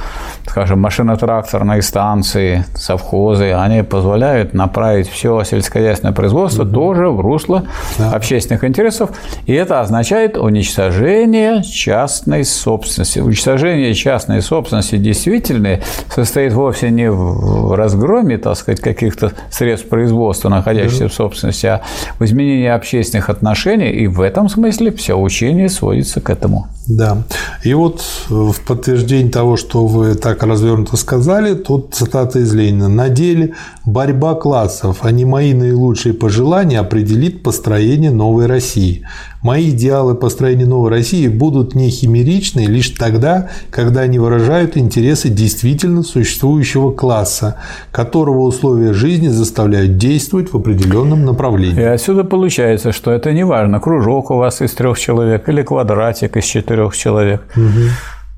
скажем, 0.48 0.80
машино-тракторные 0.80 1.82
станции, 1.82 2.66
совхозы, 2.76 3.54
они 3.54 3.84
позволяют 3.84 4.54
направить 4.54 5.10
все 5.10 5.44
сельскохозяйственное 5.44 6.14
производство 6.14 6.64
угу. 6.64 6.72
тоже 6.72 7.10
в 7.10 7.20
русло 7.22 7.66
да. 7.98 8.12
общественных 8.12 8.64
интересов, 8.64 9.12
и 9.46 9.54
это 9.54 9.82
означает 9.82 10.38
уничтожение 10.38 11.64
частной 11.64 12.46
собственности. 12.46 13.20
Уничтожение 13.20 13.94
частной 13.94 14.42
собственности 14.42 14.98
действительно 14.98 15.80
состоит 16.14 16.54
вовсе 16.54 16.92
не 16.92 17.10
в 17.10 17.76
разгроме, 17.76 18.38
так 18.38 18.56
сказать, 18.58 18.80
каких-то 18.80 19.32
средств 19.50 19.90
производства, 19.90 20.50
находящихся 20.50 21.04
да. 21.04 21.10
в 21.10 21.14
собственности, 21.14 21.66
а 21.66 21.82
в 22.20 22.26
изменении 22.26 22.68
общественных 22.68 23.30
отношений, 23.30 23.90
и 23.90 24.08
в 24.08 24.22
этом 24.22 24.50
смысле 24.50 24.92
все 24.92 25.16
учение 25.16 25.70
сводится 25.70 26.22
к 26.22 26.30
этому. 26.30 26.68
Да. 26.98 27.24
И 27.64 27.74
вот 27.74 28.04
в 28.28 28.56
подтверждение 28.68 29.32
того, 29.32 29.56
что 29.56 29.88
вы 29.88 30.16
так 30.16 30.44
развернуто 30.44 30.98
сказали, 30.98 31.54
тут 31.54 31.94
цитата 31.94 32.40
из 32.40 32.54
Ленина. 32.54 32.90
«На 32.90 33.08
деле 33.08 33.54
борьба 33.86 34.36
классов, 34.36 34.98
а 35.02 35.12
не 35.12 35.24
мои 35.24 35.54
наилучшие 35.54 36.14
пожелания, 36.14 36.80
определит 36.80 37.44
построение 37.44 38.12
новой 38.12 38.46
России. 38.46 39.06
Мои 39.42 39.72
идеалы 39.72 40.14
построения 40.14 40.68
новой 40.68 40.92
России 40.92 41.28
будут 41.28 41.74
не 41.74 41.90
химеричны 41.90 42.62
лишь 42.68 42.92
тогда, 42.92 43.50
когда 43.72 44.02
они 44.02 44.20
выражают 44.20 44.78
интересы 44.78 45.30
действительно 45.30 46.04
существующего 46.04 46.92
класса, 46.92 47.56
которого 47.92 48.42
условия 48.42 48.94
жизни 48.94 49.30
заставляют 49.30 49.98
действовать 49.98 50.54
в 50.54 50.58
определенном 50.58 51.26
направлении. 51.26 51.82
И 51.82 51.84
отсюда 51.84 52.24
получается, 52.24 52.92
что 52.92 53.12
это 53.12 53.34
не 53.34 53.44
важно, 53.44 53.80
кружок 53.80 54.30
у 54.30 54.36
вас 54.36 54.62
из 54.62 54.74
трех 54.74 55.00
человек 55.00 55.50
или 55.50 55.64
квадратик 55.64 56.38
из 56.38 56.46
четырех 56.46 56.96
человек. 56.96 57.42
Угу. 57.56 57.90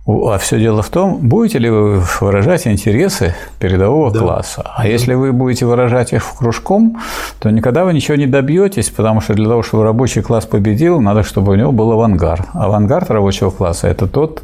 А 0.05 0.37
все 0.37 0.59
дело 0.59 0.81
в 0.81 0.89
том, 0.89 1.17
будете 1.29 1.59
ли 1.59 1.69
вы 1.69 2.03
выражать 2.19 2.67
интересы 2.67 3.35
передового 3.57 4.11
да. 4.11 4.19
класса. 4.19 4.61
А 4.65 4.83
да. 4.83 4.87
если 4.89 5.13
вы 5.13 5.31
будете 5.31 5.65
выражать 5.65 6.11
их 6.11 6.23
в 6.25 6.37
кружком, 6.37 6.99
то 7.39 7.49
никогда 7.49 7.85
вы 7.85 7.93
ничего 7.93 8.17
не 8.17 8.27
добьетесь, 8.27 8.89
потому 8.89 9.21
что 9.21 9.33
для 9.33 9.47
того, 9.47 9.63
чтобы 9.63 9.85
рабочий 9.85 10.21
класс 10.21 10.45
победил, 10.45 10.99
надо, 10.99 11.23
чтобы 11.23 11.53
у 11.53 11.55
него 11.55 11.71
был 11.71 11.91
авангард. 11.93 12.47
Авангард 12.53 13.11
рабочего 13.11 13.49
класса– 13.49 13.87
это 13.89 14.07
тот, 14.07 14.43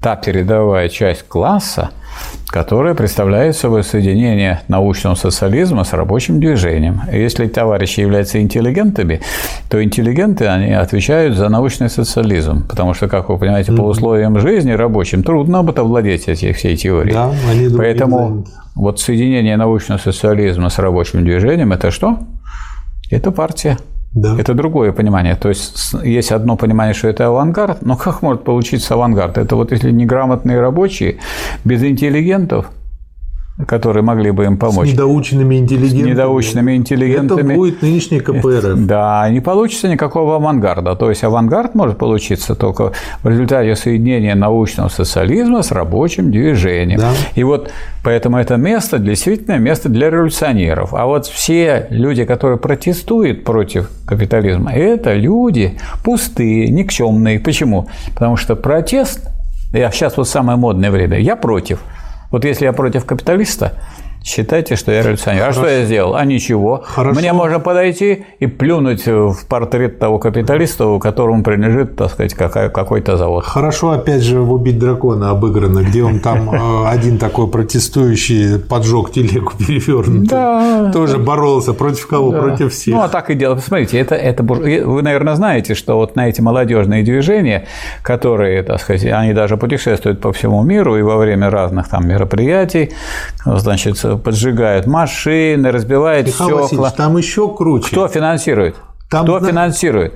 та 0.00 0.14
передовая 0.14 0.88
часть 0.88 1.26
класса, 1.26 1.90
которое 2.48 2.94
представляет 2.94 3.56
собой 3.56 3.84
соединение 3.84 4.62
научного 4.68 5.14
социализма 5.14 5.84
с 5.84 5.92
рабочим 5.92 6.40
движением. 6.40 7.02
Если 7.12 7.46
товарищи 7.46 8.00
являются 8.00 8.40
интеллигентами, 8.40 9.20
то 9.68 9.82
интеллигенты, 9.82 10.46
они 10.46 10.72
отвечают 10.72 11.36
за 11.36 11.48
научный 11.48 11.88
социализм, 11.88 12.66
потому 12.68 12.94
что, 12.94 13.08
как 13.08 13.28
вы 13.28 13.38
понимаете, 13.38 13.72
по 13.72 13.82
условиям 13.82 14.38
жизни 14.40 14.72
рабочим 14.72 15.22
трудно 15.22 15.62
будет 15.62 15.78
овладеть 15.78 16.28
этих, 16.28 16.56
всей 16.56 16.76
теорией. 16.76 17.14
Да, 17.14 17.32
они 17.50 17.68
Поэтому 17.76 18.44
вот 18.74 19.00
соединение 19.00 19.56
научного 19.56 19.98
социализма 19.98 20.70
с 20.70 20.78
рабочим 20.78 21.24
движением– 21.24 21.72
это 21.74 21.90
что? 21.90 22.18
Это 23.10 23.30
партия. 23.30 23.78
Да. 24.14 24.36
Это 24.38 24.54
другое 24.54 24.92
понимание. 24.92 25.36
То 25.36 25.48
есть 25.48 25.94
есть 26.02 26.32
одно 26.32 26.56
понимание, 26.56 26.94
что 26.94 27.08
это 27.08 27.26
авангард, 27.26 27.82
но 27.82 27.96
как 27.96 28.22
может 28.22 28.42
получиться 28.44 28.94
авангард? 28.94 29.38
Это 29.38 29.54
вот 29.56 29.72
если 29.72 29.92
неграмотные 29.92 30.60
рабочие, 30.60 31.18
без 31.64 31.82
интеллигентов– 31.82 32.66
которые 33.66 34.02
могли 34.02 34.30
бы 34.30 34.44
им 34.44 34.56
помочь. 34.56 34.88
С 34.88 34.92
недоученными 34.92 35.56
интеллигентами. 35.56 36.02
С 36.02 36.06
недоученными 36.06 36.76
интеллигентами. 36.76 37.52
Это 37.52 37.54
будет 37.54 37.82
нынешний 37.82 38.20
КПРФ. 38.20 38.86
Да, 38.86 39.28
не 39.30 39.40
получится 39.40 39.88
никакого 39.88 40.36
авангарда. 40.36 40.96
То 40.96 41.08
есть 41.10 41.24
авангард 41.24 41.74
может 41.74 41.98
получиться 41.98 42.54
только 42.54 42.92
в 43.22 43.28
результате 43.28 43.74
соединения 43.76 44.34
научного 44.34 44.88
социализма 44.88 45.62
с 45.62 45.72
рабочим 45.72 46.30
движением. 46.30 47.00
Да. 47.00 47.12
И 47.34 47.44
вот 47.44 47.70
поэтому 48.02 48.38
это 48.38 48.56
место 48.56 48.98
действительно 48.98 49.58
место 49.58 49.88
для 49.88 50.10
революционеров. 50.10 50.94
А 50.94 51.06
вот 51.06 51.26
все 51.26 51.86
люди, 51.90 52.24
которые 52.24 52.58
протестуют 52.58 53.44
против 53.44 53.90
капитализма, 54.06 54.72
это 54.72 55.14
люди 55.14 55.78
пустые, 56.04 56.68
никчемные. 56.68 57.40
Почему? 57.40 57.88
Потому 58.14 58.36
что 58.36 58.56
протест, 58.56 59.28
я 59.72 59.90
сейчас 59.90 60.16
вот 60.16 60.28
самое 60.28 60.58
модное 60.58 60.90
время, 60.90 61.18
я 61.18 61.36
против– 61.36 61.80
вот 62.30 62.44
если 62.44 62.64
я 62.64 62.72
против 62.72 63.04
капиталиста, 63.04 63.74
Считайте, 64.22 64.76
что 64.76 64.92
я 64.92 65.02
революционер. 65.02 65.40
Хорошо. 65.42 65.60
А 65.60 65.62
что 65.62 65.72
я 65.72 65.84
сделал? 65.84 66.14
А 66.14 66.24
ничего. 66.24 66.82
Хорошо. 66.84 67.18
Мне 67.18 67.32
можно 67.32 67.58
подойти 67.58 68.24
и 68.38 68.46
плюнуть 68.46 69.06
в 69.06 69.46
портрет 69.48 69.98
того 69.98 70.18
капиталиста, 70.18 70.98
которому 70.98 71.42
принадлежит, 71.42 71.96
так 71.96 72.10
сказать, 72.10 72.34
какой-то 72.34 73.16
завод. 73.16 73.44
Хорошо, 73.44 73.90
опять 73.90 74.22
же, 74.22 74.40
в 74.40 74.52
«Убить 74.52 74.78
дракона» 74.78 75.30
обыграно, 75.30 75.80
где 75.80 76.02
он 76.04 76.20
там 76.20 76.50
э, 76.50 76.88
один 76.88 77.18
такой 77.18 77.48
протестующий 77.48 78.58
поджег 78.58 79.10
телегу 79.10 79.52
перевернутую. 79.58 80.92
Тоже 80.92 81.18
боролся 81.18 81.72
против 81.72 82.06
кого? 82.06 82.32
Против 82.32 82.72
всех. 82.72 82.94
Ну, 82.94 83.00
а 83.00 83.08
так 83.08 83.30
и 83.30 83.34
дело. 83.34 83.54
Посмотрите, 83.54 83.98
это, 83.98 84.14
это... 84.14 84.42
Вы, 84.42 85.02
наверное, 85.02 85.34
знаете, 85.34 85.74
что 85.74 85.96
вот 85.96 86.16
на 86.16 86.28
эти 86.28 86.40
молодежные 86.40 87.02
движения, 87.02 87.66
которые, 88.02 88.62
так 88.62 88.80
сказать, 88.80 89.04
они 89.04 89.32
даже 89.32 89.56
путешествуют 89.56 90.20
по 90.20 90.32
всему 90.32 90.62
миру 90.62 90.96
и 90.96 91.02
во 91.02 91.16
время 91.16 91.50
разных 91.50 91.88
там 91.88 92.06
мероприятий, 92.06 92.90
значит, 93.44 93.98
поджигают 94.18 94.86
машины, 94.86 95.70
разбивают 95.70 96.26
Михаил 96.26 96.66
стекла. 96.66 96.90
там 96.90 97.16
еще 97.16 97.54
круче. 97.54 97.88
Кто 97.88 98.08
финансирует? 98.08 98.76
Там, 99.08 99.24
Кто 99.24 99.40
финансирует? 99.40 100.14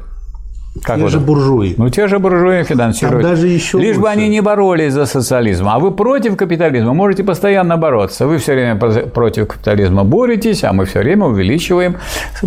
Как 0.82 0.96
Те 0.96 1.04
вы 1.04 1.08
же 1.08 1.20
буржуи. 1.20 1.74
Ну, 1.78 1.88
те 1.88 2.08
же 2.08 2.18
буржуи 2.18 2.64
финансируют. 2.64 3.22
Там 3.22 3.30
даже 3.30 3.46
еще 3.46 3.78
Лишь 3.78 3.96
бы 3.96 4.02
лучше. 4.02 4.12
они 4.12 4.28
не 4.28 4.42
боролись 4.42 4.92
за 4.92 5.06
социализм. 5.06 5.68
А 5.68 5.78
вы 5.78 5.92
против 5.92 6.36
капитализма 6.36 6.92
можете 6.92 7.22
постоянно 7.22 7.76
бороться. 7.76 8.26
Вы 8.26 8.38
все 8.38 8.54
время 8.54 8.76
против 8.76 9.46
капитализма 9.46 10.02
боретесь, 10.02 10.64
а 10.64 10.72
мы 10.72 10.84
все 10.86 10.98
время 10.98 11.26
увеличиваем 11.26 11.96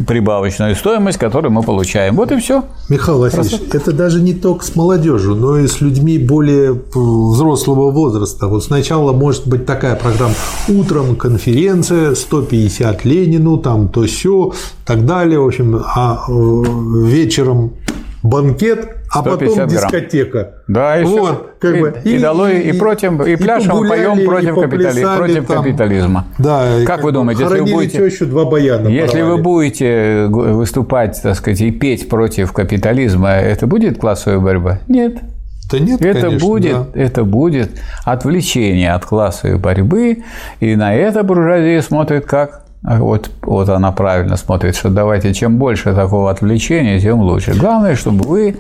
прибавочную 0.06 0.76
стоимость, 0.76 1.18
которую 1.18 1.54
мы 1.54 1.64
получаем. 1.64 2.16
Вот 2.16 2.32
и 2.34 2.38
все. 2.38 2.66
Михаил 2.90 3.20
Васильевич, 3.20 3.62
это 3.74 3.94
даже 3.94 4.22
не 4.22 4.34
только 4.34 4.66
с 4.66 4.76
молодежью, 4.76 5.36
но 5.36 5.58
и 5.58 5.66
с 5.68 5.80
людьми 5.80 6.18
более 6.18 6.76
п, 6.76 7.00
взрослого 7.00 7.92
возраста. 7.92 8.48
Вот 8.48 8.64
сначала 8.64 9.14
может 9.14 9.48
быть 9.48 9.66
такая 9.66 9.96
программа 9.96 10.34
«Утром 10.68 11.16
конференция, 11.16 12.14
150 12.14 13.06
Ленину, 13.06 13.58
там 13.58 13.88
то 13.88 14.04
все, 14.04 14.52
так 14.86 15.06
далее». 15.06 15.40
В 15.40 15.48
общем, 15.48 15.82
а 15.96 16.26
э, 16.28 16.64
вечером 17.06 17.72
банкет, 18.28 18.90
а 19.14 19.20
150 19.22 19.40
потом 19.40 19.56
грамм. 19.56 19.70
дискотека. 19.70 20.52
Да, 20.68 21.00
и 21.00 21.04
вот, 21.06 21.54
как 21.60 21.76
И- 21.76 21.80
бы, 21.80 21.94
и 22.04 22.18
долой, 22.20 22.60
и 22.60 22.72
против- 22.78 23.26
и 23.26 23.36
пляшем, 23.36 23.72
погуляли, 23.72 24.04
поем 24.04 24.20
и 24.20 24.26
против 24.26 24.56
капитали- 24.56 24.70
поплясали 25.02 25.18
против 25.18 25.48
там. 25.48 25.64
капитализма. 25.64 26.26
Да, 26.38 26.80
и 26.82 26.86
Как 26.86 27.04
вы 27.04 27.12
думаете, 27.12 27.44
если 27.44 27.60
вы 27.62 27.72
будете- 27.72 27.98
тещу, 28.10 28.26
два 28.26 28.46
баяна 28.46 28.88
Если 28.90 29.22
вы 29.22 29.28
порвали. 29.38 29.42
будете 29.42 30.26
выступать, 30.30 31.20
так 31.22 31.36
сказать, 31.36 31.62
и 31.62 31.72
петь 31.72 32.10
против 32.10 32.52
капитализма, 32.52 33.30
это 33.32 33.66
будет 33.68 33.98
классовая 33.98 34.40
борьба? 34.40 34.80
Нет. 34.88 35.18
Да 35.72 35.80
нет, 35.80 36.02
Это 36.02 36.22
конечно, 36.22 36.48
будет, 36.48 36.74
да. 36.94 37.02
это 37.02 37.24
будет 37.26 37.72
отвлечение 38.06 38.94
от 38.94 39.06
классовой 39.06 39.58
борьбы, 39.58 40.20
и 40.62 40.76
на 40.78 40.96
это 40.96 41.24
буржуазия 41.24 41.82
смотрит 41.82 42.26
как? 42.26 42.62
А 42.84 43.00
Вот, 43.00 43.30
вот 43.42 43.70
она 43.70 43.92
правильно 43.92 44.38
смотрит, 44.38 44.76
что 44.76 44.90
давайте, 44.90 45.34
чем 45.34 45.58
больше 45.58 45.94
такого 45.94 46.30
отвлечения, 46.32 47.00
тем 47.02 47.20
лучше. 47.22 47.54
Главное, 47.54 47.96
чтобы 47.96 48.24
вы 48.28 48.58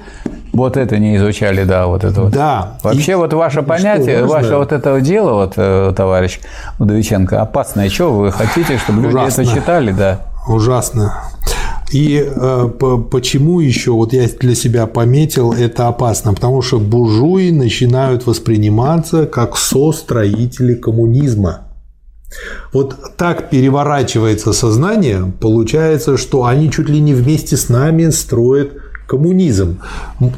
вот 0.53 0.76
это 0.76 0.98
не 0.98 1.18
изучали, 1.18 1.64
да, 1.64 1.85
вот 1.88 2.03
это 2.03 2.22
вот. 2.23 2.31
Да. 2.34 2.77
Вообще, 2.84 3.11
И- 3.11 3.15
вот 3.15 3.31
ваше 3.34 3.60
и 3.60 3.64
понятие, 3.64 4.18
что, 4.19 4.27
ваше 4.27 4.56
вот 4.57 4.72
это 4.72 4.99
дело, 5.02 5.34
вот, 5.34 5.53
э, 5.57 5.94
товарищ 5.95 6.39
Удовиченко, 6.80 7.41
опасное. 7.41 7.89
Что 7.89 8.11
вы 8.11 8.31
хотите, 8.31 8.77
чтобы 8.80 9.02
люди 9.03 9.15
Ужасно. 9.15 9.41
это 9.44 9.52
читали, 9.53 9.91
да? 9.91 10.19
Ужасно. 10.49 11.14
И 11.94 12.22
э, 12.26 12.69
по- 12.80 12.98
почему 12.98 13.60
еще, 13.61 13.91
вот 13.91 14.11
я 14.14 14.27
для 14.39 14.56
себя 14.56 14.88
пометил, 14.88 15.53
это 15.53 15.88
опасно, 15.88 16.34
потому 16.34 16.61
что 16.61 16.80
буржуи 16.80 17.52
начинают 17.52 18.26
восприниматься 18.26 19.26
как 19.26 19.56
состроители 19.56 20.73
коммунизма. 20.73 21.60
Вот 22.74 22.95
так 23.18 23.49
переворачивается 23.49 24.54
сознание, 24.54 25.32
получается, 25.40 26.18
что 26.18 26.45
они 26.45 26.70
чуть 26.70 26.90
ли 26.90 26.99
не 26.99 27.14
вместе 27.14 27.56
с 27.56 27.70
нами 27.70 28.10
строят 28.10 28.74
коммунизм. 29.08 29.80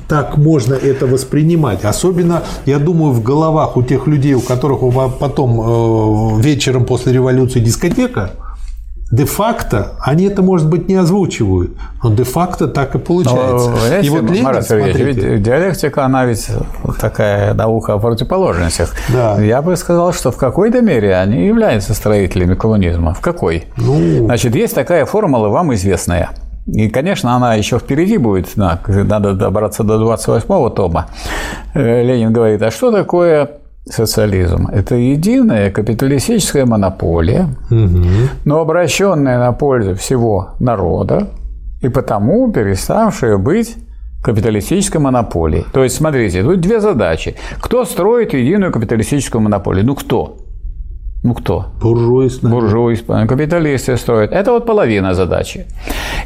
Так 0.08 0.38
можно 0.38 0.76
это 0.76 1.08
воспринимать. 1.08 1.84
Особенно, 1.84 2.44
я 2.66 2.80
думаю, 2.80 3.14
в 3.14 3.24
головах 3.24 3.76
у 3.76 3.84
тех 3.84 4.08
людей, 4.08 4.36
у 4.36 4.42
которых 4.42 4.82
потом 5.20 6.38
э, 6.38 6.42
вечером 6.42 6.86
после 6.86 7.14
революции 7.14 7.60
дискотека, 7.60 8.32
де-факто 9.12 9.94
они 10.00 10.26
это, 10.26 10.42
может 10.42 10.68
быть, 10.70 10.88
не 10.88 10.96
озвучивают, 10.96 11.72
но 12.04 12.14
де-факто 12.14 12.68
так 12.68 12.96
и 12.96 13.00
получается. 13.00 13.70
Но, 13.70 13.78
знаете, 13.78 14.08
и 14.08 14.10
вот 14.10 14.24
Ленин, 14.24 14.44
Марат 14.44 14.66
смотрите, 14.68 15.04
ведь 15.04 15.42
диалектика, 15.44 16.06
она 16.06 16.26
ведь 16.26 16.48
такая 17.00 17.54
наука 17.54 17.94
о 17.94 18.00
противоположностях. 18.00 18.94
Да. 19.10 19.42
Я 19.42 19.62
бы 19.62 19.76
сказал, 19.78 20.14
что 20.14 20.32
в 20.32 20.38
какой-то 20.38 20.82
мере 20.82 21.16
они 21.16 21.46
являются 21.48 21.94
строителями 21.94 22.54
коммунизма. 22.54 23.14
В 23.14 23.22
какой? 23.22 23.66
Ну. 23.78 24.26
Значит, 24.26 24.56
есть 24.56 24.76
такая 24.76 25.06
формула, 25.06 25.50
вам 25.50 25.74
известная. 25.74 26.30
И, 26.68 26.88
конечно, 26.90 27.36
она 27.36 27.56
еще 27.56 27.80
впереди 27.80 28.18
будет, 28.18 28.56
на- 28.56 28.80
надо 28.88 29.34
добраться 29.34 29.84
до 29.84 29.96
28-го 29.96 30.70
тома. 30.70 31.08
Э, 31.74 32.04
Ленин 32.04 32.32
говорит, 32.32 32.62
а 32.62 32.70
что 32.70 32.92
такое 32.92 33.50
социализм? 33.90 34.68
Это 34.68 34.96
единая 34.96 35.72
капиталистическая 35.72 36.66
монополия, 36.66 37.50
но 38.46 38.60
обращенная 38.60 39.40
на 39.40 39.52
пользу 39.52 39.96
всего 39.96 40.50
народа 40.60 41.30
и 41.82 41.90
потому 41.90 42.52
переставшая 42.52 43.38
быть 43.38 43.76
капиталистической 44.22 44.98
монополией. 44.98 45.66
То 45.74 45.84
есть, 45.84 45.96
смотрите, 45.96 46.44
тут 46.44 46.60
две 46.60 46.82
задачи. 46.82 47.36
Кто 47.60 47.86
строит 47.86 48.34
единую 48.34 48.72
капиталистическую 48.72 49.42
монополию? 49.42 49.86
Ну, 49.86 49.96
кто? 49.96 50.38
Ну, 51.24 51.34
кто? 51.34 51.66
буржуи. 51.82 52.30
Буржуи, 52.42 52.96
капиталисты 53.28 53.98
строят. 53.98 54.32
Это 54.32 54.52
вот 54.52 54.66
половина 54.66 55.14
задачи. 55.14 55.66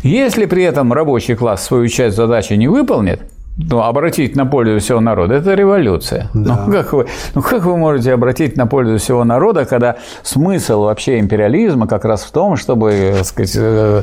Если 0.03 0.45
при 0.45 0.64
этом 0.64 0.94
рабочий 0.94 1.35
класс 1.35 1.64
свою 1.64 1.88
часть 1.88 2.15
задачи 2.15 2.53
не 2.53 2.68
выполнит, 2.68 3.22
ну, 3.57 3.81
обратить 3.81 4.35
на 4.35 4.45
пользу 4.45 4.80
всего 4.80 4.99
народа– 4.99 5.35
это 5.35 5.53
революция. 5.53 6.30
Ну, 6.34 6.55
как 6.71 6.93
вы, 6.93 7.05
ну, 7.35 7.41
как 7.41 7.63
вы 7.65 7.77
можете 7.77 8.13
обратить 8.13 8.57
на 8.57 8.65
пользу 8.67 8.97
всего 8.97 9.23
народа, 9.23 9.65
когда 9.65 9.97
смысл 10.23 10.84
вообще 10.84 11.19
империализма 11.19 11.88
как 11.88 12.05
раз 12.05 12.23
в 12.23 12.31
том, 12.31 12.55
чтобы 12.55 13.13
так 13.17 13.25
сказать, 13.25 13.55
э, 13.59 14.01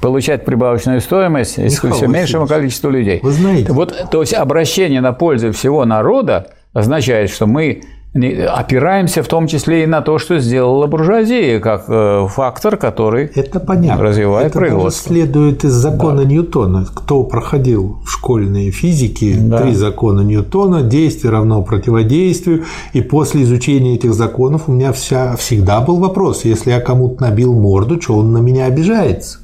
получать 0.00 0.44
прибавочную 0.44 1.00
стоимость 1.00 1.58
из 1.58 1.78
все 1.78 1.88
меньшему 2.06 2.42
Васильевич, 2.42 2.48
количеству 2.48 2.90
людей? 2.90 3.20
вы 3.22 3.32
знаете- 3.32 3.72
Вот, 3.72 4.06
то 4.10 4.20
есть 4.20 4.34
обращение 4.34 5.00
на 5.00 5.12
пользу 5.12 5.52
всего 5.52 5.84
народа 5.84 6.48
означает, 6.72 7.30
что 7.30 7.46
мы 7.46 7.82
опираемся 8.14 9.22
в 9.22 9.28
том 9.28 9.46
числе 9.46 9.84
и 9.84 9.86
на 9.86 10.02
то, 10.02 10.18
что 10.18 10.38
сделала 10.38 10.86
буржуазия, 10.86 11.60
как 11.60 11.84
э, 11.88 12.26
фактор, 12.28 12.76
который 12.76 13.26
Это 13.34 13.58
понятно. 13.58 14.02
развивает 14.04 14.48
это 14.48 14.58
производство. 14.58 15.08
следует 15.08 15.64
из 15.64 15.72
закона 15.72 16.20
Ньютона. 16.20 16.86
Кто 16.94 17.24
проходил 17.24 18.00
в 18.04 18.10
школьной 18.10 18.70
физике 18.70 19.36
Да. 19.38 19.62
три 19.62 19.72
закона 19.74 20.20
Ньютона, 20.20 20.82
действие 20.82 21.32
равно 21.32 21.62
противодействию, 21.62 22.64
и 22.92 23.00
после 23.00 23.44
изучения 23.44 23.94
этих 23.94 24.12
законов 24.12 24.64
у 24.68 24.72
меня 24.72 24.92
вся, 24.92 25.34
всегда 25.36 25.80
был 25.80 25.96
вопрос, 25.98 26.44
если 26.44 26.70
я 26.70 26.80
кому-то 26.80 27.22
набил 27.22 27.54
морду, 27.54 28.00
что 28.00 28.16
он 28.16 28.32
на 28.32 28.38
меня 28.38 28.66
обижается? 28.66 29.38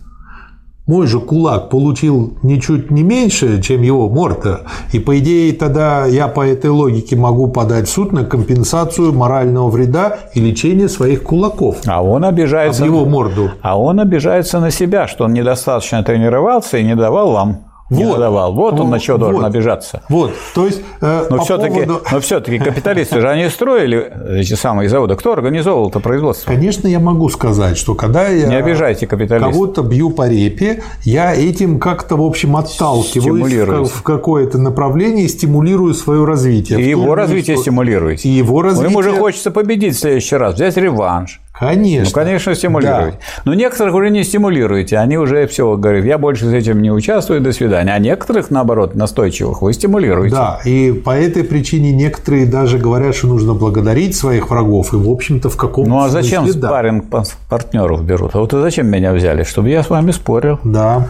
Мой 0.89 1.07
же 1.07 1.21
кулак 1.21 1.69
получил 1.69 2.33
ничуть 2.43 2.91
не 2.91 3.03
меньше, 3.03 3.61
чем 3.61 3.83
его 3.83 4.09
морда. 4.09 4.63
И 4.93 4.99
по 4.99 5.19
идее 5.19 5.53
тогда 5.53 6.07
я 6.07 6.29
по 6.29 6.41
этой 6.41 6.71
логике 6.71 7.15
могу 7.15 7.49
подать 7.49 7.89
в 7.89 7.93
суд 7.93 8.11
на 8.13 8.25
компенсацию 8.25 9.13
морального 9.13 9.69
вреда 9.69 10.17
и 10.35 10.41
лечение 10.41 10.89
своих 10.89 11.25
кулаков. 11.25 11.77
А 11.87 12.03
он 12.03 12.25
Об 12.25 12.33
обижается. 12.33 12.87
его 12.87 13.05
морду. 13.05 13.51
А 13.61 13.79
он 13.79 14.01
обижается 14.01 14.61
на 14.61 14.71
себя, 14.71 15.07
что 15.07 15.25
он 15.25 15.35
недостаточно 15.35 16.03
тренировался 16.03 16.79
и 16.79 16.85
не 16.85 16.97
давал 16.97 17.33
вам. 17.33 17.68
Не 17.91 18.05
Вот. 18.05 18.19
давал. 18.19 18.53
Вот 18.53 18.75
он 18.75 18.81
Вот. 18.81 18.91
на 18.91 18.99
что 19.01 19.17
должен 19.17 19.41
Вот. 19.41 19.47
обижаться. 19.47 20.03
Вот, 20.09 20.33
то 20.55 20.67
есть 20.67 20.83
э, 21.01 21.27
Но 21.31 21.39
по 21.39 21.45
все-таки, 21.45 21.75
поводу- 21.85 22.01
но 22.13 22.21
все-таки 22.21 22.59
капиталисты 22.59 23.21
же 23.21 23.29
они 23.31 23.49
строили 23.49 24.39
эти 24.41 24.55
самые 24.55 24.89
заводы. 24.91 25.17
Кто 25.17 25.33
организовывал 25.33 25.89
это 25.89 25.99
производство? 26.01 26.51
Конечно, 26.53 26.87
я 26.87 27.01
могу 27.01 27.29
сказать, 27.31 27.79
что 27.79 27.95
когда 27.95 28.29
я 28.29 28.47
Не 28.47 28.57
обижайте 28.57 29.07
капиталистов. 29.07 29.53
кого-то 29.53 29.83
бью 29.83 30.11
по 30.11 30.29
репе, 30.29 30.83
я 31.05 31.35
этим 31.35 31.79
как-то, 31.81 32.17
в 32.17 32.23
общем, 32.23 32.57
отталкиваюсь 32.57 33.91
в, 33.91 34.03
какое-то 34.03 34.59
направление 34.59 35.25
и 35.25 35.29
стимулирую 35.29 35.95
свое 35.95 36.25
развитие. 36.25 36.81
И 36.81 36.89
его 36.91 37.05
том 37.07 37.15
развитие 37.15 37.57
что- 37.57 37.63
стимулируете. 37.63 38.29
И 38.29 38.33
его 38.33 38.57
Ну, 38.57 38.63
развитие. 38.63 38.91
Ему 38.91 39.03
же 39.03 39.13
хочется 39.13 39.51
победить 39.51 39.97
в 39.97 39.99
следующий 40.01 40.37
раз, 40.37 40.55
взять 40.55 40.77
реванш. 40.77 41.41
Конечно. 41.59 42.05
Ну, 42.05 42.11
конечно, 42.13 42.55
стимулируете. 42.55 43.19
Но 43.45 43.55
некоторых 43.55 43.95
уже 43.95 44.11
не 44.11 44.23
стимулируете. 44.25 44.99
Они 44.99 45.19
уже 45.19 45.47
все 45.47 45.77
говорят, 45.77 46.05
я 46.05 46.19
больше 46.19 46.47
с 46.47 46.53
этим 46.53 46.81
не 46.83 46.91
участвую, 46.91 47.41
до 47.41 47.53
свидания. 47.53 47.93
А 47.93 47.99
некоторых, 47.99 48.51
наоборот, 48.51 48.95
настойчивых, 48.95 49.63
вы 49.63 49.73
стимулируете. 49.73 50.35
Да, 50.37 50.61
и 50.65 50.93
по 50.93 51.11
этой 51.11 51.45
причине 51.45 51.93
некоторые 51.93 52.47
даже 52.47 52.79
говорят, 52.79 53.15
что 53.15 53.27
нужно 53.27 53.55
благодарить 53.55 54.17
своих 54.17 54.51
врагов, 54.51 54.93
и, 54.93 54.97
в 54.97 55.11
общем-то, 55.11 55.51
в 55.51 55.57
каком-то 55.57 55.91
Ну 55.91 56.01
а 56.01 56.09
зачем 56.09 56.45
смысле, 56.45 56.61
да. 56.61 56.69
спарринг 56.69 57.05
партнеров 57.49 58.05
берут? 58.05 58.35
А 58.35 58.39
вот 58.39 58.55
и 58.55 58.61
зачем 58.61 58.87
меня 58.87 59.13
взяли? 59.13 59.43
Чтобы 59.43 59.71
я 59.71 59.83
с 59.83 59.91
вами 59.91 60.13
спорил. 60.13 60.61
Да. 60.65 61.07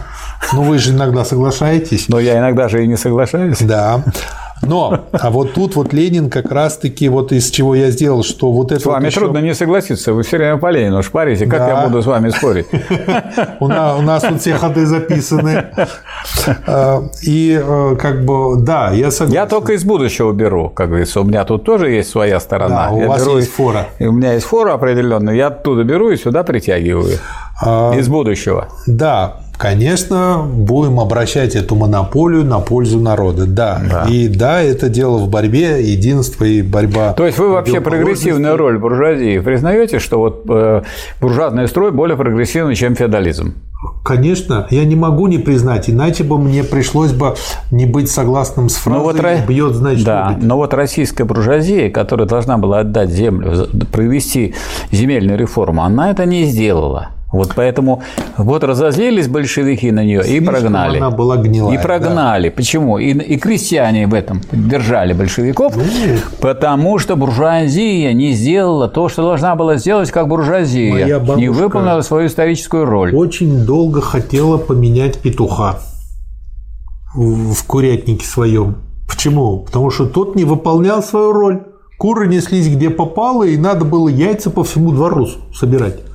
Ну, 0.53 0.63
вы 0.63 0.79
же 0.79 0.91
иногда 0.91 1.25
соглашаетесь. 1.25 2.09
Но 2.09 2.19
я 2.19 2.39
иногда 2.39 2.69
же 2.69 2.83
и 2.83 2.87
не 2.87 2.97
соглашаюсь. 2.97 3.59
Да. 3.59 4.03
Но, 4.61 5.05
а 5.11 5.29
вот 5.29 5.53
тут 5.53 5.75
вот 5.75 5.93
Ленин 5.93 6.29
как 6.29 6.51
раз-таки 6.51 7.07
вот 7.09 7.31
из 7.31 7.49
чего 7.49 7.75
я 7.75 7.91
сделал, 7.91 8.23
что 8.23 8.51
вот 8.51 8.71
это 8.71 8.81
С 8.81 8.85
вами 8.85 9.03
вот 9.05 9.11
еще- 9.11 9.19
трудно 9.21 9.37
не 9.39 9.53
согласиться. 9.55 10.13
Вы 10.13 10.23
все 10.23 10.37
время 10.37 10.57
по 10.57 10.69
Ленину 10.69 11.01
шпарите. 11.01 11.45
Как 11.45 11.59
Да. 11.59 11.67
я 11.69 11.87
буду 11.87 12.01
с 12.01 12.05
вами 12.05 12.29
спорить? 12.29 12.67
У 13.59 13.67
нас, 13.67 14.21
тут 14.23 14.41
все 14.41 14.55
ходы 14.55 14.85
записаны. 14.85 15.65
А, 16.67 17.03
И 17.23 17.59
э, 17.61 17.95
как 17.99 18.25
бы, 18.25 18.57
да, 18.61 18.91
я 18.91 19.11
согласен. 19.11 19.33
Я 19.33 19.45
только 19.45 19.73
из 19.73 19.83
будущего 19.83 20.31
беру, 20.33 20.69
как 20.69 20.89
говорится. 20.89 21.21
У 21.21 21.23
меня 21.23 21.45
тут 21.45 21.63
тоже 21.63 21.89
есть 21.91 22.09
своя 22.09 22.39
сторона. 22.39 22.89
Да, 22.89 22.91
у 22.91 23.07
вас 23.07 23.25
есть 23.27 23.51
фора. 23.53 23.87
У 23.99 24.11
меня 24.11 24.33
есть 24.33 24.45
фора 24.45 24.73
определенная. 24.73 25.35
Я 25.35 25.47
оттуда 25.47 25.83
беру 25.83 26.09
и 26.11 26.17
сюда 26.17 26.43
притягиваю. 26.43 27.17
А, 27.61 27.93
Из 27.95 28.07
будущего. 28.07 28.67
Да, 28.87 29.37
конечно, 29.59 30.41
будем 30.41 30.99
обращать 30.99 31.55
эту 31.55 31.75
монополию 31.75 32.45
на 32.45 32.59
пользу 32.59 32.99
народа. 32.99 33.45
Да. 33.45 33.81
да. 33.87 34.05
И 34.09 34.29
да, 34.29 34.61
это 34.61 34.89
дело 34.89 35.17
в 35.17 35.29
борьбе, 35.29 35.83
единство 35.83 36.45
и 36.45 36.61
борьба. 36.61 37.13
То 37.13 37.25
есть 37.25 37.37
вы 37.37 37.49
вообще 37.49 37.81
прогрессивную 37.81 38.57
роль 38.57 38.79
буржуазии 38.79 39.39
признаете, 39.39 39.99
что 39.99 40.19
вот 40.19 40.45
э, 40.49 40.83
буржуазный 41.19 41.67
строй 41.67 41.91
более 41.91 42.15
прогрессивный, 42.15 42.73
чем 42.73 42.95
феодализм? 42.95 43.53
Конечно, 44.03 44.67
я 44.71 44.85
не 44.85 44.95
могу 44.95 45.27
не 45.27 45.37
признать, 45.37 45.89
иначе 45.89 46.23
бы 46.23 46.37
мне 46.37 46.63
пришлось 46.63 47.11
бы 47.11 47.35
не 47.69 47.85
быть 47.85 48.09
согласным 48.09 48.69
с 48.69 48.75
фразой 48.75 48.99
но 48.99 49.03
вот, 49.03 49.47
«бьет, 49.47 49.73
значит 49.73 50.05
Да, 50.05 50.29
любит». 50.31 50.43
но 50.43 50.57
вот 50.57 50.73
российская 50.73 51.25
буржуазия, 51.25 51.89
которая 51.89 52.27
должна 52.27 52.57
была 52.57 52.79
отдать 52.79 53.09
землю, 53.09 53.67
провести 53.91 54.55
земельную 54.91 55.37
реформу, 55.37 55.83
она 55.83 56.11
это 56.11 56.25
не 56.25 56.45
сделала. 56.45 57.09
Вот 57.31 57.53
поэтому 57.55 58.01
вот 58.37 58.63
разозлились 58.63 59.27
большевики 59.27 59.91
на 59.91 60.03
нее 60.03 60.23
Слишком 60.23 60.43
и 60.43 60.47
прогнали. 60.47 60.97
Она 60.97 61.11
была 61.11 61.37
гнилая. 61.37 61.77
И 61.77 61.81
прогнали. 61.81 62.49
Да. 62.49 62.55
Почему? 62.55 62.97
И, 62.97 63.11
и 63.11 63.37
крестьяне 63.37 64.07
в 64.07 64.15
этом 64.15 64.41
поддержали 64.41 65.13
большевиков, 65.13 65.75
ну, 65.75 65.83
потому 66.41 66.97
что 66.97 67.15
буржуазия 67.15 68.13
не 68.13 68.31
сделала 68.31 68.87
то, 68.87 69.09
что 69.09 69.21
должна 69.21 69.55
была 69.55 69.75
сделать 69.75 70.09
как 70.09 70.27
буржуазия. 70.27 71.19
не 71.35 71.49
выполнила 71.49 72.01
свою 72.01 72.27
историческую 72.27 72.85
роль. 72.85 73.13
Очень 73.13 73.65
долго 73.65 74.01
хотела 74.01 74.57
поменять 74.57 75.19
петуха 75.19 75.79
в 77.13 77.63
курятнике 77.65 78.25
своем. 78.25 78.77
Почему? 79.07 79.59
Потому 79.59 79.91
что 79.91 80.05
тот 80.05 80.35
не 80.35 80.45
выполнял 80.45 81.03
свою 81.03 81.31
роль. 81.31 81.63
Куры 81.97 82.27
неслись 82.27 82.69
где 82.69 82.89
попало, 82.89 83.43
и 83.43 83.57
надо 83.57 83.85
было 83.85 84.07
яйца 84.07 84.49
по 84.49 84.63
всему 84.63 84.91
двору 84.91 85.27
собирать 85.53 86.08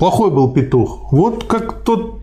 плохой 0.00 0.30
был 0.30 0.50
петух. 0.50 1.12
Вот 1.12 1.44
как 1.44 1.82
тот 1.82 2.16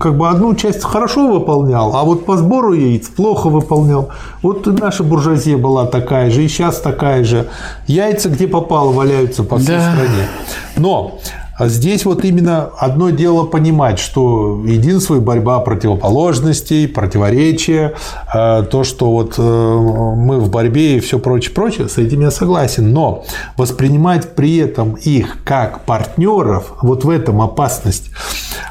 как 0.00 0.16
бы 0.18 0.28
одну 0.28 0.54
часть 0.54 0.82
хорошо 0.82 1.28
выполнял, 1.28 1.94
а 1.94 2.02
вот 2.02 2.26
по 2.26 2.36
сбору 2.36 2.72
яиц 2.72 3.08
плохо 3.08 3.48
выполнял. 3.48 4.08
Вот 4.42 4.66
и 4.66 4.70
наша 4.70 5.04
буржуазия 5.04 5.56
была 5.56 5.86
такая 5.86 6.30
же, 6.30 6.44
и 6.44 6.48
сейчас 6.48 6.80
такая 6.80 7.22
же. 7.24 7.46
Яйца 7.86 8.28
где 8.28 8.48
попало 8.48 8.92
валяются 8.92 9.44
по 9.44 9.58
всей 9.58 9.76
да. 9.76 9.92
стране. 9.92 10.28
Но 10.76 11.18
а 11.60 11.68
здесь 11.68 12.06
вот 12.06 12.24
именно 12.24 12.70
одно 12.78 13.10
дело 13.10 13.44
понимать, 13.44 13.98
что 13.98 14.62
единство 14.64 15.16
и 15.16 15.20
борьба 15.20 15.58
противоположностей, 15.60 16.88
противоречия, 16.88 17.92
э, 18.34 18.62
то, 18.62 18.82
что 18.82 19.10
вот 19.10 19.34
э, 19.36 19.42
мы 19.42 20.40
в 20.40 20.48
борьбе 20.48 20.96
и 20.96 21.00
все 21.00 21.18
прочее, 21.18 21.54
прочее, 21.54 21.90
с 21.90 21.98
этим 21.98 22.22
я 22.22 22.30
согласен. 22.30 22.94
Но 22.94 23.24
воспринимать 23.58 24.34
при 24.34 24.56
этом 24.56 24.94
их 24.94 25.44
как 25.44 25.84
партнеров, 25.84 26.72
вот 26.80 27.04
в 27.04 27.10
этом 27.10 27.42
опасность. 27.42 28.10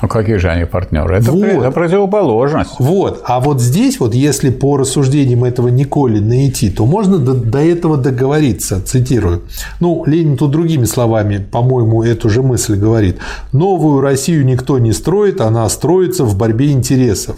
Ну 0.01 0.07
какие 0.07 0.38
же 0.38 0.49
они 0.49 0.65
партнеры? 0.65 1.17
Это, 1.17 1.31
вот. 1.31 1.43
это 1.43 1.71
противоположность. 1.71 2.76
Вот. 2.80 3.21
А 3.26 3.39
вот 3.39 3.61
здесь, 3.61 3.99
вот 3.99 4.13
если 4.13 4.49
по 4.49 4.77
рассуждениям 4.77 5.43
этого 5.43 5.67
Николина 5.67 6.47
идти, 6.47 6.69
то 6.69 6.85
можно 6.85 7.17
до, 7.17 7.34
до 7.34 7.59
этого 7.59 7.97
договориться, 7.97 8.81
цитирую. 8.81 9.43
Ну, 9.80 10.03
Ленин 10.05 10.38
тут 10.38 10.51
другими 10.51 10.85
словами, 10.85 11.38
по-моему, 11.38 12.03
эту 12.03 12.30
же 12.30 12.41
мысль 12.43 12.76
говорит, 12.76 13.17
новую 13.51 14.01
Россию 14.01 14.45
никто 14.45 14.80
не 14.80 14.93
строит, 14.93 15.41
она 15.41 15.67
строится 15.69 16.23
в 16.23 16.38
борьбе 16.38 16.71
интересов. 16.71 17.38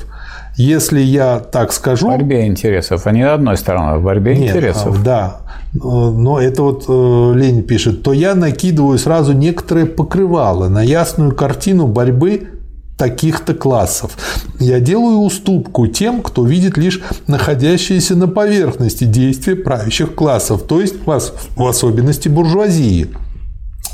Если 0.57 0.99
я 0.99 1.39
так 1.39 1.71
скажу... 1.71 2.07
В 2.07 2.11
борьбе 2.11 2.45
интересов, 2.45 3.07
а 3.07 3.11
не 3.11 3.21
одной 3.21 3.57
стороны, 3.57 3.99
в 3.99 4.03
борьбе 4.03 4.35
нет, 4.35 4.55
интересов. 4.55 5.01
Да, 5.03 5.41
но 5.73 6.39
это 6.39 6.63
вот 6.63 6.85
э, 6.89 7.33
Ленин 7.35 7.63
пишет, 7.63 8.03
то 8.03 8.11
я 8.11 8.35
накидываю 8.35 8.97
сразу 8.99 9.31
некоторые 9.31 9.85
покрывала 9.85 10.67
на 10.67 10.83
ясную 10.83 11.33
картину 11.33 11.87
борьбы 11.87 12.49
таких-то 13.01 13.55
классов. 13.55 14.15
Я 14.59 14.79
делаю 14.79 15.21
уступку 15.21 15.87
тем, 15.87 16.21
кто 16.21 16.45
видит 16.45 16.77
лишь 16.77 17.01
находящиеся 17.25 18.15
на 18.15 18.27
поверхности 18.27 19.05
действия 19.05 19.55
правящих 19.55 20.13
классов, 20.13 20.61
то 20.67 20.79
есть 20.79 20.97
в 21.03 21.65
особенности 21.65 22.29
буржуазии 22.29 23.07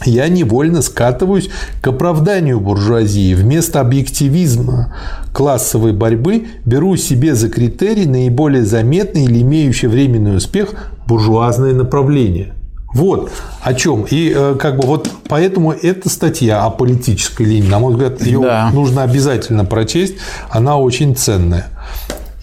я 0.06 0.28
невольно 0.28 0.82
скатываюсь 0.82 1.50
к 1.82 1.88
оправданию 1.88 2.60
буржуазии. 2.60 3.34
Вместо 3.34 3.80
объективизма 3.80 4.94
классовой 5.34 5.94
борьбы 5.94 6.48
беру 6.66 6.98
себе 6.98 7.34
за 7.34 7.48
критерий 7.48 8.08
наиболее 8.08 8.66
заметный 8.66 9.24
или 9.24 9.42
имеющий 9.42 9.88
временный 9.88 10.36
успех 10.36 10.74
буржуазное 11.08 11.74
направление. 11.74 12.57
Вот 12.94 13.32
о 13.62 13.74
чем. 13.74 14.06
И 14.10 14.34
э, 14.36 14.56
как 14.60 14.78
бы 14.78 14.88
вот 14.88 15.12
поэтому 15.28 15.72
эта 15.72 16.10
статья 16.10 16.64
о 16.64 16.70
политической 16.70 17.44
линии, 17.44 17.68
на 17.68 17.80
мой 17.80 17.94
взгляд, 17.94 18.22
ее 18.22 18.42
да. 18.42 18.70
нужно 18.74 19.04
обязательно 19.04 19.66
прочесть. 19.66 20.16
Она 20.50 20.78
очень 20.78 21.16
ценная. 21.16 21.68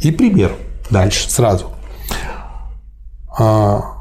И 0.00 0.10
пример 0.10 0.52
дальше 0.90 1.30
сразу. 1.30 1.70
А, 3.38 3.94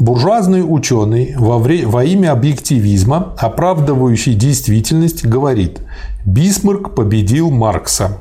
Буржуазный 0.00 0.64
ученый 0.66 1.34
во, 1.36 1.58
вре... 1.58 1.86
во 1.86 2.04
имя 2.04 2.32
объективизма, 2.32 3.34
оправдывающий 3.38 4.34
действительность, 4.34 5.24
говорит 5.24 5.80
«Бисмарк 6.26 6.94
победил 6.94 7.50
Маркса». 7.50 8.18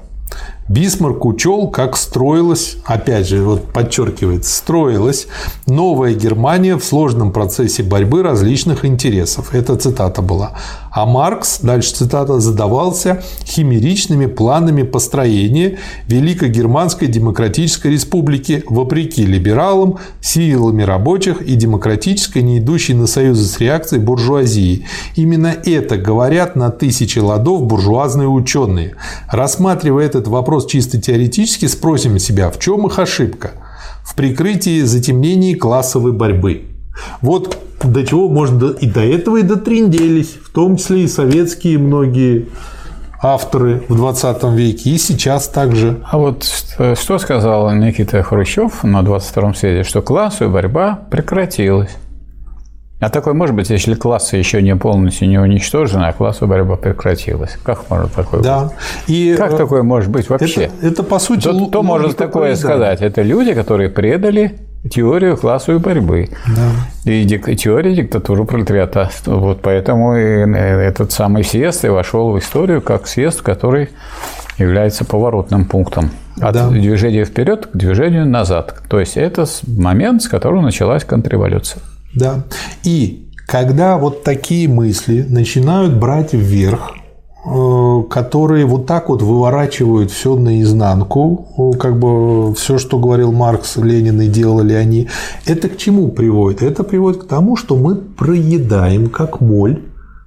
Бисмарк 0.70 1.26
учел, 1.26 1.68
как 1.68 1.98
строилась, 1.98 2.78
опять 2.86 3.28
же, 3.28 3.44
вот 3.44 3.74
подчеркивает, 3.74 4.46
строилась 4.46 5.28
новая 5.68 6.14
Германия 6.14 6.78
в 6.78 6.84
сложном 6.84 7.32
процессе 7.32 7.84
борьбы 7.84 8.24
различных 8.24 8.86
интересов. 8.86 9.54
Это 9.54 9.76
цитата 9.76 10.22
была. 10.22 10.54
А 10.94 11.08
Маркс, 11.08 11.60
дальше 11.60 11.96
цитата, 11.96 12.40
задавался 12.40 13.24
химеричными 13.46 14.28
планами 14.28 14.84
построения 14.84 15.80
Великой 16.08 16.50
Германской 16.50 17.08
Демократической 17.08 17.88
Республики 17.88 18.64
вопреки 18.68 19.26
либералам, 19.26 19.98
силами 20.22 20.84
рабочих 20.84 21.42
и 21.42 21.56
демократической, 21.56 22.44
не 22.44 22.60
идущей 22.60 22.94
на 22.94 23.08
союзы 23.08 23.46
с 23.46 23.60
реакцией 23.60 24.02
буржуазии. 24.02 24.86
Именно 25.16 25.56
это 25.66 25.98
говорят 25.98 26.56
на 26.56 26.70
тысячи 26.70 27.18
ладов 27.18 27.64
буржуазные 27.64 28.28
ученые. 28.28 28.96
Рассматривая 29.32 30.06
этот 30.06 30.28
вопрос 30.28 30.68
чисто 30.68 31.02
теоретически, 31.02 31.66
спросим 31.66 32.20
себя, 32.20 32.52
в 32.52 32.60
чем 32.60 32.86
их 32.86 33.00
ошибка? 33.00 33.54
В 34.04 34.14
прикрытии 34.14 34.82
затемнений 34.82 35.56
классовой 35.56 36.12
борьбы. 36.12 36.66
Вот 37.22 37.58
до 37.84 38.06
чего 38.06 38.30
можно 38.30 38.72
и 38.72 38.88
до 38.88 39.02
этого 39.02 39.38
и 39.38 39.44
дотринделись, 39.44 40.38
в 40.44 40.52
том 40.52 40.78
числе 40.78 41.04
и 41.04 41.08
советские 41.08 41.78
многие 41.78 42.48
авторы 43.22 43.84
в 43.88 43.96
20 43.96 44.44
веке, 44.56 44.90
и 44.90 44.98
сейчас 44.98 45.48
также. 45.48 46.02
А 46.04 46.18
вот 46.18 46.44
что 46.44 47.18
сказал 47.18 47.72
Никита 47.74 48.22
Хрущев 48.22 48.84
на 48.84 49.02
22-м 49.02 49.56
съезде, 49.56 49.84
что 49.84 50.02
классовая 50.02 50.52
борьба 50.52 51.00
прекратилась. 51.10 51.98
А 53.00 53.10
такое 53.10 53.34
может 53.34 53.54
быть, 53.54 53.70
если 53.70 53.96
классы 53.96 54.38
еще 54.38 54.62
не 54.62 54.76
полностью 54.78 55.28
не 55.28 55.38
уничтожены, 55.38 56.06
а 56.06 56.14
классовая 56.14 56.58
борьба 56.58 56.78
прекратилась. 56.78 57.58
Как 57.62 57.90
может 57.90 58.14
такое 58.14 58.42
да. 58.42 58.64
быть? 58.64 58.72
И 59.08 59.36
как 59.38 59.54
э, 59.54 59.58
такое 59.58 59.84
может 59.84 60.10
быть 60.10 60.30
вообще? 60.30 60.64
Это, 60.64 60.88
это 60.88 61.04
по 61.04 61.20
сути... 61.20 61.50
Кто, 61.50 61.66
кто 61.66 61.84
может 61.84 62.16
такое 62.16 62.56
сказать? 62.56 63.02
Это 63.02 63.22
люди, 63.22 63.54
которые 63.54 63.90
предали 63.90 64.58
теорию 64.90 65.38
классовой 65.38 65.80
борьбы 65.80 66.30
да. 66.48 67.12
и 67.12 67.24
дик, 67.24 67.46
теория 67.58 67.96
диктатуры 67.96 68.46
пролетариата. 68.46 69.10
Вот 69.26 69.62
поэтому 69.62 70.18
и 70.18 70.22
этот 70.22 71.12
самый 71.12 71.44
съезд 71.44 71.86
и 71.86 71.90
вошел 71.90 72.32
в 72.32 72.40
историю 72.40 72.82
как 72.82 73.08
съезд, 73.08 73.42
который 73.42 73.90
является 74.58 75.06
поворотным 75.06 75.66
пунктом 75.66 76.12
от 76.40 76.54
да. 76.54 76.70
движения 76.70 77.26
вперед 77.26 77.68
к 77.68 77.78
движению 77.78 78.26
назад. 78.26 78.76
То 78.90 79.00
есть 79.00 79.18
это 79.18 79.46
момент, 79.68 80.24
с 80.24 80.28
которого 80.28 80.62
началась 80.62 81.04
контрреволюция. 81.04 81.82
Да. 82.16 82.44
И 82.84 83.30
когда 83.48 83.98
вот 83.98 84.24
такие 84.24 84.68
мысли 84.68 85.26
начинают 85.28 85.94
брать 85.94 86.34
вверх, 86.34 86.94
Э, 86.94 87.03
которые 88.10 88.66
вот 88.66 88.86
так 88.86 89.10
вот 89.10 89.22
выворачивают 89.22 90.12
все 90.12 90.36
наизнанку, 90.36 91.48
э, 91.58 91.78
как 91.78 92.00
бы 92.00 92.54
все, 92.56 92.78
что 92.78 92.98
говорил 92.98 93.32
Маркс, 93.34 93.76
Ленин 93.76 94.22
и 94.22 94.28
делали 94.28 94.74
они, 94.74 95.10
это 95.46 95.68
к 95.68 95.78
чему 95.78 96.08
приводит? 96.10 96.62
Это 96.62 96.84
приводит 96.84 97.24
к 97.24 97.28
тому, 97.28 97.58
что 97.58 97.76
мы 97.76 97.96
проедаем 97.96 99.10
как 99.10 99.42
моль 99.42 99.82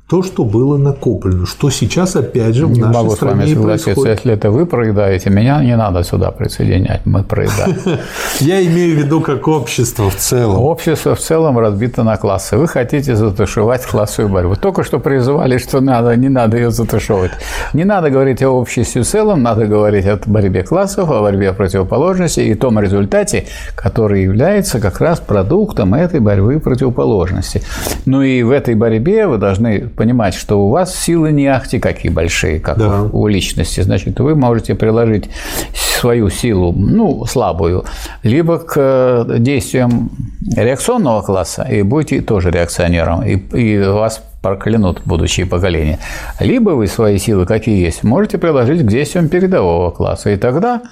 то, 0.08 0.22
что 0.22 0.44
было 0.44 0.76
накоплено, 0.76 1.46
что 1.46 1.68
сейчас 1.68 2.14
опять 2.14 2.54
же 2.54 2.68
в 2.68 2.70
не 2.70 2.80
нашей 2.80 2.94
могу 2.94 3.16
стране 3.16 3.34
с 3.34 3.38
вами 3.40 3.54
согласиться. 3.54 3.84
Происходит. 3.86 4.18
Если 4.18 4.32
это 4.34 4.50
вы 4.52 4.64
проедаете, 4.64 5.30
меня 5.30 5.64
не 5.64 5.76
надо 5.76 6.04
сюда 6.04 6.30
присоединять, 6.30 7.04
мы 7.06 7.24
проедаем. 7.24 7.76
Я 8.40 8.64
имею 8.64 8.94
в 8.94 8.98
виду 9.02 9.20
как 9.20 9.48
общество 9.48 10.08
в 10.08 10.14
целом. 10.14 10.60
Общество 10.60 11.16
в 11.16 11.18
целом 11.18 11.58
разбито 11.58 12.04
на 12.04 12.16
классы. 12.18 12.56
Вы 12.56 12.68
хотите 12.68 13.16
затушевать 13.16 13.84
классовую 13.84 14.32
борьбу. 14.32 14.54
Только 14.54 14.84
что 14.84 15.00
призывали, 15.00 15.58
что 15.58 15.80
надо, 15.80 16.14
не 16.14 16.28
надо 16.28 16.56
ее 16.56 16.70
затушевывать. 16.70 17.32
Не 17.72 17.82
надо 17.82 18.08
говорить 18.08 18.40
о 18.44 18.50
обществе 18.50 19.02
в 19.02 19.06
целом, 19.06 19.42
надо 19.42 19.66
говорить 19.66 20.06
о 20.06 20.20
борьбе 20.24 20.62
классов, 20.62 21.10
о 21.10 21.20
борьбе 21.20 21.52
противоположности 21.52 22.38
и 22.38 22.54
том 22.54 22.78
результате, 22.78 23.46
который 23.74 24.22
является 24.22 24.78
как 24.78 25.00
раз 25.00 25.18
продуктом 25.18 25.94
этой 25.94 26.20
борьбы 26.20 26.60
противоположности. 26.60 27.62
Ну 28.04 28.22
и 28.22 28.44
в 28.44 28.52
этой 28.52 28.76
борьбе 28.76 29.26
вы 29.26 29.38
должны 29.38 29.90
понимать, 29.96 30.34
что 30.34 30.60
у 30.60 30.70
вас 30.70 30.94
силы 30.94 31.32
не 31.32 31.46
ахти 31.46 31.78
какие 31.78 32.12
большие, 32.12 32.60
как 32.60 32.78
Да. 32.78 33.02
у 33.12 33.26
личности, 33.26 33.80
значит, 33.80 34.20
вы 34.20 34.34
можете 34.34 34.74
приложить 34.74 35.28
свою 35.74 36.30
силу, 36.30 36.72
ну, 36.72 37.24
слабую, 37.24 37.84
либо 38.22 38.58
к 38.58 38.74
э, 38.76 39.36
действиям 39.38 40.10
реакционного 40.56 41.22
класса, 41.22 41.62
и 41.62 41.82
будете 41.82 42.20
тоже 42.20 42.50
реакционером, 42.50 43.22
и, 43.24 43.36
и 43.36 43.78
вас 43.82 44.22
проклянут 44.42 45.00
будущие 45.04 45.46
поколения. 45.46 45.98
Либо 46.40 46.70
вы 46.70 46.86
свои 46.86 47.18
силы, 47.18 47.46
какие 47.46 47.84
есть, 47.84 48.04
можете 48.04 48.38
приложить 48.38 48.82
к 48.82 48.86
действиям 48.86 49.28
передового 49.28 49.90
класса, 49.90 50.30
и 50.30 50.36
тогда 50.36 50.82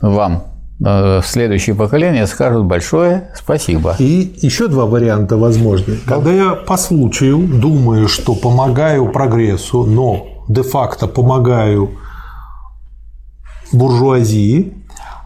вам 0.00 0.44
следующие 1.24 1.74
поколения 1.76 2.26
скажут 2.26 2.64
большое 2.64 3.30
спасибо. 3.34 3.94
И 3.98 4.34
еще 4.42 4.68
два 4.68 4.86
варианта 4.86 5.36
возможны. 5.36 5.98
Когда 6.06 6.32
я 6.32 6.50
по 6.52 6.76
случаю 6.76 7.38
думаю, 7.38 8.08
что 8.08 8.34
помогаю 8.34 9.10
прогрессу, 9.12 9.84
но 9.84 10.26
де-факто 10.48 11.06
помогаю 11.06 11.90
буржуазии, 13.72 14.74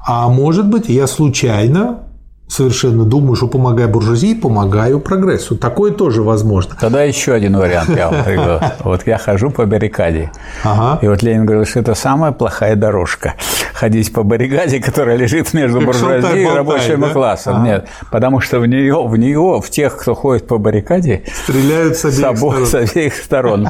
а 0.06 0.28
может 0.28 0.68
быть, 0.68 0.88
я 0.88 1.06
случайно 1.06 2.05
совершенно 2.48 3.04
думаю, 3.04 3.34
что 3.34 3.48
помогаю 3.48 3.88
буржуазии, 3.88 4.34
помогаю 4.34 5.00
прогрессу. 5.00 5.56
Такое 5.56 5.90
тоже 5.92 6.22
возможно. 6.22 6.76
Тогда 6.80 7.02
еще 7.02 7.32
один 7.32 7.56
вариант 7.56 7.90
я 7.96 8.08
вам 8.10 8.24
приведу. 8.24 8.60
Вот 8.84 9.06
я 9.06 9.18
хожу 9.18 9.50
по 9.50 9.66
баррикаде. 9.66 10.30
Ага. 10.64 10.98
И 11.02 11.08
вот 11.08 11.22
Ленин 11.22 11.44
говорил, 11.44 11.66
что 11.66 11.80
это 11.80 11.94
самая 11.94 12.32
плохая 12.32 12.76
дорожка. 12.76 13.34
Ходить 13.74 14.12
по 14.12 14.22
баррикаде, 14.22 14.80
которая 14.80 15.16
лежит 15.16 15.52
между 15.54 15.78
Как 15.78 15.86
буржуазией 15.86 16.42
и 16.42 16.46
шалтай-болтай, 16.46 16.56
рабочим 16.56 17.00
да? 17.00 17.08
классом. 17.10 17.56
Ага. 17.56 17.64
Нет, 17.66 17.88
потому 18.10 18.40
что 18.40 18.60
в 18.60 18.66
нее, 18.66 19.06
в 19.06 19.16
нее, 19.16 19.60
в 19.62 19.68
тех, 19.70 19.96
кто 19.96 20.14
ходит 20.14 20.46
по 20.46 20.58
баррикаде, 20.58 21.24
Стреляют 21.44 21.96
с 21.96 22.02
с 22.10 22.18
обеих 22.18 22.24
обоих, 22.38 22.66
с 22.66 22.70
сторон. 22.70 22.88
обеих 22.90 23.14
сторон. 23.24 23.68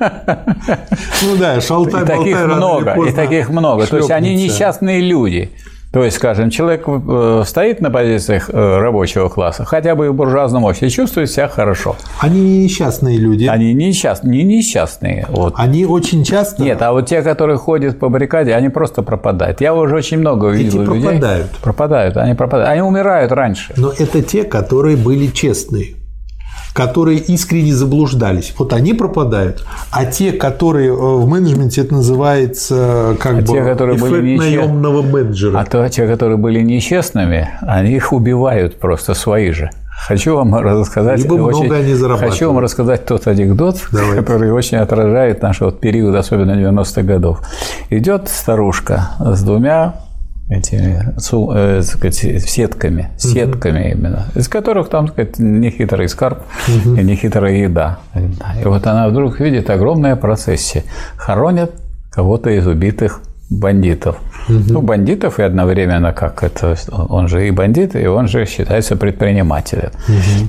Ну 1.22 1.36
да, 1.38 1.56
И 1.56 1.60
шалтай 1.60 2.04
таких 2.04 2.36
много, 2.44 2.94
и 3.06 3.12
таких 3.12 3.48
много. 3.50 3.86
То 3.86 3.98
есть 3.98 4.10
они 4.10 4.34
несчастные 4.34 5.00
люди. 5.00 5.50
То 5.90 6.04
есть, 6.04 6.16
скажем, 6.18 6.50
человек 6.50 6.84
э, 6.86 7.42
стоит 7.46 7.80
на 7.80 7.90
позициях 7.90 8.50
э, 8.52 8.78
рабочего 8.78 9.30
класса, 9.30 9.64
хотя 9.64 9.94
бы 9.94 10.06
и 10.06 10.08
в 10.10 10.14
буржуазном 10.14 10.64
обществе, 10.64 10.88
и 10.88 10.90
чувствует 10.90 11.30
себя 11.30 11.48
хорошо. 11.48 11.96
Они 12.20 12.40
не 12.40 12.64
несчастные 12.64 13.16
люди. 13.16 13.46
Они 13.46 13.72
несчастные, 13.72 14.44
не 14.44 14.58
несчастные. 14.58 15.26
Вот. 15.30 15.54
Они 15.56 15.86
очень 15.86 16.24
часто 16.24 16.62
Нет, 16.62 16.82
а 16.82 16.92
вот 16.92 17.06
те, 17.06 17.22
которые 17.22 17.56
ходят 17.56 17.98
по 17.98 18.10
баррикаде, 18.10 18.54
они 18.54 18.68
просто 18.68 19.02
пропадают. 19.02 19.62
Я 19.62 19.74
уже 19.74 19.96
очень 19.96 20.18
много 20.18 20.50
Эти 20.50 20.64
видел 20.64 20.82
людей. 20.82 21.02
пропадают. 21.02 21.50
Пропадают, 21.62 22.16
они 22.18 22.34
пропадают. 22.34 22.70
Они 22.70 22.82
умирают 22.82 23.32
раньше. 23.32 23.72
Но 23.78 23.90
это 23.90 24.22
те, 24.22 24.44
которые 24.44 24.98
были 24.98 25.28
честные, 25.28 25.94
которые 26.78 27.18
искренне 27.18 27.74
заблуждались. 27.74 28.54
Вот 28.56 28.72
они 28.72 28.94
пропадают. 28.94 29.64
А 29.90 30.04
те, 30.04 30.30
которые 30.30 30.90
э, 30.90 30.92
в 30.92 31.26
менеджменте 31.26 31.80
это 31.80 31.94
называется 31.94 33.16
как 33.18 33.32
А 33.32 33.40
бы 33.40 33.42
те, 33.42 33.64
которые 33.64 33.98
были 33.98 34.36
нече- 34.36 34.38
наемного 34.38 35.02
менеджера. 35.02 35.58
А 35.58 35.64
то 35.64 35.88
те, 35.88 36.06
которые 36.06 36.38
были 36.38 36.60
нечестными, 36.62 37.48
они 37.62 37.96
их 37.96 38.12
убивают 38.12 38.78
просто 38.78 39.14
свои 39.14 39.50
же. 39.50 39.70
Хочу 40.06 40.36
вам 40.36 40.54
рассказать. 40.54 41.20
Либо 41.20 41.36
много 41.36 41.74
они 41.74 41.94
зарабатывают. 41.94 42.32
Хочу 42.34 42.46
вам 42.46 42.60
рассказать 42.60 43.04
тот 43.06 43.26
анекдот, 43.26 43.80
Давайте. 43.92 44.14
который 44.22 44.52
очень 44.52 44.78
отражает 44.78 45.42
наш 45.42 45.60
вот 45.60 45.80
период, 45.80 46.14
особенно 46.14 46.52
90-х 46.52 47.02
годов. 47.02 47.40
Идет 47.90 48.28
старушка 48.28 49.10
с 49.18 49.42
двумя 49.42 49.96
этими 50.48 51.14
э, 51.16 51.82
сказать, 51.82 52.14
сетками, 52.14 53.10
сетками 53.18 53.90
именно, 53.90 54.28
из 54.34 54.48
которых 54.48 54.88
там, 54.88 55.06
так 55.06 55.14
сказать, 55.14 55.38
нехитрый 55.38 56.08
скарб 56.08 56.42
и 56.68 57.02
нехитрая 57.02 57.52
еда. 57.54 57.98
И 58.60 58.64
вот 58.64 58.86
она 58.86 59.08
вдруг 59.08 59.40
видит 59.40 59.68
огромная 59.70 60.16
процессия. 60.16 60.84
Хоронят 61.16 61.72
кого-то 62.10 62.50
из 62.50 62.66
убитых 62.66 63.20
бандитов. 63.50 64.18
Ну, 64.48 64.82
бандитов 64.82 65.38
и 65.38 65.42
одновременно 65.42 66.12
как 66.12 66.42
это, 66.42 66.76
он 67.08 67.28
же 67.28 67.48
и 67.48 67.50
бандит, 67.50 67.94
и 67.96 68.06
он 68.06 68.28
же 68.28 68.46
считается 68.46 68.96
предпринимателем. 68.96 69.90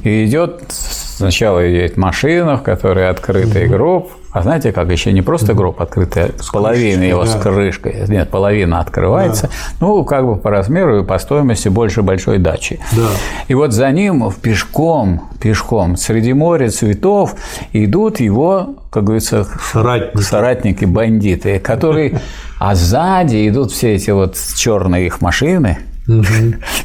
И 0.03 0.25
идет, 0.25 0.63
сначала 0.69 1.69
идет 1.69 1.97
машина, 1.97 2.57
в 2.57 2.63
которой 2.63 3.09
открытый 3.09 3.67
гроб, 3.67 4.11
а 4.31 4.43
знаете, 4.43 4.71
как 4.71 4.91
еще 4.91 5.11
не 5.11 5.21
просто 5.21 5.53
гроб 5.53 5.81
открытый, 5.81 6.25
а 6.25 6.31
половина 6.53 7.03
его 7.03 7.25
с 7.25 7.33
да. 7.33 7.39
крышкой, 7.39 8.05
нет, 8.07 8.29
половина 8.29 8.79
открывается, 8.79 9.49
ну, 9.79 10.03
как 10.05 10.25
бы 10.25 10.35
по 10.35 10.51
размеру 10.51 11.01
и 11.01 11.03
по 11.03 11.17
стоимости 11.17 11.67
больше 11.67 12.03
большой 12.03 12.37
дачи. 12.37 12.79
Да. 12.95 13.07
И 13.47 13.55
вот 13.55 13.73
за 13.73 13.89
ним 13.91 14.29
в 14.29 14.35
пешком, 14.35 15.29
пешком, 15.41 15.97
среди 15.97 16.33
моря 16.33 16.69
цветов 16.69 17.35
идут 17.73 18.19
его, 18.19 18.75
как 18.91 19.05
говорится, 19.05 19.47
Соратники. 19.71 20.23
соратники 20.23 20.85
бандиты, 20.85 21.59
которые, 21.59 22.21
а 22.59 22.75
сзади 22.75 23.47
идут 23.49 23.71
все 23.71 23.88
эти 23.95 24.11
вот 24.11 24.37
черные 24.55 25.05
их 25.07 25.21
машины, 25.21 25.77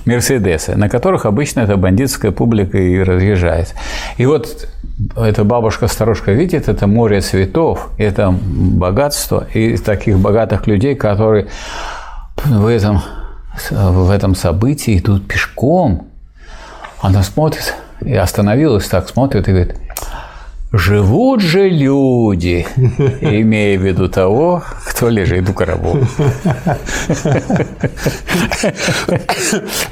Мерседесы, 0.05 0.76
на 0.76 0.89
которых 0.89 1.24
обычно 1.24 1.60
эта 1.60 1.76
бандитская 1.76 2.31
публика 2.31 2.76
и 2.76 2.98
разъезжает. 2.98 3.74
И 4.18 4.26
вот 4.26 4.68
эта 5.16 5.44
бабушка-старушка 5.44 6.32
видит 6.32 6.68
это 6.68 6.86
море 6.86 7.20
цветов, 7.20 7.90
это 7.97 8.31
богатство 8.31 9.47
и 9.55 9.76
таких 9.76 10.18
богатых 10.18 10.66
людей, 10.66 10.94
которые 10.94 11.47
в 12.44 12.66
этом, 12.66 13.02
в 13.70 14.10
этом 14.10 14.35
событии 14.35 14.98
идут 14.98 15.26
пешком. 15.26 16.09
Она 17.01 17.22
смотрит 17.22 17.74
и 18.02 18.14
остановилась 18.14 18.86
так, 18.89 19.09
смотрит 19.09 19.48
и 19.48 19.52
говорит, 19.52 19.76
живут 20.77 21.41
же 21.41 21.69
люди, 21.69 22.67
имея 23.21 23.79
в 23.79 23.83
виду 23.83 24.09
того, 24.09 24.63
кто 24.87 25.09
лежит 25.09 25.49
в 25.49 25.55
гробу. 25.55 25.99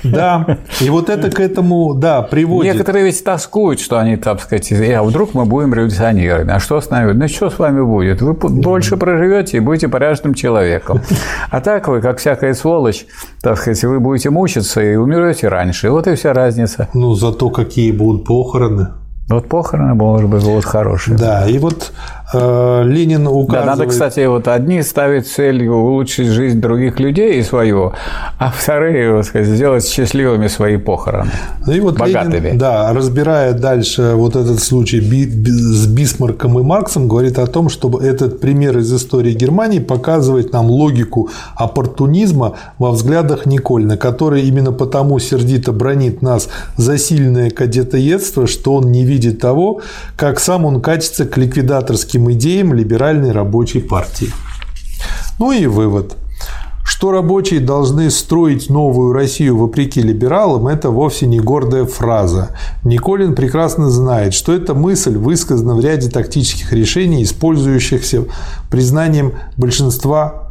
Да. 0.02 0.58
И 0.80 0.90
вот 0.90 1.08
это 1.08 1.30
к 1.30 1.38
этому, 1.38 1.94
да, 1.94 2.22
приводит. 2.22 2.72
Некоторые 2.72 3.04
ведь 3.04 3.22
тоскуют, 3.22 3.80
что 3.80 3.98
они, 3.98 4.16
так 4.16 4.40
сказать, 4.40 4.72
а 4.72 5.02
вдруг 5.02 5.34
мы 5.34 5.44
будем 5.44 5.72
революционерами, 5.74 6.52
а 6.52 6.58
что 6.58 6.80
с 6.80 6.90
нами? 6.90 7.12
Ну, 7.12 7.28
что 7.28 7.50
с 7.50 7.58
вами 7.58 7.82
будет? 7.82 8.20
Вы 8.20 8.32
больше 8.32 8.96
проживете 8.96 9.58
и 9.58 9.60
будете 9.60 9.88
порядочным 9.88 10.34
человеком. 10.34 11.00
А 11.50 11.60
так 11.60 11.88
вы, 11.88 12.00
как 12.00 12.18
всякая 12.18 12.54
сволочь, 12.54 13.06
так 13.40 13.58
сказать, 13.58 13.82
вы 13.84 14.00
будете 14.00 14.30
мучиться 14.30 14.82
и 14.82 14.96
умрете 14.96 15.48
раньше. 15.48 15.90
Вот 15.90 16.06
и 16.08 16.14
вся 16.14 16.32
разница. 16.32 16.88
Ну, 16.94 17.14
зато 17.14 17.50
какие 17.50 17.92
будут 17.92 18.24
похороны. 18.24 18.88
Вот 19.28 19.48
похороны, 19.48 19.94
может 19.94 20.28
быть, 20.28 20.42
будут 20.42 20.64
хорошие. 20.64 21.16
Да, 21.16 21.46
и 21.46 21.58
вот 21.58 21.92
э, 22.32 22.82
Ленин 22.86 23.24
Да, 23.24 23.30
указывает... 23.30 23.78
надо, 23.78 23.86
кстати, 23.86 24.26
вот 24.26 24.48
одни 24.48 24.82
ставить 24.82 25.26
целью 25.26 25.74
улучшить 25.76 26.28
жизнь 26.28 26.60
других 26.60 27.00
людей 27.00 27.38
и 27.38 27.42
свою, 27.42 27.92
а 28.38 28.50
вторые, 28.50 29.14
вот 29.14 29.26
сказать, 29.26 29.48
сделать 29.48 29.86
счастливыми 29.86 30.48
свои 30.48 30.76
похороны. 30.76 31.30
Ну 31.66 31.72
И 31.72 31.80
вот 31.80 31.98
Богатыми. 31.98 32.46
Ленин, 32.46 32.58
да, 32.58 32.92
разбирая 32.92 33.52
дальше 33.52 34.12
вот 34.14 34.36
этот 34.36 34.60
случай 34.60 35.00
с 35.00 35.86
Бисмарком 35.86 36.58
и 36.58 36.62
Марксом, 36.62 37.08
говорит 37.08 37.38
о 37.38 37.46
том, 37.46 37.68
что 37.68 37.98
этот 37.98 38.40
пример 38.40 38.78
из 38.78 38.92
истории 38.92 39.32
Германии 39.32 39.78
показывает 39.78 40.52
нам 40.52 40.70
логику 40.70 41.30
оппортунизма 41.56 42.54
во 42.78 42.90
взглядах 42.90 43.46
Никольна, 43.46 43.96
который 43.96 44.42
именно 44.42 44.72
потому 44.72 45.18
сердито 45.18 45.72
бронит 45.72 46.22
нас 46.22 46.48
за 46.76 46.98
сильное 46.98 47.50
кадетоедство, 47.50 48.46
что 48.46 48.74
он 48.74 48.90
не 48.90 49.04
видит 49.04 49.40
того, 49.40 49.80
как 50.16 50.40
сам 50.40 50.64
он 50.64 50.80
катится 50.80 51.24
к 51.24 51.36
ликвидаторским 51.36 52.21
идеям 52.30 52.72
либеральной 52.72 53.32
рабочей 53.32 53.80
партии. 53.80 54.30
Ну 55.38 55.50
и 55.50 55.66
вывод. 55.66 56.16
Что 56.84 57.10
рабочие 57.10 57.58
должны 57.60 58.10
строить 58.10 58.70
новую 58.70 59.12
Россию 59.12 59.56
вопреки 59.56 60.00
либералам, 60.00 60.68
это 60.68 60.90
вовсе 60.90 61.26
не 61.26 61.40
гордая 61.40 61.84
фраза. 61.84 62.50
Николин 62.84 63.34
прекрасно 63.34 63.90
знает, 63.90 64.34
что 64.34 64.52
эта 64.52 64.74
мысль 64.74 65.16
высказана 65.16 65.74
в 65.74 65.80
ряде 65.80 66.10
тактических 66.10 66.72
решений, 66.72 67.22
использующихся 67.22 68.24
признанием 68.70 69.32
большинства 69.56 70.41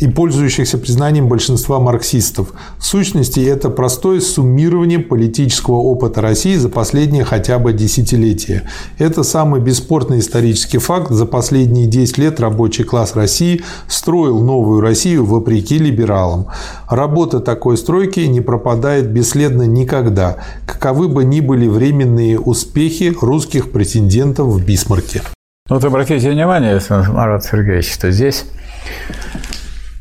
и 0.00 0.08
пользующихся 0.08 0.78
признанием 0.78 1.28
большинства 1.28 1.78
марксистов. 1.78 2.52
В 2.78 2.84
сущности, 2.84 3.40
это 3.40 3.68
простое 3.68 4.20
суммирование 4.20 4.98
политического 4.98 5.76
опыта 5.76 6.22
России 6.22 6.56
за 6.56 6.70
последние 6.70 7.24
хотя 7.24 7.58
бы 7.58 7.74
десятилетия. 7.74 8.62
Это 8.98 9.22
самый 9.22 9.60
бесспорный 9.60 10.20
исторический 10.20 10.78
факт. 10.78 11.10
За 11.10 11.26
последние 11.26 11.86
10 11.86 12.16
лет 12.16 12.40
рабочий 12.40 12.84
класс 12.84 13.14
России 13.14 13.62
строил 13.88 14.40
новую 14.40 14.80
Россию 14.80 15.26
вопреки 15.26 15.76
либералам. 15.76 16.46
Работа 16.88 17.40
такой 17.40 17.76
стройки 17.76 18.20
не 18.20 18.40
пропадает 18.40 19.10
бесследно 19.10 19.62
никогда, 19.62 20.38
каковы 20.66 21.08
бы 21.08 21.24
ни 21.24 21.40
были 21.40 21.66
временные 21.66 22.40
успехи 22.40 23.14
русских 23.20 23.70
претендентов 23.70 24.46
в 24.46 24.64
Бисмарке. 24.64 25.20
Вот 25.68 25.84
обратите 25.84 26.30
внимание, 26.30 26.80
Марат 26.88 27.44
Сергеевич, 27.44 27.92
что 27.92 28.10
здесь 28.10 28.44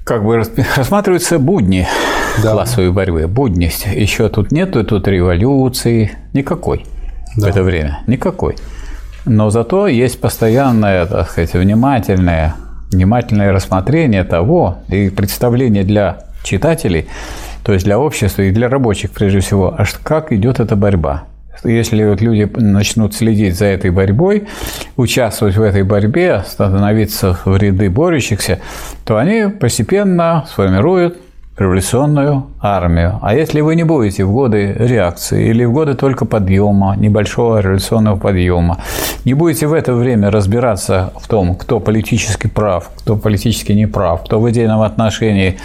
как 0.09 0.25
бы 0.25 0.37
рассматриваются 0.75 1.37
будни 1.37 1.87
Да. 2.41 2.53
классовой 2.53 2.91
борьбы. 2.91 3.27
Будни. 3.27 3.69
Еще 3.95 4.27
тут 4.29 4.51
нету 4.51 4.83
тут 4.83 5.07
революции. 5.07 6.11
Никакой 6.33 6.83
в 7.35 7.41
Да. 7.41 7.49
это 7.49 7.61
время. 7.61 7.99
Никакой. 8.07 8.55
Но 9.25 9.51
зато 9.51 9.85
есть 9.87 10.19
постоянное, 10.19 11.05
так 11.05 11.29
сказать, 11.29 11.53
внимательное, 11.53 12.55
внимательное 12.91 13.51
рассмотрение 13.51 14.23
того 14.23 14.77
и 14.87 15.09
представление 15.09 15.83
для 15.83 16.23
читателей, 16.43 17.07
то 17.63 17.73
есть 17.73 17.85
для 17.85 17.99
общества 17.99 18.41
и 18.41 18.51
для 18.51 18.67
рабочих 18.67 19.11
прежде 19.11 19.41
всего, 19.41 19.75
аж 19.77 19.93
как 20.01 20.31
идет 20.31 20.59
эта 20.59 20.75
борьба. 20.75 21.25
Если 21.63 22.03
вот 22.05 22.21
люди 22.21 22.49
начнут 22.55 23.13
следить 23.13 23.57
за 23.57 23.65
этой 23.65 23.91
борьбой, 23.91 24.47
участвовать 24.95 25.57
в 25.57 25.61
этой 25.61 25.83
борьбе, 25.83 26.43
становиться 26.47 27.37
в 27.45 27.57
ряды 27.57 27.89
борющихся, 27.89 28.59
то 29.05 29.17
они 29.17 29.49
постепенно 29.49 30.45
сформируют 30.49 31.17
революционную 31.59 32.45
армию. 32.61 33.19
А 33.21 33.35
если 33.35 33.61
вы 33.61 33.75
не 33.75 33.83
будете 33.83 34.23
в 34.23 34.31
годы 34.31 34.73
реакции 34.79 35.49
или 35.49 35.65
в 35.65 35.73
годы 35.73 35.93
только 35.93 36.25
подъема, 36.25 36.95
небольшого 36.95 37.59
революционного 37.59 38.17
подъема, 38.17 38.77
не 39.25 39.33
будете 39.33 39.67
в 39.67 39.73
это 39.73 39.93
время 39.93 40.31
разбираться 40.31 41.11
в 41.19 41.27
том, 41.27 41.55
кто 41.55 41.79
политически 41.79 42.47
прав, 42.47 42.89
кто 42.97 43.17
политически 43.17 43.73
не 43.73 43.87
прав, 43.87 44.23
кто 44.23 44.39
в 44.39 44.49
идейном 44.49 44.81
отношении 44.81 45.57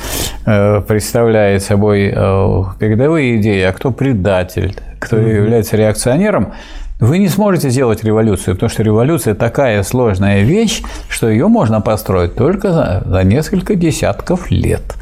э, 0.46 0.80
представляет 0.80 1.62
собой 1.62 2.12
э, 2.14 2.64
передовые 2.78 3.36
идеи, 3.40 3.62
а 3.62 3.72
кто 3.72 3.92
предатель, 3.92 4.76
кто 4.98 5.16
является 5.16 5.76
реакционером, 5.76 6.52
вы 7.00 7.18
не 7.18 7.28
сможете 7.28 7.70
сделать 7.70 8.02
революцию, 8.04 8.54
потому 8.54 8.70
что 8.70 8.82
революция 8.82 9.34
такая 9.34 9.82
сложная 9.82 10.42
вещь, 10.42 10.82
что 11.08 11.28
ее 11.28 11.48
можно 11.48 11.80
построить 11.80 12.34
только 12.34 12.72
за, 12.72 13.02
за 13.06 13.24
несколько 13.24 13.74
десятков 13.74 14.50
лет. 14.50 14.96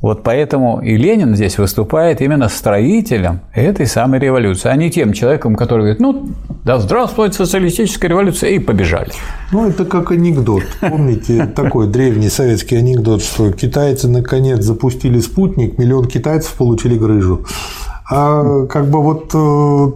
Вот 0.00 0.22
поэтому 0.22 0.80
и 0.80 0.96
Ленин 0.96 1.34
здесь 1.34 1.58
выступает 1.58 2.20
именно 2.20 2.48
строителем 2.48 3.40
этой 3.52 3.86
самой 3.86 4.20
революции, 4.20 4.68
а 4.68 4.76
не 4.76 4.90
тем 4.90 5.12
человеком, 5.12 5.56
который 5.56 5.80
говорит, 5.80 6.00
ну, 6.00 6.28
да 6.64 6.78
здравствует 6.78 7.34
социалистическая 7.34 8.08
революция, 8.08 8.50
и 8.50 8.60
побежали. 8.60 9.10
Ну, 9.50 9.68
это 9.68 9.84
как 9.84 10.12
анекдот. 10.12 10.62
Помните 10.80 11.46
такой 11.46 11.88
древний 11.88 12.28
советский 12.28 12.76
анекдот, 12.76 13.22
что 13.22 13.50
китайцы 13.50 14.06
наконец 14.06 14.62
запустили 14.62 15.18
спутник, 15.18 15.78
миллион 15.78 16.06
китайцев 16.06 16.54
получили 16.54 16.96
грыжу. 16.96 17.44
А 18.08 18.66
как 18.66 18.86
бы 18.86 19.02
вот 19.02 19.32
э, 19.34 19.92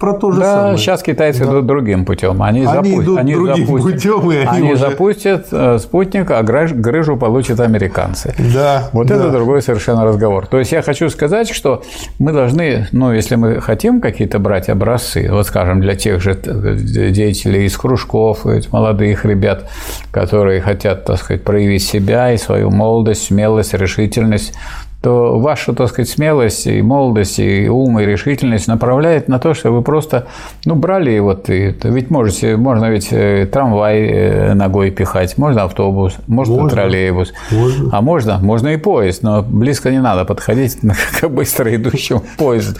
про 0.00 0.14
то 0.14 0.32
же 0.32 0.40
да, 0.40 0.54
самое. 0.54 0.78
сейчас 0.78 1.02
китайцы 1.02 1.44
да. 1.44 1.50
идут 1.52 1.66
другим 1.66 2.06
путем. 2.06 2.42
Они, 2.42 2.60
они 2.60 2.66
запу... 2.66 3.02
идут 3.02 3.18
они 3.18 3.34
другим 3.34 3.66
запустят... 3.66 3.92
путем, 3.92 4.32
и 4.32 4.36
они, 4.36 4.48
они 4.48 4.72
уже... 4.72 4.80
запустят 4.80 5.46
э, 5.52 5.78
спутник, 5.78 6.30
а 6.30 6.42
грыжу 6.42 7.18
получат 7.18 7.60
американцы. 7.60 8.34
Да. 8.54 8.88
Вот 8.92 9.08
да. 9.08 9.16
это 9.16 9.30
другой 9.30 9.60
совершенно 9.60 10.04
разговор. 10.04 10.46
То 10.46 10.58
есть 10.58 10.72
я 10.72 10.80
хочу 10.80 11.10
сказать, 11.10 11.50
что 11.50 11.82
мы 12.18 12.32
должны, 12.32 12.88
ну, 12.92 13.12
если 13.12 13.36
мы 13.36 13.60
хотим 13.60 14.00
какие-то 14.00 14.38
брать 14.38 14.70
образцы, 14.70 15.28
вот 15.30 15.46
скажем, 15.46 15.82
для 15.82 15.94
тех 15.94 16.22
же 16.22 16.34
деятелей 16.34 17.66
из 17.66 17.76
кружков, 17.76 18.46
молодых 18.72 19.26
ребят, 19.26 19.68
которые 20.10 20.62
хотят, 20.62 21.04
так 21.04 21.18
сказать, 21.18 21.44
проявить 21.44 21.82
себя 21.82 22.32
и 22.32 22.38
свою 22.38 22.70
молодость, 22.70 23.26
смелость, 23.26 23.74
решительность, 23.74 24.54
то 25.02 25.38
ваша, 25.38 25.72
так 25.72 25.88
сказать, 25.88 26.10
смелость 26.10 26.66
и 26.66 26.82
молодость, 26.82 27.38
и 27.38 27.68
ум, 27.68 28.00
и 28.00 28.04
решительность 28.04 28.68
направляет 28.68 29.28
на 29.28 29.38
то, 29.38 29.54
что 29.54 29.70
вы 29.70 29.82
просто, 29.82 30.26
ну, 30.66 30.74
брали 30.74 31.18
вот, 31.20 31.48
и, 31.48 31.74
ведь 31.84 32.10
можете, 32.10 32.56
можно 32.56 32.90
ведь 32.90 33.08
э, 33.10 33.46
трамвай 33.50 34.00
э, 34.00 34.54
ногой 34.54 34.90
пихать, 34.90 35.38
можно 35.38 35.62
автобус, 35.62 36.16
можно, 36.26 36.54
можно 36.54 36.70
троллейбус, 36.70 37.32
можно. 37.50 37.90
а 37.92 38.02
можно, 38.02 38.38
можно 38.42 38.68
и 38.68 38.76
поезд, 38.76 39.22
но 39.22 39.42
близко 39.42 39.90
не 39.90 40.00
надо 40.00 40.26
подходить 40.26 40.78
к 41.20 41.28
быстро 41.28 41.74
идущему 41.74 42.22
поезду. 42.36 42.78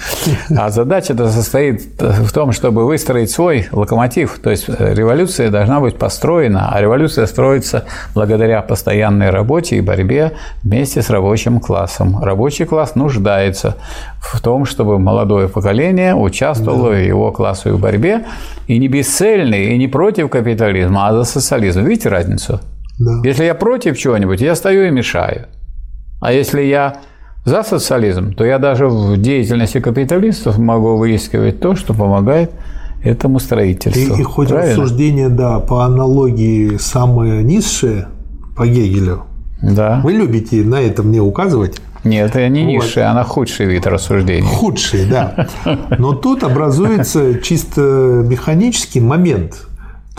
А 0.54 0.68
задача-то 0.68 1.28
состоит 1.30 1.82
в 1.98 2.32
том, 2.32 2.52
чтобы 2.52 2.84
выстроить 2.84 3.30
свой 3.30 3.68
локомотив, 3.72 4.38
то 4.42 4.50
есть 4.50 4.66
э, 4.68 4.94
революция 4.94 5.48
должна 5.48 5.80
быть 5.80 5.96
построена, 5.96 6.70
а 6.70 6.80
революция 6.82 7.24
строится 7.24 7.84
благодаря 8.14 8.60
постоянной 8.60 9.30
работе 9.30 9.76
и 9.76 9.80
борьбе 9.80 10.32
вместе 10.62 11.00
с 11.00 11.08
рабочим 11.08 11.60
классом. 11.60 12.09
Рабочий 12.20 12.64
класс 12.64 12.94
нуждается 12.94 13.76
в 14.20 14.40
том, 14.40 14.64
чтобы 14.64 14.98
молодое 14.98 15.48
поколение 15.48 16.14
участвовало 16.14 16.90
да. 16.90 16.96
в 16.96 17.06
его 17.06 17.32
классовой 17.32 17.78
борьбе 17.78 18.24
и 18.66 18.78
не 18.78 18.88
бесцельный, 18.88 19.74
и 19.74 19.78
не 19.78 19.88
против 19.88 20.30
капитализма, 20.30 21.08
а 21.08 21.12
за 21.12 21.24
социализм. 21.24 21.84
Видите 21.84 22.08
разницу? 22.08 22.60
Да. 22.98 23.20
Если 23.24 23.44
я 23.44 23.54
против 23.54 23.96
чего-нибудь, 23.96 24.40
я 24.40 24.54
стою 24.54 24.86
и 24.86 24.90
мешаю. 24.90 25.46
А 26.20 26.32
если 26.32 26.62
я 26.62 26.96
за 27.44 27.62
социализм, 27.62 28.34
то 28.34 28.44
я 28.44 28.58
даже 28.58 28.86
в 28.88 29.16
деятельности 29.16 29.80
капиталистов 29.80 30.58
могу 30.58 30.96
выискивать 30.96 31.60
то, 31.60 31.74
что 31.74 31.94
помогает 31.94 32.50
этому 33.02 33.38
строительству. 33.38 34.16
И, 34.16 34.20
и 34.20 34.22
хоть 34.22 34.48
Правильно? 34.48 34.70
рассуждение, 34.70 35.28
да, 35.28 35.58
по 35.60 35.84
аналогии 35.84 36.76
самое 36.76 37.42
низшее 37.42 38.08
по 38.56 38.66
Гегелю. 38.66 39.22
Да. 39.62 40.00
Вы 40.02 40.12
любите 40.12 40.62
на 40.62 40.80
это 40.80 41.02
мне 41.02 41.20
указывать? 41.20 41.80
Нет, 42.04 42.30
это 42.30 42.48
не 42.48 42.64
вот. 42.64 42.84
низший, 42.84 43.04
она 43.04 43.24
худший 43.24 43.66
вид 43.66 43.86
рассуждения. 43.86 44.46
Худший, 44.46 45.06
да. 45.06 45.48
Но 45.98 46.12
тут 46.14 46.44
образуется 46.44 47.40
чисто 47.40 47.80
механический 47.80 49.00
момент. 49.00 49.66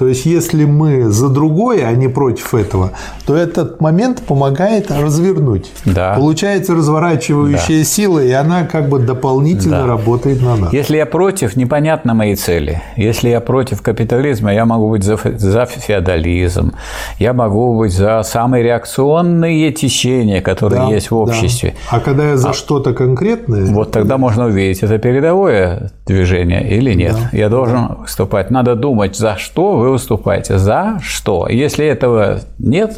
То 0.02 0.08
есть, 0.08 0.26
если 0.26 0.66
мы 0.66 1.12
за 1.12 1.30
другое, 1.30 1.86
а 1.86 1.92
не 1.92 2.08
против 2.08 2.56
этого, 2.56 2.90
то 3.28 3.36
этот 3.36 3.82
момент 3.82 4.24
помогает 4.24 4.90
развернуть. 4.90 5.72
Да. 5.86 6.16
Получается 6.16 6.74
разворачивающая 6.74 7.78
да. 7.78 7.86
сила, 7.86 8.18
и 8.18 8.32
она 8.32 8.64
как 8.64 8.90
бы 8.90 8.98
дополнительно 8.98 9.82
да. 9.82 9.86
работает 9.86 10.42
на 10.42 10.56
нас. 10.56 10.74
Если 10.74 10.98
я 10.98 11.06
против, 11.06 11.56
непонятно 11.56 12.16
мои 12.16 12.34
цели. 12.34 12.82
Если 12.98 13.30
я 13.30 13.42
против 13.42 13.84
капитализма, 13.84 14.52
я 14.52 14.66
могу 14.66 14.90
быть 14.90 15.04
за, 15.04 15.20
за 15.38 15.68
феодализм, 15.68 16.74
я 17.20 17.34
могу 17.34 17.78
быть 17.78 17.94
за 17.94 18.24
самые 18.24 18.64
реакционные 18.64 19.72
течения, 19.72 20.42
которые 20.42 20.82
да, 20.82 20.88
есть 20.88 21.12
в 21.12 21.16
обществе. 21.16 21.76
Да. 21.92 21.98
А 21.98 22.00
когда 22.00 22.30
я 22.30 22.38
за 22.38 22.50
а, 22.50 22.54
что-то 22.54 22.96
конкретное... 22.96 23.68
Вот 23.68 23.92
тогда 23.92 24.18
можно 24.18 24.46
увидеть, 24.46 24.82
это 24.82 24.98
передовое 24.98 25.92
движение 26.08 26.68
или 26.68 26.96
нет. 26.96 27.14
Да. 27.32 27.38
Я 27.38 27.50
должен 27.50 27.98
выступать. 28.00 28.50
Надо 28.50 28.74
думать, 28.74 29.16
за 29.16 29.36
что 29.38 29.78
вы 29.78 29.91
выступаете, 29.92 30.58
за 30.58 31.00
что. 31.02 31.48
Если 31.50 31.86
этого 31.86 32.42
нет, 32.58 32.98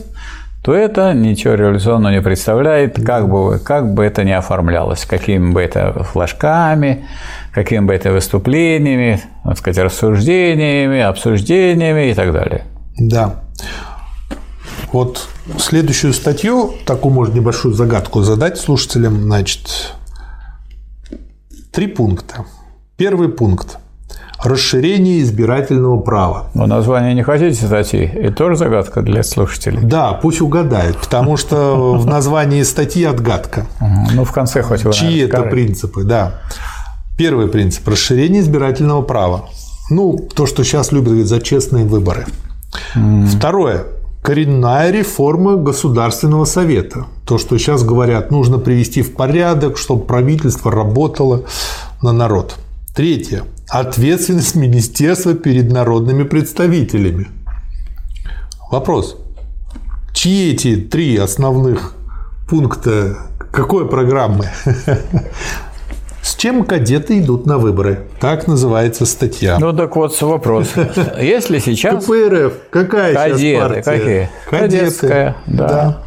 то 0.64 0.74
это 0.74 1.14
ничего 1.14 1.56
революционного 1.56 2.14
не 2.14 2.22
представляет, 2.22 2.96
как 3.04 3.30
бы, 3.30 3.60
как 3.60 3.94
бы 3.94 4.06
это 4.06 4.24
ни 4.24 4.32
оформлялось, 4.32 5.06
какими 5.06 5.52
бы 5.52 5.62
это 5.62 6.04
флажками, 6.04 7.06
какими 7.52 7.86
бы 7.86 7.94
это 7.94 8.14
выступлениями, 8.14 9.22
так 9.44 9.58
сказать, 9.58 9.84
рассуждениями, 9.84 11.02
обсуждениями 11.02 12.12
и 12.12 12.14
так 12.14 12.32
далее. 12.32 12.64
Да. 12.98 13.42
Вот 14.94 15.28
следующую 15.58 16.14
статью, 16.14 16.76
такую, 16.86 17.14
может, 17.14 17.36
небольшую 17.36 17.74
загадку 17.74 18.22
задать 18.22 18.58
слушателям, 18.58 19.24
значит, 19.24 19.96
три 21.72 21.88
пункта. 21.88 22.46
Первый 22.96 23.28
пункт 23.28 23.80
расширение 24.44 25.22
избирательного 25.22 26.00
права. 26.00 26.48
Но 26.54 26.66
название 26.66 27.14
не 27.14 27.24
хотите 27.24 27.66
статьи? 27.66 28.04
И 28.06 28.30
тоже 28.30 28.56
загадка 28.56 29.02
для 29.02 29.24
слушателей? 29.24 29.80
Да, 29.82 30.14
пусть 30.14 30.42
угадают, 30.42 30.98
потому 30.98 31.38
что 31.38 31.96
в 31.96 32.06
названии 32.06 32.64
статьи 32.64 33.04
отгадка. 33.04 33.66
Ну, 34.14 34.24
в 34.24 34.32
конце 34.32 34.62
хоть 34.64 34.84
вы, 34.84 34.94
Чьи 34.94 35.20
это 35.20 35.44
принципы, 35.44 36.04
да. 36.04 36.42
Первый 37.18 37.48
принцип– 37.48 37.88
расширение 37.90 38.42
избирательного 38.42 39.02
права. 39.02 39.50
Ну, 39.90 40.28
то, 40.36 40.46
что 40.46 40.64
сейчас 40.64 40.92
любят 40.92 41.10
говорить 41.10 41.28
за 41.28 41.42
честные 41.42 41.86
выборы. 41.86 42.26
Второе 43.28 43.86
коренная 44.24 44.90
реформа 44.90 45.58
Государственного 45.58 46.46
совета. 46.46 47.06
То, 47.26 47.38
что 47.38 47.58
сейчас 47.58 47.84
говорят, 47.84 48.32
нужно 48.32 48.58
привести 48.58 49.02
в 49.02 49.14
порядок, 49.16 49.78
чтобы 49.78 50.06
правительство 50.06 50.72
работало 50.72 51.42
на 52.02 52.14
народ. 52.14 52.56
Третье 52.96 53.44
ответственность 53.70 54.56
министерства 54.56 55.34
перед 55.34 55.72
народными 55.72 56.24
представителями. 56.24 57.28
Вопрос. 58.72 59.18
Чьи 60.14 60.54
эти 60.54 60.76
три 60.78 61.18
основных 61.18 61.96
пункта 62.48 63.18
какой 63.52 63.88
программы? 63.88 64.50
С 66.24 66.36
чем 66.36 66.64
кадеты 66.64 67.20
идут 67.20 67.46
на 67.46 67.58
выборы? 67.58 68.08
Так 68.22 68.48
называется 68.48 69.06
статья. 69.06 69.58
Ну 69.60 69.74
так 69.74 69.94
вот 69.98 70.20
вопрос. 70.22 70.72
Если 71.22 71.60
сейчас... 71.60 72.06
КПРФ. 72.06 72.54
Какая 72.70 73.14
кадеты, 73.14 73.40
сейчас 73.40 73.62
партия? 73.62 73.82
Какие? 73.82 74.30
Кадеты. 74.50 74.78
Кадетская, 74.78 75.36
да. 75.48 75.68
да. 75.68 75.98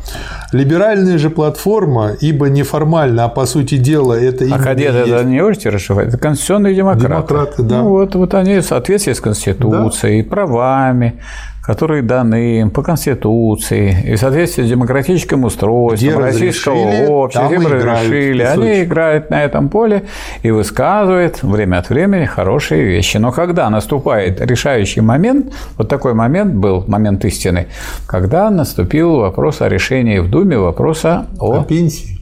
Либеральная 0.52 1.18
же 1.18 1.28
платформа, 1.28 2.12
ибо 2.18 2.48
неформально, 2.48 3.26
а 3.26 3.28
по 3.28 3.44
сути 3.44 3.76
дела 3.76 4.14
это 4.14 4.46
А 4.50 4.58
кадеты 4.58 4.96
это 4.96 5.22
не 5.22 5.42
расшифровать? 5.42 6.08
Это 6.08 6.16
конституционные 6.16 6.74
демократы. 6.74 7.08
Демократы, 7.08 7.62
да. 7.62 7.82
Ну 7.82 7.88
вот, 7.90 8.14
вот 8.14 8.32
они 8.32 8.60
в 8.60 8.62
соответствии 8.62 9.12
с 9.12 9.20
Конституцией, 9.20 10.22
да. 10.22 10.30
правами, 10.30 11.20
которые 11.66 12.02
даны 12.02 12.60
им 12.60 12.70
по 12.70 12.82
Конституции 12.82 14.04
и 14.06 14.14
в 14.14 14.20
соответствии 14.20 14.62
с 14.62 14.68
демократическим 14.68 15.44
устройством 15.44 16.08
Где 16.08 16.16
российского 16.16 17.06
общества, 17.08 17.52
им 17.52 17.62
играют, 17.62 17.84
разрешили, 17.84 18.44
по 18.44 18.52
они 18.52 18.82
играют 18.84 19.30
на 19.30 19.42
этом 19.42 19.68
поле 19.68 20.04
и 20.44 20.52
высказывают 20.52 21.42
время 21.42 21.78
от 21.78 21.90
времени 21.90 22.24
хорошие 22.24 22.84
вещи. 22.84 23.16
Но 23.16 23.32
когда 23.32 23.68
наступает 23.68 24.40
решающий 24.40 25.00
момент, 25.00 25.52
вот 25.76 25.88
такой 25.88 26.14
момент 26.14 26.54
был, 26.54 26.84
момент 26.86 27.24
истины, 27.24 27.66
когда 28.06 28.48
наступил 28.50 29.16
вопрос 29.16 29.60
о 29.60 29.68
решении 29.68 30.20
в 30.20 30.30
Думе 30.30 30.58
вопроса 30.58 31.26
О 31.40 31.60
о, 31.60 31.64
пенсии. 31.64 32.20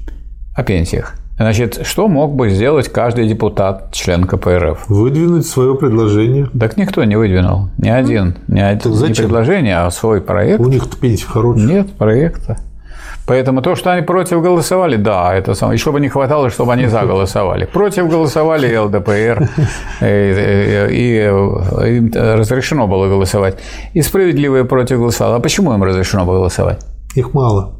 о 0.57 0.63
пенсиях. 0.63 1.17
Значит, 1.37 1.85
что 1.85 2.07
мог 2.07 2.37
бы 2.37 2.49
сделать 2.49 2.89
каждый 2.89 3.27
депутат, 3.27 3.93
член 3.93 4.25
КПРФ? 4.25 4.89
Выдвинуть 4.89 5.47
свое 5.47 5.75
предложение. 5.75 6.49
Так 6.59 6.77
никто 6.77 7.03
не 7.03 7.17
выдвинул. 7.17 7.71
Ни 7.79 7.89
один. 7.89 8.37
Ни 8.47 8.61
один 8.61 8.93
не 8.93 8.97
зачем? 8.97 9.25
предложение, 9.27 9.79
а 9.79 9.91
свой 9.91 10.21
проект. 10.21 10.61
У 10.61 10.69
них-то 10.69 10.97
пенсия 10.97 11.27
хорошая. 11.27 11.67
Нет 11.67 11.93
проекта. 11.95 12.59
Поэтому 13.27 13.63
то, 13.63 13.75
что 13.75 13.91
они 13.93 14.03
против 14.03 14.43
голосовали, 14.43 14.97
да, 14.97 15.35
это 15.35 15.55
самое. 15.55 15.77
Еще 15.77 15.91
бы 15.91 15.99
не 15.99 16.09
хватало, 16.09 16.51
чтобы 16.51 16.73
они 16.75 16.87
за 16.87 17.03
голосовали. 17.07 17.65
Против 17.65 18.09
голосовали 18.09 18.69
и 18.73 18.77
ЛДПР, 18.77 19.49
и, 20.03 20.05
и- 20.05 21.89
и 21.89 21.97
им 21.97 22.13
разрешено 22.15 22.87
было 22.87 23.09
голосовать. 23.09 23.59
И 23.95 24.03
справедливые 24.03 24.65
против 24.65 24.99
голосовали. 24.99 25.39
А 25.39 25.41
почему 25.41 25.73
им 25.73 25.83
разрешено 25.83 26.25
было 26.27 26.37
голосовать? 26.39 26.85
Их 27.17 27.33
мало. 27.35 27.73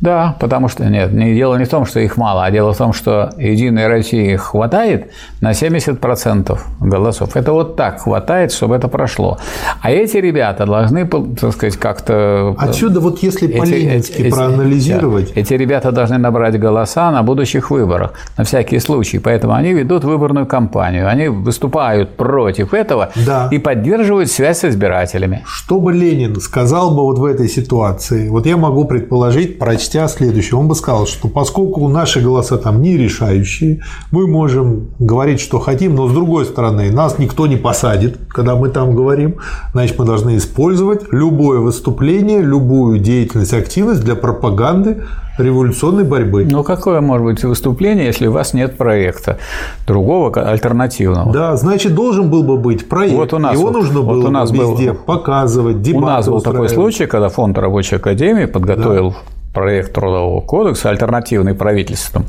Да, 0.00 0.36
потому 0.40 0.68
что 0.68 0.84
нет, 0.84 1.12
не, 1.12 1.34
дело 1.34 1.56
не 1.56 1.64
в 1.64 1.68
том, 1.70 1.86
что 1.86 2.00
их 2.00 2.16
мало, 2.18 2.44
а 2.44 2.50
дело 2.50 2.72
в 2.74 2.76
том, 2.76 2.92
что 2.92 3.30
Единой 3.38 3.86
России 3.88 4.36
хватает 4.36 5.10
на 5.40 5.52
70% 5.52 6.58
голосов. 6.80 7.34
Это 7.34 7.52
вот 7.52 7.76
так 7.76 8.00
хватает, 8.00 8.52
чтобы 8.52 8.76
это 8.76 8.88
прошло. 8.88 9.38
А 9.80 9.90
эти 9.90 10.18
ребята 10.18 10.66
должны, 10.66 11.06
так 11.06 11.52
сказать, 11.52 11.76
как-то... 11.78 12.54
Отсюда 12.58 13.00
вот 13.00 13.22
если 13.22 13.48
Эти- 13.48 13.58
по-ленински 13.58 14.20
эти- 14.22 14.30
проанализировать, 14.30 15.34
да, 15.34 15.40
эти 15.40 15.54
ребята 15.54 15.92
должны 15.92 16.18
набрать 16.18 16.58
голоса 16.60 17.10
на 17.10 17.22
будущих 17.22 17.70
выборах, 17.70 18.12
на 18.36 18.44
всякий 18.44 18.78
случай. 18.80 19.18
Поэтому 19.18 19.54
они 19.54 19.72
ведут 19.72 20.04
выборную 20.04 20.46
кампанию. 20.46 21.08
Они 21.08 21.28
выступают 21.28 22.16
против 22.16 22.74
этого 22.74 23.12
Да. 23.26 23.48
и 23.50 23.58
поддерживают 23.58 24.30
связь 24.30 24.58
с 24.58 24.64
избирателями. 24.66 25.42
что 25.46 25.80
бы 25.80 25.92
Ленин 25.92 26.38
сказал 26.40 26.90
бы 26.94 27.02
вот 27.02 27.18
в 27.18 27.24
этой 27.24 27.48
ситуации? 27.48 28.28
Вот 28.28 28.46
я 28.46 28.56
могу 28.56 28.84
предположить, 28.84 29.58
прочтя 29.86 30.08
следующее, 30.08 30.58
он 30.58 30.66
бы 30.68 30.74
сказал, 30.74 31.06
что 31.06 31.28
поскольку 31.28 31.86
наши 31.88 32.20
голоса 32.20 32.56
там 32.58 32.82
не 32.82 32.96
решающие, 32.96 33.80
мы 34.10 34.26
можем 34.26 34.88
говорить, 34.98 35.40
что 35.40 35.60
хотим, 35.60 35.94
но 35.94 36.08
с 36.08 36.12
другой 36.12 36.44
стороны, 36.44 36.90
нас 36.90 37.18
никто 37.18 37.46
не 37.46 37.56
посадит, 37.56 38.18
когда 38.28 38.56
мы 38.56 38.68
там 38.68 38.96
говорим, 38.96 39.36
значит, 39.72 39.98
мы 39.98 40.04
должны 40.04 40.36
использовать 40.38 41.12
любое 41.12 41.60
выступление, 41.60 42.42
любую 42.42 42.98
деятельность, 42.98 43.54
активность 43.54 44.02
для 44.04 44.16
пропаганды 44.16 45.04
революционной 45.38 46.04
борьбы. 46.04 46.46
Ну, 46.50 46.64
какое 46.64 47.00
может 47.00 47.24
быть 47.26 47.44
выступление, 47.44 48.06
если 48.06 48.26
у 48.26 48.32
вас 48.32 48.54
нет 48.54 48.76
проекта 48.76 49.38
другого, 49.86 50.32
альтернативного? 50.50 51.32
Да, 51.32 51.56
значит, 51.56 51.94
должен 51.94 52.30
был 52.30 52.42
бы 52.42 52.56
быть 52.56 52.88
проект. 52.88 53.14
Вот 53.14 53.32
у 53.34 53.38
нас 53.38 53.52
Его 53.52 53.66
вот- 53.66 53.74
нужно 53.74 54.00
вот 54.00 54.14
было 54.16 54.28
у 54.28 54.30
нас 54.30 54.50
бы 54.50 54.58
был- 54.58 54.72
везде 54.72 54.94
показывать, 54.94 55.76
У 55.92 56.00
нас 56.00 56.26
был 56.26 56.40
такой 56.40 56.68
случай, 56.68 57.06
когда 57.06 57.28
фонд 57.28 57.58
рабочей 57.58 57.96
академии 57.96 58.46
подготовил 58.46 59.14
проект 59.56 59.94
трудового 59.94 60.42
кодекса, 60.42 60.90
альтернативный 60.90 61.54
правительством, 61.54 62.26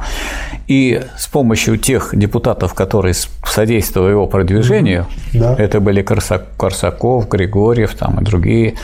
и 0.69 1.01
с 1.17 1.27
помощью 1.27 1.77
тех 1.77 2.11
депутатов, 2.13 2.73
которые 2.73 3.13
содействовали 3.45 4.11
его 4.11 4.27
продвижению, 4.27 5.05
Да. 5.33 5.53
это 5.57 5.81
были 5.81 6.01
Корса- 6.03 6.41
Корсаков, 6.57 7.27
Григорьев 7.27 7.93
там 7.95 8.19
и 8.21 8.23
другие, 8.23 8.75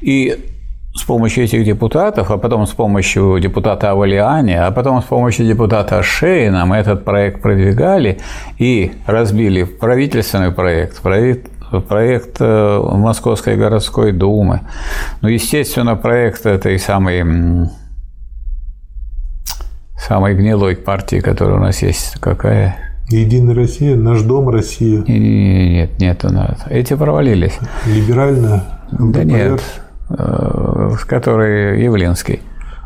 и 0.00 0.38
с 0.94 1.02
помощью 1.02 1.44
этих 1.44 1.64
депутатов, 1.66 2.30
а 2.30 2.38
потом 2.38 2.66
с 2.66 2.70
помощью 2.70 3.38
депутата 3.40 3.90
Авалиани, 3.90 4.54
а 4.54 4.70
потом 4.70 5.02
с 5.02 5.04
помощью 5.04 5.46
депутата 5.46 6.02
Шейна 6.02 6.64
мы 6.64 6.76
этот 6.76 7.04
проект 7.04 7.42
продвигали 7.42 8.16
и 8.60 8.92
разбили 9.06 9.64
правительственный 9.64 10.50
проект, 10.50 11.02
проект 11.02 11.50
проект 11.88 12.36
э, 12.40 12.80
Московской 12.96 13.56
городской 13.56 14.12
думы. 14.12 14.60
Ну, 15.22 15.28
естественно, 15.28 15.96
проект 15.96 16.44
этой 16.44 16.78
самой 16.78 17.22
самой 20.06 20.34
гнилой 20.34 20.76
партии, 20.76 21.20
которая 21.20 21.56
у 21.56 21.60
нас 21.60 21.82
есть, 21.82 22.16
какая? 22.20 22.76
Единая 23.08 23.54
Россия, 23.54 23.94
наш 23.96 24.22
дом 24.22 24.48
Россия, 24.48 25.02
Не- 25.06 25.18
не- 25.18 25.72
Нет, 25.74 25.90
нет, 25.98 26.24
у 26.24 26.30
нас. 26.32 26.58
Эти 26.70 26.94
провалились. 26.94 27.58
либеральная. 27.86 28.62
Да 28.90 29.24
нет, 29.24 29.60
э, 30.10 30.90
который 31.06 31.82
Явлинский. 31.82 32.40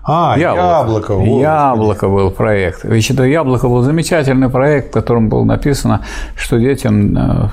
А, 0.08 0.36
Яблоко. 0.38 1.14
вот. 1.16 1.40
Яблоко 1.40 2.08
был 2.08 2.30
проект. 2.30 2.84
Ведь 2.84 3.10
это 3.10 3.24
Яблоко 3.24 3.68
был 3.68 3.82
замечательный 3.82 4.48
проект, 4.48 4.88
в 4.90 4.92
котором 4.92 5.28
было 5.28 5.44
написано, 5.44 6.00
что 6.36 6.58
детям 6.58 7.16
э, 7.16 7.48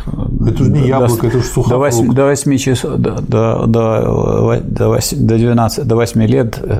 Это 0.47 0.63
же 0.63 0.71
не 0.71 0.81
до- 0.81 0.87
яблоко, 0.87 1.27
это 1.27 1.37
же 1.37 1.43
до 1.43 1.49
сухофрукт. 1.49 1.95
8, 1.95 2.13
до 2.13 2.25
8 2.25 2.57
часов, 2.57 2.97
до, 2.97 3.11
до, 3.21 3.65
до, 3.65 4.61
до, 4.63 4.89
8, 4.89 5.27
до 5.27 5.37
12, 5.37 5.87
до 5.87 5.95
8 5.95 6.21
лет 6.27 6.59
э, 6.61 6.79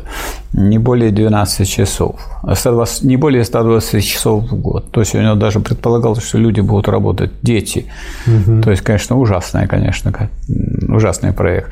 не 0.54 0.78
более 0.78 1.10
12 1.12 1.68
часов. 1.68 2.20
120, 2.54 3.04
не 3.04 3.18
более 3.18 3.44
120 3.44 4.04
часов 4.06 4.44
в 4.52 4.56
год. 4.62 4.92
То 4.92 5.00
есть 5.00 5.16
у 5.16 5.22
него 5.22 5.36
даже 5.36 5.60
предполагалось, 5.60 6.24
что 6.24 6.38
люди 6.38 6.62
будут 6.62 6.88
работать, 6.88 7.32
дети. 7.42 7.86
То 8.64 8.70
есть, 8.72 8.84
конечно, 8.84 9.18
ужасный, 9.18 9.68
конечно, 9.68 10.12
ужасный 10.94 11.34
проект. 11.34 11.72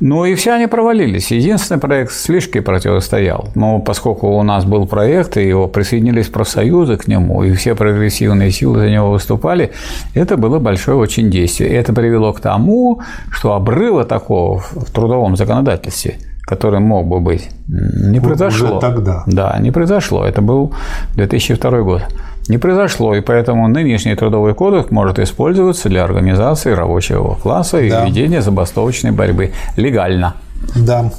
Ну 0.00 0.24
и 0.24 0.34
все 0.34 0.52
они 0.52 0.66
провалились. 0.66 1.30
Единственный 1.30 1.78
проект 1.78 2.12
слишком 2.12 2.62
противостоял. 2.62 3.48
Но 3.54 3.80
поскольку 3.80 4.28
у 4.28 4.42
нас 4.42 4.64
был 4.64 4.86
проект, 4.86 5.36
и 5.36 5.46
его 5.46 5.68
присоединились 5.68 6.28
профсоюзы 6.28 6.96
к 6.96 7.08
нему, 7.08 7.42
и 7.42 7.52
все 7.52 7.74
прогрессивные 7.74 8.50
силы 8.50 8.80
за 8.80 8.90
него 8.90 9.10
выступали, 9.10 9.70
это 10.14 10.36
было 10.36 10.58
большое 10.58 10.96
очень 10.96 11.30
действие. 11.30 11.70
И 11.70 11.74
это 11.74 11.92
привело 11.92 12.32
к 12.32 12.40
тому, 12.40 13.00
что 13.30 13.52
обрыва 13.52 14.04
такого 14.04 14.58
в 14.58 14.90
трудовом 14.92 15.36
законодательстве 15.36 16.18
который 16.50 16.80
мог 16.80 17.06
бы 17.06 17.20
быть, 17.20 17.48
не 17.68 18.18
произошло. 18.18 18.70
уже 18.70 18.80
тогда. 18.80 19.22
Да, 19.26 19.56
не 19.60 19.70
произошло. 19.70 20.24
Это 20.24 20.42
был 20.42 20.72
2002 21.14 21.82
год. 21.82 22.02
Не 22.50 22.58
произошло, 22.58 23.14
и 23.14 23.20
поэтому 23.20 23.68
нынешний 23.68 24.16
трудовой 24.16 24.54
кодекс 24.54 24.90
может 24.90 25.20
использоваться 25.20 25.88
для 25.88 26.02
организации 26.02 26.72
рабочего 26.72 27.36
класса 27.36 27.78
и 27.80 27.88
Да. 27.88 28.04
ведения 28.04 28.42
забастовочной 28.42 29.12
борьбы 29.12 29.52
легально. 29.76 30.34
Да. 30.74 31.12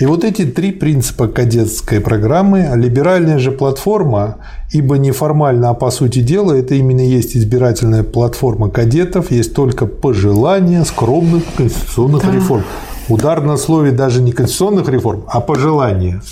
И 0.00 0.06
вот 0.06 0.24
эти 0.24 0.46
три 0.46 0.72
принципа 0.72 1.28
кадетской 1.28 2.00
программы, 2.00 2.66
либеральная 2.76 3.38
же 3.38 3.50
платформа, 3.50 4.36
ибо 4.72 4.96
неформально, 4.96 5.68
а 5.68 5.74
по 5.74 5.90
сути 5.90 6.20
дела, 6.20 6.54
это 6.54 6.74
именно 6.76 7.02
есть 7.02 7.36
избирательная 7.36 8.02
платформа 8.02 8.70
кадетов, 8.70 9.30
есть 9.30 9.52
только 9.54 9.84
пожелания 9.86 10.84
скромных 10.84 11.42
конституционных 11.58 12.24
реформ. 12.32 12.64
Удар 13.10 13.42
на 13.42 13.58
слове 13.58 13.90
даже 13.90 14.22
не 14.22 14.32
конституционных 14.32 14.88
реформ, 14.88 15.24
а 15.28 15.40
пожелания. 15.40 16.22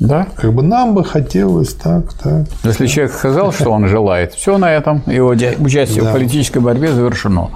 Да. 0.00 0.26
Как 0.36 0.52
бы 0.54 0.62
нам 0.62 0.94
бы 0.94 1.04
хотелось 1.04 1.74
так, 1.74 2.12
так. 2.14 2.46
Если 2.64 2.86
человек 2.86 3.12
сказал, 3.14 3.52
что 3.52 3.70
он 3.70 3.86
желает, 3.86 4.32
все 4.32 4.56
на 4.58 4.72
этом, 4.72 5.02
его 5.06 5.28
участие 5.58 6.02
Да. 6.02 6.10
в 6.10 6.12
политической 6.14 6.58
борьбе 6.58 6.90
завершено. 6.92 7.50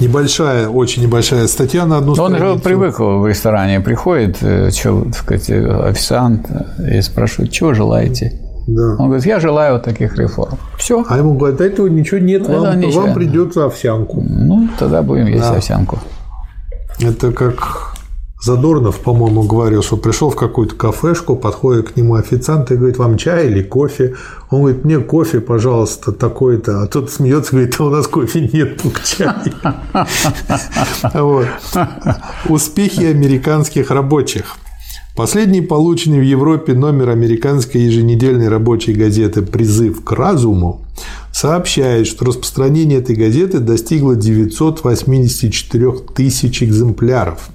Небольшая, 0.00 0.68
очень 0.68 1.02
небольшая 1.02 1.46
статья 1.48 1.86
на 1.86 1.98
одну 1.98 2.14
Но 2.14 2.24
Он 2.24 2.32
же 2.32 2.38
страницу. 2.38 2.62
привык 2.62 2.98
в 3.00 3.26
ресторане, 3.26 3.80
приходит, 3.80 4.38
э, 4.42 4.70
чё, 4.70 5.04
так 5.04 5.14
сказать, 5.14 5.50
э, 5.50 5.88
официант 5.88 6.46
и 6.78 7.00
спрашивает, 7.00 7.50
чего 7.50 7.74
желаете? 7.74 8.38
Да. 8.66 8.96
Он 8.98 9.06
говорит, 9.06 9.24
я 9.24 9.40
желаю 9.40 9.72
вот 9.74 9.82
таких 9.84 10.16
реформ. 10.18 10.58
Все. 10.76 11.02
А 11.08 11.16
ему 11.16 11.32
говорят, 11.34 11.60
«А 11.62 11.64
этого 11.64 11.86
ничего 11.86 12.20
нет, 12.20 12.42
Этого 12.42 12.66
вам, 12.66 12.78
ничего. 12.78 13.00
вам 13.02 13.14
придется 13.14 13.64
овсянку. 13.64 14.22
Ну, 14.28 14.68
тогда 14.78 15.00
будем 15.02 15.26
есть 15.26 15.40
Да. 15.48 15.56
овсянку. 15.56 15.98
Это 17.00 17.32
как 17.32 17.94
Задорнов, 18.40 19.00
по-моему, 19.00 19.42
говорил, 19.42 19.82
что 19.82 19.96
пришел 19.96 20.30
в 20.30 20.36
какую-то 20.36 20.76
кафешку, 20.76 21.34
подходит 21.34 21.90
к 21.90 21.96
нему 21.96 22.14
официант 22.14 22.70
и 22.70 22.76
говорит, 22.76 22.96
вам 22.96 23.16
чай 23.18 23.48
или 23.48 23.62
кофе? 23.62 24.14
Он 24.50 24.60
говорит, 24.60 24.84
мне 24.84 25.00
кофе, 25.00 25.40
пожалуйста, 25.40 26.12
такой-то. 26.12 26.82
А 26.82 26.86
тот 26.86 27.10
смеется, 27.10 27.52
говорит, 27.52 27.74
а 27.80 27.84
у 27.84 27.90
нас 27.90 28.06
кофе 28.06 28.48
нет, 28.52 28.80
только 28.80 29.00
чай. 29.04 29.34
Вот. 31.14 31.48
Успехи 32.48 33.02
американских 33.02 33.90
рабочих. 33.90 34.56
Последний 35.16 35.62
полученный 35.62 36.20
в 36.20 36.22
Европе 36.22 36.74
номер 36.74 37.08
американской 37.10 37.80
еженедельной 37.80 38.48
рабочей 38.48 38.92
газеты 38.92 39.42
«Призыв 39.42 40.04
к 40.04 40.12
разуму» 40.12 40.86
сообщает, 41.32 42.06
что 42.06 42.24
распространение 42.24 43.00
этой 43.00 43.16
газеты 43.16 43.58
достигло 43.58 44.14
984 44.14 45.92
тысяч 46.14 46.62
экземпляров. 46.62 47.50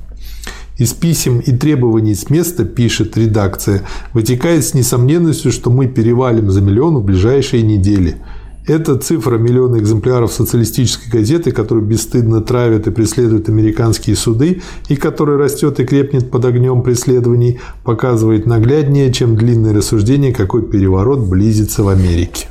Из 0.77 0.91
писем 0.93 1.39
и 1.39 1.51
требований 1.51 2.15
с 2.15 2.31
места, 2.31 2.65
пишет 2.65 3.15
редакция, 3.15 3.83
вытекает 4.13 4.65
с 4.65 4.73
несомненностью, 4.73 5.51
что 5.51 5.69
мы 5.69 5.87
перевалим 5.87 6.49
за 6.49 6.61
миллион 6.61 6.97
в 6.97 7.03
ближайшие 7.03 7.61
недели. 7.61 8.17
Это 8.65 8.97
цифра 8.97 9.37
миллиона 9.37 9.77
экземпляров 9.77 10.31
социалистической 10.31 11.11
газеты, 11.11 11.51
которую 11.51 11.85
бесстыдно 11.85 12.41
травят 12.41 12.87
и 12.87 12.91
преследуют 12.91 13.49
американские 13.49 14.15
суды, 14.15 14.61
и 14.87 14.95
которая 14.95 15.37
растет 15.37 15.79
и 15.79 15.85
крепнет 15.85 16.31
под 16.31 16.45
огнем 16.45 16.81
преследований, 16.81 17.59
показывает 17.83 18.47
нагляднее, 18.47 19.11
чем 19.13 19.35
длинное 19.35 19.73
рассуждение, 19.73 20.33
какой 20.33 20.63
переворот 20.63 21.19
близится 21.19 21.83
в 21.83 21.89
Америке. 21.89 22.47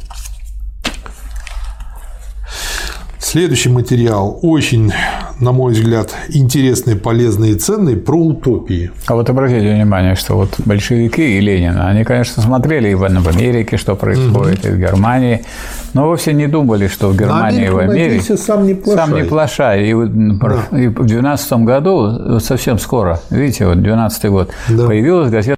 Следующий 3.33 3.71
материал 3.71 4.39
очень, 4.43 4.93
на 5.41 5.53
мой 5.53 5.73
взгляд, 5.73 6.15
интересный, 6.29 6.97
полезный 6.97 7.53
и 7.53 7.55
ценный 7.55 7.97
про 7.97 8.15
утопии. 8.15 8.91
А 9.07 9.15
вот 9.15 9.31
обратите 9.31 9.73
внимание, 9.73 10.17
что 10.17 10.35
вот 10.35 10.51
большевики 10.67 11.39
и 11.39 11.41
Ленин, 11.41 11.81
они, 11.81 12.05
конечно, 12.05 12.43
смотрели 12.43 12.91
и 12.91 12.95
в 12.95 13.05
Америке, 13.05 13.79
что 13.79 13.97
происходит, 13.97 14.59
угу. 14.59 14.69
и 14.69 14.71
в 14.73 14.79
Германии, 14.79 15.47
но 15.95 16.09
вовсе 16.09 16.35
не 16.35 16.47
думали, 16.47 16.89
что 16.89 17.09
в 17.09 17.17
Германии 17.17 17.69
и 17.69 17.71
в 17.71 17.79
Америке 17.79 18.37
сам 18.37 18.67
не 18.67 18.75
плашай. 18.75 19.07
Сам 19.07 19.17
не 19.17 19.25
плашай. 19.25 19.89
И, 19.89 19.95
да. 19.95 20.79
и 20.79 20.89
в 20.89 21.07
2012 21.07 21.53
году, 21.65 22.39
совсем 22.39 22.79
скоро, 22.79 23.19
видите, 23.31 23.65
вот 23.65 23.77
2012 23.77 24.25
год, 24.27 24.51
да. 24.69 24.87
появилась 24.87 25.31
газета 25.31 25.57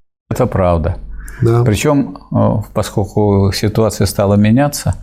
«Правда». 0.49 0.99
Да. 1.43 1.65
Причем, 1.65 2.19
поскольку 2.73 3.51
ситуация 3.53 4.07
стала 4.07 4.37
меняться, 4.37 4.95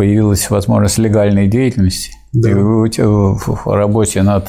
появилась 0.00 0.48
возможность 0.48 0.96
легальной 0.96 1.46
деятельности. 1.46 2.12
Да. 2.32 2.48
И 2.48 2.54
в 2.54 3.66
работе 3.66 4.22
над 4.22 4.48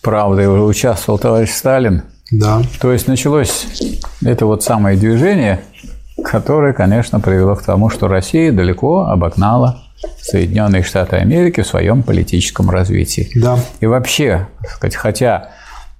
правдой 0.00 0.46
участвовал 0.46 1.18
товарищ 1.18 1.50
Сталин. 1.50 2.02
Да. 2.30 2.62
То 2.80 2.92
есть 2.92 3.08
началось 3.08 3.66
это 4.24 4.46
вот 4.46 4.62
самое 4.62 4.96
движение, 4.96 5.58
которое, 6.24 6.72
конечно, 6.72 7.18
привело 7.18 7.56
к 7.56 7.62
тому, 7.62 7.90
что 7.90 8.06
Россия 8.06 8.52
далеко 8.52 9.06
обогнала 9.06 9.82
Соединенные 10.22 10.84
Штаты 10.84 11.16
Америки 11.16 11.62
в 11.62 11.66
своем 11.66 12.04
политическом 12.04 12.70
развитии. 12.70 13.28
Да. 13.34 13.58
И 13.80 13.86
вообще, 13.86 14.46
сказать, 14.68 14.94
хотя, 14.94 15.50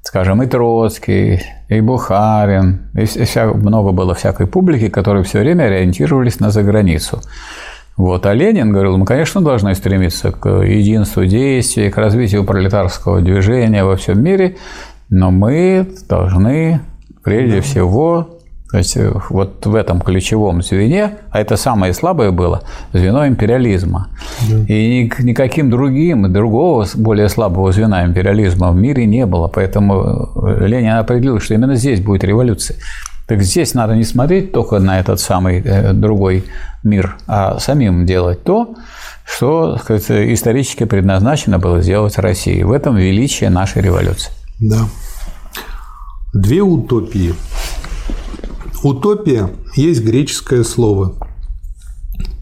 скажем, 0.04 0.44
и 0.44 0.46
Троцкий, 0.46 1.42
и 1.68 1.80
Бухарин, 1.80 2.88
и 2.94 3.04
вся, 3.04 3.46
много 3.46 3.90
было 3.90 4.14
всякой 4.14 4.46
публики, 4.46 4.88
которые 4.88 5.24
все 5.24 5.40
время 5.40 5.64
ориентировались 5.64 6.38
на 6.38 6.50
заграницу. 6.50 7.20
Вот. 7.96 8.26
А 8.26 8.34
Ленин 8.34 8.72
говорил, 8.72 8.96
мы, 8.96 9.06
конечно, 9.06 9.40
должны 9.40 9.74
стремиться 9.74 10.32
к 10.32 10.48
единству 10.62 11.24
действий, 11.24 11.90
к 11.90 11.96
развитию 11.96 12.44
пролетарского 12.44 13.20
движения 13.20 13.84
во 13.84 13.96
всем 13.96 14.22
мире, 14.22 14.56
но 15.08 15.30
мы 15.30 15.86
должны 16.08 16.80
прежде 17.22 17.60
всего 17.60 18.36
то 18.70 18.78
есть 18.78 18.98
вот 19.30 19.64
в 19.64 19.74
этом 19.74 20.00
ключевом 20.00 20.60
звене, 20.60 21.18
а 21.30 21.40
это 21.40 21.56
самое 21.56 21.92
слабое 21.92 22.32
было, 22.32 22.62
звено 22.92 23.26
империализма. 23.26 24.08
Да. 24.50 24.64
И 24.66 25.10
никаким 25.20 25.70
другим, 25.70 26.32
другого 26.32 26.84
более 26.96 27.28
слабого 27.28 27.70
звена 27.70 28.04
империализма 28.04 28.72
в 28.72 28.76
мире 28.76 29.06
не 29.06 29.24
было. 29.24 29.46
Поэтому 29.46 30.30
Ленин 30.58 30.94
определил, 30.94 31.38
что 31.38 31.54
именно 31.54 31.76
здесь 31.76 32.00
будет 32.00 32.24
революция. 32.24 32.76
Так 33.26 33.42
здесь 33.42 33.74
надо 33.74 33.96
не 33.96 34.04
смотреть 34.04 34.52
только 34.52 34.78
на 34.78 35.00
этот 35.00 35.20
самый 35.20 35.60
э, 35.60 35.92
другой 35.92 36.44
мир, 36.84 37.16
а 37.26 37.58
самим 37.58 38.06
делать 38.06 38.44
то, 38.44 38.76
что 39.24 39.78
сказать, 39.78 40.08
исторически 40.10 40.84
предназначено 40.84 41.58
было 41.58 41.82
сделать 41.82 42.18
России. 42.18 42.62
В 42.62 42.70
этом 42.70 42.96
величие 42.96 43.50
нашей 43.50 43.82
революции. 43.82 44.30
Да. 44.60 44.88
Две 46.32 46.60
утопии. 46.60 47.34
Утопия 48.82 49.50
есть 49.74 50.04
греческое 50.04 50.62
слово. 50.62 51.14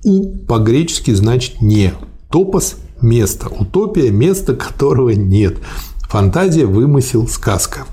У 0.05 0.37
по-гречески 0.37 1.13
значит 1.13 1.63
не. 1.63 1.95
Топос– 2.31 2.77
место. 3.01 3.49
Утопия– 3.49 4.11
место, 4.13 4.55
которого 4.55 5.11
нет. 5.11 5.57
Фантазия, 6.11 6.67
вымысел, 6.67 7.27
сказка. 7.27 7.87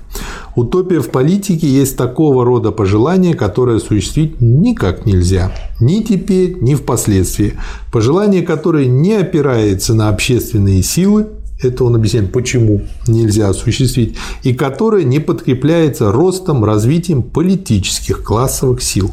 Утопия 0.54 1.00
в 1.00 1.10
политике 1.10 1.66
есть 1.66 1.96
такого 1.96 2.44
рода 2.44 2.72
пожелание, 2.72 3.34
которое 3.34 3.78
осуществить 3.78 4.40
никак 4.40 5.06
нельзя. 5.06 5.52
Ни 5.80 6.02
теперь, 6.02 6.58
ни 6.60 6.74
впоследствии. 6.74 7.54
Пожелание, 7.90 8.42
которое 8.42 8.86
не 8.86 9.14
опирается 9.14 9.94
на 9.94 10.10
общественные 10.10 10.82
силы, 10.82 11.28
это 11.62 11.84
он 11.84 11.94
объясняет, 11.94 12.32
почему 12.32 12.82
нельзя 13.06 13.48
осуществить, 13.48 14.16
и 14.42 14.52
которое 14.52 15.04
не 15.04 15.20
подкрепляется 15.20 16.12
ростом, 16.12 16.64
развитием 16.64 17.22
политических 17.22 18.22
классовых 18.22 18.82
сил. 18.82 19.10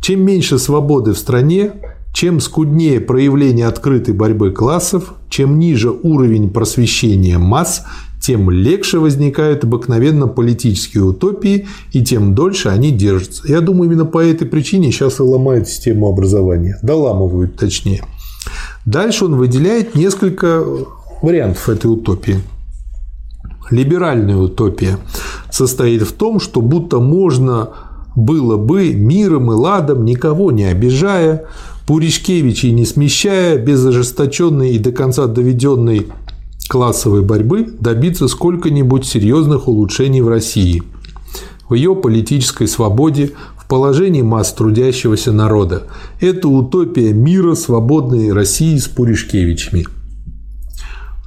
Чем 0.00 0.22
меньше 0.22 0.58
свободы 0.58 1.12
в 1.12 1.18
стране, 1.18 1.72
чем 2.12 2.40
скуднее 2.40 3.00
проявление 3.00 3.66
открытой 3.66 4.14
борьбы 4.14 4.50
классов, 4.50 5.14
чем 5.28 5.58
ниже 5.58 5.90
уровень 5.90 6.50
просвещения 6.50 7.38
масс, 7.38 7.84
тем 8.24 8.48
легче 8.48 8.96
возникают 8.96 9.64
обыкновенно 9.64 10.28
политические 10.28 11.04
утопии, 11.04 11.66
и 11.92 12.02
тем 12.02 12.34
дольше 12.34 12.70
они 12.70 12.90
держатся. 12.90 13.42
Я 13.46 13.60
думаю, 13.60 13.90
именно 13.90 14.06
по 14.06 14.18
этой 14.18 14.46
причине 14.46 14.92
сейчас 14.92 15.20
и 15.20 15.22
ломают 15.22 15.68
систему 15.68 16.08
образования. 16.08 16.78
Доламывают, 16.80 17.56
точнее. 17.56 18.02
Дальше 18.86 19.26
он 19.26 19.36
выделяет 19.36 19.94
несколько 19.94 20.64
вариантов 21.20 21.68
этой 21.68 21.88
утопии. 21.88 22.40
Либеральная 23.70 24.36
утопия 24.36 24.96
состоит 25.50 26.00
в 26.00 26.12
том, 26.12 26.40
что 26.40 26.62
будто 26.62 27.00
можно 27.00 27.72
было 28.16 28.56
бы 28.56 28.94
миром 28.94 29.52
и 29.52 29.54
ладом, 29.54 30.06
никого 30.06 30.50
не 30.50 30.64
обижая, 30.64 31.44
Пуришкевичей 31.86 32.72
не 32.72 32.86
смещая, 32.86 33.58
без 33.58 33.84
ожесточенной 33.84 34.70
и 34.70 34.78
до 34.78 34.92
конца 34.92 35.26
доведенной 35.26 36.06
классовой 36.68 37.22
борьбы 37.22 37.66
добиться 37.80 38.28
сколько-нибудь 38.28 39.04
серьезных 39.04 39.68
улучшений 39.68 40.22
в 40.22 40.28
России, 40.28 40.82
в 41.68 41.74
ее 41.74 41.94
политической 41.94 42.66
свободе, 42.66 43.32
в 43.56 43.66
положении 43.66 44.22
масс 44.22 44.52
трудящегося 44.52 45.32
народа. 45.32 45.84
Это 46.20 46.48
утопия 46.48 47.12
мира 47.12 47.54
свободной 47.54 48.32
России 48.32 48.76
с 48.76 48.88
Пуришкевичами. 48.88 49.86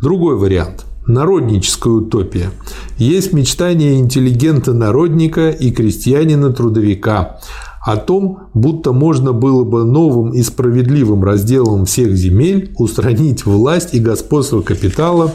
Другой 0.02 0.36
вариант– 0.36 0.86
народническая 1.08 1.94
утопия. 1.94 2.52
Есть 2.98 3.34
мечтание 3.34 4.00
интеллигента-народника 4.00 5.50
и 5.50 5.72
крестьянина-трудовика 5.72 7.40
о 7.88 7.96
том, 7.96 8.40
будто 8.54 8.92
можно 8.92 9.32
было 9.32 9.64
бы 9.64 9.86
новым 9.86 10.34
и 10.34 10.42
справедливым 10.42 11.24
разделом 11.24 11.86
всех 11.86 12.18
земель 12.18 12.74
устранить 12.78 13.46
власть 13.46 13.94
и 13.94 14.00
господство 14.00 14.60
капитала, 14.60 15.34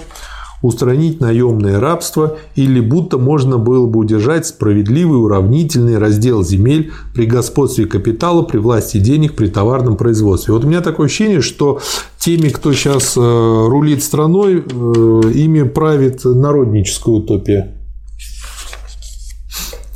устранить 0.60 1.18
наемное 1.18 1.80
рабство 1.80 2.36
или 2.54 2.80
будто 2.80 3.16
можно 3.16 3.56
было 3.56 3.86
бы 3.86 4.00
удержать 4.00 4.46
справедливый 4.46 5.18
уравнительный 5.18 5.96
раздел 5.96 6.44
земель 6.44 6.92
при 7.14 7.24
господстве 7.24 7.86
капитала, 7.86 8.42
при 8.42 8.58
власти 8.58 8.98
денег, 8.98 9.34
при 9.34 9.46
товарном 9.46 9.96
производстве. 9.96 10.52
Вот 10.52 10.66
у 10.66 10.68
меня 10.68 10.82
такое 10.82 11.06
ощущение, 11.06 11.40
что 11.40 11.80
теми, 12.18 12.50
кто 12.50 12.74
сейчас 12.74 13.16
э, 13.16 13.20
рулит 13.20 14.04
страной, 14.04 14.56
э, 14.56 15.20
ими 15.34 15.62
правит 15.62 16.22
народническая 16.26 17.14
утопия. 17.14 17.81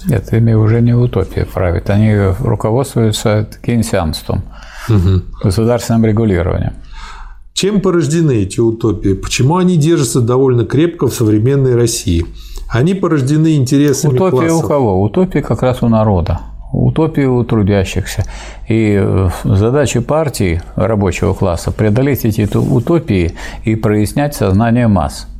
Нет, 0.07 0.33
ими 0.33 0.53
уже 0.53 0.81
не 0.81 0.95
утопия 0.95 1.45
правит. 1.45 1.91
Они 1.91 2.15
руководствуются 2.41 3.49
кейнсианством, 3.65 4.43
угу. 4.89 5.23
государственным 5.43 6.05
регулированием. 6.05 6.75
Чем 7.53 7.81
порождены 7.81 8.43
эти 8.43 8.61
утопии? 8.61 9.15
Почему 9.15 9.57
они 9.57 9.77
держатся 9.77 10.21
довольно 10.21 10.65
крепко 10.65 11.09
в 11.09 11.15
современной 11.15 11.75
России? 11.75 12.27
Они 12.69 12.95
порождены 12.95 13.57
интересами 13.57 14.15
Утопия 14.15 14.49
классов. 14.49 14.65
у 14.65 14.69
кого? 14.69 15.03
Утопия 15.03 15.43
как 15.43 15.63
раз 15.63 15.83
у 15.83 15.89
народа. 15.89 16.41
Утопия 16.73 17.29
у 17.29 17.43
трудящихся. 17.45 18.25
И 18.69 18.99
э, 19.01 19.31
задача 19.45 20.03
партии 20.03 20.61
рабочего 20.75 21.33
класса– 21.33 21.71
преодолеть 21.73 22.25
эти 22.25 22.47
утопии 22.57 23.33
и 23.65 23.75
прояснять 23.75 24.35
сознание 24.35 24.87
масс– 24.87 25.27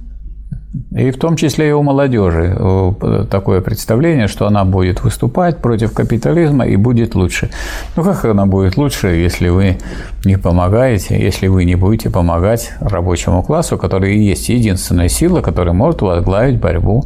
и 0.91 1.11
в 1.11 1.19
том 1.19 1.37
числе 1.37 1.69
и 1.69 1.73
у 1.73 1.83
молодежи 1.83 2.57
э, 2.59 3.27
такое 3.31 3.61
представление, 3.61 4.29
что 4.29 4.47
она 4.47 4.65
будет 4.65 5.03
выступать 5.03 5.59
против 5.59 5.93
капитализма 5.93 6.67
и 6.67 6.77
будет 6.77 7.15
лучше. 7.15 7.51
Ну 7.97 8.03
как 8.03 8.25
она 8.25 8.47
будет 8.47 8.77
лучше, 8.77 9.09
если 9.09 9.49
вы 9.49 9.79
не 10.25 10.39
помогаете, 10.39 11.21
если 11.21 11.49
вы 11.49 11.65
не 11.65 11.77
будете 11.77 12.11
помогать 12.11 12.73
рабочему 12.81 13.43
классу, 13.43 13.79
который 13.79 14.17
и 14.17 14.23
есть 14.23 14.49
единственная 14.49 15.09
сила, 15.09 15.41
которая 15.41 15.75
может 15.75 16.03
возглавить 16.03 16.61
борьбу 16.61 17.05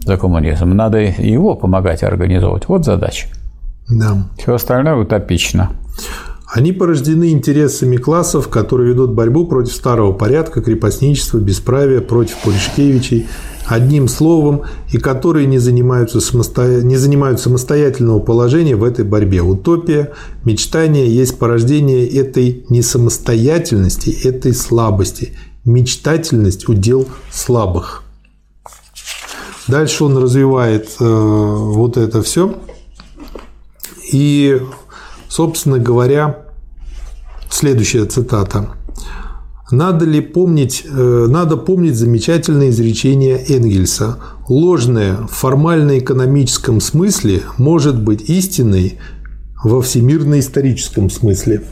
за 0.00 0.16
коммунизм. 0.16 0.70
Надо 0.70 0.98
его 0.98 1.54
помогать 1.54 2.02
организовывать. 2.02 2.68
Вот 2.68 2.84
задача. 2.84 3.28
Да. 3.88 4.28
Все 4.38 4.54
остальное 4.54 4.96
утопично. 4.96 5.70
Они 6.52 6.72
порождены 6.72 7.30
интересами 7.30 7.96
классов, 7.96 8.48
которые 8.48 8.90
ведут 8.90 9.12
борьбу 9.12 9.46
против 9.46 9.72
старого 9.72 10.12
порядка, 10.12 10.60
крепостничества, 10.60 11.38
бесправия, 11.38 12.02
против 12.02 12.42
Пуришкевичей, 12.42 13.26
одним 13.66 14.06
словом, 14.06 14.64
и 14.92 14.98
которые 14.98 15.46
не, 15.46 15.56
занимаются 15.56 16.20
самосто... 16.20 16.82
не 16.82 16.98
занимают 16.98 17.40
самостоятельного 17.40 18.18
положения 18.18 18.76
в 18.76 18.84
этой 18.84 19.06
борьбе. 19.06 19.40
Утопия, 19.40 20.12
мечтание 20.44 21.08
есть 21.08 21.38
порождение 21.38 22.06
этой 22.06 22.66
несамостоятельности, 22.68 24.10
этой 24.10 24.52
слабости. 24.52 25.34
Мечтательность– 25.64 26.68
удел 26.68 27.08
слабых. 27.30 28.02
Дальше 29.68 30.04
он 30.04 30.18
развивает 30.18 30.90
э, 31.00 31.04
вот 31.06 31.96
это 31.96 32.20
все. 32.22 32.56
И, 34.12 34.60
собственно 35.28 35.78
говоря, 35.78 36.41
следующая 37.54 38.04
цитата. 38.06 38.70
Надо 39.70 40.04
ли 40.04 40.20
помнить, 40.20 40.84
э, 40.84 41.26
надо 41.28 41.56
помнить 41.56 41.96
замечательное 41.96 42.68
изречение 42.68 43.38
Энгельса. 43.38 44.18
Ложное 44.48 45.16
в 45.16 45.28
формально-экономическом 45.28 46.80
смысле 46.80 47.42
может 47.56 48.02
быть 48.02 48.28
истинной 48.28 48.98
во 49.64 49.80
всемирно-историческом 49.80 51.08
смысле. 51.08 51.62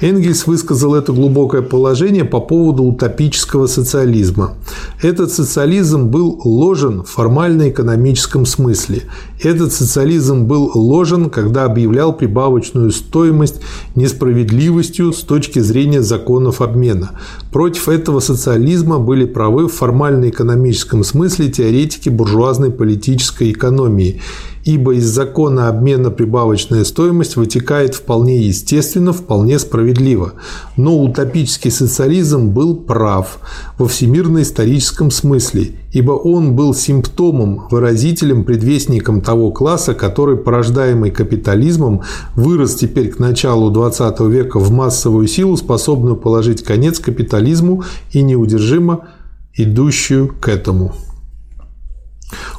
Энгельс 0.00 0.46
высказал 0.46 0.94
это 0.94 1.12
глубокое 1.12 1.62
положение 1.62 2.24
по 2.24 2.40
поводу 2.40 2.82
утопического 2.84 3.66
социализма. 3.66 4.54
Этот 5.00 5.32
социализм 5.32 6.08
был 6.08 6.40
ложен 6.44 7.02
в 7.02 7.10
формально-экономическом 7.10 8.46
смысле. 8.46 9.02
Этот 9.42 9.72
социализм 9.72 10.44
был 10.44 10.70
ложен, 10.74 11.30
когда 11.30 11.64
объявлял 11.64 12.12
прибавочную 12.12 12.90
стоимость 12.90 13.60
несправедливостью 13.94 15.12
с 15.12 15.20
точки 15.20 15.60
зрения 15.60 16.02
законов 16.02 16.60
обмена. 16.60 17.12
Против 17.52 17.88
этого 17.88 18.20
социализма 18.20 18.98
были 18.98 19.24
правы 19.24 19.68
в 19.68 19.72
формально-экономическом 19.72 21.04
смысле 21.04 21.50
теоретики 21.50 22.08
буржуазной 22.08 22.70
политической 22.70 23.52
экономии– 23.52 24.20
ибо 24.64 24.94
из 24.94 25.06
закона 25.06 25.68
обмена 25.68 26.10
прибавочная 26.10 26.84
стоимость 26.84 27.36
вытекает 27.36 27.94
вполне 27.94 28.38
естественно, 28.40 29.12
вполне 29.12 29.58
справедливо. 29.58 30.32
Но 30.76 30.98
утопический 30.98 31.70
социализм 31.70 32.48
был 32.48 32.76
прав 32.76 33.38
во 33.78 33.86
всемирно-историческом 33.86 35.10
смысле, 35.10 35.72
ибо 35.92 36.12
он 36.12 36.56
был 36.56 36.74
симптомом, 36.74 37.68
выразителем, 37.70 38.44
предвестником 38.44 39.20
того 39.20 39.52
класса, 39.52 39.94
который, 39.94 40.36
порождаемый 40.36 41.10
капитализмом, 41.10 42.02
вырос 42.34 42.74
теперь 42.74 43.10
к 43.10 43.18
началу 43.18 43.70
XX 43.70 44.30
века 44.30 44.58
в 44.58 44.70
массовую 44.70 45.26
силу, 45.26 45.56
способную 45.56 46.16
положить 46.16 46.62
конец 46.62 46.98
капитализму 46.98 47.84
и 48.12 48.22
неудержимо 48.22 49.08
идущую 49.54 50.34
к 50.40 50.48
этому. 50.48 50.94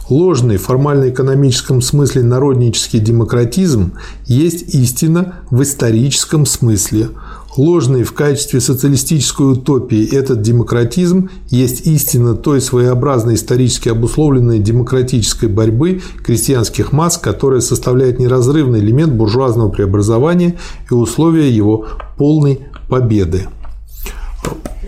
Ложный 0.09 0.57
формально-экономическом 0.57 1.81
смысле 1.81 2.23
народнический 2.23 2.99
демократизм 2.99 3.93
есть 4.25 4.75
истина 4.75 5.39
в 5.49 5.63
историческом 5.63 6.45
смысле. 6.45 7.09
Ложный 7.57 8.03
в 8.03 8.13
качестве 8.13 8.59
социалистической 8.59 9.53
утопии 9.53 10.13
этот 10.13 10.41
демократизм 10.41 11.29
есть 11.49 11.87
истина 11.87 12.35
той 12.35 12.59
своеобразной 12.59 13.35
исторически 13.35 13.87
обусловленной 13.89 14.59
демократической 14.59 15.47
борьбы 15.47 16.01
крестьянских 16.23 16.91
масс, 16.91 17.17
которая 17.17 17.61
составляет 17.61 18.19
неразрывный 18.19 18.79
элемент 18.79 19.13
буржуазного 19.13 19.69
преобразования 19.69 20.57
и 20.91 20.93
условия 20.93 21.49
его 21.49 21.87
полной 22.17 22.59
победы. 22.89 23.47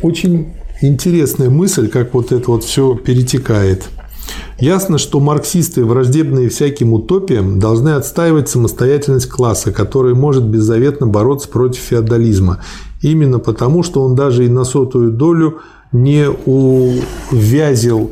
Очень 0.01 0.53
интересная 0.81 1.49
мысль, 1.49 1.87
как 1.87 2.13
вот 2.13 2.31
это 2.31 2.51
вот 2.51 2.63
все 2.65 2.95
перетекает– 2.95 3.87
Ясно, 4.59 4.97
что 4.97 5.19
марксисты, 5.19 5.85
враждебные 5.85 6.49
всяким 6.49 6.93
утопиям, 6.93 7.59
должны 7.59 7.89
отстаивать 7.89 8.49
самостоятельность 8.49 9.29
класса, 9.29 9.71
который 9.71 10.15
может 10.15 10.43
беззаветно 10.43 11.05
бороться 11.05 11.47
против 11.47 11.81
феодализма. 11.81 12.63
Именно 13.01 13.37
потому, 13.37 13.83
что 13.83 14.01
он 14.03 14.15
даже 14.15 14.45
и 14.45 14.49
на 14.49 14.63
сотую 14.63 15.11
долю 15.11 15.59
не 15.91 16.27
увязил 16.29 18.11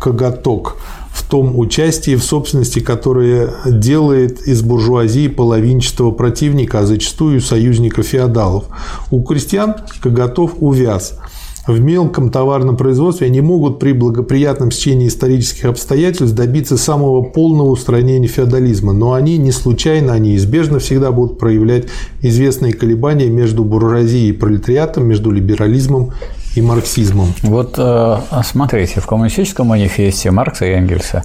коготок 0.00 0.76
в 1.12 1.28
том 1.28 1.58
участии 1.58 2.14
в 2.14 2.22
собственности, 2.22 2.80
которое 2.80 3.50
делает 3.66 4.42
из 4.46 4.62
буржуазии 4.62 5.28
половинчатого 5.28 6.12
противника, 6.12 6.80
а 6.80 6.86
зачастую 6.86 7.40
союзника 7.40 8.02
феодалов. 8.02 8.64
У 9.10 9.22
крестьян 9.22 9.76
коготов 10.00 10.54
увяз– 10.60 11.18
в 11.66 11.80
мелком 11.80 12.30
товарном 12.30 12.76
производстве 12.76 13.26
они 13.26 13.40
могут 13.40 13.78
при 13.78 13.92
благоприятном 13.92 14.70
стечении 14.70 15.08
исторических 15.08 15.64
обстоятельств 15.66 16.34
добиться 16.36 16.76
самого 16.76 17.22
полного 17.22 17.68
устранения 17.68 18.28
феодализма, 18.28 18.92
но 18.92 19.14
они 19.14 19.36
не 19.36 19.50
случайно, 19.50 20.12
они 20.12 20.30
неизбежно 20.30 20.78
всегда 20.78 21.10
будут 21.10 21.38
проявлять 21.38 21.86
известные 22.20 22.72
колебания 22.72 23.28
между 23.28 23.64
буржуазией 23.64 24.30
и 24.30 24.32
пролетариатом, 24.32 25.06
между 25.06 25.30
либерализмом 25.30 26.12
и 26.54 26.62
марксизмом. 26.62 27.32
Вот 27.42 27.74
э, 27.78 28.18
смотрите, 28.44 29.00
в 29.00 29.06
коммунистическом 29.06 29.68
манифесте 29.68 30.30
Маркса 30.30 30.66
и 30.66 30.70
Энгельса 30.70 31.24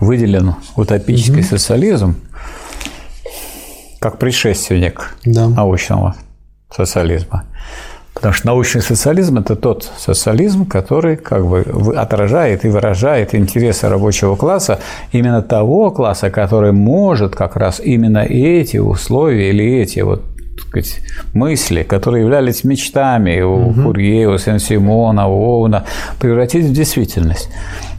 выделен 0.00 0.54
утопический 0.76 1.40
угу. 1.40 1.48
социализм 1.48 2.16
как 4.00 4.18
предшественник 4.18 5.16
да. 5.24 5.48
научного 5.48 6.14
социализма. 6.70 7.44
Потому 8.18 8.34
что 8.34 8.48
научный 8.48 8.82
социализм– 8.82 9.38
это 9.38 9.54
тот 9.54 9.88
социализм, 9.96 10.66
который 10.66 11.16
как 11.16 11.46
бы 11.46 11.60
отражает 11.96 12.64
и 12.64 12.68
выражает 12.68 13.32
интересы 13.32 13.88
рабочего 13.88 14.34
класса, 14.34 14.80
именно 15.12 15.40
того 15.40 15.92
класса, 15.92 16.28
который 16.28 16.72
может 16.72 17.36
как 17.36 17.54
раз 17.54 17.78
именно 17.78 18.18
эти 18.18 18.78
условия 18.78 19.50
или 19.50 19.80
эти 19.80 20.00
вот 20.00 20.22
сказать, 20.58 21.00
мысли, 21.32 21.84
которые 21.84 22.24
являлись 22.24 22.64
мечтами 22.64 23.40
у 23.40 23.68
угу. 23.68 23.82
Фурье, 23.82 24.28
у 24.28 24.36
Сен-Симона, 24.36 25.28
у 25.28 25.40
Оуна, 25.40 25.84
превратить 26.18 26.66
в 26.66 26.72
действительность. 26.72 27.48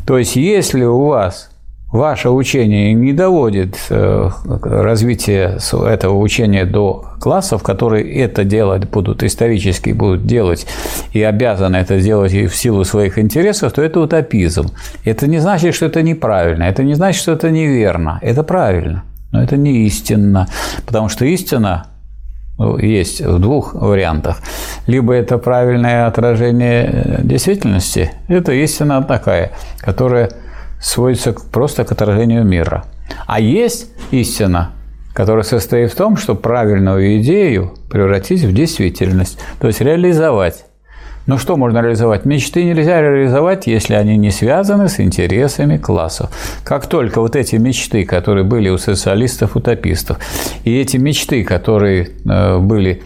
То 0.05 0.17
есть, 0.17 0.35
если 0.35 0.83
у 0.83 1.05
вас 1.05 1.49
ваше 1.91 2.29
учение 2.29 2.93
не 2.93 3.13
доводит 3.13 3.77
э, 3.89 4.29
развитие 4.45 5.57
этого 5.87 6.17
учения 6.17 6.65
до 6.65 7.05
классов, 7.19 7.63
которые 7.63 8.13
это 8.21 8.43
делать 8.43 8.87
будут, 8.89 9.23
исторически 9.23 9.89
будут 9.91 10.25
делать 10.25 10.67
и 11.13 11.21
обязаны 11.23 11.77
это 11.77 11.99
делать 11.99 12.33
в 12.33 12.55
силу 12.55 12.83
своих 12.83 13.17
интересов, 13.17 13.73
то 13.73 13.81
это 13.81 13.99
утопизм. 13.99 14.71
Это 15.03 15.27
не 15.27 15.39
значит, 15.39 15.73
что 15.73 15.87
это 15.87 16.01
неправильно, 16.03 16.63
это 16.63 16.83
не 16.83 16.93
значит, 16.93 17.21
что 17.21 17.31
это 17.31 17.49
неверно, 17.49 18.19
это 18.21 18.43
правильно, 18.43 19.03
но 19.31 19.41
это 19.41 19.57
не 19.57 19.85
истинно, 19.87 20.47
потому 20.85 21.09
что 21.09 21.25
истина 21.25 21.87
ну, 22.59 22.77
есть 22.77 23.21
в 23.21 23.39
двух 23.39 23.73
вариантах. 23.73 24.41
Либо 24.85 25.13
это 25.13 25.37
правильное 25.37 26.05
отражение 26.07 27.19
действительности, 27.23 28.11
это 28.27 28.51
истина 28.51 29.01
такая, 29.01 29.53
которая 29.79 30.29
сводится 30.79 31.33
просто 31.33 31.83
к 31.83 31.91
отражению 31.91 32.43
мира. 32.43 32.85
А 33.27 33.39
есть 33.39 33.91
истина, 34.11 34.71
которая 35.13 35.43
состоит 35.43 35.91
в 35.91 35.95
том, 35.95 36.17
что 36.17 36.35
правильную 36.35 37.19
идею 37.19 37.73
превратить 37.89 38.43
в 38.43 38.53
действительность, 38.53 39.39
то 39.59 39.67
есть 39.67 39.81
реализовать. 39.81 40.65
Но 41.29 41.37
что 41.37 41.57
можно 41.57 41.81
реализовать? 41.81 42.25
Мечты 42.25 42.63
нельзя 42.63 43.01
реализовать, 43.01 43.67
если 43.67 43.93
они 43.93 44.17
не 44.17 44.31
связаны 44.31 44.89
с 44.89 44.99
интересами 44.99 45.77
классов. 45.77 46.29
Как 46.63 46.87
только 46.87 47.21
вот 47.21 47.35
эти 47.35 47.55
мечты, 47.55 48.05
которые 48.05 48.43
были 48.43 48.69
у 48.69 48.77
социалистов-утопистов, 48.77 50.17
и 50.63 50.77
эти 50.77 50.97
мечты, 50.97 51.43
которые 51.43 52.09
э, 52.25 52.57
были 52.59 53.01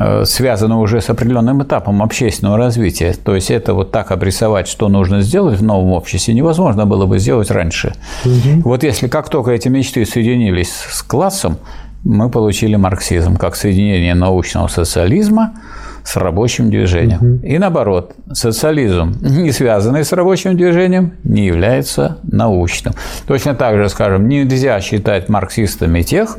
Э, 0.00 0.24
связано 0.24 0.78
уже 0.78 1.00
с 1.00 1.10
определенным 1.10 1.62
этапом 1.62 2.02
общественного 2.02 2.56
развития. 2.56 3.14
То 3.24 3.34
есть 3.34 3.50
это 3.50 3.74
вот 3.74 3.90
так 3.90 4.12
обрисовать, 4.12 4.68
что 4.68 4.88
нужно 4.88 5.22
сделать 5.22 5.58
в 5.58 5.62
новом 5.62 5.92
обществе, 5.92 6.34
невозможно 6.34 6.86
было 6.86 7.06
бы 7.06 7.18
сделать 7.18 7.50
раньше. 7.50 7.94
Угу. 8.24 8.62
Вот 8.64 8.84
если 8.84 9.08
как 9.08 9.28
только 9.28 9.50
эти 9.50 9.68
мечты 9.68 10.04
соединились 10.04 10.70
с 10.70 11.02
классом, 11.02 11.58
мы 12.04 12.30
получили 12.30 12.76
марксизм 12.76 13.36
как 13.36 13.56
соединение 13.56 14.14
научного 14.14 14.68
социализма 14.68 15.54
с 16.04 16.16
рабочим 16.16 16.70
движением. 16.70 17.36
Угу. 17.36 17.46
И 17.46 17.58
наоборот, 17.58 18.14
социализм, 18.32 19.16
не 19.20 19.52
связанный 19.52 20.04
с 20.04 20.12
рабочим 20.12 20.56
движением, 20.56 21.14
не 21.24 21.46
является 21.46 22.18
научным. 22.22 22.94
Точно 23.26 23.54
так 23.54 23.76
же, 23.76 23.88
скажем, 23.88 24.28
нельзя 24.28 24.80
считать 24.80 25.28
марксистами 25.28 26.02
тех, 26.02 26.36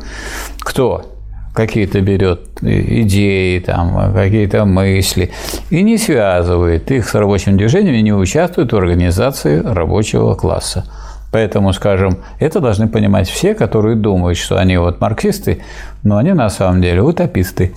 кто 0.59 1.05
какие-то 1.53 1.99
берет 2.01 2.41
идеи, 2.61 3.59
там, 3.59 4.13
какие-то 4.13 4.65
мысли 4.65 5.31
и 5.69 5.81
не 5.81 5.97
связывает 5.97 6.89
их 6.91 7.09
с 7.09 7.15
рабочим 7.15 7.57
движением 7.57 7.95
и 7.95 8.01
не 8.01 8.13
участвует 8.13 8.71
в 8.71 8.77
организации 8.77 9.59
рабочего 9.59 10.35
класса. 10.35 10.85
Поэтому, 11.31 11.73
скажем, 11.73 12.19
это 12.39 12.59
должны 12.59 12.87
понимать 12.87 13.29
все, 13.29 13.53
которые 13.53 13.95
думают, 13.95 14.37
что 14.37 14.57
они 14.57 14.77
вот 14.77 14.99
марксисты, 14.99 15.61
но 16.03 16.17
они 16.17 16.33
на 16.33 16.49
самом 16.49 16.81
деле 16.81 17.01
утописты. 17.01 17.73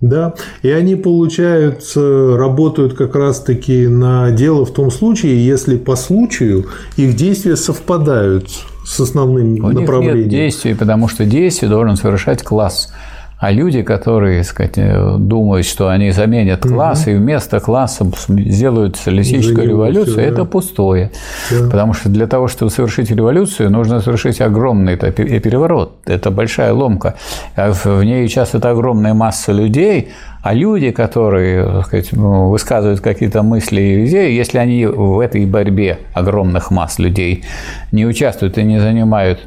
Да, 0.00 0.34
и 0.62 0.68
они, 0.68 0.94
получается, 0.94 2.36
работают 2.36 2.92
как 2.94 3.14
раз-таки 3.14 3.86
на 3.86 4.30
дело 4.30 4.66
в 4.66 4.72
том 4.72 4.90
случае, 4.90 5.44
если 5.44 5.78
по 5.78 5.96
случаю 5.96 6.66
их 6.96 7.16
действия 7.16 7.56
совпадают 7.56 8.50
с 8.84 9.00
основным 9.00 9.54
У 9.64 9.68
направлением. 9.70 10.16
Них 10.16 10.24
нет 10.24 10.30
действий, 10.30 10.74
потому 10.74 11.08
что 11.08 11.24
действие 11.24 11.70
должен 11.70 11.96
совершать 11.96 12.42
класс. 12.42 12.92
А 13.38 13.52
люди, 13.52 13.82
которые 13.82 14.42
сказать, 14.44 14.78
э, 14.78 15.16
думают, 15.18 15.66
что 15.66 15.88
они 15.88 16.10
заменят 16.10 16.62
класс 16.62 17.02
угу. 17.02 17.10
и 17.10 17.14
вместо 17.16 17.60
класса 17.60 18.06
сделают 18.28 18.96
социалистическую 18.96 19.68
революцию, 19.68 20.14
все, 20.14 20.22
это 20.22 20.36
да. 20.38 20.44
пустое. 20.46 21.10
Да. 21.50 21.68
Потому 21.70 21.92
что 21.92 22.08
для 22.08 22.26
того, 22.26 22.48
чтобы 22.48 22.70
совершить 22.70 23.10
революцию, 23.10 23.70
нужно 23.70 24.00
совершить 24.00 24.40
огромный 24.40 24.96
переворот. 24.96 25.96
Это 26.06 26.30
большая 26.30 26.72
ломка. 26.72 27.16
А 27.56 27.72
в 27.72 28.02
ней 28.02 28.26
это 28.26 28.70
огромная 28.70 29.12
масса 29.14 29.52
людей, 29.52 30.12
а 30.42 30.54
люди, 30.54 30.90
которые 30.90 31.64
так 31.64 31.86
сказать, 31.86 32.12
ну, 32.12 32.48
высказывают 32.48 33.00
какие-то 33.00 33.42
мысли 33.42 33.80
и 33.80 34.06
идеи, 34.06 34.32
если 34.32 34.58
они 34.58 34.86
в 34.86 35.18
этой 35.20 35.44
борьбе 35.44 35.98
огромных 36.14 36.70
масс 36.70 36.98
людей 36.98 37.44
не 37.92 38.06
участвуют 38.06 38.56
и 38.56 38.62
не 38.62 38.78
занимают 38.78 39.40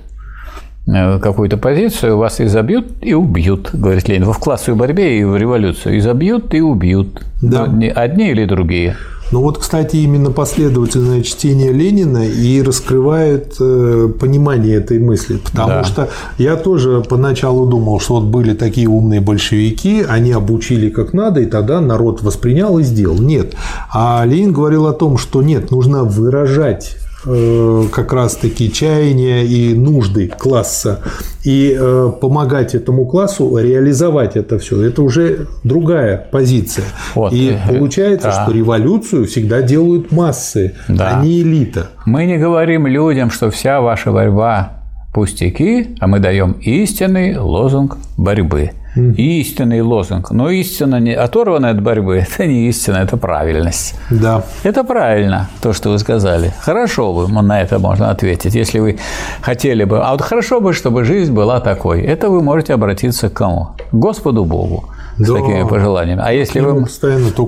какую-то 1.21 1.57
позицию, 1.57 2.17
вас 2.17 2.41
изобьют 2.41 2.87
и 3.01 3.13
убьют, 3.13 3.69
говорит 3.73 4.07
Ленин. 4.07 4.25
Вы 4.25 4.33
в 4.33 4.39
классовой 4.39 4.77
борьбе 4.77 5.19
и 5.19 5.23
в 5.23 5.35
революцию 5.37 5.97
изобьют 5.99 6.53
и 6.53 6.61
убьют. 6.61 7.21
Да. 7.41 7.63
Одни 7.95 8.31
или 8.31 8.45
другие. 8.45 8.95
Ну 9.31 9.41
вот, 9.41 9.59
кстати, 9.59 9.97
именно 9.97 10.31
последовательное 10.31 11.21
чтение 11.21 11.71
Ленина 11.71 12.25
и 12.25 12.63
раскрывает 12.63 13.57
э, 13.59 14.09
понимание 14.19 14.77
этой 14.77 14.97
мысли, 14.97 15.37
потому 15.37 15.69
да. 15.69 15.83
что 15.83 16.09
я 16.39 16.55
тоже 16.55 17.03
поначалу 17.07 17.67
думал, 17.67 17.99
что 17.99 18.15
вот 18.15 18.23
были 18.23 18.55
такие 18.55 18.87
умные 18.87 19.21
большевики, 19.21 20.03
они 20.07 20.31
обучили 20.31 20.89
как 20.89 21.13
надо, 21.13 21.41
и 21.41 21.45
тогда 21.45 21.79
народ 21.79 22.23
воспринял 22.23 22.79
и 22.79 22.83
сделал. 22.83 23.19
Нет. 23.19 23.53
А 23.93 24.23
Ленин 24.25 24.51
говорил 24.51 24.87
о 24.87 24.93
том, 24.93 25.19
что 25.19 25.43
нет, 25.43 25.69
нужно 25.69 26.03
выражать 26.03 26.95
Э, 26.97 26.98
как 27.23 28.13
раз-таки 28.13 28.71
чаяния 28.71 29.43
и 29.43 29.73
нужды 29.73 30.27
класса 30.27 31.01
и 31.43 31.75
э, 31.77 32.11
помогать 32.21 32.75
этому 32.75 33.05
классу 33.05 33.57
реализовать 33.57 34.35
это 34.35 34.57
все. 34.59 34.81
Это 34.81 35.01
уже 35.01 35.47
другая 35.63 36.17
позиция. 36.31 36.85
Вот. 37.15 37.33
И 37.33 37.57
получается, 37.67 38.27
да. 38.27 38.43
что 38.43 38.51
революцию 38.51 39.25
всегда 39.25 39.61
делают 39.61 40.11
массы, 40.11 40.75
да. 40.87 41.19
а 41.19 41.23
не 41.23 41.41
элита. 41.41 41.89
Мы 42.05 42.25
не 42.25 42.37
говорим 42.37 42.87
людям, 42.87 43.31
что 43.31 43.49
вся 43.49 43.81
ваша 43.81 44.11
борьба 44.11 44.79
пустяки, 45.13 45.95
а 45.99 46.07
мы 46.07 46.19
даем 46.19 46.51
истинный 46.61 47.37
лозунг 47.37 47.97
борьбы. 48.17 48.71
И 48.95 49.41
истинный 49.41 49.81
лозунг. 49.81 50.31
Но 50.31 50.49
истина 50.49 50.99
не 50.99 51.13
оторванная 51.13 51.71
от 51.71 51.81
борьбы– 51.81 52.17
это 52.31 52.45
не 52.45 52.67
истина, 52.67 52.97
это 52.97 53.17
правильность. 53.17 53.95
Да. 54.09 54.43
Это 54.63 54.83
правильно, 54.83 55.49
то, 55.61 55.73
что 55.73 55.91
вы 55.91 55.99
сказали. 55.99 56.53
Хорошо 56.59 57.13
бы 57.13 57.41
на 57.41 57.61
это 57.61 57.79
можно 57.79 58.09
ответить, 58.09 58.55
если 58.55 58.79
вы 58.79 58.97
хотели 59.41 59.83
бы. 59.83 59.99
А 59.99 60.11
вот 60.11 60.21
хорошо 60.21 60.59
бы, 60.59 60.73
чтобы 60.73 61.03
жизнь 61.03 61.33
была 61.33 61.59
такой. 61.59 62.01
Это 62.01 62.29
вы 62.29 62.41
можете 62.41 62.73
обратиться 62.73 63.29
к 63.29 63.33
кому? 63.33 63.69
К 63.91 63.95
Господу 63.95 64.45
Богу 64.45 64.85
с 65.17 65.27
да. 65.27 65.35
такими 65.35 65.67
пожеланиями. 65.67 66.21
А 66.25 66.31
если, 66.31 66.61
вы, 66.61 66.85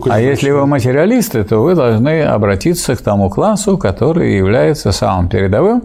а 0.10 0.20
если 0.20 0.52
вы 0.52 0.66
материалисты, 0.68 1.44
то 1.44 1.60
вы 1.64 1.76
должны 1.76 2.24
обратиться 2.24 2.96
к 2.96 3.02
тому 3.02 3.30
классу, 3.30 3.78
который 3.78 4.38
является 4.38 4.92
самым 4.92 5.30
передовым. 5.30 5.84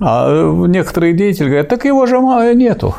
А 0.00 0.30
некоторые 0.66 1.12
деятели 1.12 1.46
говорят, 1.46 1.68
так 1.68 1.84
его 1.84 2.06
же 2.06 2.18
нету. 2.54 2.94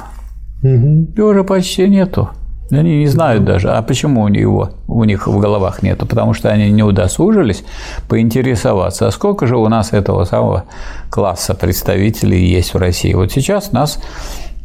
Угу. 0.63 1.13
Его 1.15 1.33
же 1.33 1.43
почти 1.43 1.87
нету. 1.87 2.29
Они 2.71 2.99
не 2.99 3.07
знают 3.07 3.45
даже, 3.45 3.71
а 3.71 3.81
почему 3.81 4.21
у 4.21 4.27
него 4.27 4.69
у 4.87 5.03
них 5.03 5.25
в 5.27 5.39
головах 5.39 5.81
нету, 5.81 6.05
потому 6.05 6.35
что 6.35 6.49
они 6.49 6.69
не 6.69 6.83
удосужились 6.83 7.63
поинтересоваться, 8.07 9.07
а 9.07 9.11
сколько 9.11 9.47
же 9.47 9.57
у 9.57 9.67
нас 9.69 9.91
этого 9.91 10.23
самого 10.25 10.65
класса 11.09 11.55
представителей 11.55 12.45
есть 12.45 12.75
в 12.75 12.77
России. 12.77 13.13
Вот 13.13 13.31
сейчас 13.31 13.71
нас 13.71 13.99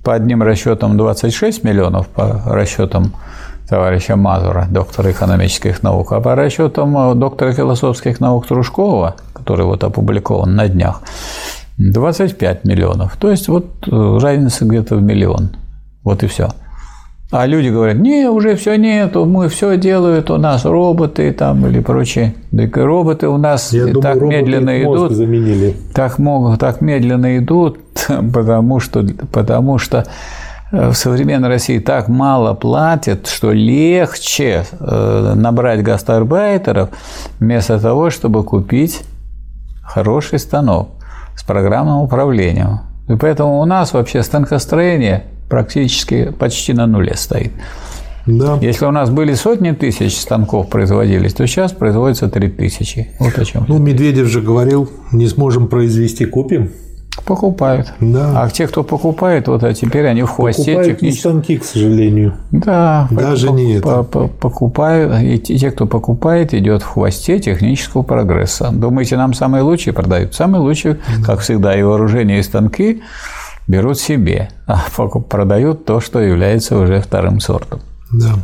по 0.02 0.12
одним 0.12 0.42
расчетам 0.42 0.98
26 0.98 1.64
миллионов, 1.64 2.08
по 2.08 2.42
расчетам 2.44 3.14
товарища 3.68 4.16
Мазура, 4.16 4.66
доктора 4.70 5.10
экономических 5.10 5.82
наук, 5.82 6.12
а 6.12 6.20
по 6.20 6.34
расчетам 6.34 7.18
доктора 7.18 7.52
философских 7.52 8.20
наук 8.20 8.46
Трушкова, 8.46 9.16
который 9.32 9.64
вот 9.64 9.82
опубликован 9.82 10.54
на 10.54 10.68
днях, 10.68 11.00
25 11.78 12.64
миллионов. 12.64 13.16
То 13.16 13.30
есть 13.30 13.48
вот 13.48 13.66
э, 13.90 14.18
разница 14.20 14.66
где-то 14.66 14.96
в 14.96 15.02
миллион. 15.02 15.50
Вот 16.04 16.22
и 16.22 16.26
все. 16.26 16.50
А 17.30 17.46
люди 17.46 17.68
говорят, 17.68 17.96
не, 17.96 18.28
уже 18.28 18.54
все 18.54 18.76
нету, 18.76 19.24
мы 19.24 19.48
все 19.48 19.76
делают, 19.76 20.30
у 20.30 20.36
нас 20.36 20.64
роботы 20.64 21.32
там 21.32 21.66
или 21.66 21.80
прочее. 21.80 22.34
Так 22.56 22.76
роботы 22.76 23.26
у 23.26 23.38
нас 23.38 23.72
Я 23.72 23.86
так 23.94 24.20
думаю, 24.20 24.28
медленно 24.28 24.82
идут. 24.82 25.12
Заменили. 25.12 25.74
Так, 25.94 26.18
могут, 26.18 26.60
так 26.60 26.80
медленно 26.80 27.36
идут, 27.38 27.78
потому 28.32 28.78
что, 28.78 29.04
потому 29.32 29.78
что 29.78 30.06
э, 30.70 30.90
в 30.90 30.94
современной 30.94 31.48
России 31.48 31.80
так 31.80 32.08
мало 32.08 32.54
платят, 32.54 33.26
что 33.26 33.50
легче 33.50 34.64
э, 34.78 35.32
набрать 35.34 35.82
гастарбайтеров 35.82 36.90
вместо 37.40 37.80
того, 37.80 38.10
чтобы 38.10 38.44
купить 38.44 39.02
хороший 39.82 40.38
станок 40.38 40.90
с 41.34 41.42
программным 41.42 42.02
управлением. 42.02 42.80
И 43.08 43.16
поэтому 43.16 43.58
у 43.60 43.64
нас 43.64 43.92
вообще 43.92 44.22
станкостроение 44.22 45.24
практически 45.48 46.32
почти 46.38 46.72
на 46.72 46.86
нуле 46.86 47.14
стоит. 47.16 47.52
Да. 48.26 48.58
Если 48.60 48.86
у 48.86 48.90
нас 48.90 49.10
были 49.10 49.34
сотни 49.34 49.72
тысяч 49.72 50.16
станков 50.16 50.68
производились, 50.68 51.34
то 51.34 51.46
сейчас 51.46 51.72
производится 51.72 52.28
три 52.28 52.48
тысячи. 52.48 53.10
Вот 53.20 53.38
о 53.38 53.44
чем. 53.44 53.64
Ну, 53.68 53.78
Медведев 53.78 54.28
же 54.28 54.40
говорил, 54.40 54.90
не 55.12 55.26
сможем 55.26 55.68
произвести, 55.68 56.24
купим. 56.24 56.70
Покупают. 57.26 57.92
Да. 58.00 58.42
А 58.42 58.50
те, 58.50 58.66
кто 58.66 58.82
покупает, 58.82 59.46
вот 59.48 59.62
а 59.62 59.72
теперь 59.72 60.06
они 60.06 60.22
в 60.22 60.28
хвосте 60.28 60.62
покупают 60.62 60.98
технически. 60.98 61.04
не 61.04 61.20
станки, 61.20 61.56
к 61.58 61.64
сожалению. 61.64 62.34
Да. 62.50 63.08
Даже 63.10 63.50
не 63.52 63.74
это. 63.74 64.02
Покупают, 64.02 65.22
и 65.22 65.38
те, 65.38 65.70
кто 65.70 65.86
покупает, 65.86 66.52
идет 66.54 66.82
в 66.82 66.86
хвосте 66.86 67.38
технического 67.38 68.02
прогресса. 68.02 68.70
Думаете, 68.72 69.16
нам 69.16 69.32
самые 69.32 69.62
лучшие 69.62 69.94
продают? 69.94 70.34
Самые 70.34 70.60
лучшие, 70.60 70.94
да. 70.94 71.24
как 71.24 71.40
всегда, 71.40 71.78
и 71.78 71.82
вооружение, 71.82 72.40
и 72.40 72.42
станки 72.42 73.02
берут 73.66 73.98
себе, 73.98 74.50
а 74.66 74.84
продают 74.90 75.84
то, 75.84 76.00
что 76.00 76.20
является 76.20 76.78
уже 76.78 77.00
вторым 77.00 77.40
сортом. 77.40 77.80
Да. 78.12 78.34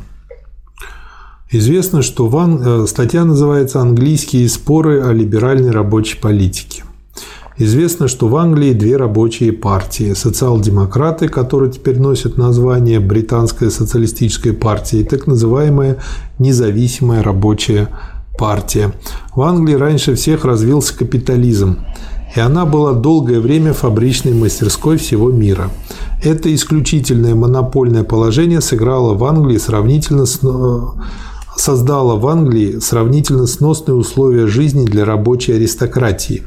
Известно, 1.52 2.02
что 2.02 2.28
ван... 2.28 2.62
Э, 2.64 2.86
статья 2.86 3.24
называется 3.24 3.80
«Английские 3.80 4.48
споры 4.48 5.02
о 5.02 5.12
либеральной 5.12 5.72
рабочей 5.72 6.16
политике». 6.16 6.84
Известно, 7.56 8.08
что 8.08 8.28
в 8.28 8.36
Англии 8.36 8.72
две 8.72 8.96
рабочие 8.96 9.52
партии– 9.52 10.12
социал-демократы, 10.14 11.28
которые 11.28 11.70
теперь 11.70 11.98
носят 11.98 12.38
название 12.38 13.00
Британская 13.00 13.68
социалистическая 13.68 14.52
партия, 14.52 15.00
и 15.00 15.04
так 15.04 15.26
называемая 15.26 15.98
независимая 16.38 17.22
рабочая 17.22 17.88
партия. 18.38 18.92
В 19.34 19.42
Англии 19.42 19.74
раньше 19.74 20.14
всех 20.14 20.46
развился 20.46 20.96
капитализм 20.96 21.80
и 22.34 22.40
она 22.40 22.64
была 22.66 22.92
долгое 22.92 23.40
время 23.40 23.72
фабричной 23.72 24.34
мастерской 24.34 24.96
всего 24.96 25.30
мира. 25.30 25.70
Это 26.22 26.54
исключительное 26.54 27.34
монопольное 27.34 28.04
положение 28.04 28.60
сыграло 28.60 29.14
в 29.14 29.24
Англии 29.24 29.58
сравнительно 29.58 30.26
с 30.26 30.40
создало 31.56 32.16
в 32.16 32.26
Англии 32.26 32.78
сравнительно 32.78 33.46
сносные 33.46 33.94
условия 33.94 34.46
жизни 34.46 34.86
для 34.86 35.04
рабочей 35.04 35.52
аристократии, 35.52 36.44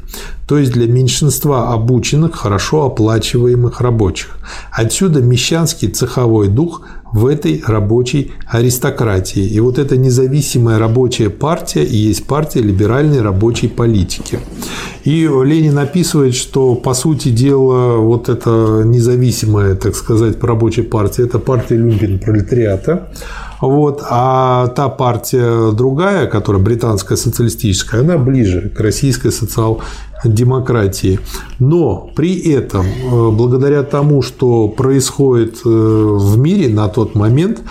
то 0.48 0.58
есть 0.58 0.72
для 0.72 0.88
меньшинства 0.88 1.72
обученных, 1.72 2.34
хорошо 2.34 2.86
оплачиваемых 2.86 3.80
рабочих. 3.80 4.36
Отсюда 4.72 5.20
мещанский 5.20 5.88
цеховой 5.88 6.48
дух 6.48 6.82
в 7.14 7.26
этой 7.26 7.62
рабочей 7.64 8.32
аристократии. 8.44 9.46
И 9.46 9.60
вот 9.60 9.78
эта 9.78 9.96
независимая 9.96 10.78
рабочая 10.80 11.30
партия 11.30 11.84
и 11.84 11.96
есть 11.96 12.26
партия 12.26 12.60
либеральной 12.60 13.22
рабочей 13.22 13.68
политики. 13.68 14.40
И 15.04 15.20
Ленин 15.20 15.78
описывает, 15.78 16.34
что, 16.34 16.74
по 16.74 16.92
сути 16.92 17.28
дела, 17.28 17.98
вот 17.98 18.28
эта 18.28 18.82
независимая, 18.84 19.76
так 19.76 19.94
сказать, 19.94 20.42
рабочая 20.42 20.82
партия– 20.82 21.22
это 21.24 21.38
партия 21.38 21.76
люмпен 21.76 22.18
пролетариата, 22.18 23.12
вот. 23.68 24.02
А 24.08 24.68
та 24.68 24.88
партия 24.88 25.72
другая, 25.72 26.26
которая 26.26 26.62
британская 26.62 27.16
социалистическая, 27.16 28.00
она 28.00 28.18
ближе 28.18 28.70
к 28.74 28.80
российской 28.80 29.30
социал-демократии. 29.30 31.20
Но 31.58 32.10
при 32.14 32.38
этом, 32.52 32.86
э, 32.86 33.30
благодаря 33.30 33.82
тому, 33.82 34.22
что 34.22 34.68
происходит 34.68 35.56
э, 35.64 35.68
в 35.68 36.38
мире 36.38 36.68
на 36.68 36.88
тот 36.88 37.14
момент, 37.14 37.62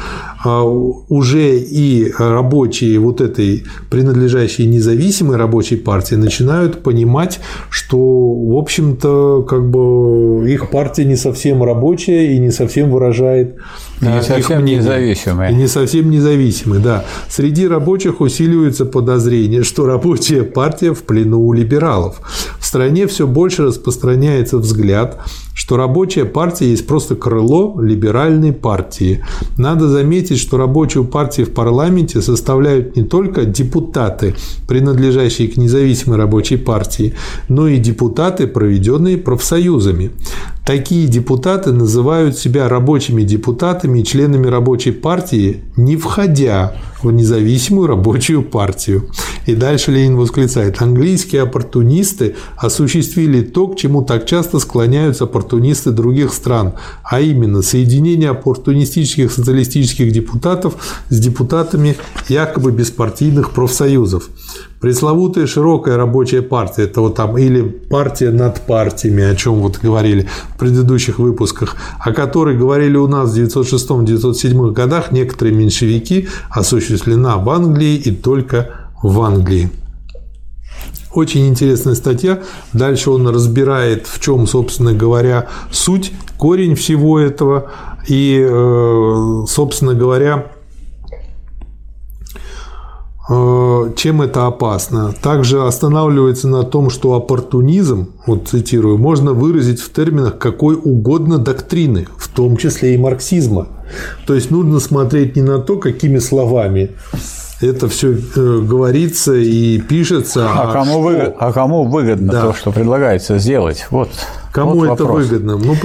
уже 0.46 1.58
и 1.58 2.12
рабочие 2.18 3.00
вот 3.00 3.22
этой 3.22 3.64
принадлежащей 3.90 4.66
независимой 4.66 5.38
рабочей 5.38 5.78
партии 5.78 6.16
начинают 6.16 6.84
понимать, 6.84 7.40
что, 7.70 7.98
в 7.98 8.58
общем-то, 8.58 9.44
как 9.44 9.70
бы 9.70 10.52
их 10.52 10.70
партия 10.70 11.06
не 11.06 11.16
совсем 11.16 11.64
рабочая 11.64 12.34
и 12.34 12.40
не 12.40 12.52
совсем 12.52 12.92
выражает 12.92 13.58
не 14.02 14.22
совсем 14.22 14.66
независимые. 14.66 15.52
И 15.52 15.56
не 15.56 15.68
совсем 15.68 16.10
независимые, 16.10 16.82
да. 16.82 17.06
Среди 17.30 17.68
рабочих 17.68 18.22
усиливается 18.22 18.86
подозрение, 18.86 19.64
что 19.64 19.86
рабочая 19.86 20.44
партия 20.44 20.94
в 20.94 21.04
плену 21.04 21.42
у 21.42 21.54
либералов. 21.54 22.22
В 22.60 22.66
стране 22.66 23.08
все 23.08 23.28
больше 23.28 23.64
распространяется 23.64 24.58
взгляд, 24.58 25.20
что 25.54 25.78
рабочая 25.78 26.26
партия 26.26 26.70
есть 26.70 26.88
просто 26.88 27.16
крыло 27.16 27.80
либеральной 27.80 28.54
партии. 28.54 29.24
Надо 29.58 29.88
заметить, 29.88 30.40
что 30.40 30.58
рабочую 30.58 31.06
партию 31.06 31.48
в 31.48 31.52
парламенте 31.52 32.22
составляют 32.22 32.96
не 32.96 33.04
только 33.04 33.46
депутаты, 33.46 34.36
принадлежащие 34.68 35.48
к 35.48 35.58
независимой 35.58 36.18
рабочей 36.18 36.58
партии, 36.58 37.14
но 37.50 37.68
и 37.68 37.78
депутаты, 37.78 38.48
проведенные 38.48 39.18
профсоюзами. 39.18 40.12
Такие 40.66 41.08
депутаты 41.08 41.74
называют 41.74 42.38
себя 42.38 42.70
рабочими 42.70 43.24
депутатами 43.24 44.00
и 44.00 44.04
членами 44.06 44.48
рабочей 44.48 44.92
партии, 44.92 45.62
не 45.76 45.98
входя 45.98 46.78
в 47.02 47.12
независимую 47.12 47.88
рабочую 47.88 48.44
партию. 48.44 49.10
И 49.46 49.56
дальше 49.56 49.92
Ленин 49.92 50.16
восклицает, 50.16 50.82
английские 50.82 51.42
оппортунисты 51.42 52.36
осуществили 52.56 53.42
то, 53.42 53.68
к 53.68 53.76
чему 53.76 54.04
так 54.04 54.26
часто 54.26 54.60
склоняются 54.60 55.26
других 55.92 56.34
стран, 56.34 56.74
а 57.04 57.20
именно 57.22 57.62
соединение 57.62 58.30
оппортунистических 58.30 59.32
социалистических 59.32 60.12
депутатов 60.12 60.76
с 61.10 61.20
депутатами 61.20 61.96
якобы 62.30 62.72
беспартийных 62.72 63.52
профсоюзов. 63.52 64.30
Пресловутая 64.80 65.48
широкая 65.48 65.96
рабочая 65.96 66.42
партия, 66.42 66.84
это 66.84 67.00
вот 67.02 67.16
там 67.16 67.38
или 67.38 67.62
партия 67.62 68.32
над 68.32 68.62
партиями, 68.62 69.24
о 69.24 69.36
чем 69.36 69.56
вот 69.62 69.80
говорили 69.82 70.28
в 70.56 70.58
предыдущих 70.60 71.20
выпусках, 71.20 71.78
о 72.00 72.12
которой 72.12 72.58
говорили 72.58 72.98
у 72.98 73.08
нас 73.08 73.32
в 73.34 73.38
1906-1907 73.38 74.72
годах 74.72 75.12
некоторые 75.12 75.56
меньшевики, 75.56 76.28
осуществлена 76.50 77.38
в 77.38 77.50
Англии 77.50 77.96
и 77.96 78.12
только 78.12 78.72
в 79.02 79.22
Англии. 79.22 79.70
Очень 81.14 81.48
интересная 81.48 81.96
статья. 81.96 82.42
Дальше 82.74 83.12
он 83.12 83.28
разбирает, 83.28 84.08
в 84.08 84.20
чем, 84.20 84.48
собственно 84.48 84.94
говоря, 84.94 85.48
суть, 85.72 86.12
корень 86.38 86.76
всего 86.76 87.20
этого. 87.20 87.72
И, 88.08 88.44
э, 88.44 89.44
собственно 89.48 89.94
говоря, 89.94 90.52
Э, 93.30 93.92
чем 93.96 94.22
это 94.22 94.48
опасно. 94.48 95.14
Также 95.22 95.66
останавливается 95.66 96.50
на 96.50 96.64
том, 96.64 96.90
что 96.90 97.14
оппортунизм, 97.14 98.10
вот 98.28 98.50
цитирую, 98.50 98.98
можно 98.98 99.32
выразить 99.32 99.80
в 99.80 99.94
терминах 99.94 100.38
какой 100.38 100.76
угодно 100.76 101.38
доктрины, 101.38 102.08
в 102.18 102.28
том 102.28 102.58
числе 102.58 102.96
и 102.96 102.98
марксизма. 102.98 103.68
То 104.28 104.34
есть 104.34 104.52
нужно 104.52 104.80
смотреть 104.80 105.38
не 105.38 105.42
на 105.42 105.60
то, 105.60 105.78
какими 105.78 106.20
словами 106.20 106.92
это 107.64 107.88
все 107.88 108.14
э, 108.14 108.60
говорится 108.62 109.34
и 109.34 109.80
пишется. 109.80 110.48
А, 110.50 110.70
а, 110.70 110.74
кому, 110.74 111.02
выгод, 111.02 111.36
а 111.40 111.52
кому 111.52 111.86
выгодно 111.86 112.32
да. 112.32 112.42
то, 112.42 112.54
что 112.54 112.72
предлагается 112.72 113.38
сделать? 113.40 113.88
Вот. 113.90 114.10
Кому 114.52 114.74
вот 114.76 114.86
это 114.86 115.04
вопрос. 115.04 115.28
выгодно? 115.28 115.58
Ну, 115.58 115.76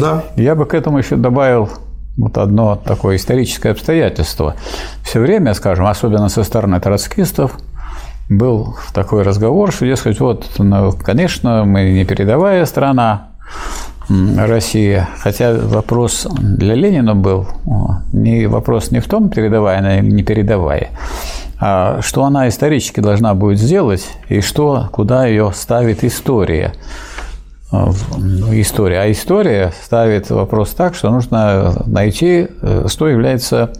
да. 0.00 0.24
Я 0.36 0.54
бы 0.54 0.66
к 0.66 0.74
этому 0.74 0.98
еще 0.98 1.16
добавил 1.16 1.68
вот 2.16 2.36
одно 2.36 2.76
такое 2.76 3.16
историческое 3.16 3.70
обстоятельство. 3.70 4.56
Все 5.04 5.20
время, 5.20 5.54
скажем, 5.54 5.86
особенно 5.86 6.28
со 6.28 6.42
стороны 6.42 6.80
троцкистов, 6.80 7.52
был 8.28 8.76
такой 8.92 9.22
разговор, 9.22 9.72
что, 9.72 9.86
дескать, 9.86 10.20
вот, 10.20 10.46
ну, 10.58 10.92
конечно, 10.92 11.64
мы 11.64 11.92
не 11.92 12.04
передовая 12.04 12.66
страна, 12.66 13.28
Россия, 14.08 15.08
хотя 15.18 15.54
вопрос 15.54 16.26
для 16.38 16.74
Ленина 16.74 17.14
был, 17.14 17.46
не, 18.12 18.46
вопрос 18.46 18.90
не 18.90 19.00
в 19.00 19.06
том, 19.06 19.28
передовая 19.28 19.78
она 19.78 19.98
или 19.98 20.10
не 20.10 20.22
передовая, 20.22 20.88
а 21.60 22.00
что 22.02 22.24
она 22.24 22.48
исторически 22.48 23.00
должна 23.00 23.34
будет 23.34 23.58
сделать 23.58 24.08
и 24.28 24.40
что, 24.40 24.88
куда 24.92 25.26
ее 25.26 25.52
ставит 25.54 26.04
история. 26.04 26.72
Э, 27.70 27.90
история. 28.52 29.00
А 29.00 29.10
история 29.10 29.72
ставит 29.82 30.30
вопрос 30.30 30.70
так, 30.70 30.94
что 30.94 31.10
нужно 31.10 31.74
найти, 31.86 32.48
э, 32.62 32.86
что 32.88 33.08
является 33.08 33.72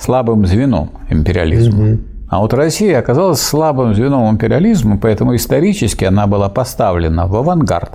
слабым 0.00 0.46
звеном 0.46 0.90
империализма. 1.10 1.98
А 2.28 2.40
вот 2.40 2.54
Россия 2.54 2.98
оказалась 2.98 3.40
слабым 3.40 3.94
звеном 3.94 4.30
империализма, 4.30 4.98
поэтому 4.98 5.34
исторически 5.36 6.04
она 6.04 6.26
была 6.26 6.48
поставлена 6.48 7.26
в 7.26 7.36
авангард 7.36 7.90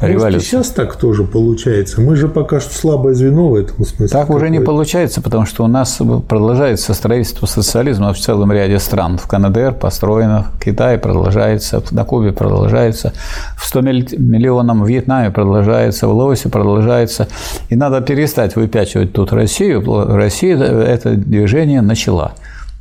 революции. 0.00 0.36
Может, 0.36 0.42
сейчас 0.42 0.68
так 0.70 0.96
тоже 0.96 1.24
получается. 1.24 2.00
Мы 2.00 2.16
же 2.16 2.28
пока 2.28 2.60
что 2.60 2.74
слабое 2.74 3.14
звено 3.14 3.48
в 3.48 3.54
этом 3.54 3.84
смысле. 3.84 4.08
Так 4.08 4.30
уже 4.30 4.50
не 4.50 4.60
получается, 4.60 5.20
потому 5.20 5.46
что 5.46 5.64
у 5.64 5.66
нас 5.66 6.00
продолжается 6.28 6.94
строительство 6.94 7.46
социализма 7.46 8.12
в 8.12 8.18
целом 8.18 8.52
ряде 8.52 8.78
стран. 8.78 9.18
В 9.18 9.26
КНДР 9.26 9.74
построено, 9.74 10.46
в 10.54 10.64
Китае 10.64 10.98
продолжается, 10.98 11.82
на 11.90 12.04
Кубе 12.04 12.32
продолжается, 12.32 13.12
в 13.56 13.66
100 13.66 13.80
миллионам 13.80 14.82
в 14.82 14.88
Вьетнаме 14.88 15.30
продолжается, 15.30 16.08
в 16.08 16.16
Лаосе 16.16 16.48
продолжается. 16.48 17.28
И 17.68 17.76
надо 17.76 18.00
перестать 18.00 18.56
выпячивать 18.56 19.12
тут 19.12 19.32
Россию. 19.32 19.84
Россия 20.14 20.56
это 20.56 21.14
движение 21.14 21.80
начала. 21.80 22.32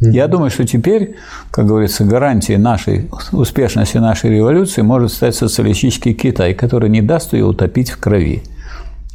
Я 0.02 0.28
думаю, 0.28 0.50
что 0.52 0.66
теперь, 0.66 1.16
как 1.52 1.68
говорится, 1.68 2.04
гарантией 2.04 2.58
нашей 2.58 3.10
успешности 3.32 3.98
нашей 3.98 4.32
революции 4.32 4.82
может 4.82 5.12
стать 5.12 5.36
социалистический 5.36 6.14
Китай, 6.14 6.54
который 6.54 6.90
не 6.90 7.02
даст 7.02 7.34
ее 7.34 7.46
утопить 7.46 7.92
в 7.92 8.00
крови. 8.00 8.44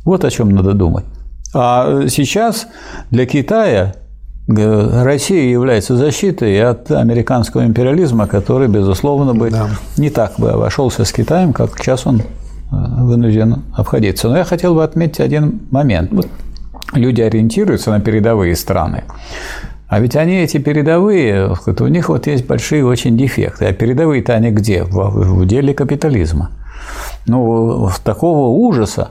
Вот 0.04 0.24
о 0.24 0.30
чем 0.30 0.50
надо 0.50 0.72
думать. 0.72 1.04
А 1.52 2.06
сейчас 2.08 2.68
для 3.10 3.26
Китая 3.26 3.94
э, 4.48 5.02
Россия 5.04 5.50
является 5.50 5.96
защитой 5.96 6.62
от 6.62 6.90
американского 6.90 7.64
империализма, 7.66 8.26
который, 8.26 8.68
безусловно, 8.68 9.34
бы 9.34 9.50
да. 9.50 9.68
не 9.98 10.10
так 10.10 10.34
бы 10.38 10.50
обошелся 10.50 11.04
с 11.04 11.12
Китаем, 11.12 11.52
как 11.52 11.76
сейчас 11.78 12.06
он 12.06 12.20
э, 12.20 12.22
вынужден 12.70 13.64
обходиться. 13.74 14.28
Но 14.28 14.38
я 14.38 14.44
хотел 14.44 14.74
бы 14.74 14.82
отметить 14.82 15.20
один 15.20 15.60
момент. 15.70 16.10
Вот 16.12 16.28
люди 16.94 17.20
ориентируются 17.20 17.90
на 17.90 18.00
передовые 18.00 18.56
страны. 18.56 19.04
А 19.90 19.98
ведь 19.98 20.14
они 20.14 20.36
эти 20.36 20.58
передовые, 20.58 21.52
у 21.66 21.86
них 21.88 22.08
вот 22.08 22.28
есть 22.28 22.46
большие 22.46 22.86
очень 22.86 23.18
дефекты. 23.18 23.66
А 23.66 23.72
передовые-то 23.72 24.32
они 24.34 24.52
где? 24.52 24.84
В, 24.84 25.42
в 25.42 25.46
деле 25.46 25.74
капитализма. 25.74 26.52
Ну, 27.26 27.88
в 27.88 27.98
такого 27.98 28.56
ужаса 28.56 29.10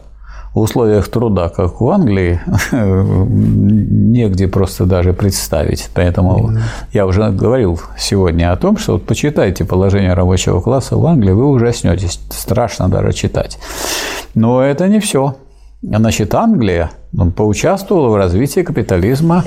в 0.54 0.60
условиях 0.60 1.10
труда, 1.10 1.50
как 1.50 1.82
в 1.82 1.90
Англии, 1.90 2.40
негде 2.72 4.48
просто 4.48 4.86
даже 4.86 5.12
представить. 5.12 5.90
Поэтому 5.94 6.50
mm-hmm. 6.50 6.60
я 6.94 7.06
уже 7.06 7.30
говорил 7.30 7.82
сегодня 7.98 8.54
о 8.54 8.56
том, 8.56 8.78
что 8.78 8.94
вот 8.94 9.06
почитайте 9.06 9.66
положение 9.66 10.14
рабочего 10.14 10.62
класса 10.62 10.96
в 10.96 11.06
Англии, 11.06 11.34
вы 11.34 11.46
ужаснетесь. 11.46 12.22
Страшно 12.32 12.88
даже 12.88 13.12
читать. 13.12 13.60
Но 14.34 14.64
это 14.64 14.88
не 14.88 15.02
все. 15.02 15.36
Значит, 15.82 16.34
Англия 16.34 16.92
ну, 17.12 17.32
поучаствовала 17.32 18.08
в 18.08 18.16
развитии 18.16 18.62
капитализма 18.62 19.44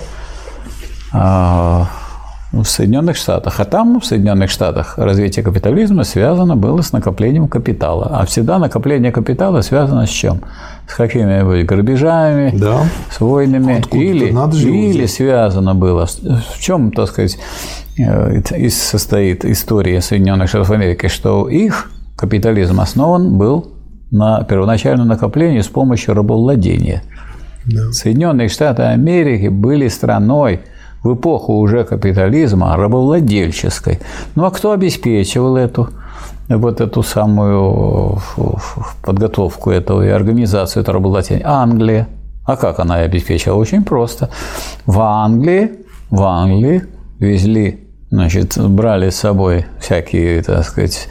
в 1.12 2.64
Соединенных 2.64 3.16
Штатах. 3.16 3.60
А 3.60 3.64
там, 3.64 4.00
в 4.00 4.04
Соединенных 4.04 4.50
Штатах, 4.50 4.98
развитие 4.98 5.44
капитализма 5.44 6.04
связано 6.04 6.54
было 6.54 6.82
с 6.82 6.92
накоплением 6.92 7.48
капитала. 7.48 8.10
А 8.12 8.26
всегда 8.26 8.58
накопление 8.58 9.10
капитала 9.10 9.62
связано 9.62 10.06
с 10.06 10.10
чем? 10.10 10.42
С 10.86 10.94
какими-нибудь 10.94 11.64
грабежами, 11.64 12.52
да. 12.54 12.84
с 13.10 13.20
войнами. 13.20 13.78
Откуда 13.78 14.02
или, 14.02 14.26
или 14.90 15.06
связано 15.06 15.74
было. 15.74 16.06
В 16.06 16.58
чем, 16.60 16.92
так 16.92 17.08
сказать, 17.08 17.38
э, 17.98 18.68
состоит 18.68 19.44
история 19.44 20.02
Соединенных 20.02 20.48
Штатов 20.48 20.70
Америки, 20.70 21.08
что 21.08 21.48
их 21.48 21.90
капитализм 22.16 22.80
основан 22.80 23.38
был 23.38 23.72
на 24.10 24.44
первоначальном 24.44 25.08
накоплении 25.08 25.62
с 25.62 25.68
помощью 25.68 26.14
рабовладения. 26.14 27.02
Да. 27.64 27.92
Соединенные 27.92 28.48
Штаты 28.48 28.82
Америки 28.82 29.48
были 29.48 29.88
страной, 29.88 30.60
в 31.02 31.14
эпоху 31.14 31.54
уже 31.54 31.84
капитализма 31.84 32.76
рабовладельческой. 32.76 34.00
Ну 34.34 34.44
а 34.44 34.50
кто 34.50 34.72
обеспечивал 34.72 35.56
эту 35.56 35.88
вот 36.48 36.80
эту 36.80 37.02
самую 37.02 38.18
подготовку 39.02 39.70
этого 39.70 40.02
и 40.02 40.08
организацию 40.08 40.82
этого 40.82 40.98
рабовладения? 40.98 41.46
Англия. 41.46 42.08
А 42.44 42.56
как 42.56 42.80
она 42.80 42.96
обеспечила? 42.96 43.54
Очень 43.54 43.84
просто. 43.84 44.30
В 44.86 45.00
Англии, 45.00 45.72
в 46.10 46.22
Англии 46.22 46.84
везли 47.18 47.82
Значит, 48.12 48.58
брали 48.58 49.08
с 49.08 49.16
собой 49.16 49.64
всякие, 49.80 50.42
так 50.42 50.66
сказать, 50.66 51.08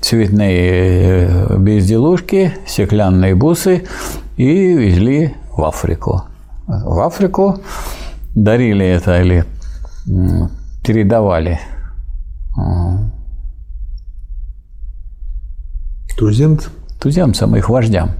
цветные 0.00 1.26
э, 1.28 1.56
безделушки, 1.58 2.54
стеклянные 2.64 3.34
бусы 3.34 3.88
и 4.36 4.72
везли 4.72 5.34
в 5.50 5.64
Африку. 5.64 6.22
В 6.68 7.00
Африку 7.00 7.58
дарили 8.34 8.86
это 8.86 9.20
или 9.20 9.44
передавали 10.84 11.60
Туземцам? 16.16 16.72
Туземцам, 17.00 17.56
их 17.56 17.68
вождям. 17.68 18.12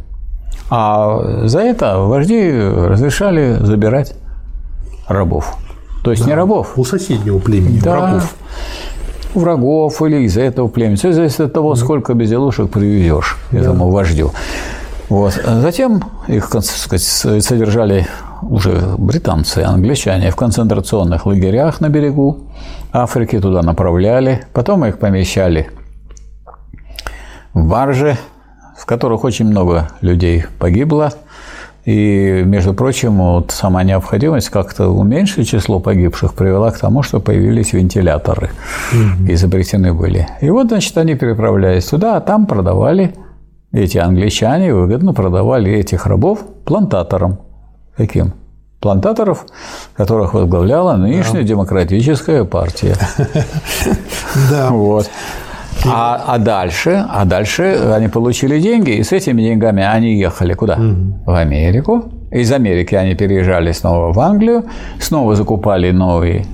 А 0.71 1.47
за 1.47 1.61
это 1.61 1.99
вожди 1.99 2.51
разрешали 2.51 3.59
забирать 3.61 4.15
рабов. 5.07 5.57
То 6.03 6.11
есть 6.11 6.23
да, 6.25 6.31
не 6.31 6.35
рабов. 6.35 6.73
У 6.77 6.85
соседнего 6.85 7.39
племени, 7.39 7.81
да, 7.81 8.01
врагов. 8.01 8.35
Врагов 9.35 10.03
или 10.03 10.23
из 10.25 10.37
этого 10.37 10.69
племени. 10.69 10.97
Все 10.97 11.13
зависит 11.13 11.41
от 11.41 11.53
того, 11.53 11.75
сколько 11.77 12.15
безделушек 12.15 12.71
привезешь 12.71 13.37
да. 13.51 13.59
этому 13.59 13.91
вождю. 13.91 14.33
Вот. 15.09 15.35
Затем 15.45 16.03
их 16.29 16.49
сказать, 16.49 17.03
содержали 17.03 18.07
уже 18.51 18.95
британцы, 18.99 19.59
англичане 19.59 20.31
в 20.31 20.37
концентрационных 20.37 21.27
лагерях 21.27 21.81
на 21.81 21.89
берегу 21.89 22.45
Африки, 22.93 23.41
туда 23.41 23.63
направляли. 23.63 24.45
Потом 24.53 24.85
их 24.85 24.99
помещали 24.99 25.71
в 27.53 27.69
баржи, 27.69 28.17
в 28.77 28.87
которых 28.87 29.25
очень 29.25 29.47
много 29.47 29.89
людей 30.01 30.45
погибло. 30.59 31.13
И, 31.85 32.43
между 32.47 32.73
прочим, 32.73 33.19
вот 33.19 33.51
сама 33.51 33.85
необходимость 33.85 34.49
как-то 34.49 34.89
уменьшить 34.89 35.51
число 35.51 35.81
погибших 35.81 36.35
привела 36.35 36.71
к 36.71 36.79
тому, 36.79 37.03
что 37.03 37.21
появились 37.21 37.75
вентиляторы, 37.75 38.51
угу. 38.93 39.31
изобретены 39.31 39.93
были. 39.93 40.27
И 40.41 40.49
вот, 40.49 40.69
значит, 40.69 40.97
они 40.97 41.15
переправлялись 41.15 41.85
туда, 41.85 42.17
а 42.17 42.21
там 42.21 42.47
продавали 42.47 43.15
эти 43.73 43.99
англичане, 43.99 44.73
выгодно 44.73 45.13
продавали 45.13 45.73
этих 45.73 46.07
рабов 46.07 46.39
плантаторам. 46.65 47.41
Каким? 47.97 48.35
Плантаторов, 48.81 49.47
которых 49.97 50.35
возглавляла 50.35 50.97
нынешняя 50.97 51.43
да. 51.43 51.49
демократическая 51.49 52.45
партия. 52.45 52.97
Да. 54.51 54.71
Вот. 54.71 55.09
А, 55.87 56.25
а 56.27 56.39
дальше, 56.39 57.07
а 57.09 57.25
дальше 57.25 57.93
они 57.95 58.09
получили 58.09 58.59
деньги, 58.59 58.91
и 58.91 59.05
с 59.05 59.13
этими 59.13 59.43
деньгами 59.43 59.83
они 59.83 60.19
ехали 60.19 60.55
куда? 60.55 60.75
Угу. 60.75 61.25
В 61.27 61.35
Америку. 61.35 62.05
Из 62.33 62.51
Америки 62.51 62.97
они 62.97 63.15
переезжали 63.15 63.71
снова 63.73 64.13
в 64.13 64.19
Англию, 64.19 64.65
снова 64.99 65.37
закупали 65.37 65.93
новые 65.93 66.47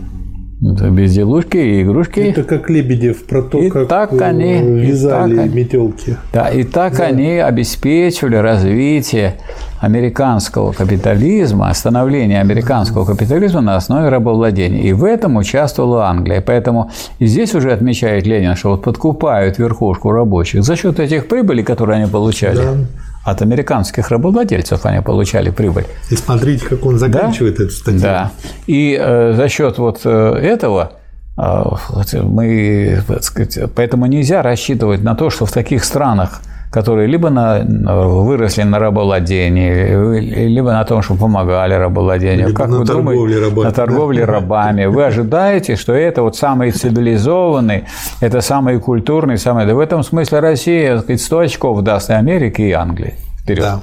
безделушки 0.60 1.56
и 1.56 1.82
игрушки. 1.82 2.20
Это 2.20 2.44
как 2.44 2.68
Лебедев 2.68 3.24
про 3.24 3.42
то, 3.42 3.58
и 3.58 3.70
как 3.70 3.88
так 3.88 4.12
э, 4.12 4.18
они, 4.22 4.60
вязали 4.82 5.32
и 5.32 5.36
так, 5.36 5.54
метелки. 5.54 6.16
Да, 6.34 6.48
и 6.48 6.64
так 6.64 6.98
да. 6.98 7.04
они 7.04 7.38
обеспечивали 7.38 8.36
развитие 8.36 9.36
американского 9.80 10.72
капитализма, 10.72 11.72
становление 11.72 12.40
американского 12.40 13.06
капитализма 13.06 13.62
на 13.62 13.76
основе 13.76 14.10
рабовладения. 14.10 14.82
И 14.82 14.92
в 14.92 15.04
этом 15.04 15.36
участвовала 15.36 16.06
Англия. 16.08 16.42
Поэтому 16.42 16.90
и 17.18 17.26
здесь 17.26 17.54
уже 17.54 17.72
отмечает 17.72 18.26
Ленин, 18.26 18.54
что 18.54 18.70
вот 18.70 18.82
подкупают 18.82 19.58
верхушку 19.58 20.10
рабочих 20.10 20.62
за 20.62 20.76
счет 20.76 21.00
этих 21.00 21.28
прибылей, 21.28 21.64
которые 21.64 22.02
они 22.02 22.10
получали. 22.10 22.56
Да. 22.56 22.74
От 23.22 23.42
американских 23.42 24.08
рабовладельцев 24.08 24.86
они 24.86 25.02
получали 25.02 25.50
прибыль. 25.50 25.86
И 26.10 26.16
смотрите, 26.16 26.64
как 26.66 26.86
он 26.86 26.98
заканчивает 26.98 27.56
да? 27.56 27.64
эту 27.64 27.72
статью. 27.72 28.00
Да. 28.00 28.30
И 28.66 28.96
э, 28.98 29.34
за 29.34 29.48
счет 29.48 29.76
вот 29.76 30.00
э, 30.04 30.10
этого 30.10 30.92
э, 31.36 32.22
мы, 32.22 33.02
сказать, 33.20 33.58
поэтому 33.74 34.06
нельзя 34.06 34.42
рассчитывать 34.42 35.02
на 35.02 35.14
то, 35.14 35.28
что 35.28 35.44
в 35.44 35.52
таких 35.52 35.84
странах, 35.84 36.40
которые 36.70 37.08
либо 37.08 37.30
на, 37.30 37.64
выросли 37.64 38.62
на 38.62 38.78
рабовладении, 38.78 40.46
либо 40.46 40.70
на 40.70 40.84
том, 40.84 41.02
что 41.02 41.14
помогали 41.16 41.74
рабовладению. 41.74 42.48
Либо 42.48 42.58
как 42.58 42.68
на 42.68 42.78
вы 42.78 42.86
торговле 42.86 43.12
думаете, 43.12 43.44
рабами. 43.44 43.64
На 43.64 43.72
торговле 43.72 44.26
да? 44.26 44.32
рабами. 44.32 44.86
Вы 44.86 45.04
ожидаете, 45.04 45.74
что 45.74 45.92
это 45.92 46.22
вот 46.22 46.36
самый 46.36 46.70
цивилизованный, 46.70 47.86
это 48.20 48.40
самый 48.40 48.78
культурный, 48.78 49.36
самый... 49.36 49.66
Да 49.66 49.74
в 49.74 49.80
этом 49.80 50.04
смысле 50.04 50.38
Россия, 50.38 50.94
так 50.94 51.04
сказать, 51.04 51.22
100 51.22 51.38
очков 51.40 51.82
даст 51.82 52.10
и 52.10 52.12
Америке, 52.12 52.68
и 52.68 52.72
Англии. 52.72 53.14
Вперед. 53.42 53.64
Да. 53.64 53.80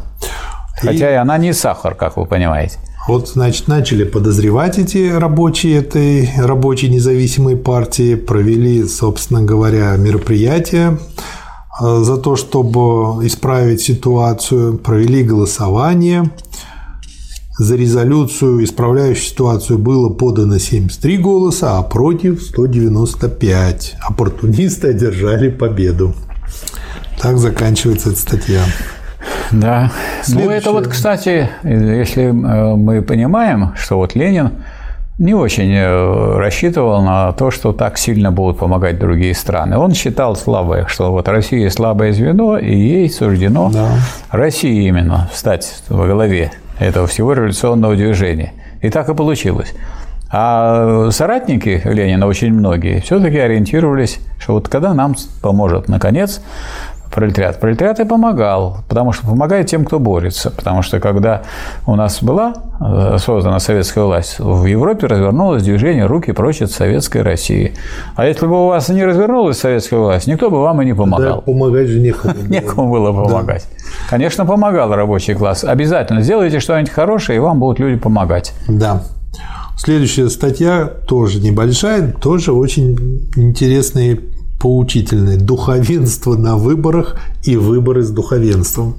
Хотя 0.80 1.09
и... 1.09 1.14
и 1.14 1.18
она 1.18 1.38
не 1.38 1.51
сахар, 1.51 1.93
как 1.93 2.15
вы 2.15 2.26
понимаете. 2.26 2.77
Вот, 3.09 3.27
значит, 3.27 3.68
начали 3.68 4.03
подозревать 4.03 4.77
эти 4.77 5.11
рабочие 5.11 5.80
этой 5.80 6.30
рабочей 6.38 6.89
независимой 6.89 7.57
партии, 7.57 8.15
провели, 8.15 8.84
собственно 8.85 9.41
говоря, 9.41 9.95
мероприятия 9.97 10.97
Э, 10.97 10.97
за 11.80 12.18
то, 12.18 12.36
чтобы 12.36 13.26
исправить 13.26 13.82
ситуацию, 13.82 14.78
провели 14.78 15.24
голосование. 15.24 16.32
За 17.60 17.76
резолюцию, 17.76 18.64
исправляющую 18.64 19.26
ситуацию, 19.26 19.80
было 19.80 20.10
подано 20.10 20.60
73 20.60 21.18
голоса, 21.18 21.78
а 21.80 21.82
против 21.82 22.44
195. 22.44 23.95
Оппортунисты 24.08 24.90
одержали 24.90 25.49
победу. 25.49 26.14
Так 27.20 27.40
заканчивается 27.40 28.10
эта 28.10 28.20
статья. 28.20 28.62
Да. 29.52 29.91
Следующее. 30.24 30.49
Ну, 30.49 30.56
это 30.56 30.72
вот, 30.72 30.88
кстати, 30.88 31.49
если 31.64 32.26
э, 32.26 32.76
мы 32.76 33.02
понимаем, 33.02 33.74
что 33.76 33.98
вот 33.98 34.14
Ленин 34.14 34.52
не 35.18 35.34
очень 35.34 35.73
э, 35.73 36.38
рассчитывал 36.38 37.02
на 37.02 37.31
то, 37.34 37.49
что 37.49 37.73
так 37.73 37.98
сильно 37.98 38.31
будут 38.31 38.60
помогать 38.60 38.99
другие 38.99 39.34
страны. 39.34 39.77
Он 39.77 39.94
считал 39.94 40.35
слабое, 40.35 40.85
что 40.88 41.11
вот 41.11 41.27
Россия 41.27 41.69
слабое 41.69 42.14
звено, 42.14 42.57
и 42.57 42.76
ей 42.76 43.10
суждено 43.10 43.72
да. 43.73 43.89
России 44.30 44.88
именно 44.88 45.30
стать 45.34 45.81
во 45.89 46.07
главе 46.07 46.52
этого 46.80 47.07
всего 47.07 47.34
революционного 47.34 47.95
движения. 47.95 48.53
И 48.81 48.89
так 48.89 49.10
и 49.10 49.15
получилось. 49.15 49.73
А 50.30 51.10
соратники 51.11 51.81
Ленина, 51.85 52.27
очень 52.27 52.53
многие, 52.53 52.99
все-таки 52.99 53.38
ориентировались, 53.38 54.19
что 54.39 54.53
вот 54.53 54.68
когда 54.68 54.94
нам 54.94 55.15
поможет, 55.41 55.88
наконец, 55.88 56.41
пролетариат. 57.14 57.60
Пролетариат 57.60 58.00
и 58.00 58.06
помогал, 58.06 58.80
потому 58.88 59.12
что 59.12 59.26
помогает 59.26 59.68
тем, 59.68 59.86
кто 59.86 60.00
борется. 60.00 60.52
Потому 60.52 60.82
что 60.82 61.00
когда 61.00 61.44
у 61.86 61.96
нас 61.96 62.22
была 62.22 62.54
э, 62.80 63.18
создана 63.18 63.60
советская 63.60 64.04
власть, 64.04 64.40
в 64.40 64.66
Европе 64.66 65.08
развернулось 65.08 65.64
движение 65.64 66.06
«Руки 66.06 66.32
прочь 66.32 66.62
от 66.62 66.72
советской 66.72 67.22
России». 67.22 67.74
А 68.16 68.26
если 68.26 68.46
бы 68.46 68.66
у 68.66 68.68
вас 68.68 68.90
не 68.90 69.04
развернулась 69.04 69.60
советская 69.60 70.00
власть, 70.00 70.28
никто 70.28 70.50
бы 70.50 70.62
вам 70.62 70.82
и 70.82 70.86
не 70.86 70.94
помогал. 70.94 71.38
Да, 71.38 71.42
помогать 71.42 71.88
же 71.88 72.00
некому. 72.00 72.34
Некому 72.50 72.92
было 72.92 73.12
помогать. 73.12 73.68
Да. 73.70 74.10
Конечно, 74.10 74.46
помогал 74.46 74.94
рабочий 74.94 75.34
класс. 75.34 75.64
Обязательно 75.64 76.22
сделайте 76.22 76.60
что-нибудь 76.60 76.92
хорошее, 76.92 77.38
и 77.38 77.40
вам 77.40 77.60
будут 77.60 77.80
люди 77.80 78.00
помогать. 78.00 78.54
Да. 78.68 79.02
Следующая 79.78 80.30
статья 80.30 80.86
тоже 80.86 81.40
небольшая, 81.40 82.12
тоже 82.12 82.52
очень 82.52 83.30
интересные 83.36 84.20
поучительное 84.60 85.38
«Духовенство 85.38 86.36
на 86.36 86.58
выборах 86.58 87.18
и 87.44 87.56
выборы 87.56 88.04
с 88.04 88.10
духовенством». 88.10 88.98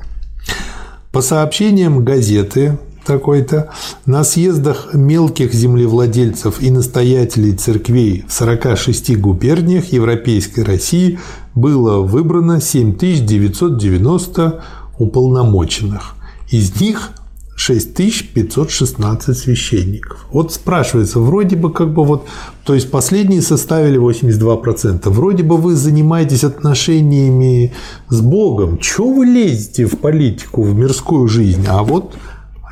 По 1.13 1.23
сообщениям 1.23 2.05
газеты 2.05 2.79
такой-то, 3.09 3.71
на 4.05 4.23
съездах 4.23 4.91
мелких 4.93 5.55
землевладельцев 5.55 6.61
и 6.61 6.71
настоятелей 6.71 7.55
церквей 7.55 8.25
в 8.29 8.33
46 8.33 9.19
губерниях 9.19 9.93
Европейской 9.93 10.61
России 10.61 11.19
было 11.55 12.03
выбрано 12.03 12.61
7990 12.61 14.63
уполномоченных. 14.99 16.15
Из 16.51 16.79
них 16.81 17.11
6516 17.59 19.37
священников. 19.37 20.27
Вот 20.31 20.53
спрашивается, 20.53 21.19
вроде 21.19 21.57
бы 21.57 21.73
как 21.73 21.93
бы 21.93 22.05
вот, 22.05 22.27
то 22.65 22.75
есть 22.75 22.89
последние 22.91 23.43
составили 23.43 23.99
82%. 23.99 25.09
Вроде 25.11 25.43
бы 25.43 25.57
вы 25.57 25.75
занимаетесь 25.75 26.45
отношениями 26.45 27.73
с 28.09 28.21
Богом. 28.21 28.79
Чего 28.79 29.13
вы 29.13 29.27
лезете 29.27 29.87
в 29.87 29.99
политику, 29.99 30.63
в 30.63 30.73
мирскую 30.75 31.27
жизнь? 31.27 31.67
А 31.69 31.83
вот 31.83 32.15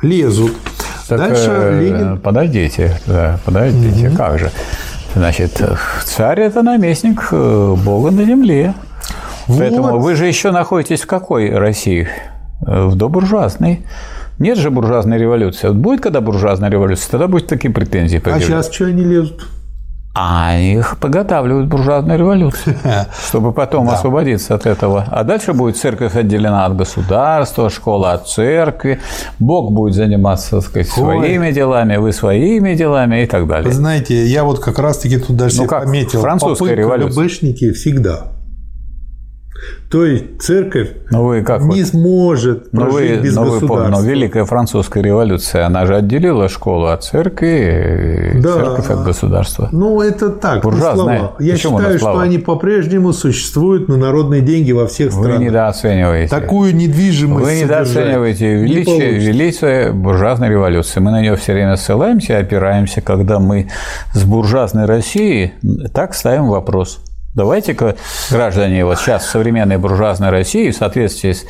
лезут. 0.01 0.53
Так, 1.09 1.19
Дальше 1.19 1.49
э, 1.49 1.81
Ленин... 1.81 2.17
Подождите, 2.19 2.99
да, 3.05 3.39
подождите, 3.43 4.07
угу. 4.07 4.17
как 4.17 4.39
же? 4.39 4.51
Значит, 5.15 5.61
царь– 6.05 6.39
это 6.41 6.63
наместник 6.63 7.27
э, 7.31 7.75
Бога 7.83 8.11
на 8.11 8.23
земле. 8.23 8.73
Вот. 9.47 9.59
Поэтому 9.59 9.99
вы 9.99 10.15
же 10.15 10.27
еще 10.27 10.51
находитесь 10.51 11.01
в 11.01 11.07
какой 11.07 11.49
России? 11.49 12.07
Э, 12.65 12.85
в 12.85 12.95
добуржуазной. 12.95 13.81
Нет 14.39 14.57
же 14.57 14.69
буржуазной 14.69 15.17
революции. 15.17 15.67
Вот 15.67 15.77
будет 15.77 16.01
когда 16.01 16.21
буржуазная 16.21 16.69
революция, 16.69 17.11
тогда 17.11 17.27
будет 17.27 17.47
такие 17.47 17.73
претензии. 17.73 18.21
А 18.23 18.39
сейчас 18.39 18.71
что 18.71 18.85
они 18.85 19.03
лезут? 19.03 19.47
А 20.19 20.57
их 20.57 20.97
подготавливают 20.97 21.67
буржуазную 21.67 22.17
революцию, 22.17 22.75
чтобы 23.27 23.53
потом 23.53 23.87
освободиться 23.89 24.55
от 24.55 24.65
этого. 24.65 25.05
А 25.07 25.23
дальше 25.23 25.53
будет 25.53 25.77
церковь 25.77 26.15
отделена 26.15 26.65
от 26.65 26.75
государства, 26.75 27.69
школа 27.69 28.13
от 28.13 28.27
церкви, 28.27 28.99
Бог 29.37 29.71
будет 29.71 29.93
заниматься, 29.93 30.55
так 30.55 30.63
сказать, 30.63 30.87
своими 30.87 31.51
делами, 31.51 31.97
вы 31.97 32.13
своими 32.13 32.73
делами 32.73 33.23
и 33.23 33.25
так 33.27 33.47
далее. 33.47 33.67
Вы 33.67 33.73
знаете, 33.73 34.25
я 34.25 34.43
вот 34.43 34.59
как 34.59 34.79
раз-таки 34.79 35.19
тут 35.19 35.35
даже 35.35 35.61
ну, 35.61 35.67
как 35.67 35.83
пометил, 35.85 36.21
французская 36.21 36.73
революция. 36.73 37.23
ГБшники 37.23 37.71
всегда. 37.73 38.36
То 39.89 40.05
есть 40.05 40.41
церковь 40.41 40.89
Ну 41.11 41.23
вы 41.23 41.41
как 41.43 41.61
не 41.61 41.81
вот- 41.81 41.87
сможет 41.89 42.67
Ну, 42.73 42.81
прожить 42.81 43.17
вы, 43.19 43.23
без 43.23 43.37
вы 43.37 43.43
государства. 43.45 43.67
помните, 43.67 43.91
но 43.91 44.01
Великая 44.01 44.45
Французская 44.45 45.01
революция, 45.01 45.65
она 45.65 45.85
же 45.85 45.95
отделила 45.95 46.49
школу 46.49 46.87
от 46.87 47.03
церкви, 47.05 48.33
и 48.35 48.41
Да. 48.41 48.53
церковь 48.53 48.89
от 48.89 49.03
государства. 49.05 49.69
Ну, 49.71 50.01
это 50.01 50.29
так, 50.29 50.55
на 50.55 50.69
Буржуазная. 50.69 51.31
Я 51.39 51.53
Почему 51.53 51.79
считаю, 51.79 51.97
что 51.99 52.19
они 52.19 52.37
по-прежнему 52.37 53.13
существуют 53.13 53.87
на 53.87 53.95
народные 53.97 54.41
деньги 54.41 54.73
во 54.73 54.87
всех 54.87 55.13
Вы 55.13 55.23
странах. 55.23 55.39
недооцениваете. 55.41 56.29
Такую 56.35 56.75
недвижимость 56.75 57.45
Вы 57.45 57.61
недооцениваете 57.61 58.45
не 58.57 58.63
величие, 58.63 58.85
получится. 58.85 59.29
величие 59.31 59.91
буржуазной 59.93 60.49
революции. 60.49 60.99
Мы 60.99 61.11
на 61.11 61.21
нее 61.21 61.35
все 61.37 61.53
время 61.53 61.77
ссылаемся 61.77 62.33
и 62.33 62.35
опираемся, 62.41 63.01
когда 63.01 63.39
мы 63.39 63.69
с 64.13 64.23
буржуазной 64.23 64.85
Россией 64.85 65.53
так 65.93 66.13
ставим 66.13 66.47
вопрос. 66.49 66.99
Давайте-ка, 67.33 67.95
граждане, 68.31 68.85
вот 68.85 68.97
сейчас 68.97 69.25
в 69.25 69.29
современной 69.29 69.77
буржуазной 69.77 70.29
России 70.29 70.71
в 70.71 70.75
соответствии 70.75 71.33
с 71.33 71.45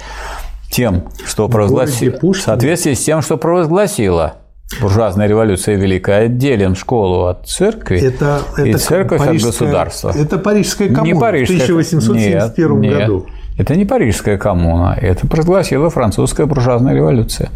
тем, 0.70 1.10
что 1.26 1.48
провозгласила, 1.48 2.18
в 2.22 2.38
соответствии 2.38 2.94
с 2.94 3.04
тем, 3.04 3.22
что 3.22 3.38
провозгласила 3.38 4.36
буржуазная 4.82 5.28
революция 5.28 5.76
великая, 5.76 6.26
отделим 6.26 6.76
школу 6.76 7.28
от 7.28 7.48
церкви 7.48 7.99
Это, 7.99 8.41
и 8.58 8.70
это 8.70 8.80
церковь 8.80 9.22
от 9.22 9.41
государства. 9.41 10.12
Это 10.16 10.38
парижская 10.38 10.90
коммуна 10.90 11.14
Не 11.14 11.20
парижская. 11.20 11.60
в 11.60 11.64
1871 11.64 12.82
Нет, 12.82 12.98
году. 12.98 13.26
Нет, 13.26 13.60
это 13.60 13.76
не 13.76 13.86
парижская 13.86 14.38
коммуна, 14.38 14.98
это 14.99 15.26
провозгласила 15.26 15.90
французская 15.90 16.45
буржуазная 16.45 16.94
революция. 16.94 17.49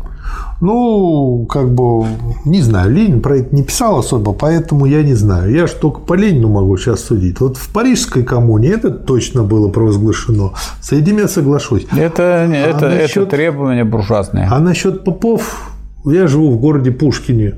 Ну, 0.62 1.48
как 1.50 1.74
бы, 1.74 2.06
не 2.46 2.62
знаю, 2.62 2.92
Ленин 2.92 3.20
про 3.22 3.38
это 3.38 3.56
не 3.56 3.64
писал 3.64 3.98
особо, 3.98 4.32
поэтому 4.34 4.86
я 4.86 5.02
не 5.02 5.16
знаю. 5.16 5.52
Я 5.52 5.66
же 5.66 5.74
только 5.74 6.00
по 6.02 6.14
Ленину 6.14 6.50
могу 6.50 6.78
сейчас 6.78 7.00
судить. 7.04 7.40
Вот 7.40 7.58
в 7.58 7.70
Парижской 7.70 8.24
коммуне 8.24 8.70
это 8.70 8.92
точно 8.92 9.42
было 9.44 9.70
провозглашено. 9.70 10.52
С 10.80 10.92
этим 10.92 11.18
я 11.18 11.28
соглашусь. 11.28 11.88
Это, 11.92 12.22
это, 12.52 12.86
это 12.86 12.90
насчет- 12.90 13.30
требования 13.30 13.84
буржуазные. 13.86 14.48
А 14.52 14.60
насчет 14.60 15.04
попов, 15.04 15.72
я 16.06 16.28
живу 16.28 16.52
в 16.52 16.60
городе 16.60 16.92
Пушкине. 16.92 17.56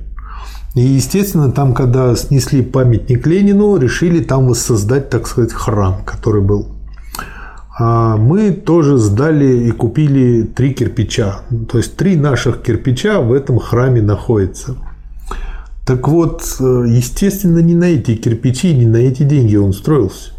И, 0.75 0.81
естественно, 0.81 1.51
там, 1.51 1.73
когда 1.73 2.15
снесли 2.15 2.61
памятник 2.61 3.27
Ленину, 3.27 3.77
решили 3.77 4.23
там 4.23 4.47
воссоздать, 4.47 5.09
так 5.09 5.27
сказать, 5.27 5.51
храм, 5.53 5.97
который 6.05 6.41
был. 6.41 6.67
А 7.77 8.17
мы 8.17 8.51
тоже 8.51 8.97
сдали 8.97 9.67
и 9.67 9.71
купили 9.71 10.43
три 10.43 10.73
кирпича. 10.73 11.39
То 11.71 11.79
есть 11.79 11.97
три 11.97 12.15
наших 12.15 12.61
кирпича 12.61 13.19
в 13.19 13.33
этом 13.33 13.59
храме 13.59 14.01
находятся. 14.01 14.75
Так 15.85 16.07
вот, 16.07 16.43
э, 16.59 16.63
естественно, 16.87 17.59
не 17.59 17.73
на 17.73 17.85
эти 17.85 18.15
кирпичи, 18.15 18.73
не 18.73 18.85
на 18.85 18.97
эти 18.97 19.23
деньги 19.23 19.55
он 19.55 19.73
строился. 19.73 20.31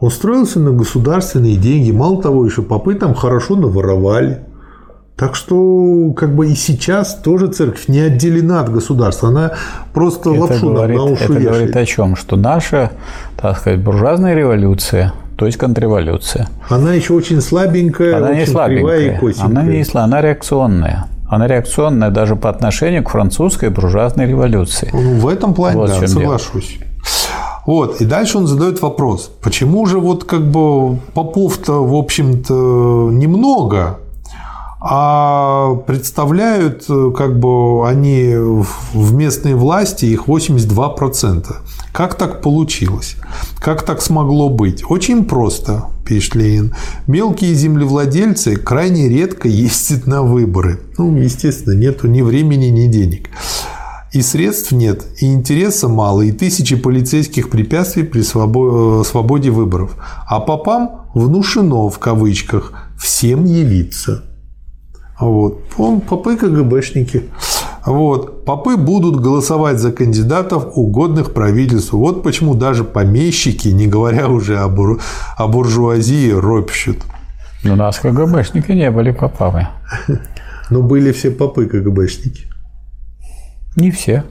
Он 0.00 0.10
строился 0.10 0.58
на 0.58 0.72
государственные 0.72 1.56
деньги. 1.56 1.92
Мало 1.92 2.20
того, 2.20 2.44
еще 2.44 2.62
попы 2.62 2.94
там 2.94 3.14
хорошо 3.14 3.54
наворовали. 3.54 4.40
Так 5.16 5.36
что, 5.36 6.12
как 6.16 6.34
бы 6.34 6.50
и 6.50 6.54
сейчас 6.56 7.14
тоже 7.14 7.46
церковь 7.46 7.86
не 7.86 8.00
отделена 8.00 8.60
от 8.60 8.72
государства. 8.72 9.28
Она 9.28 9.52
просто 9.94 10.30
Это 10.30 10.40
лапшу 10.40 10.70
говорит, 10.72 10.96
на 10.96 11.04
уши 11.04 11.22
это 11.22 11.32
вешает. 11.34 11.48
говорит 11.48 11.76
о 11.76 11.86
чем? 11.86 12.16
Что 12.16 12.36
наша, 12.36 12.90
так 13.40 13.58
сказать, 13.58 13.80
буржуазная 13.80 14.34
революция, 14.34 15.12
то 15.42 15.46
есть 15.46 15.58
контрреволюция, 15.58 16.48
Она 16.68 16.92
еще 16.94 17.14
очень 17.14 17.40
слабенькая, 17.40 18.16
она 18.16 18.32
не 18.32 18.42
очень 18.42 18.52
кривая 18.52 18.76
и 18.76 18.78
слабенькая, 18.78 19.18
косенькая. 19.18 19.46
она 19.50 19.62
не 19.64 19.82
сла- 19.82 20.02
она 20.04 20.20
реакционная. 20.20 21.06
Она 21.28 21.48
реакционная 21.48 22.10
даже 22.10 22.36
по 22.36 22.48
отношению 22.48 23.02
к 23.02 23.08
французской 23.10 23.68
буржуазной 23.70 24.26
революции. 24.28 24.88
Ну, 24.92 25.14
в 25.18 25.26
этом 25.26 25.52
плане, 25.54 25.78
Вот 25.78 25.88
да, 25.88 25.98
дело. 25.98 26.06
соглашусь. 26.06 26.78
Вот, 27.66 28.00
и 28.00 28.04
дальше 28.04 28.38
он 28.38 28.46
задает 28.46 28.80
вопрос, 28.82 29.32
почему 29.42 29.84
же 29.86 29.98
вот 29.98 30.22
как 30.22 30.48
бы 30.48 30.98
попов-то, 31.14 31.84
в 31.84 31.94
общем-то, 31.96 33.10
немного, 33.10 33.98
а 34.80 35.74
представляют 35.88 36.84
э, 36.88 37.10
как 37.16 37.38
бы 37.40 37.88
они 37.88 38.34
в- 38.36 38.94
в 38.94 39.12
местной 39.14 39.54
власти 39.54 40.04
их 40.06 40.28
82%. 40.28 41.62
Как 41.92 42.14
так 42.14 42.40
получилось? 42.40 43.16
Как 43.58 43.82
так 43.82 44.00
смогло 44.00 44.48
быть? 44.48 44.82
Очень 44.88 45.26
просто, 45.26 45.90
пишет 46.06 46.34
Ленин. 46.34 46.74
Мелкие 47.06 47.54
землевладельцы 47.54 48.56
крайне 48.56 49.10
редко 49.10 49.46
ездят 49.46 50.06
на 50.06 50.22
выборы. 50.22 50.80
Ну, 50.96 51.14
естественно, 51.18 51.74
нету 51.74 52.08
ни 52.08 52.22
времени, 52.22 52.66
ни 52.66 52.90
денег. 52.90 53.28
И 54.12 54.22
средств 54.22 54.72
нет, 54.72 55.06
и 55.20 55.32
интереса 55.32 55.88
мало, 55.88 56.22
и 56.22 56.32
тысячи 56.32 56.76
полицейских 56.76 57.48
препятствий 57.48 58.02
при 58.02 58.20
э, 58.20 59.04
свободе 59.04 59.50
выборов. 59.50 59.96
А 60.26 60.40
попам 60.40 61.06
внушено, 61.14 61.88
в 61.88 61.98
кавычках, 61.98 62.72
всем 62.98 63.44
явиться. 63.44 64.24
Вот. 65.18 65.60
Он, 65.78 66.00
попы 66.00 66.36
КГБшники. 66.36 67.24
Вот. 67.84 68.44
Попы 68.44 68.76
будут 68.76 69.20
голосовать 69.20 69.78
за 69.78 69.92
кандидатов, 69.92 70.66
угодных 70.74 71.32
правительству. 71.32 71.98
Вот 71.98 72.22
почему 72.22 72.54
даже 72.54 72.84
помещики, 72.84 73.68
не 73.68 73.86
говоря 73.86 74.28
уже 74.28 74.58
о, 74.58 74.68
бур- 74.68 75.00
о 75.36 75.48
буржуазии, 75.48 76.30
ропщут. 76.30 76.98
У 77.64 77.76
нас 77.76 77.98
КГБшники 77.98 78.72
не 78.72 78.90
были 78.90 79.12
попами. 79.12 79.68
Но 80.70 80.82
были 80.82 81.12
все 81.12 81.30
попы 81.30 81.66
КГБшники. 81.66 82.46
Не 83.76 83.90
все. 83.90 84.24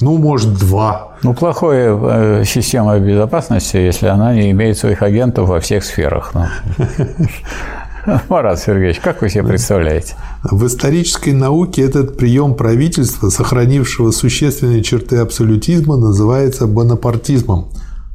Ну, 0.00 0.18
может, 0.18 0.58
два. 0.58 1.14
Ну, 1.22 1.32
плохая 1.32 1.96
э, 1.96 2.44
система 2.44 2.98
безопасности, 2.98 3.78
если 3.78 4.08
она 4.08 4.34
не 4.34 4.50
имеет 4.50 4.76
своих 4.76 5.02
агентов 5.02 5.48
во 5.48 5.58
всех 5.60 5.84
сферах. 5.84 6.32
Марат 8.28 8.60
Сергеевич, 8.60 9.00
как 9.00 9.22
вы 9.22 9.28
себе 9.28 9.44
представляете? 9.44 10.14
В 10.44 10.66
исторической 10.66 11.30
науке 11.30 11.82
этот 11.82 12.16
прием 12.16 12.54
правительства, 12.54 13.30
сохранившего 13.30 14.10
существенные 14.10 14.82
черты 14.82 15.16
абсолютизма, 15.16 15.96
называется 15.96 16.66
бонапартизмом. 16.66 17.68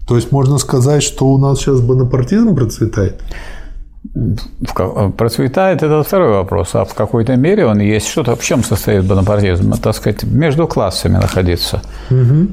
То 0.08 0.16
есть 0.16 0.32
можно 0.32 0.58
сказать, 0.58 1.04
что 1.04 1.28
у 1.28 1.38
нас 1.38 1.60
сейчас 1.60 1.82
бонапартизм 1.82 2.56
процветает? 2.56 3.22
Ка- 4.74 5.10
Процветает 5.18 5.84
это 5.84 6.04
второй 6.04 6.32
вопрос, 6.32 6.76
а 6.76 6.84
в 6.84 6.94
какой-то 6.94 7.36
мере 7.38 7.66
он 7.66 7.80
есть. 7.80 8.08
Что-то 8.10 8.36
в 8.36 8.44
чем 8.44 8.62
состоит 8.64 9.06
бонапартизм? 9.06 9.72
Так 9.82 9.96
сказать, 9.96 10.24
между 10.24 10.68
классами 10.68 11.14
находиться. 11.14 11.82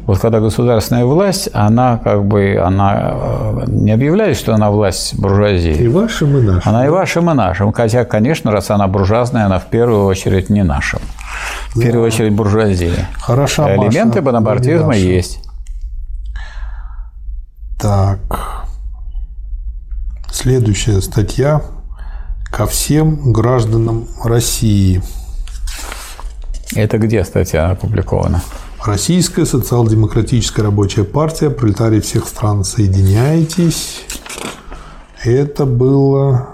Вот 0.06 0.18
когда 0.20 0.38
государственная 0.40 1.04
власть, 1.04 1.48
она 1.52 1.98
как 2.02 2.24
бы, 2.24 2.62
она 2.64 3.10
э, 3.12 3.64
не 3.66 3.90
объявляет, 3.90 4.36
что 4.36 4.54
она 4.54 4.70
власть 4.70 5.18
буржуазии. 5.18 5.74
И 5.74 5.88
вашим, 5.88 6.36
и 6.38 6.42
нашим. 6.42 6.62
Она 6.68 6.86
и 6.86 6.88
вашим, 6.90 7.30
и 7.30 7.34
нашим. 7.34 7.72
Хотя, 7.72 8.04
конечно, 8.04 8.52
раз 8.52 8.70
она 8.70 8.86
буржуазная, 8.86 9.46
она 9.46 9.58
в 9.58 9.66
первую 9.66 10.04
очередь 10.04 10.50
не 10.50 10.62
нашим. 10.62 11.00
В 11.74 11.80
первую 11.80 12.04
очередь 12.06 12.32
буржуазии. 12.34 12.92
Хороша 13.20 13.62
Маша, 13.62 13.74
Элементы 13.74 14.20
но 14.20 14.26
бонапартизма 14.26 14.88
наша. 14.88 14.98
есть. 15.00 15.40
Так. 17.80 18.57
Следующая 20.30 21.00
статья 21.00 21.62
ко 22.50 22.66
всем 22.66 23.32
гражданам 23.32 24.06
России. 24.22 25.02
Это 26.74 26.98
где 26.98 27.24
статья 27.24 27.70
опубликована? 27.70 28.42
Российская 28.84 29.44
социал-демократическая 29.44 30.62
рабочая 30.62 31.04
партия, 31.04 31.50
пролетарии 31.50 32.00
всех 32.00 32.26
стран, 32.28 32.64
соединяйтесь. 32.64 34.02
Это 35.24 35.66
было 35.66 36.48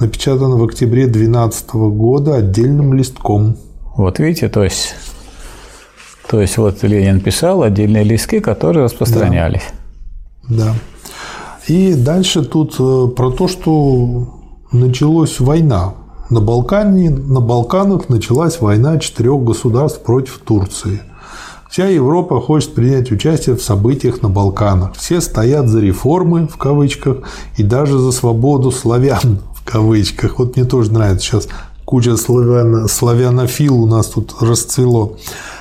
напечатано 0.00 0.56
в 0.56 0.64
октябре 0.64 1.06
2012 1.06 1.70
года 1.74 2.36
отдельным 2.36 2.94
листком. 2.94 3.56
Вот 3.96 4.18
видите, 4.18 4.48
то 4.48 4.64
есть, 4.64 4.94
то 6.28 6.40
есть 6.40 6.56
вот 6.56 6.82
Ленин 6.82 7.20
писал 7.20 7.62
отдельные 7.62 8.04
листки, 8.04 8.40
которые 8.40 8.84
распространялись. 8.84 9.64
Да. 10.48 10.74
И 11.68 11.92
дальше 11.92 12.42
тут 12.44 12.76
э, 12.78 13.08
про 13.14 13.30
то, 13.30 13.46
что 13.46 14.26
началась 14.72 15.38
война. 15.38 15.94
На, 16.30 16.40
Балкане, 16.40 17.10
на 17.10 17.40
Балканах 17.40 18.08
началась 18.08 18.60
война 18.60 18.98
четырех 18.98 19.42
государств 19.42 20.02
против 20.02 20.38
Турции. 20.38 21.02
Вся 21.70 21.86
Европа 21.86 22.40
хочет 22.40 22.74
принять 22.74 23.12
участие 23.12 23.54
в 23.54 23.62
событиях 23.62 24.22
на 24.22 24.30
Балканах. 24.30 24.94
Все 24.96 25.20
стоят 25.20 25.68
за 25.68 25.80
реформы, 25.80 26.48
в 26.48 26.56
кавычках, 26.56 27.18
и 27.58 27.62
даже 27.62 27.98
за 27.98 28.12
свободу 28.12 28.70
славян, 28.70 29.40
в 29.54 29.70
кавычках. 29.70 30.38
Вот 30.38 30.56
мне 30.56 30.64
тоже 30.64 30.90
нравится 30.92 31.26
сейчас 31.26 31.48
куча 31.84 32.16
славяно, 32.16 32.88
славянофил 32.88 33.82
у 33.82 33.86
нас 33.86 34.06
тут 34.06 34.34
расцвело. 34.40 35.16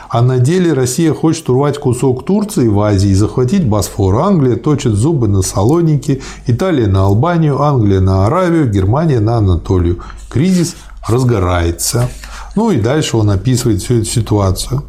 А 0.09 0.21
на 0.21 0.39
деле 0.39 0.73
Россия 0.73 1.13
хочет 1.13 1.49
урвать 1.49 1.77
кусок 1.77 2.25
Турции 2.25 2.67
в 2.67 2.79
Азии 2.79 3.09
и 3.09 3.15
захватить 3.15 3.65
Босфор. 3.65 4.15
Англия 4.15 4.55
точит 4.55 4.93
зубы 4.93 5.27
на 5.27 5.41
Салоники, 5.41 6.21
Италия 6.45 6.87
на 6.87 7.03
Албанию, 7.03 7.61
Англия 7.61 7.99
на 7.99 8.25
Аравию, 8.25 8.69
Германия 8.69 9.19
на 9.19 9.37
Анатолию. 9.37 9.99
Кризис 10.29 10.75
разгорается. 11.07 12.09
Ну 12.55 12.71
и 12.71 12.79
дальше 12.79 13.17
он 13.17 13.29
описывает 13.29 13.81
всю 13.81 13.95
эту 13.95 14.05
ситуацию. 14.05 14.83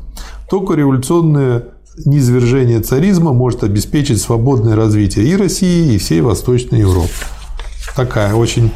Только 0.48 0.74
революционное 0.74 1.64
низвержение 2.04 2.80
царизма 2.80 3.32
может 3.32 3.64
обеспечить 3.64 4.20
свободное 4.20 4.76
развитие 4.76 5.26
и 5.26 5.36
России, 5.36 5.94
и 5.94 5.98
всей 5.98 6.20
Восточной 6.20 6.80
Европы. 6.80 7.10
такая 7.96 8.34
очень 8.34 8.70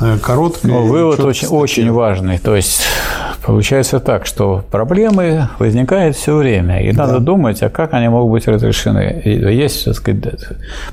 э, 0.00 0.18
короткая. 0.18 0.72
Но 0.72 0.86
вывод 0.86 1.20
очень, 1.20 1.48
очень 1.48 1.92
важный. 1.92 2.38
То 2.38 2.56
есть 2.56 2.80
получается 3.44 4.00
так, 4.00 4.26
что 4.26 4.64
проблемы 4.70 5.48
возникают 5.58 6.16
все 6.16 6.36
время, 6.36 6.82
и 6.82 6.92
надо 6.92 7.14
да. 7.14 7.18
думать, 7.18 7.62
а 7.62 7.70
как 7.70 7.94
они 7.94 8.08
могут 8.08 8.32
быть 8.32 8.48
разрешены. 8.48 9.20
И 9.24 9.30
есть, 9.54 9.84
так 9.84 9.94
сказать, 9.94 10.22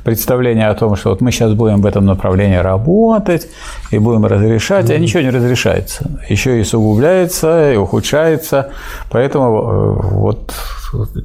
представление 0.03 0.67
о 0.67 0.75
том, 0.75 0.95
что 0.95 1.11
вот 1.11 1.21
мы 1.21 1.31
сейчас 1.31 1.53
будем 1.53 1.81
в 1.81 1.85
этом 1.85 2.05
направлении 2.05 2.57
работать 2.57 3.47
и 3.91 3.99
будем 3.99 4.25
разрешать, 4.25 4.89
mm. 4.89 4.95
а 4.95 4.97
ничего 4.97 5.21
не 5.21 5.29
разрешается. 5.29 6.09
Еще 6.27 6.57
и 6.57 6.61
усугубляется, 6.61 7.73
и 7.73 7.77
ухудшается. 7.77 8.69
Поэтому 9.09 9.47
э, 9.47 10.07
вот 10.15 10.53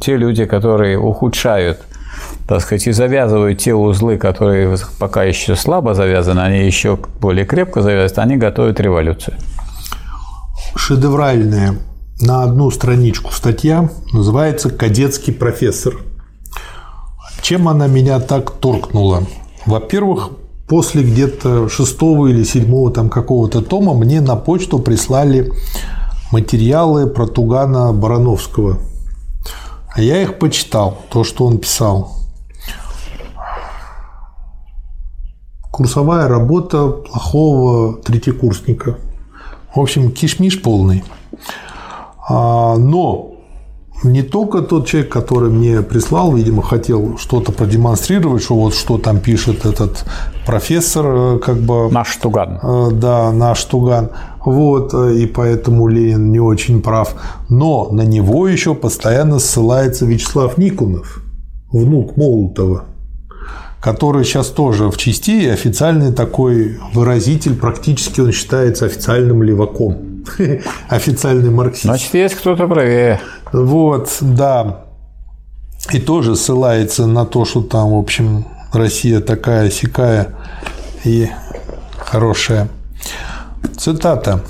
те 0.01 0.17
люди, 0.17 0.45
которые 0.45 0.99
ухудшают 0.99 1.79
так 2.47 2.61
сказать, 2.61 2.87
и 2.87 2.93
завязывают 2.93 3.59
те 3.59 3.75
узлы, 3.75 4.19
которые 4.19 4.77
пока 4.99 5.25
еще 5.25 5.57
слабо 5.57 5.95
завязаны, 5.95 6.41
они 6.41 6.67
еще 6.67 6.99
более 7.21 7.47
крепко 7.47 7.81
завязаны, 7.81 8.23
они 8.23 8.37
готовят 8.37 8.81
революцию. 8.81 9.35
Шедевральная 10.75 11.79
на 12.21 12.43
одну 12.43 12.71
страничку 12.71 13.33
статья 13.33 13.91
называется 14.13 14.71
«Кадетский 14.71 15.33
профессор». 15.33 15.97
Чем 17.43 17.69
она 17.69 17.87
меня 17.87 18.21
так 18.21 18.51
торкнула? 18.53 19.25
Во-первых, 19.67 20.31
после 20.67 21.03
где-то 21.03 21.69
шестого 21.69 22.29
или 22.29 22.43
седьмого 22.43 22.91
там 22.91 23.11
какого-то 23.11 23.61
тома 23.61 23.95
мне 23.95 24.21
на 24.21 24.37
почту 24.37 24.79
прислали 24.79 25.53
материалы 26.33 27.07
про 27.07 27.27
Тугана 27.27 27.93
Барановского. 27.93 28.79
А 29.95 30.01
я 30.01 30.23
их 30.23 30.39
почитал, 30.39 30.99
то, 31.11 31.23
что 31.23 31.45
он 31.45 31.59
писал. 31.59 32.13
Курсовая 35.71 36.29
работа 36.29 36.89
плохого 36.89 37.95
третьекурсника. 37.99 38.97
В 39.75 39.81
общем, 39.81 40.11
кишмиш 40.11 40.63
полный. 40.63 41.03
А, 42.29 42.77
но 42.77 43.35
не 44.05 44.23
только 44.23 44.63
тот 44.63 44.87
человек, 44.87 45.11
который 45.11 45.51
мне 45.51 45.83
прислал, 45.83 46.33
видимо, 46.35 46.63
хотел 46.63 47.17
что-то 47.19 47.53
продемонстрировать, 47.53 48.43
что 48.43 48.55
вот 48.55 48.75
что 48.75 48.99
там 48.99 49.19
пишет 49.19 49.65
этот 49.65 50.05
профессор, 50.47 51.07
э, 51.07 51.39
как 51.39 51.57
бы... 51.57 51.91
Наш 51.91 52.15
Туган. 52.17 52.61
Э, 52.63 52.91
да, 52.93 53.33
наш 53.33 53.65
Туган. 53.65 54.11
Вот, 54.45 54.93
э, 54.95 55.17
и 55.17 55.27
поэтому 55.27 55.89
Ленин 55.89 56.31
не 56.31 56.41
очень 56.41 56.83
прав. 56.83 57.15
Но 57.49 57.89
на 57.91 58.03
него 58.03 58.47
еще 58.47 58.75
постоянно 58.75 59.39
ссылается 59.39 60.07
Вячеслав 60.07 60.59
Никонов, 60.59 61.23
внук 61.73 62.17
Молотова 62.17 62.85
который 63.85 64.25
сейчас 64.25 64.47
тоже 64.49 64.89
в 64.89 64.97
части 64.97 65.47
официальный 65.47 66.11
такой 66.11 66.79
выразитель, 66.95 67.55
практически 67.55 68.23
он 68.23 68.33
считается 68.33 68.87
официальным 68.87 69.43
леваком, 69.43 70.25
официальный 70.89 71.51
марксист. 71.51 71.85
Значит, 71.85 72.15
есть 72.15 72.35
кто-то 72.37 72.67
правее. 72.67 73.21
Вот, 73.53 74.09
да. 74.23 74.87
И 75.93 75.99
тоже 76.01 76.35
ссылается 76.35 77.07
на 77.07 77.27
то, 77.27 77.45
что 77.45 77.61
там, 77.61 77.91
в 77.91 77.99
общем, 77.99 78.47
Россия 78.73 79.21
такая 79.21 79.69
сякая 79.69 80.35
и 81.05 81.29
хорошая. 81.99 82.71
Цитата. 83.77 84.45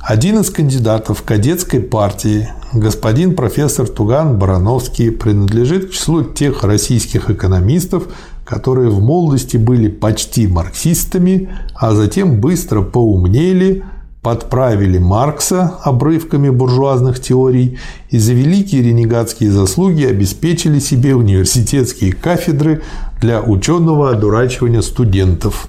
Один 0.00 0.40
из 0.40 0.48
кандидатов 0.48 1.22
кадетской 1.24 1.80
партии, 1.80 2.48
господин 2.72 3.36
профессор 3.36 3.86
Туган 3.86 4.38
Барановский, 4.38 5.10
принадлежит 5.10 5.90
к 5.90 5.92
числу 5.92 6.22
тех 6.22 6.64
российских 6.64 7.28
экономистов, 7.28 8.04
которые 8.48 8.88
в 8.88 9.02
молодости 9.02 9.58
были 9.58 9.88
почти 9.88 10.46
марксистами, 10.46 11.50
а 11.74 11.92
затем 11.92 12.40
быстро 12.40 12.80
поумнели, 12.80 13.84
подправили 14.22 14.96
Маркса 14.96 15.74
обрывками 15.82 16.48
буржуазных 16.48 17.20
теорий 17.20 17.78
и 18.08 18.18
за 18.18 18.32
великие 18.32 18.82
ренегатские 18.82 19.50
заслуги 19.50 20.02
обеспечили 20.04 20.78
себе 20.78 21.14
университетские 21.14 22.14
кафедры 22.14 22.82
для 23.20 23.42
ученого 23.42 24.12
одурачивания 24.12 24.80
студентов. 24.80 25.66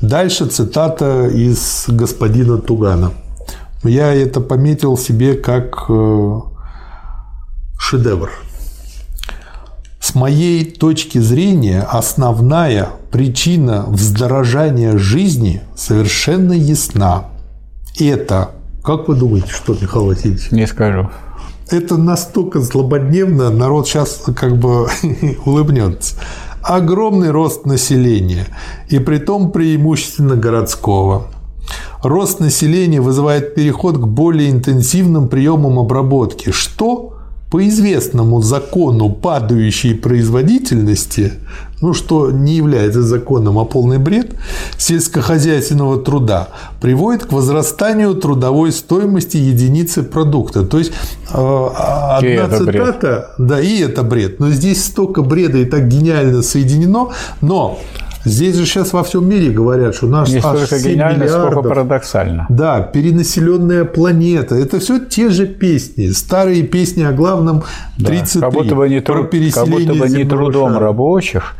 Дальше 0.00 0.46
цитата 0.46 1.26
из 1.26 1.86
господина 1.88 2.58
Тугана. 2.58 3.10
Я 3.82 4.14
это 4.14 4.40
пометил 4.40 4.96
себе 4.96 5.34
как 5.34 5.86
э, 5.88 6.40
шедевр. 7.76 8.30
С 10.10 10.16
моей 10.16 10.64
точки 10.64 11.18
зрения, 11.18 11.82
основная 11.88 12.88
причина 13.12 13.84
вздорожания 13.86 14.98
жизни 14.98 15.62
совершенно 15.76 16.52
ясна. 16.52 17.26
Это, 17.96 18.50
как 18.82 19.06
вы 19.06 19.14
думаете, 19.14 19.52
что, 19.52 19.76
Михаил 19.80 20.06
Васильевич? 20.06 20.50
Не 20.50 20.66
скажу. 20.66 21.10
Это 21.70 21.96
настолько 21.96 22.60
злободневно, 22.60 23.50
народ 23.50 23.86
сейчас 23.86 24.24
как 24.34 24.56
бы 24.56 24.88
улыбнется. 25.44 26.16
Огромный 26.60 27.30
рост 27.30 27.64
населения, 27.64 28.48
и 28.88 28.98
при 28.98 29.18
том 29.18 29.52
преимущественно 29.52 30.34
городского. 30.34 31.28
Рост 32.02 32.40
населения 32.40 33.00
вызывает 33.00 33.54
переход 33.54 33.96
к 33.96 34.06
более 34.08 34.50
интенсивным 34.50 35.28
приемам 35.28 35.78
обработки, 35.78 36.50
что 36.50 37.19
по 37.50 37.66
известному 37.66 38.42
закону 38.42 39.10
падающей 39.10 39.94
производительности, 39.94 41.32
ну 41.80 41.94
что 41.94 42.30
не 42.30 42.54
является 42.54 43.02
законом, 43.02 43.58
а 43.58 43.64
полный 43.64 43.98
бред, 43.98 44.36
сельскохозяйственного 44.78 46.00
труда, 46.00 46.50
приводит 46.80 47.26
к 47.26 47.32
возрастанию 47.32 48.14
трудовой 48.14 48.70
стоимости 48.70 49.36
единицы 49.36 50.04
продукта. 50.04 50.62
То 50.64 50.78
есть 50.78 50.92
э, 51.32 51.68
одна 51.74 52.44
и 52.44 52.58
цитата, 52.58 53.34
да, 53.36 53.60
и 53.60 53.80
это 53.80 54.04
бред. 54.04 54.38
Но 54.38 54.50
здесь 54.50 54.84
столько 54.84 55.22
бреда 55.22 55.58
и 55.58 55.64
так 55.64 55.88
гениально 55.88 56.42
соединено, 56.42 57.08
но 57.40 57.80
Здесь 58.24 58.56
же 58.56 58.66
сейчас 58.66 58.92
во 58.92 59.02
всем 59.02 59.26
мире 59.28 59.50
говорят, 59.50 59.94
что 59.94 60.06
наш 60.06 60.28
Не 60.28 60.40
столько 60.40 60.78
гениально, 60.78 61.24
миллиардов, 61.24 61.52
сколько 61.52 61.68
парадоксально. 61.68 62.46
Да, 62.50 62.80
перенаселенная 62.82 63.84
планета. 63.84 64.56
Это 64.56 64.78
все 64.78 64.98
те 64.98 65.30
же 65.30 65.46
песни. 65.46 66.08
Старые 66.08 66.62
песни 66.64 67.02
о 67.02 67.12
главном 67.12 67.62
33. 67.96 68.40
Да, 68.40 68.46
как 68.46 68.54
будто 68.54 68.74
бы 68.74 68.88
не, 68.90 69.00
про 69.00 69.22
как 69.24 69.68
будто 69.68 69.94
бы 69.94 70.08
не 70.08 70.24
трудом 70.24 70.72
шара. 70.72 70.84
рабочих 70.84 71.54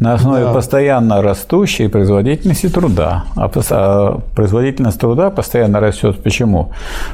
на 0.00 0.14
основе 0.14 0.44
да. 0.44 0.52
постоянно 0.52 1.22
растущей 1.22 1.88
производительности 1.88 2.68
труда. 2.68 3.24
А, 3.36 3.50
а 3.70 4.20
производительность 4.34 5.00
труда 5.00 5.30
постоянно 5.30 5.80
растет. 5.80 6.22
Почему? 6.22 6.72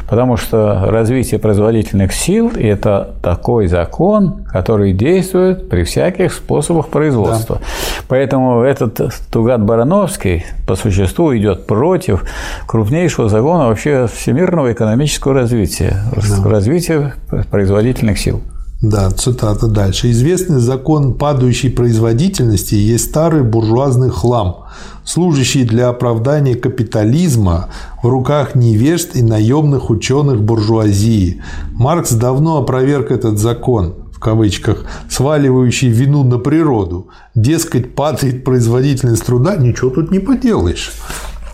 Потому 0.09 0.37
что 0.37 0.87
развитие 0.89 1.39
производительных 1.39 2.13
сил– 2.13 2.51
это 2.57 3.15
такой 3.23 3.69
закон, 3.69 4.45
который 4.51 4.93
действует 4.93 5.69
при 5.69 5.85
всяких 5.85 6.33
способах 6.33 6.89
производства. 6.89 7.57
Да. 7.57 7.65
Поэтому 8.09 8.63
это 8.63 8.88
этот 8.89 9.15
Тугат 9.31 9.63
Барановский 9.65 10.45
по 10.67 10.77
существу 10.77 11.37
идет 11.37 11.67
против 11.67 12.25
крупнейшего 12.67 13.29
закона 13.29 13.69
вообще 13.69 14.09
всемирного 14.13 14.73
экономического 14.73 15.35
развития, 15.35 16.03
да. 16.15 16.49
развития 16.49 17.15
производительных 17.51 18.19
сил. 18.19 18.43
Да, 18.81 19.11
цитата 19.11 19.67
дальше. 19.67 20.11
Известный 20.13 20.61
закон 20.61 21.15
падающей 21.15 21.69
производительности 21.69 22.77
есть 22.77 23.07
старый 23.07 23.43
буржуазный 23.43 24.11
хлам, 24.11 24.67
служащий 25.05 25.65
для 25.65 25.89
оправдания 25.89 26.55
капитализма 26.55 27.71
в 28.05 28.09
руках 28.09 28.55
невежд 28.55 29.17
и 29.17 29.23
наемных 29.23 29.91
ученых 29.91 30.41
буржуазии. 30.41 31.43
Маркс 31.73 32.13
давно 32.13 32.59
опроверг 32.59 33.11
этот 33.11 33.39
закон 33.39 33.97
в 34.19 34.21
кавычках, 34.21 34.85
сваливающий 35.09 35.91
вину 35.91 36.25
на 36.25 36.39
природу. 36.39 37.07
Дескать, 37.37 37.95
падает 37.95 38.43
производительность 38.43 39.25
труда, 39.25 39.55
ничего 39.55 39.91
тут 39.91 40.11
не 40.11 40.19
поделаешь. 40.19 40.93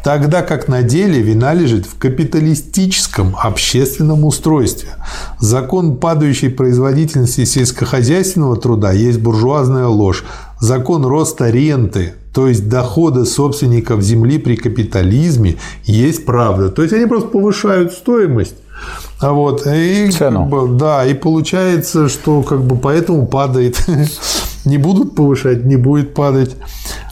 Тогда 0.02 0.40
как 0.40 0.66
на 0.66 0.82
деле 0.82 1.20
вина 1.20 1.52
лежит 1.52 1.84
в 1.84 1.98
капиталистическом 1.98 3.36
общественном 3.38 4.24
устройстве. 4.24 4.88
Закон 5.40 5.98
падающей 5.98 6.48
производительности 6.48 7.44
сельскохозяйственного 7.44 8.56
труда 8.56 8.92
есть 8.92 9.20
буржуазная 9.20 9.86
ложь. 9.86 10.24
Закон 10.58 11.04
роста 11.04 11.50
ренты, 11.50 12.14
то 12.32 12.48
есть 12.48 12.68
дохода 12.70 13.26
собственников 13.26 14.00
земли 14.00 14.38
при 14.38 14.56
капитализме, 14.56 15.56
есть 15.84 16.24
правда. 16.24 16.70
То 16.70 16.80
есть 16.80 16.94
они 16.94 17.04
просто 17.04 17.28
повышают 17.28 17.92
стоимость 17.92 18.56
а 19.20 19.32
вот, 19.32 19.66
и, 19.66 20.10
Цену. 20.10 20.40
Как 20.40 20.48
бы, 20.48 20.78
да, 20.78 21.04
и 21.06 21.14
получается, 21.14 22.08
что 22.08 22.42
как 22.42 22.62
бы 22.64 22.76
поэтому 22.76 23.26
падает. 23.26 23.84
не 24.64 24.78
будут 24.78 25.14
повышать, 25.14 25.64
не 25.64 25.76
будет 25.76 26.14
падать. 26.14 26.56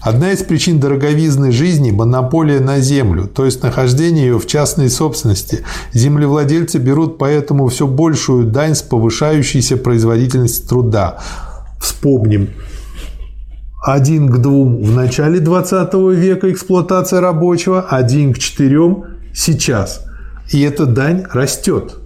Одна 0.00 0.32
из 0.32 0.42
причин 0.42 0.80
дороговизны 0.80 1.52
жизни– 1.52 1.90
монополия 1.92 2.60
на 2.60 2.80
землю, 2.80 3.28
то 3.28 3.44
есть 3.44 3.62
нахождение 3.62 4.26
ее 4.26 4.38
в 4.38 4.46
частной 4.46 4.90
собственности. 4.90 5.64
Землевладельцы 5.92 6.78
берут 6.78 7.18
поэтому 7.18 7.68
все 7.68 7.86
большую 7.86 8.46
дань 8.46 8.74
с 8.74 8.82
повышающейся 8.82 9.76
производительностью 9.76 10.68
труда. 10.68 11.18
Вспомним 11.80 12.50
один 13.82 14.28
к 14.28 14.38
двум 14.38 14.82
в 14.82 14.92
начале 14.92 15.40
20 15.40 15.92
века 16.14 16.50
эксплуатация 16.52 17.20
рабочего, 17.20 17.82
один 17.82 18.32
к 18.32 18.38
четырем 18.38 19.04
сейчас. 19.34 20.04
И 20.50 20.60
эта 20.62 20.86
дань 20.86 21.24
растет. 21.32 21.96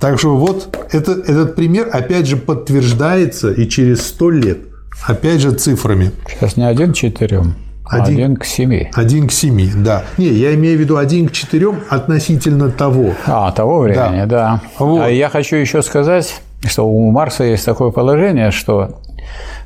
Так 0.00 0.18
что 0.18 0.36
вот 0.36 0.76
это, 0.92 1.12
этот 1.12 1.56
пример 1.56 1.88
опять 1.92 2.26
же 2.26 2.36
подтверждается 2.36 3.50
и 3.50 3.68
через 3.68 4.06
сто 4.06 4.30
лет. 4.30 4.58
Опять 5.06 5.40
же 5.40 5.52
цифрами. 5.52 6.12
Сейчас 6.28 6.56
не 6.56 6.64
один 6.64 6.92
к 6.92 6.96
четырем, 6.96 7.54
а 7.84 8.02
один, 8.02 8.14
один 8.14 8.36
к 8.36 8.44
семи. 8.44 8.90
Один 8.94 9.28
к 9.28 9.32
семи, 9.32 9.70
да. 9.74 10.04
Не, 10.16 10.28
я 10.28 10.54
имею 10.54 10.76
в 10.76 10.80
виду 10.80 10.96
один 10.96 11.28
к 11.28 11.32
четырем 11.32 11.80
относительно 11.88 12.70
того. 12.70 13.14
А, 13.26 13.52
того 13.52 13.80
времени, 13.80 14.24
да. 14.24 14.26
да. 14.26 14.60
Вот. 14.78 15.02
А 15.02 15.08
я 15.08 15.28
хочу 15.28 15.56
еще 15.56 15.82
сказать, 15.82 16.40
что 16.66 16.88
у 16.88 17.10
Марса 17.10 17.44
есть 17.44 17.64
такое 17.64 17.90
положение, 17.90 18.50
что 18.50 19.00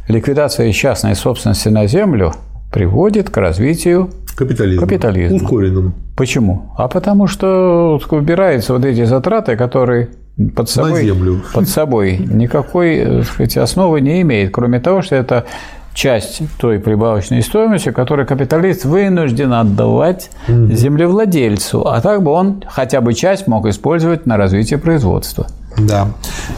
ликвидация 0.09 0.73
частной 0.73 1.15
собственности 1.15 1.69
на 1.69 1.87
Землю 1.87 2.35
приводит 2.73 3.31
к 3.31 3.37
развитию 3.37 4.11
капитализма. 4.37 4.87
капитализма. 4.87 5.37
Ускоренному. 5.37 5.93
Почему? 6.17 6.73
А 6.77 6.89
потому 6.89 7.27
что 7.27 8.01
убираются 8.11 8.73
вот 8.73 8.85
эти 8.85 9.05
затраты, 9.05 9.57
которые 9.57 10.11
под 10.55 10.71
собой, 10.71 10.93
на 10.93 11.03
землю. 11.03 11.43
под 11.53 11.69
собой 11.69 12.19
никакой 12.19 13.25
сказать, 13.25 13.57
основы 13.57 14.01
не 14.01 14.23
имеет, 14.23 14.53
кроме 14.53 14.81
того, 14.81 15.03
что 15.03 15.17
это 15.17 15.47
часть 15.93 16.43
той 16.59 16.79
прибавочной 16.79 17.43
стоимости, 17.43 17.91
которую 17.91 18.27
капиталист 18.27 18.85
вынужден 18.85 19.53
отдавать 19.53 20.31
угу. 20.49 20.73
землевладельцу, 20.73 21.87
а 21.87 22.01
так 22.01 22.23
бы 22.23 22.31
он 22.31 22.63
хотя 22.67 23.01
бы 23.01 23.13
часть 23.13 23.47
мог 23.47 23.67
использовать 23.67 24.25
на 24.27 24.37
развитие 24.37 24.79
производства. 24.79 25.49
Да. 25.77 26.13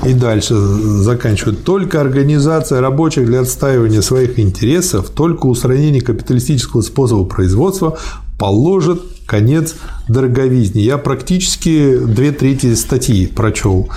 И 0.04 0.14
дальше 0.14 0.54
заканчивают. 0.54 1.64
Только 1.64 2.00
организация 2.00 2.80
рабочих 2.80 3.26
для 3.26 3.40
отстаивания 3.40 4.00
своих 4.00 4.38
интересов, 4.38 5.10
только 5.10 5.46
устранение 5.46 6.00
капиталистического 6.00 6.82
способа 6.82 7.24
производства 7.24 7.98
положит 8.38 9.02
конец 9.26 9.74
дороговизне. 10.08 10.82
Я 10.82 10.98
практически 10.98 11.98
две 11.98 12.32
трети 12.32 12.74
статьи 12.74 13.26
прочел. 13.26 13.88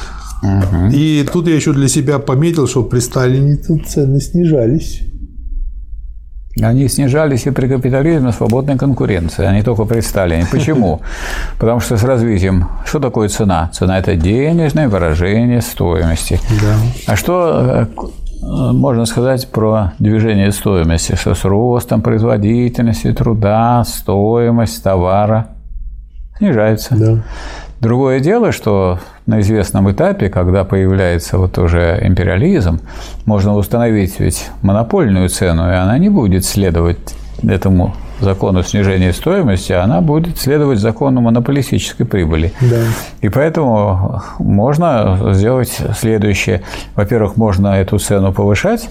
Угу. 0.44 0.92
И 0.94 1.26
тут 1.32 1.48
я 1.48 1.56
еще 1.56 1.74
для 1.74 1.88
себя 1.88 2.20
пометил, 2.20 2.68
что 2.68 2.84
при 2.84 3.00
Сталине 3.00 3.56
цены 3.56 4.22
снижались. 4.22 5.02
Они 6.62 6.88
снижались 6.88 7.48
и 7.48 7.52
при 7.52 7.68
капитализме 7.68 8.32
свободной 8.32 8.78
конкуренции, 8.78 9.46
не 9.54 9.62
только 9.62 9.84
при 9.84 10.00
Сталине. 10.00 10.48
Почему? 10.50 11.02
Потому 11.60 11.82
что 11.82 11.98
с 11.98 12.04
развитием... 12.04 12.70
Что 12.86 13.00
такое 13.00 13.28
цена? 13.28 13.70
Цена– 13.74 14.00
это 14.00 14.16
денежное 14.16 14.88
выражение 14.88 15.62
стоимости. 15.62 16.40
Да. 16.62 16.76
А 17.08 17.16
что 17.18 17.62
э, 17.62 17.88
можно 18.42 19.06
сказать 19.06 19.50
про 19.50 19.94
движение 20.00 20.52
стоимости, 20.54 21.16
что 21.16 21.34
с 21.34 21.44
ростом 21.44 22.02
производительности 22.02 23.12
труда 23.12 23.84
стоимость 23.84 24.82
товара 24.82 25.48
снижается. 26.38 26.96
Да. 26.96 27.24
Другое 27.82 28.22
дело, 28.22 28.54
что 28.54 29.00
на 29.26 29.42
известном 29.42 29.92
этапе, 29.92 30.30
когда 30.30 30.64
появляется 30.64 31.38
вот 31.38 31.58
уже 31.58 32.00
империализм, 32.04 32.80
можно 33.26 33.56
установить 33.56 34.20
ведь 34.20 34.50
монопольную 34.62 35.30
цену, 35.30 35.70
и 35.70 35.74
она 35.74 35.98
не 35.98 36.10
будет 36.10 36.46
следовать 36.46 37.00
этому 37.44 37.96
закону 38.20 38.64
снижения 38.64 39.12
стоимости, 39.14 39.74
она 39.74 40.02
будет 40.02 40.38
следовать 40.38 40.80
закону 40.80 41.22
монополистической 41.22 42.06
прибыли. 42.06 42.54
Да. 42.62 42.82
И 43.22 43.30
поэтому 43.30 44.22
можно 44.40 45.34
сделать 45.34 45.78
следующее. 45.98 46.64
Во-первых, 46.96 47.36
можно 47.36 47.80
эту 47.80 48.00
цену 48.00 48.32
повышать, 48.32 48.90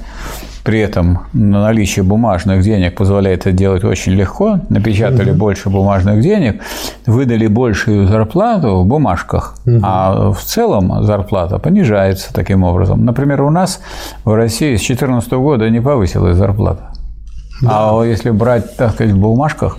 при 0.64 0.80
этом 0.80 1.26
наличие 1.34 2.02
бумажных 2.02 2.62
денег 2.62 2.96
позволяет 2.96 3.40
это 3.40 3.52
делать 3.52 3.84
очень 3.84 4.12
легко. 4.12 4.60
Напечатали 4.70 5.30
угу. 5.30 5.38
больше 5.38 5.68
бумажных 5.68 6.22
денег, 6.22 6.62
выдали 7.06 7.46
большую 7.46 8.08
зарплату 8.08 8.78
в 8.78 8.86
бумажках, 8.86 9.56
угу. 9.66 9.80
а 9.82 10.32
в 10.32 10.40
целом 10.40 11.04
зарплата 11.04 11.58
понижается 11.58 12.32
таким 12.32 12.64
образом. 12.64 13.04
Например, 13.04 13.42
у 13.42 13.50
нас 13.50 13.80
в 14.24 14.34
России 14.34 14.76
с 14.76 14.80
2014 14.80 15.32
года 15.32 15.68
не 15.68 15.80
повысилась 15.80 16.36
зарплата. 16.36 16.94
Да. 17.60 17.90
А 17.92 18.02
если 18.02 18.30
брать, 18.30 18.74
так 18.76 18.92
сказать, 18.92 19.12
в 19.12 19.18
бумажках, 19.18 19.78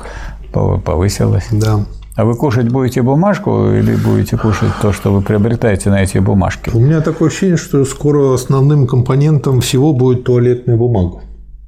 повысилась. 0.52 1.48
Да. 1.52 1.80
А 2.16 2.24
вы 2.24 2.36
кушать 2.36 2.70
будете 2.70 3.02
бумажку 3.02 3.72
или 3.72 3.94
будете 3.96 4.38
кушать 4.38 4.72
то, 4.82 4.94
что 4.94 5.12
вы 5.12 5.22
приобретаете 5.22 5.90
на 5.90 6.02
эти 6.02 6.18
бумажки? 6.20 6.72
У 6.74 6.80
меня 6.80 7.02
такое 7.02 7.28
ощущение, 7.28 7.58
что 7.58 7.84
скоро 7.84 8.34
основным 8.34 8.88
компонентом 8.88 9.60
всего 9.60 9.92
будет 9.92 10.24
туалетная 10.24 10.78
бумага. 10.78 11.20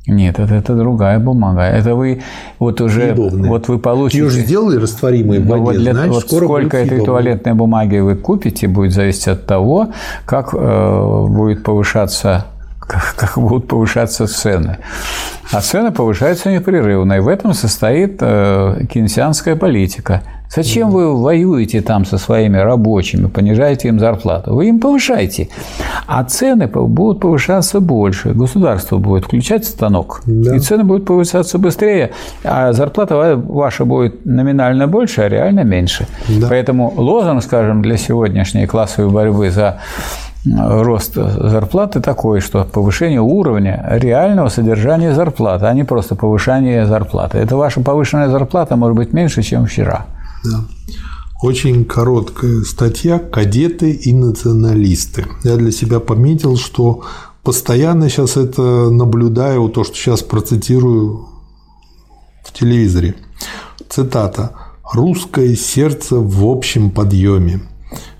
Нет, 0.07 0.39
это, 0.39 0.55
это 0.55 0.73
другая 0.77 1.19
бумага. 1.19 1.63
Это 1.63 1.95
вы 1.95 2.21
вот 2.59 2.79
уже 2.79 3.13
Съедобная. 3.13 3.49
вот 3.49 3.67
вы 3.67 3.77
получите. 3.77 4.19
Ее 4.19 4.29
же 4.29 4.39
сделали 4.39 4.77
растворимой 4.77 5.39
в 5.39 5.45
ну, 5.45 5.49
воде, 5.49 5.63
вот 5.63 5.75
для, 5.75 5.91
значит, 5.91 6.13
вот 6.13 6.23
скоро 6.23 6.45
сколько 6.45 6.77
этой 6.77 7.03
туалетной 7.03 7.53
бумаги 7.53 7.97
вы 7.97 8.15
купите, 8.15 8.69
будет 8.69 8.93
зависеть 8.93 9.27
от 9.27 9.45
того, 9.45 9.89
как 10.25 10.53
э, 10.53 11.25
будет 11.27 11.63
повышаться 11.63 12.45
как, 12.79 13.15
как 13.17 13.37
будут 13.37 13.67
повышаться 13.67 14.27
цены. 14.27 14.77
А 15.51 15.59
цены 15.59 15.91
повышаются 15.91 16.49
непрерывно, 16.49 17.13
и 17.17 17.19
в 17.19 17.27
этом 17.27 17.53
состоит 17.53 18.19
э, 18.21 18.85
кейнсианская 18.89 19.57
политика. 19.57 20.23
Зачем 20.53 20.91
вы 20.91 21.15
воюете 21.15 21.81
там 21.81 22.05
со 22.05 22.17
своими 22.17 22.57
рабочими, 22.57 23.27
понижаете 23.27 23.89
им 23.89 23.99
зарплату? 23.99 24.55
Вы 24.55 24.69
им 24.69 24.79
повышаете, 24.79 25.49
а 26.07 26.23
цены 26.23 26.67
будут 26.67 27.19
повышаться 27.19 27.79
больше. 27.79 28.33
Государство 28.33 28.97
будет 28.97 29.25
включать 29.25 29.65
станок, 29.65 30.21
да. 30.25 30.55
и 30.55 30.59
цены 30.59 30.83
будут 30.83 31.05
повышаться 31.05 31.57
быстрее, 31.57 32.11
а 32.43 32.73
зарплата 32.73 33.35
ваша 33.35 33.85
будет 33.85 34.25
номинально 34.25 34.87
больше, 34.87 35.21
а 35.21 35.29
реально 35.29 35.63
меньше. 35.63 36.07
Да. 36.27 36.47
Поэтому 36.49 36.93
лозунг, 36.95 37.43
скажем, 37.43 37.81
для 37.81 37.97
сегодняшней 37.97 38.65
классовой 38.67 39.11
борьбы 39.11 39.51
за 39.51 39.79
рост 40.45 41.15
зарплаты 41.15 41.99
такой, 41.99 42.39
что 42.39 42.63
повышение 42.63 43.21
уровня 43.21 43.85
реального 43.91 44.49
содержания 44.49 45.13
зарплаты, 45.13 45.65
а 45.65 45.73
не 45.73 45.83
просто 45.83 46.15
повышение 46.15 46.85
зарплаты. 46.85 47.37
Это 47.37 47.57
ваша 47.57 47.81
повышенная 47.81 48.29
зарплата 48.29 48.75
может 48.75 48.95
быть 48.95 49.13
меньше, 49.13 49.41
чем 49.41 49.65
вчера. 49.65 50.05
Да. 50.43 50.65
Очень 51.41 51.85
короткая 51.85 52.61
статья 52.63 53.19
«Кадеты 53.19 53.91
и 53.91 54.11
националисты». 54.11 55.25
Я 55.43 55.57
для 55.57 55.71
себя 55.71 55.99
пометил, 55.99 56.57
что 56.57 57.03
постоянно 57.43 58.09
сейчас 58.09 58.37
это 58.37 58.89
наблюдаю, 58.89 59.69
то, 59.69 59.83
что 59.83 59.95
сейчас 59.95 60.23
процитирую 60.23 61.27
в 62.43 62.53
телевизоре. 62.53 63.15
Цитата. 63.89 64.53
«Русское 64.93 65.55
сердце 65.55 66.15
в 66.15 66.45
общем 66.45 66.91
подъеме 66.91 67.61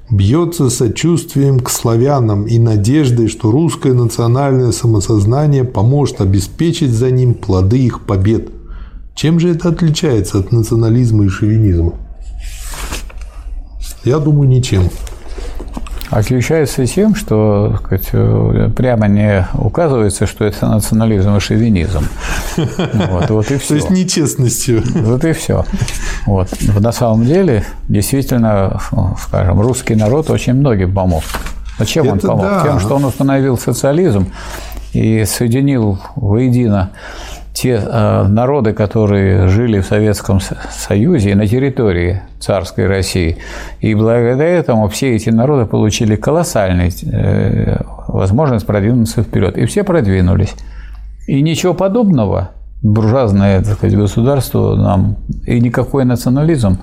бьется 0.10 0.69
сочувствием 0.69 1.60
к 1.60 1.69
славянам 1.69 2.45
и 2.45 2.60
надеждой, 2.60 3.27
что 3.27 3.52
русское 3.52 3.94
национальное 3.94 4.72
самосознание 4.72 5.64
поможет 5.64 6.22
обеспечить 6.22 6.91
за 6.91 7.11
ним 7.11 7.34
плоды 7.34 7.80
их 7.80 8.02
побед. 8.06 8.49
Чем 9.15 9.39
же 9.39 9.49
это 9.49 9.69
отличается 9.69 10.39
от 10.39 10.52
национализма 10.52 11.26
и 11.26 11.30
шовинизма? 11.30 11.94
Я 14.03 14.19
думаю, 14.19 14.48
ничем. 14.49 14.90
Отличается 16.10 16.86
тем, 16.86 17.15
что 17.15 17.80
сказать, 17.84 18.10
прямо 18.76 19.07
не 19.07 19.45
указывается, 19.56 20.26
что 20.26 20.45
это 20.45 20.68
национализм 20.68 21.36
и 21.36 21.40
шовинизм. 21.40 22.07
Вот, 23.10 23.30
вот 23.30 23.52
и 23.52 23.57
все. 23.57 23.69
То 23.69 23.76
есть 23.76 23.90
нечестностью. 23.90 24.82
Вот 24.95 25.24
и 25.26 25.34
все. 25.34 25.65
Вот. 26.26 26.49
На 26.80 26.91
самом 26.91 27.26
деле, 27.26 27.64
действительно, 27.88 28.82
скажем, 29.22 29.61
русский 29.61 29.95
народ 29.95 30.30
очень 30.30 30.53
многим 30.53 30.94
помог. 30.94 31.24
Зачем 31.78 32.06
это 32.06 32.14
он 32.14 32.19
помог? 32.19 32.41
Да. 32.45 32.64
Тем, 32.64 32.80
что 32.80 32.95
он 32.95 33.06
установил 33.06 33.57
социализм 33.57 34.28
и 34.94 35.26
соединил 35.26 35.99
воедино 36.15 36.91
те 37.58 37.82
э, 37.84 38.28
народы, 38.28 38.74
которые 38.74 39.48
жили 39.48 39.80
в 39.80 39.86
Советском 39.88 40.40
Союзе 40.70 41.32
и 41.32 41.34
на 41.34 41.48
территории 41.48 42.22
царской 42.40 42.86
России. 42.86 43.38
И 43.82 43.96
благодаря 43.96 44.48
этому 44.48 44.88
все 44.90 45.16
эти 45.16 45.32
народы 45.32 45.66
получили 45.66 46.16
колоссальную 46.16 46.92
э, 47.12 47.82
возможность 48.08 48.68
продвинуться 48.68 49.24
вперед. 49.24 49.58
И 49.58 49.66
все 49.66 49.84
продвинулись. 49.84 50.54
И 51.26 51.42
ничего 51.42 51.74
подобного 51.74 52.52
буржуазное 52.84 53.64
так 53.64 53.74
сказать, 53.74 53.98
государство 53.98 54.76
нам 54.76 55.16
и 55.48 55.60
никакой 55.60 56.06
национализм 56.06 56.78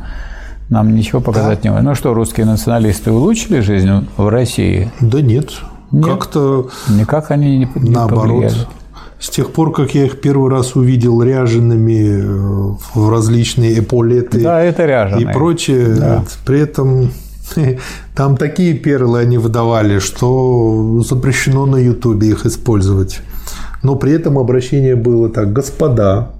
нам 0.70 0.92
ничего 0.92 1.20
показать 1.20 1.60
да. 1.62 1.68
не 1.68 1.70
может. 1.70 1.86
Ну 1.86 1.94
что, 1.94 2.14
русские 2.14 2.46
националисты 2.46 3.12
улучшили 3.12 3.60
жизнь 3.60 4.08
в 4.16 4.28
России? 4.28 4.90
Да 5.00 5.20
нет. 5.20 5.52
нет. 5.92 6.04
Как-то 6.04 6.68
никак 6.88 7.30
они 7.30 7.58
не, 7.58 7.68
не 7.76 7.90
наоборот. 7.90 8.42
Повлияли. 8.42 8.83
С 9.18 9.30
тех 9.30 9.52
пор, 9.52 9.72
как 9.72 9.94
я 9.94 10.04
их 10.04 10.20
первый 10.20 10.50
раз 10.50 10.76
увидел 10.76 11.22
ряжеными 11.22 12.20
э, 12.20 12.74
в 12.94 13.08
различные 13.08 13.78
эполеты 13.78 14.40
да, 14.42 14.60
это 14.60 14.84
ряженые. 14.84 15.22
и 15.22 15.32
прочее, 15.32 15.94
да. 15.94 16.24
при 16.44 16.60
этом 16.60 17.10
там 18.14 18.36
такие 18.36 18.74
перлы 18.74 19.20
они 19.20 19.38
выдавали, 19.38 19.98
что 19.98 21.02
запрещено 21.06 21.66
на 21.66 21.76
Ютубе 21.76 22.28
их 22.28 22.46
использовать. 22.46 23.20
Но 23.82 23.96
при 23.96 24.12
этом 24.12 24.38
обращение 24.38 24.96
было 24.96 25.28
так, 25.28 25.52
господа, 25.52 26.30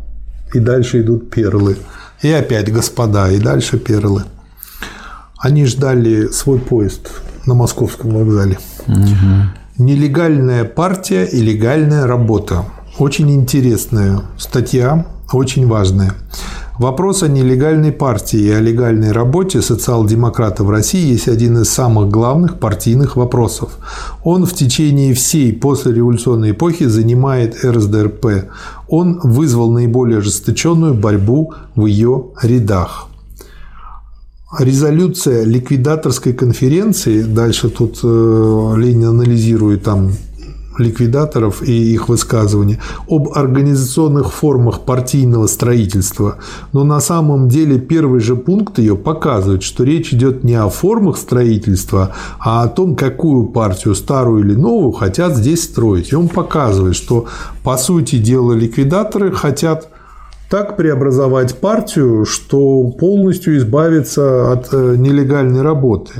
и 0.52 0.58
дальше 0.58 1.02
идут 1.02 1.30
перлы. 1.30 1.76
И 2.22 2.30
опять 2.30 2.72
господа, 2.72 3.30
и 3.30 3.38
дальше 3.38 3.78
перлы. 3.78 4.24
Они 5.38 5.66
ждали 5.66 6.28
свой 6.28 6.58
поезд 6.58 7.10
на 7.44 7.54
московском 7.54 8.10
вокзале. 8.10 8.58
Угу. 8.86 9.63
Нелегальная 9.78 10.64
партия 10.64 11.24
и 11.24 11.40
легальная 11.40 12.06
работа. 12.06 12.64
Очень 12.96 13.32
интересная 13.32 14.20
статья, 14.38 15.04
очень 15.32 15.66
важная. 15.66 16.14
Вопрос 16.78 17.24
о 17.24 17.28
нелегальной 17.28 17.90
партии 17.90 18.38
и 18.38 18.50
о 18.50 18.60
легальной 18.60 19.10
работе 19.10 19.62
социал-демократа 19.62 20.62
в 20.62 20.70
России 20.70 21.10
есть 21.10 21.26
один 21.26 21.58
из 21.58 21.70
самых 21.70 22.08
главных 22.08 22.60
партийных 22.60 23.16
вопросов. 23.16 23.78
Он 24.22 24.46
в 24.46 24.54
течение 24.54 25.12
всей 25.12 25.52
послереволюционной 25.52 26.52
эпохи 26.52 26.84
занимает 26.84 27.64
РСДРП. 27.64 28.26
Он 28.86 29.18
вызвал 29.24 29.72
наиболее 29.72 30.18
ожесточенную 30.18 30.94
борьбу 30.94 31.52
в 31.74 31.86
ее 31.86 32.26
рядах. 32.40 33.08
Резолюция 34.58 35.44
ликвидаторской 35.44 36.32
конференции, 36.32 37.22
дальше 37.22 37.70
тут 37.70 38.00
э, 38.02 38.74
Ленин 38.76 39.08
анализирует 39.08 39.82
там 39.82 40.12
ликвидаторов 40.78 41.62
и 41.62 41.92
их 41.92 42.08
высказывания, 42.08 42.80
об 43.08 43.28
организационных 43.32 44.32
формах 44.32 44.80
партийного 44.82 45.46
строительства, 45.46 46.38
но 46.72 46.84
на 46.84 47.00
самом 47.00 47.48
деле 47.48 47.78
первый 47.78 48.20
же 48.20 48.36
пункт 48.36 48.78
ее 48.78 48.96
показывает, 48.96 49.62
что 49.62 49.84
речь 49.84 50.12
идет 50.12 50.44
не 50.44 50.54
о 50.54 50.68
формах 50.68 51.16
строительства, 51.16 52.14
а 52.38 52.62
о 52.64 52.68
том, 52.68 52.96
какую 52.96 53.46
партию, 53.46 53.94
старую 53.94 54.44
или 54.44 54.54
новую, 54.54 54.92
хотят 54.92 55.36
здесь 55.36 55.64
строить. 55.64 56.12
И 56.12 56.16
он 56.16 56.28
показывает, 56.28 56.96
что 56.96 57.26
по 57.62 57.76
сути 57.76 58.18
дела 58.18 58.52
ликвидаторы 58.52 59.32
хотят 59.32 59.88
так 60.50 60.76
преобразовать 60.76 61.58
партию, 61.58 62.24
что 62.24 62.84
полностью 62.88 63.56
избавиться 63.56 64.52
от 64.52 64.72
э, 64.72 64.94
нелегальной 64.96 65.62
работы. 65.62 66.12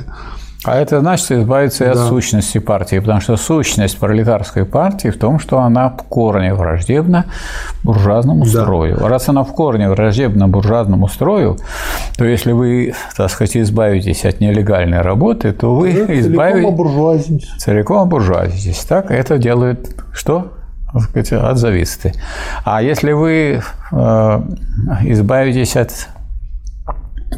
А 0.65 0.77
это 0.77 0.99
значит 0.99 1.31
избавиться 1.31 1.85
и 1.85 1.87
от 1.87 1.97
сущности 1.97 2.57
партии, 2.57 2.97
потому 2.97 3.21
что 3.21 3.37
сущность 3.37 3.99
пролетарской 3.99 4.65
партии 4.65 5.09
в 5.09 5.17
том, 5.17 5.37
что 5.37 5.59
она 5.59 5.89
в 5.89 6.03
корне 6.03 6.55
враждебна 6.55 7.25
буржуазному 7.83 8.45
да. 8.45 8.63
строю. 8.63 8.97
Раз 8.97 9.29
она 9.29 9.43
в 9.43 9.53
корне 9.53 9.89
враждебна 9.89 10.47
буржуазному 10.47 11.07
строю, 11.07 11.57
то 12.17 12.25
если 12.25 12.51
вы, 12.51 12.95
так 13.15 13.29
сказать, 13.29 13.57
избавитесь 13.57 14.25
от 14.25 14.39
нелегальной 14.39 15.01
работы, 15.01 15.51
то 15.51 15.75
вы 15.75 15.93
да, 15.93 16.19
избавитесь... 16.19 16.63
Целиком 16.63 16.73
обуржуазитесь. 16.73 17.49
Целиком 17.59 17.97
обуржуазитесь. 17.99 18.85
Так 18.85 19.11
это 19.11 19.37
делает 19.37 19.95
что? 20.13 20.51
Сказать, 20.99 21.33
от 21.33 21.57
зависты. 21.57 22.13
А 22.63 22.81
если 22.81 23.11
вы 23.11 23.61
э, 23.91 24.41
избавитесь 25.03 25.75
от 25.75 26.09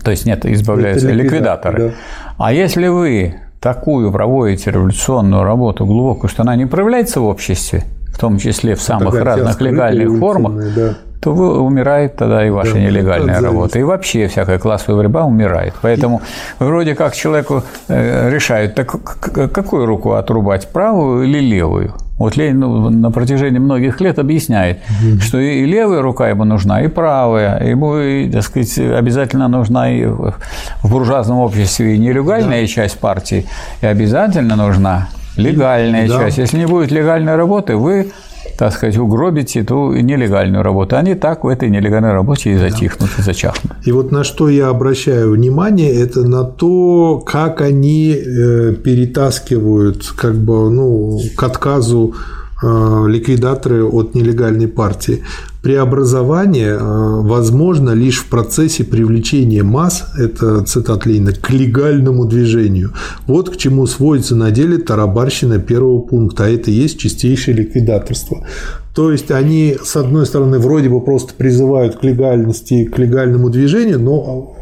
то 0.03 0.11
есть 0.11 0.25
нет, 0.25 0.45
избавляются 0.45 1.09
ликвидаторы. 1.09 1.89
Да. 1.89 1.93
А 2.37 2.53
если 2.53 2.87
вы 2.87 3.35
такую 3.59 4.11
проводите 4.11 4.71
революционную 4.71 5.43
работу 5.43 5.85
глубокую, 5.85 6.29
что 6.29 6.43
она 6.43 6.55
не 6.55 6.65
проявляется 6.65 7.19
в 7.19 7.25
обществе, 7.25 7.83
в 8.13 8.19
том 8.19 8.37
числе 8.37 8.75
в 8.75 8.81
самых 8.81 9.13
Тогда 9.13 9.35
разных 9.35 9.61
легальных 9.61 10.19
формах, 10.19 10.73
да. 10.75 10.95
то 11.21 11.33
вы, 11.33 11.61
умирает 11.61 12.15
тогда 12.15 12.45
и 12.45 12.49
ваша 12.49 12.73
да, 12.73 12.79
нелегальная 12.79 13.41
работа. 13.41 13.79
И 13.79 13.83
вообще 13.83 14.27
всякая 14.27 14.59
классовая 14.59 14.97
борьба 14.97 15.25
умирает. 15.25 15.73
Поэтому 15.81 16.21
вроде 16.59 16.95
как 16.95 17.15
человеку 17.15 17.63
э, 17.87 18.29
решают, 18.29 18.75
так 18.75 18.89
какую 18.89 19.85
руку 19.85 20.13
отрубать, 20.13 20.67
правую 20.71 21.25
или 21.25 21.39
левую? 21.39 21.93
Вот 22.17 22.35
Ленин 22.35 22.59
ну, 22.59 22.89
на 22.89 23.11
протяжении 23.11 23.59
многих 23.59 24.01
лет 24.01 24.17
объясняет, 24.17 24.79
mm 25.03 25.21
что 25.21 25.39
и 25.39 25.65
левая 25.65 26.01
рука 26.01 26.29
ему 26.29 26.45
нужна, 26.45 26.81
и 26.81 26.87
правая. 26.87 27.63
Ему, 27.63 28.31
так 28.31 28.43
сказать, 28.43 28.77
обязательно 28.79 29.47
нужна 29.47 29.91
и 29.91 30.05
в 30.05 30.35
буржуазном 30.83 31.39
обществе 31.39 31.95
и 31.95 31.97
нелегальная 31.97 32.61
да. 32.61 32.67
часть 32.67 32.97
партии, 32.99 33.45
и 33.81 33.85
обязательно 33.85 34.55
нужна 34.55 35.09
легальная 35.37 36.07
да. 36.07 36.19
часть. 36.19 36.37
Если 36.37 36.57
не 36.57 36.65
будет 36.65 36.91
легальной 36.91 37.35
работы, 37.35 37.75
вы 37.75 38.11
так 38.57 38.73
сказать, 38.73 38.97
угробите 38.97 39.63
ту 39.63 39.93
нелегальную 39.93 40.63
работу. 40.63 40.97
Они 40.97 41.13
так 41.15 41.43
в 41.43 41.47
этой 41.47 41.69
нелегальной 41.69 42.11
работе 42.11 42.51
и 42.51 42.57
затихнут, 42.57 43.09
и 43.19 43.21
зачахнут. 43.21 43.73
И 43.85 43.91
вот 43.91 44.11
на 44.11 44.23
что 44.23 44.49
я 44.49 44.69
обращаю 44.69 45.31
внимание, 45.31 45.93
это 45.93 46.27
на 46.27 46.43
то, 46.43 47.19
как 47.19 47.61
они 47.61 48.13
э, 48.13 48.73
перетаскивают 48.73 50.07
как 50.15 50.35
бы, 50.35 50.69
ну, 50.71 51.19
к 51.35 51.43
отказу 51.43 52.15
ликвидаторы 52.61 53.83
от 53.83 54.15
нелегальной 54.15 54.67
партии. 54.67 55.23
Преобразование 55.61 56.75
э, 56.75 56.77
возможно 56.79 57.91
лишь 57.91 58.19
в 58.19 58.29
процессе 58.29 58.83
привлечения 58.83 59.63
масс, 59.63 60.05
это 60.17 60.63
цитат 60.63 61.05
Ленина, 61.05 61.33
к 61.33 61.49
легальному 61.49 62.25
движению. 62.25 62.93
Вот 63.25 63.49
к 63.49 63.57
чему 63.57 63.85
сводится 63.85 64.35
на 64.35 64.51
деле 64.51 64.77
тарабарщина 64.77 65.59
первого 65.59 65.99
пункта, 65.99 66.45
а 66.45 66.49
это 66.49 66.71
и 66.71 66.73
есть 66.73 66.99
чистейшее 66.99 67.57
ликвидаторство. 67.57 68.47
То 68.95 69.11
есть 69.11 69.29
они, 69.29 69.77
с 69.83 69.95
одной 69.95 70.25
стороны, 70.25 70.57
вроде 70.57 70.89
бы 70.89 71.01
просто 71.01 71.33
призывают 71.35 71.97
к 71.97 72.03
легальности, 72.03 72.85
к 72.85 72.97
легальному 72.97 73.49
движению, 73.49 73.99
но 73.99 74.55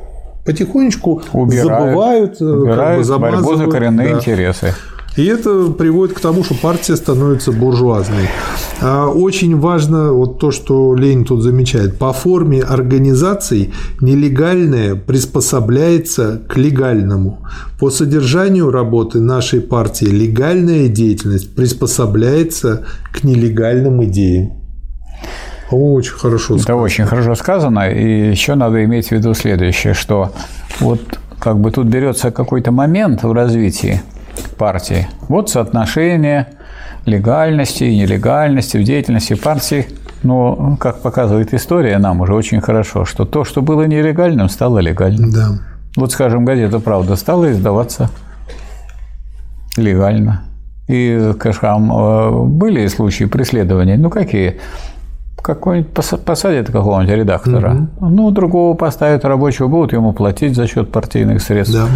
потихонечку 0.43 1.21
убирают, 1.33 1.65
забывают, 1.65 2.41
э, 2.41 2.45
убирают 2.45 3.07
как 3.07 3.15
бы 3.15 3.21
борьбу 3.21 3.55
за 3.55 3.67
коренные 3.67 4.09
да. 4.09 4.17
интересы. 4.17 4.73
И 5.15 5.25
это 5.25 5.71
приводит 5.71 6.15
к 6.15 6.19
тому, 6.19 6.43
что 6.43 6.55
партия 6.55 6.97
становится 6.97 7.53
буржуазной. 7.53 8.27
А 8.81 9.07
очень 9.07 9.57
важно 9.57 10.11
вот 10.11 10.39
то, 10.39 10.51
что 10.51 10.93
Ленин 10.93 11.23
тут 11.23 11.41
замечает. 11.41 11.97
По 11.97 12.11
форме 12.11 12.61
организаций 12.61 13.73
нелегальное 14.01 14.95
приспособляется 14.95 16.41
к 16.49 16.57
легальному. 16.57 17.45
По 17.79 17.89
содержанию 17.89 18.71
работы 18.71 19.21
нашей 19.21 19.61
партии 19.61 20.05
легальная 20.05 20.89
деятельность 20.89 21.55
приспособляется 21.55 22.85
к 23.13 23.23
нелегальным 23.23 24.03
идеям. 24.05 24.51
Очень 25.71 26.13
хорошо 26.13 26.57
сказано. 26.57 26.63
Это 26.63 26.75
очень 26.75 27.05
хорошо 27.05 27.35
сказано. 27.35 27.89
И 27.89 28.31
еще 28.31 28.55
надо 28.55 28.83
иметь 28.83 29.07
в 29.07 29.11
виду 29.13 29.33
следующее, 29.33 29.93
что 29.93 30.33
вот 30.81 30.99
как 31.39 31.57
бы 31.59 31.71
тут 31.71 31.87
берется 31.87 32.31
какой-то 32.31 32.71
момент 32.71 33.23
в 33.23 33.31
развитии– 33.31 34.01
партии. 34.57 35.07
Вот 35.27 35.49
соотношение 35.49 36.47
легальности 37.05 37.83
и 37.83 37.97
нелегальности 37.97 38.77
в 38.77 38.83
деятельности 38.83 39.33
партии. 39.35 39.87
Но, 40.23 40.75
как 40.79 41.01
показывает 41.01 41.53
история 41.53 41.99
нам 41.99 42.21
уже 42.21 42.33
очень 42.33 42.61
хорошо, 42.61 43.05
что 43.05 43.25
то, 43.25 43.43
что 43.43 43.61
было 43.61 43.83
нелегальным, 43.83 44.49
стало 44.49 44.79
легальным. 44.79 45.31
Да. 45.31 45.49
Вот, 45.95 46.11
скажем, 46.11 46.45
газета 46.45 46.79
«Правда» 46.79 47.15
стала 47.15 47.51
издаваться 47.51 48.09
легально. 49.77 50.43
И, 50.87 51.31
скажем, 51.35 51.91
э, 51.91 52.45
были 52.45 52.85
случаи 52.87 53.25
преследования, 53.25 53.97
ну 53.97 54.09
какие? 54.09 54.59
Какой-нибудь 55.45 55.93
посадят 56.25 56.71
какого-нибудь 56.71 57.15
редактора, 57.15 57.87
угу. 57.99 58.09
ну, 58.09 58.31
другого 58.31 58.75
поставят 58.75 59.25
рабочего, 59.25 59.67
будут 59.67 59.93
ему 59.93 60.11
платить 60.11 60.55
за 60.55 60.65
счет 60.65 60.91
партийных 60.91 61.39
средств. 61.39 61.75
Да. 61.75 61.87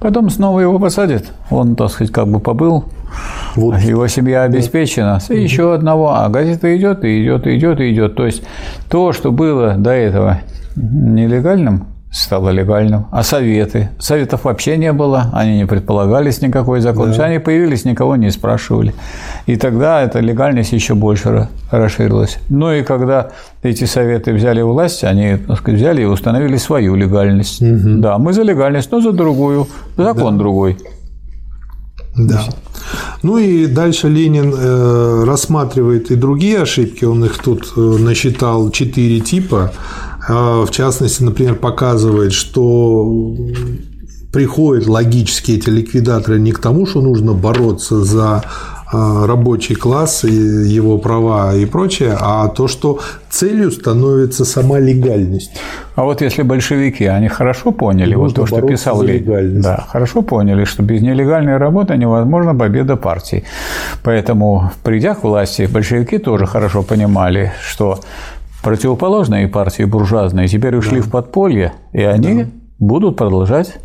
Потом 0.00 0.30
снова 0.30 0.58
его 0.58 0.80
посадят, 0.80 1.26
он, 1.48 1.76
так 1.76 1.90
сказать, 1.90 2.12
как 2.12 2.26
бы 2.26 2.40
побыл, 2.40 2.86
вот. 3.54 3.78
его 3.78 4.08
семья 4.08 4.42
обеспечена, 4.42 5.20
да. 5.28 5.34
и 5.34 5.40
еще 5.40 5.74
одного, 5.74 6.12
а 6.12 6.28
газета 6.28 6.76
идет, 6.76 7.04
и 7.04 7.22
идет, 7.22 7.46
и 7.46 7.56
идет, 7.56 7.80
и 7.80 7.92
идет. 7.92 8.16
То 8.16 8.26
есть 8.26 8.42
то, 8.88 9.12
что 9.12 9.30
было 9.30 9.74
до 9.74 9.90
этого 9.90 10.40
нелегальным, 10.74 11.86
стало 12.10 12.50
легальным. 12.50 13.06
А 13.12 13.22
советы? 13.22 13.90
Советов 13.98 14.44
вообще 14.44 14.76
не 14.76 14.92
было, 14.92 15.30
они 15.32 15.58
не 15.58 15.66
предполагались 15.66 16.40
никакой 16.40 16.80
закон. 16.80 17.12
Да. 17.12 17.24
Они 17.24 17.38
появились, 17.38 17.84
никого 17.84 18.16
не 18.16 18.30
спрашивали. 18.30 18.94
И 19.46 19.56
тогда 19.56 20.02
эта 20.02 20.20
легальность 20.20 20.72
еще 20.72 20.94
больше 20.94 21.48
расширилась. 21.70 22.38
Ну 22.48 22.72
и 22.72 22.82
когда 22.82 23.30
эти 23.62 23.84
советы 23.84 24.32
взяли 24.32 24.62
власть, 24.62 25.04
они 25.04 25.36
так 25.36 25.58
сказать, 25.58 25.80
взяли 25.80 26.02
и 26.02 26.06
установили 26.06 26.56
свою 26.56 26.94
легальность. 26.94 27.60
Угу. 27.62 28.00
Да, 28.00 28.18
мы 28.18 28.32
за 28.32 28.42
легальность, 28.42 28.90
но 28.90 29.00
за 29.00 29.12
другую. 29.12 29.68
Закон 29.96 30.34
да. 30.34 30.38
другой. 30.38 30.78
Да. 32.16 32.42
Ну 33.22 33.38
и 33.38 33.66
дальше 33.66 34.08
Ленин 34.08 34.54
э, 34.56 35.24
рассматривает 35.24 36.10
и 36.10 36.16
другие 36.16 36.62
ошибки. 36.62 37.04
Он 37.04 37.24
их 37.24 37.38
тут 37.38 37.72
э, 37.76 37.80
насчитал 37.80 38.70
четыре 38.70 39.20
типа. 39.20 39.72
А, 40.28 40.64
в 40.64 40.70
частности, 40.70 41.22
например, 41.22 41.54
показывает, 41.54 42.32
что 42.32 43.34
приходят 44.32 44.86
логически 44.86 45.52
эти 45.52 45.70
ликвидаторы 45.70 46.38
не 46.38 46.52
к 46.52 46.58
тому, 46.58 46.86
что 46.86 47.00
нужно 47.00 47.32
бороться 47.32 48.04
за 48.04 48.44
э, 48.92 49.24
рабочий 49.26 49.74
класс 49.74 50.24
и 50.24 50.30
его 50.30 50.98
права 50.98 51.54
и 51.54 51.64
прочее, 51.64 52.14
а 52.20 52.48
то, 52.48 52.68
что 52.68 53.00
целью 53.30 53.70
становится 53.70 54.44
сама 54.44 54.78
легальность. 54.78 55.52
А 55.94 56.04
вот 56.04 56.20
если 56.20 56.42
большевики, 56.42 57.06
они 57.06 57.28
хорошо 57.28 57.72
поняли, 57.72 58.14
вот 58.14 58.34
то, 58.34 58.44
что 58.46 58.60
писал 58.60 59.02
Ленин, 59.02 59.62
да, 59.62 59.86
хорошо 59.88 60.20
поняли, 60.20 60.64
что 60.64 60.82
без 60.82 61.00
нелегальной 61.00 61.56
работы 61.56 61.96
невозможна 61.96 62.54
победа 62.54 62.96
партии. 62.96 63.44
Поэтому, 64.02 64.70
придя 64.84 65.14
к 65.14 65.24
власти, 65.24 65.66
большевики 65.72 66.18
тоже 66.18 66.46
хорошо 66.46 66.82
понимали, 66.82 67.52
что 67.66 68.00
противоположные 68.68 69.48
партии 69.48 69.84
буржуазные 69.84 70.46
теперь 70.46 70.76
ушли 70.76 71.00
да. 71.00 71.06
в 71.06 71.10
подполье, 71.10 71.72
и 71.94 72.02
они 72.02 72.44
да. 72.44 72.50
будут 72.78 73.16
продолжать 73.16 73.78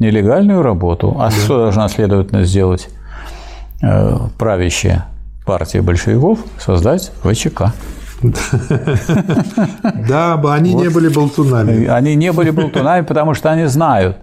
нелегальную 0.00 0.62
работу. 0.62 1.14
А 1.16 1.30
да. 1.30 1.30
что 1.30 1.58
должна, 1.58 1.88
следовательно, 1.88 2.42
сделать 2.42 2.88
э, 3.82 4.18
правящая 4.36 5.06
партия 5.44 5.80
большевиков? 5.80 6.40
Создать 6.58 7.12
ВЧК. 7.22 7.72
Да, 10.08 10.42
они 10.48 10.74
не 10.74 10.90
были 10.90 11.06
болтунами. 11.08 11.86
Они 11.86 12.16
не 12.16 12.32
были 12.32 12.50
болтунами, 12.50 13.04
потому 13.04 13.32
что 13.34 13.52
они 13.52 13.66
знают, 13.66 14.16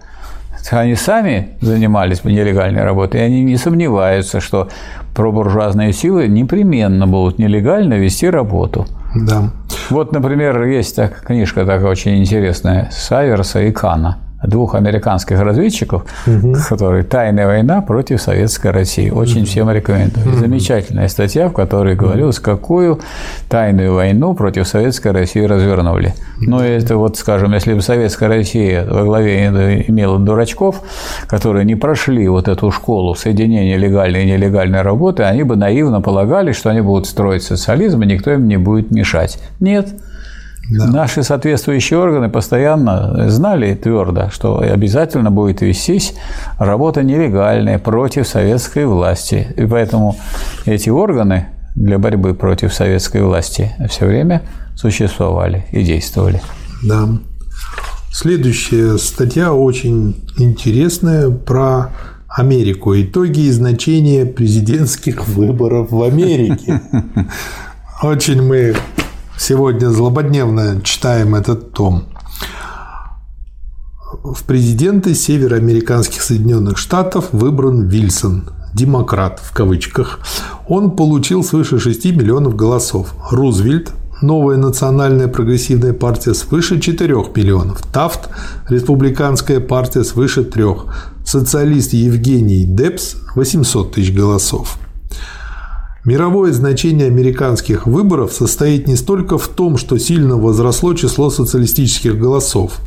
они 0.70 0.96
сами 0.96 1.56
занимались 1.62 2.24
нелегальной 2.24 2.84
работой, 2.84 3.22
и 3.22 3.24
они 3.24 3.42
не 3.42 3.56
сомневаются, 3.56 4.40
что 4.40 4.68
пробуржуазные 5.14 5.94
силы 5.94 6.28
непременно 6.28 7.06
будут 7.06 7.38
нелегально 7.38 7.94
вести 7.94 8.28
работу. 8.28 8.86
Да. 9.14 9.50
Вот, 9.90 10.12
например, 10.12 10.62
есть 10.64 10.96
так, 10.96 11.22
книжка 11.22 11.66
такая 11.66 11.86
очень 11.86 12.18
интересная 12.18 12.88
Сайверса 12.90 13.62
и 13.62 13.72
Кана 13.72 14.18
двух 14.46 14.74
американских 14.74 15.40
разведчиков, 15.40 16.04
угу. 16.26 16.54
которые 16.68 17.02
«Тайная 17.04 17.46
война 17.46 17.80
против 17.80 18.20
Советской 18.20 18.70
России». 18.70 19.10
Очень 19.10 19.42
угу. 19.42 19.46
всем 19.46 19.70
рекомендую. 19.70 20.28
Угу. 20.28 20.36
Замечательная 20.38 21.08
статья, 21.08 21.48
в 21.48 21.52
которой 21.52 21.94
говорилось, 21.94 22.38
какую 22.38 23.00
тайную 23.48 23.94
войну 23.94 24.34
против 24.34 24.66
Советской 24.66 25.12
России 25.12 25.44
развернули. 25.44 26.14
Ну, 26.40 26.60
это 26.60 26.96
вот, 26.96 27.16
скажем, 27.16 27.52
если 27.52 27.74
бы 27.74 27.80
Советская 27.80 28.28
Россия 28.28 28.84
во 28.84 29.04
главе 29.04 29.46
имела 29.88 30.18
дурачков, 30.18 30.82
которые 31.26 31.64
не 31.64 31.74
прошли 31.74 32.28
вот 32.28 32.48
эту 32.48 32.70
школу 32.70 33.14
соединения 33.14 33.76
легальной 33.76 34.24
и 34.24 34.26
нелегальной 34.26 34.82
работы, 34.82 35.22
они 35.22 35.42
бы 35.42 35.56
наивно 35.56 36.00
полагали, 36.00 36.52
что 36.52 36.70
они 36.70 36.80
будут 36.80 37.06
строить 37.06 37.42
социализм, 37.42 38.02
и 38.02 38.06
никто 38.06 38.32
им 38.32 38.48
не 38.48 38.56
будет 38.56 38.90
мешать. 38.90 39.38
Нет. 39.60 39.88
Да. 40.70 40.86
Наши 40.86 41.22
соответствующие 41.22 41.98
органы 41.98 42.28
постоянно 42.30 43.28
знали 43.28 43.74
твердо, 43.74 44.30
что 44.30 44.58
обязательно 44.58 45.30
будет 45.30 45.60
вестись 45.60 46.14
работа 46.58 47.02
нелегальная 47.02 47.78
против 47.78 48.26
советской 48.26 48.86
власти. 48.86 49.48
И 49.56 49.66
поэтому 49.66 50.16
эти 50.64 50.88
органы 50.88 51.48
для 51.74 51.98
борьбы 51.98 52.34
против 52.34 52.72
советской 52.72 53.22
власти 53.22 53.72
все 53.90 54.06
время 54.06 54.42
существовали 54.74 55.66
и 55.70 55.82
действовали. 55.82 56.40
Да. 56.82 57.08
Следующая 58.12 58.96
статья 58.98 59.52
очень 59.52 60.16
интересная 60.38 61.30
про 61.30 61.90
Америку. 62.28 62.94
Итоги 62.94 63.40
и 63.40 63.50
значения 63.50 64.24
президентских 64.24 65.26
выборов 65.28 65.90
в 65.90 66.02
Америке. 66.02 66.80
Очень 68.02 68.42
мы 68.42 68.74
Сегодня 69.36 69.90
злободневно 69.90 70.80
читаем 70.82 71.34
этот 71.34 71.72
том. 71.72 72.04
В 74.22 74.44
президенты 74.44 75.14
североамериканских 75.14 76.22
Соединенных 76.22 76.78
Штатов 76.78 77.26
выбран 77.32 77.88
Вильсон, 77.88 78.50
демократ 78.72 79.40
в 79.42 79.52
кавычках. 79.52 80.20
Он 80.68 80.92
получил 80.92 81.42
свыше 81.42 81.78
6 81.78 82.04
миллионов 82.06 82.54
голосов. 82.54 83.14
Рузвельт, 83.30 83.92
новая 84.22 84.56
национальная 84.56 85.28
прогрессивная 85.28 85.92
партия 85.92 86.32
свыше 86.32 86.80
4 86.80 87.14
миллионов. 87.34 87.82
Тафт, 87.92 88.30
республиканская 88.68 89.60
партия 89.60 90.04
свыше 90.04 90.44
3. 90.44 90.64
Социалист 91.24 91.92
Евгений 91.92 92.64
Депс 92.64 93.16
800 93.34 93.92
тысяч 93.92 94.14
голосов. 94.14 94.78
Мировое 96.04 96.52
значение 96.52 97.06
американских 97.06 97.86
выборов 97.86 98.34
состоит 98.34 98.86
не 98.86 98.94
столько 98.94 99.38
в 99.38 99.48
том, 99.48 99.78
что 99.78 99.96
сильно 99.96 100.36
возросло 100.36 100.92
число 100.92 101.30
социалистических 101.30 102.18
голосов. 102.18 102.78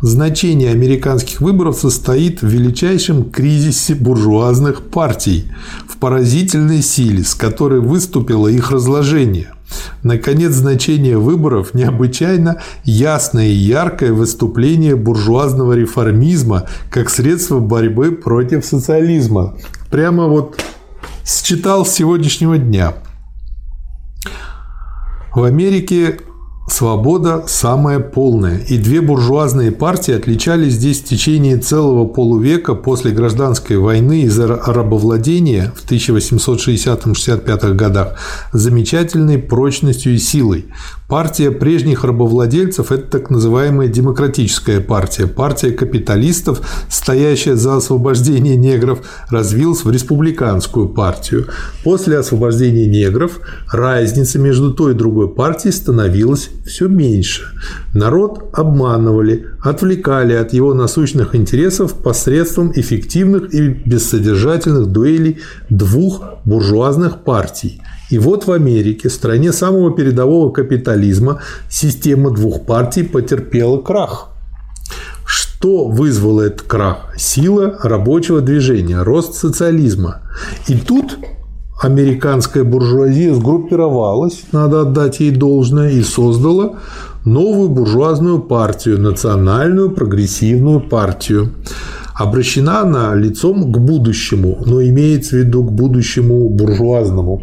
Значение 0.00 0.70
американских 0.70 1.40
выборов 1.40 1.76
состоит 1.76 2.42
в 2.42 2.46
величайшем 2.46 3.30
кризисе 3.30 3.96
буржуазных 3.96 4.82
партий, 4.82 5.46
в 5.88 5.96
поразительной 5.96 6.82
силе, 6.82 7.24
с 7.24 7.34
которой 7.34 7.80
выступило 7.80 8.46
их 8.46 8.70
разложение. 8.70 9.52
Наконец, 10.04 10.52
значение 10.52 11.18
выборов– 11.18 11.70
необычайно 11.74 12.62
ясное 12.84 13.48
и 13.48 13.54
яркое 13.54 14.12
выступление 14.12 14.94
буржуазного 14.94 15.72
реформизма 15.72 16.68
как 16.90 17.10
средство 17.10 17.58
борьбы 17.58 18.12
против 18.12 18.64
социализма. 18.64 19.56
Прямо 19.90 20.28
вот 20.28 20.56
считал 21.26 21.84
с 21.84 21.92
сегодняшнего 21.92 22.56
дня. 22.56 22.94
В 25.34 25.42
Америке 25.42 26.20
свобода 26.68 27.44
самая 27.46 28.00
полная, 28.00 28.58
и 28.58 28.78
две 28.78 29.00
буржуазные 29.00 29.70
партии 29.70 30.14
отличались 30.14 30.74
здесь 30.74 31.00
в 31.00 31.04
течение 31.04 31.58
целого 31.58 32.06
полувека 32.06 32.74
после 32.74 33.10
гражданской 33.10 33.76
войны 33.76 34.22
из-за 34.22 34.46
рабовладения 34.46 35.72
в 35.76 35.84
1860-65 35.90 37.74
годах 37.74 38.14
замечательной 38.52 39.38
прочностью 39.38 40.14
и 40.14 40.18
силой. 40.18 40.66
Партия 41.08 41.52
прежних 41.52 42.02
рабовладельцев– 42.02 42.90
это 42.90 43.06
так 43.06 43.30
называемая 43.30 43.86
демократическая 43.86 44.80
партия. 44.80 45.28
Партия 45.28 45.70
капиталистов, 45.70 46.68
стоящая 46.88 47.54
за 47.54 47.76
освобождение 47.76 48.56
негров, 48.56 49.02
развилась 49.30 49.84
в 49.84 49.90
республиканскую 49.92 50.88
партию. 50.88 51.46
После 51.84 52.18
освобождения 52.18 52.86
негров 52.86 53.38
разница 53.70 54.40
между 54.40 54.74
той 54.74 54.94
и 54.94 54.96
другой 54.96 55.32
партией 55.32 55.72
становилась 55.72 56.50
все 56.66 56.88
меньше. 56.88 57.52
Народ 57.94 58.50
обманывали, 58.52 59.46
отвлекали 59.62 60.32
от 60.32 60.54
его 60.54 60.74
насущных 60.74 61.36
интересов 61.36 61.94
посредством 62.02 62.72
эффективных 62.74 63.54
и 63.54 63.68
бессодержательных 63.68 64.86
дуэлей 64.86 65.38
двух 65.70 66.24
буржуазных 66.44 67.22
партий– 67.22 67.80
и 68.10 68.18
вот 68.18 68.46
в 68.46 68.52
Америке, 68.52 69.10
стране 69.10 69.52
самого 69.52 69.90
передового 69.90 70.52
капитализма, 70.52 71.40
система 71.68 72.30
двух 72.30 72.64
партий 72.64 73.02
потерпела 73.02 73.78
крах. 73.78 74.28
Что 75.24 75.86
вызвало 75.86 76.42
этот 76.42 76.62
крах? 76.62 77.12
Сила 77.16 77.78
рабочего 77.82 78.40
движения, 78.40 79.02
рост 79.02 79.34
социализма. 79.34 80.20
И 80.68 80.76
тут 80.76 81.18
американская 81.82 82.62
буржуазия 82.62 83.34
сгруппировалась, 83.34 84.44
надо 84.52 84.82
отдать 84.82 85.18
ей 85.20 85.32
должное, 85.32 85.90
и 85.90 86.02
создала 86.02 86.78
новую 87.24 87.70
буржуазную 87.70 88.38
партию, 88.38 89.00
национальную 89.00 89.90
прогрессивную 89.90 90.80
партию. 90.80 91.54
Обращена 92.14 92.82
она 92.82 93.14
лицом 93.14 93.72
к 93.72 93.78
будущему, 93.78 94.62
но 94.64 94.80
имеется 94.80 95.36
в 95.36 95.38
виду 95.40 95.64
к 95.64 95.72
будущему 95.72 96.48
буржуазному. 96.48 97.42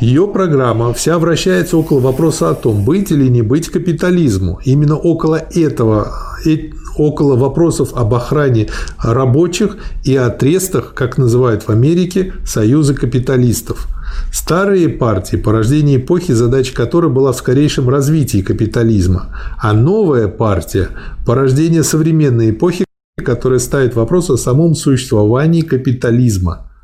Ее 0.00 0.26
программа 0.28 0.92
вся 0.92 1.18
вращается 1.18 1.78
около 1.78 2.00
вопроса 2.00 2.50
о 2.50 2.54
том, 2.54 2.84
быть 2.84 3.10
или 3.10 3.28
не 3.28 3.42
быть 3.42 3.68
капитализму. 3.68 4.60
Именно 4.64 4.96
около 4.96 5.36
этого, 5.36 6.12
э, 6.44 6.70
около 6.98 7.36
вопросов 7.36 7.94
об 7.94 8.12
охране 8.14 8.68
рабочих 9.02 9.76
и 10.04 10.14
о 10.14 10.28
трестах, 10.28 10.92
как 10.94 11.16
называют 11.16 11.62
в 11.62 11.70
Америке, 11.70 12.34
союзы 12.44 12.94
капиталистов. 12.94 13.88
Старые 14.32 14.88
партии, 14.90 15.36
порождение 15.36 15.96
эпохи, 15.96 16.32
задача 16.32 16.74
которой 16.74 17.10
была 17.10 17.32
в 17.32 17.36
скорейшем 17.36 17.88
развитии 17.88 18.42
капитализма, 18.42 19.34
а 19.58 19.72
новая 19.72 20.28
партия– 20.28 20.90
порождение 21.26 21.82
современной 21.82 22.50
эпохи, 22.50 22.84
которая 23.16 23.58
ставит 23.58 23.94
вопрос 23.94 24.30
о 24.30 24.36
самом 24.36 24.74
существовании 24.74 25.62
капитализма– 25.62 26.70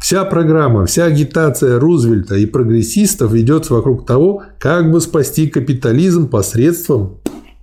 Вся 0.00 0.24
программа, 0.24 0.86
вся 0.86 1.04
агитация 1.04 1.78
Рузвельта 1.78 2.36
и 2.36 2.46
прогрессистов 2.46 3.32
ведется 3.32 3.74
вокруг 3.74 4.06
того, 4.06 4.42
как 4.58 4.90
бы 4.90 5.00
спасти 5.00 5.46
капитализм 5.46 6.28
посредством 6.28 7.18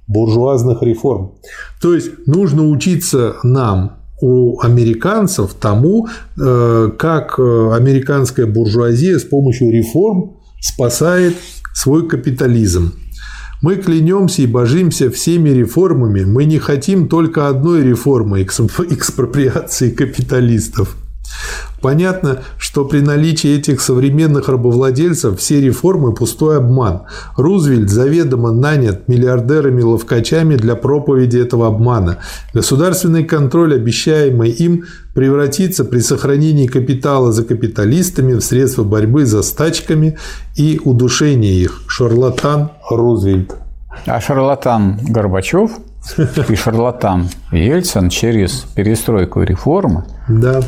буржуазных 0.08 0.82
реформ. 0.84 1.34
То 1.82 1.94
есть 1.94 2.28
нужно 2.28 2.68
учиться 2.68 3.36
нам 3.44 3.98
у 4.22 4.60
американцев 4.62 5.54
тому, 5.54 6.08
э, 6.40 6.92
как 6.98 7.36
э, 7.38 7.72
американская 7.76 8.46
буржуазия 8.46 9.20
с 9.20 9.24
помощью 9.24 9.72
реформ 9.72 10.38
спасает 10.60 11.36
свой 11.74 12.08
капитализм. 12.08 12.94
Мы 13.62 13.76
клянемся 13.76 14.44
и 14.44 14.48
божимся 14.48 15.10
всеми 15.10 15.50
реформами. 15.50 16.24
Мы 16.24 16.46
не 16.46 16.60
хотим 16.60 17.08
только 17.08 17.48
одной 17.48 17.84
реформы– 17.84 18.42
экспроприации 18.44 19.90
капиталистов. 19.90 20.96
Понятно, 21.88 22.40
что 22.58 22.84
при 22.84 23.00
наличии 23.00 23.56
этих 23.56 23.80
современных 23.80 24.50
рабовладельцев 24.50 25.40
все 25.40 25.62
реформы– 25.62 26.14
пустой 26.14 26.58
обман. 26.58 27.04
Рузвельт 27.38 27.90
заведомо 27.90 28.52
нанят 28.52 29.08
миллиардерами-ловкачами 29.08 30.58
для 30.58 30.76
проповеди 30.76 31.38
этого 31.38 31.68
обмана. 31.68 32.18
Государственный 32.54 33.24
контроль, 33.24 33.74
обещаемый 33.74 34.50
им, 34.50 34.84
превратится 35.16 35.86
при 35.86 36.02
сохранении 36.02 36.68
капитала 36.68 37.32
за 37.32 37.46
капиталистами 37.46 38.34
в 38.34 38.42
средства 38.42 38.84
борьбы 38.84 39.26
за 39.26 39.42
стачками 39.42 40.18
и 40.58 40.82
удушения 40.84 41.54
их. 41.54 41.84
Шарлатан 41.88 42.72
Рузвельт. 42.90 43.56
А 44.06 44.20
шарлатан 44.20 45.00
Горбачев 45.08 45.72
и 46.50 46.56
шарлатан 46.56 47.30
Ельцин 47.54 48.10
через 48.10 48.66
перестройку 48.76 49.42
и 49.42 49.46
реформы 49.46 50.04
да. 50.28 50.62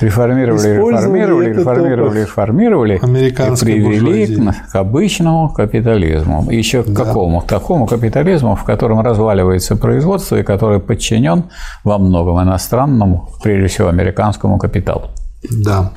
Реформировали, 0.00 0.76
реформировали, 0.76 1.48
реформировали, 1.50 2.20
реформировали 2.20 2.94
и 2.96 3.30
привели 3.30 4.36
к, 4.36 4.72
к 4.72 4.76
обычному 4.76 5.48
капитализму. 5.50 6.50
Еще 6.50 6.82
к 6.82 6.88
да. 6.88 7.04
какому? 7.04 7.40
К 7.40 7.46
такому 7.46 7.86
капитализму, 7.86 8.56
в 8.56 8.64
котором 8.64 9.00
разваливается 9.00 9.76
производство 9.76 10.36
и 10.36 10.42
который 10.42 10.80
подчинен 10.80 11.44
во 11.84 11.98
многом 11.98 12.42
иностранному, 12.42 13.30
прежде 13.42 13.68
всего 13.68 13.88
американскому 13.88 14.58
капиталу. 14.58 15.10
Да. 15.50 15.92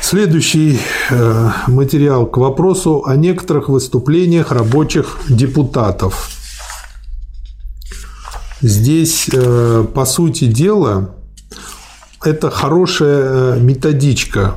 Следующий 0.00 0.78
э, 1.10 1.50
материал 1.66 2.26
к 2.26 2.36
вопросу 2.36 3.02
о 3.04 3.16
некоторых 3.16 3.68
выступлениях 3.68 4.52
рабочих 4.52 5.18
депутатов. 5.28 6.30
Здесь, 8.60 9.28
э, 9.32 9.84
по 9.92 10.04
сути 10.04 10.46
дела, 10.46 11.15
это 12.26 12.50
хорошая 12.50 13.54
э, 13.56 13.60
методичка, 13.60 14.56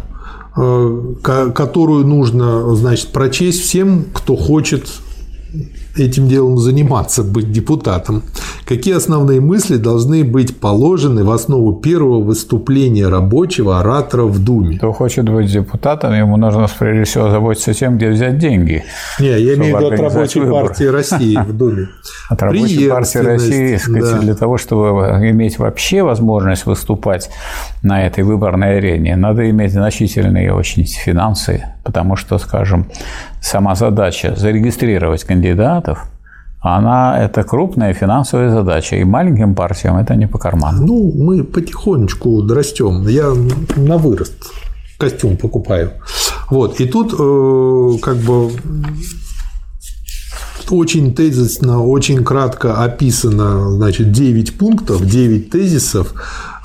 которую 0.54 2.06
нужно, 2.06 2.76
значит, 2.76 3.10
прочесть 3.10 3.62
всем, 3.62 4.06
кто 4.12 4.36
хочет 4.36 4.90
этим 6.00 6.28
делом 6.28 6.58
заниматься, 6.58 7.24
быть 7.24 7.52
депутатом. 7.52 8.24
Какие 8.66 8.96
основные 8.96 9.42
мысли 9.42 9.78
должны 9.78 10.24
быть 10.24 10.60
положены 10.60 11.24
в 11.24 11.32
основу 11.32 11.74
первого 11.74 12.22
выступления 12.22 13.08
рабочего 13.08 13.80
оратора 13.80 14.24
в 14.24 14.40
Думе? 14.44 14.78
Кто 14.78 14.92
хочет 14.92 15.28
быть 15.28 15.52
депутатом, 15.52 16.14
ему 16.14 16.38
нужно, 16.38 16.68
прежде 16.78 17.04
всего, 17.04 17.30
заботиться 17.30 17.74
тем, 17.74 17.98
где 17.98 18.10
взять 18.10 18.38
деньги. 18.38 18.84
Не, 19.20 19.40
я 19.40 19.56
имею 19.56 19.76
в 19.76 19.80
виду 19.80 19.94
от 19.94 20.00
Рабочей 20.00 20.40
выбор. 20.42 20.68
партии 20.68 20.84
России 20.84 21.36
в 21.38 21.58
Думе. 21.58 21.88
От 22.30 22.42
Рабочей 22.44 22.90
партии 22.90 23.18
России, 23.18 23.78
сказать, 23.78 24.16
да. 24.16 24.20
для 24.20 24.36
того, 24.36 24.58
чтобы 24.58 25.02
иметь 25.30 25.58
вообще 25.58 26.04
возможность 26.04 26.68
выступать 26.68 27.30
на 27.82 28.06
этой 28.06 28.24
выборной 28.24 28.78
арене, 28.78 29.16
надо 29.16 29.50
иметь 29.50 29.74
значительные 29.74 30.54
очень 30.54 30.86
финансы, 30.86 31.66
потому 31.84 32.16
что, 32.16 32.38
скажем, 32.38 32.86
сама 33.42 33.76
задача 33.76 34.36
зарегистрировать 34.36 35.24
кандидатов– 35.24 36.06
она 36.62 37.18
это 37.18 37.44
крупная 37.44 37.94
финансовая 37.94 38.52
задача, 38.52 38.98
и 38.98 39.06
маленьким 39.06 39.56
партиям 39.56 39.96
это 39.96 40.16
не 40.16 40.28
по 40.28 40.38
карману. 40.38 40.86
Ну, 40.86 41.14
мы 41.16 41.44
потихонечку 41.44 42.46
растем. 42.48 43.08
Я 43.08 43.34
на 43.78 43.98
вырост 43.98 44.52
костюм 44.98 45.38
покупаю. 45.38 45.92
Вот. 46.50 46.82
И 46.82 46.86
тут 46.86 47.14
э, 47.18 47.98
как 48.02 48.18
бы 48.18 48.52
очень 50.70 51.16
тезисно, 51.16 51.82
очень 51.84 52.26
кратко 52.26 52.84
описано, 52.84 53.72
значит, 53.72 54.12
9 54.12 54.58
пунктов, 54.58 55.06
9 55.06 55.50
тезисов 55.50 56.14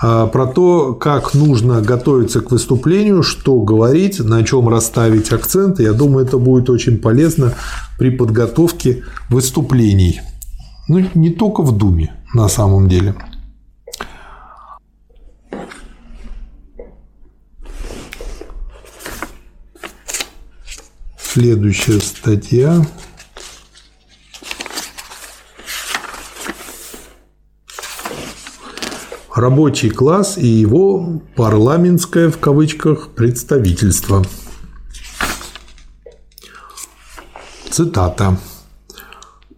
про 0.01 0.47
то, 0.47 0.95
как 0.95 1.35
нужно 1.35 1.81
готовиться 1.81 2.41
к 2.41 2.51
выступлению, 2.51 3.23
что 3.23 3.61
говорить, 3.61 4.21
на 4.21 4.43
чем 4.45 4.69
расставить 4.69 5.33
акценты. 5.33 5.85
Я 5.85 5.93
думаю, 5.93 6.27
это 6.27 6.39
будет 6.39 6.69
очень 6.71 6.99
полезно 6.99 7.55
при 7.99 8.11
подготовке 8.11 9.05
выступлений. 9.31 10.21
Ну, 10.89 11.07
не 11.15 11.31
только 11.31 11.63
в 11.63 11.77
Думе, 11.77 12.15
на 12.35 12.49
самом 12.49 12.89
деле. 12.89 13.15
Следующая 21.19 22.01
статья. 22.01 22.87
Рабочий 29.35 29.91
класс 29.91 30.39
и 30.39 30.47
его 30.47 31.21
парламентское 31.37 32.31
в 32.31 32.39
кавычках 32.39 33.09
представительство. 33.09 34.25
Цитата. 37.71 38.39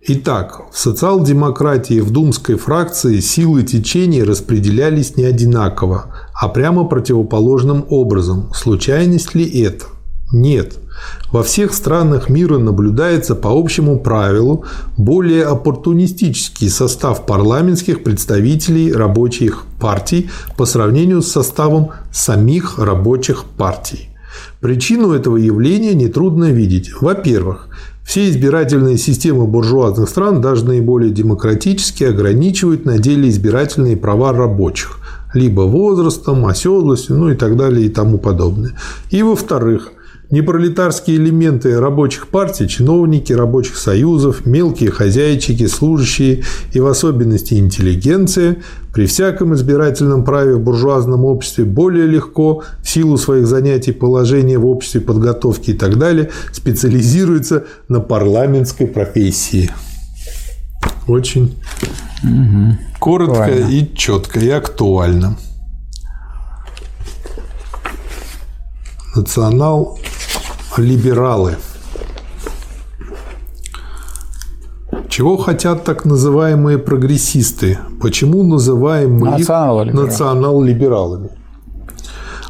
Итак, 0.08 0.62
в 0.72 0.78
социал-демократии 0.78 2.00
в 2.00 2.10
думской 2.10 2.56
фракции 2.56 3.18
силы 3.20 3.64
течения 3.64 4.24
распределялись 4.24 5.16
не 5.16 5.24
одинаково, 5.24 6.14
а 6.32 6.48
прямо 6.48 6.84
противоположным 6.84 7.84
образом. 7.88 8.50
Случайность 8.54 9.34
ли 9.34 9.44
это? 9.62 9.86
Нет. 10.32 10.78
Во 11.30 11.42
всех 11.42 11.72
странах 11.74 12.28
мира 12.28 12.58
наблюдается 12.58 13.34
по 13.36 13.50
общему 13.50 14.00
правилу 14.00 14.64
более 14.96 15.44
оппортунистический 15.44 16.68
состав 16.68 17.26
парламентских 17.26 18.02
представителей 18.02 18.92
рабочих 18.92 19.64
партий 19.78 20.30
по 20.56 20.64
сравнению 20.64 21.22
с 21.22 21.30
составом 21.30 21.90
самих 22.10 22.78
рабочих 22.78 23.44
партий. 23.44 24.08
Причину 24.60 25.12
этого 25.12 25.36
явления 25.36 25.94
нетрудно 25.94 26.50
видеть. 26.50 26.90
Во-первых, 27.00 27.68
все 28.04 28.28
избирательные 28.28 28.98
системы 28.98 29.46
буржуазных 29.46 30.08
стран, 30.08 30.40
даже 30.40 30.64
наиболее 30.64 31.10
демократические, 31.10 32.10
ограничивают 32.10 32.84
на 32.84 32.98
деле 32.98 33.28
избирательные 33.28 33.96
права 33.96 34.32
рабочих 34.32 34.98
либо 35.34 35.62
возрастом, 35.62 36.46
оседлостью, 36.46 37.16
ну 37.16 37.30
и 37.30 37.34
так 37.34 37.56
далее 37.56 37.86
и 37.86 37.90
тому 37.90 38.18
подобное. 38.18 38.72
И 39.10 39.22
во-вторых, 39.22 39.92
Непролетарские 40.28 41.18
элементы 41.18 41.78
рабочих 41.78 42.26
партий, 42.28 42.68
чиновники 42.68 43.32
рабочих 43.32 43.76
союзов, 43.76 44.44
мелкие 44.44 44.90
хозяйчики, 44.90 45.68
служащие 45.68 46.42
и 46.72 46.80
в 46.80 46.86
особенности 46.86 47.54
интеллигенция 47.54 48.56
при 48.92 49.06
всяком 49.06 49.54
избирательном 49.54 50.24
праве 50.24 50.54
в 50.54 50.60
буржуазном 50.60 51.24
обществе 51.24 51.64
более 51.64 52.06
легко 52.06 52.64
в 52.82 52.88
силу 52.88 53.18
своих 53.18 53.46
занятий, 53.46 53.92
положения 53.92 54.58
в 54.58 54.66
обществе, 54.66 55.00
подготовки 55.00 55.70
и 55.70 55.74
так 55.74 55.96
далее 55.96 56.30
специализируются 56.50 57.64
на 57.88 58.00
парламентской 58.00 58.88
профессии. 58.88 59.70
Очень 61.06 61.54
угу. 62.24 62.76
коротко 62.98 63.44
актуально. 63.44 63.70
и 63.70 63.94
четко 63.94 64.40
и 64.40 64.48
актуально. 64.48 65.36
Национал 69.14 69.98
либералы. 70.78 71.56
Чего 75.08 75.36
хотят 75.36 75.84
так 75.84 76.04
называемые 76.04 76.78
прогрессисты? 76.78 77.78
Почему 78.00 78.42
называем 78.42 79.18
мы 79.18 79.40
их 79.40 79.48
национал-либералами? 79.48 81.30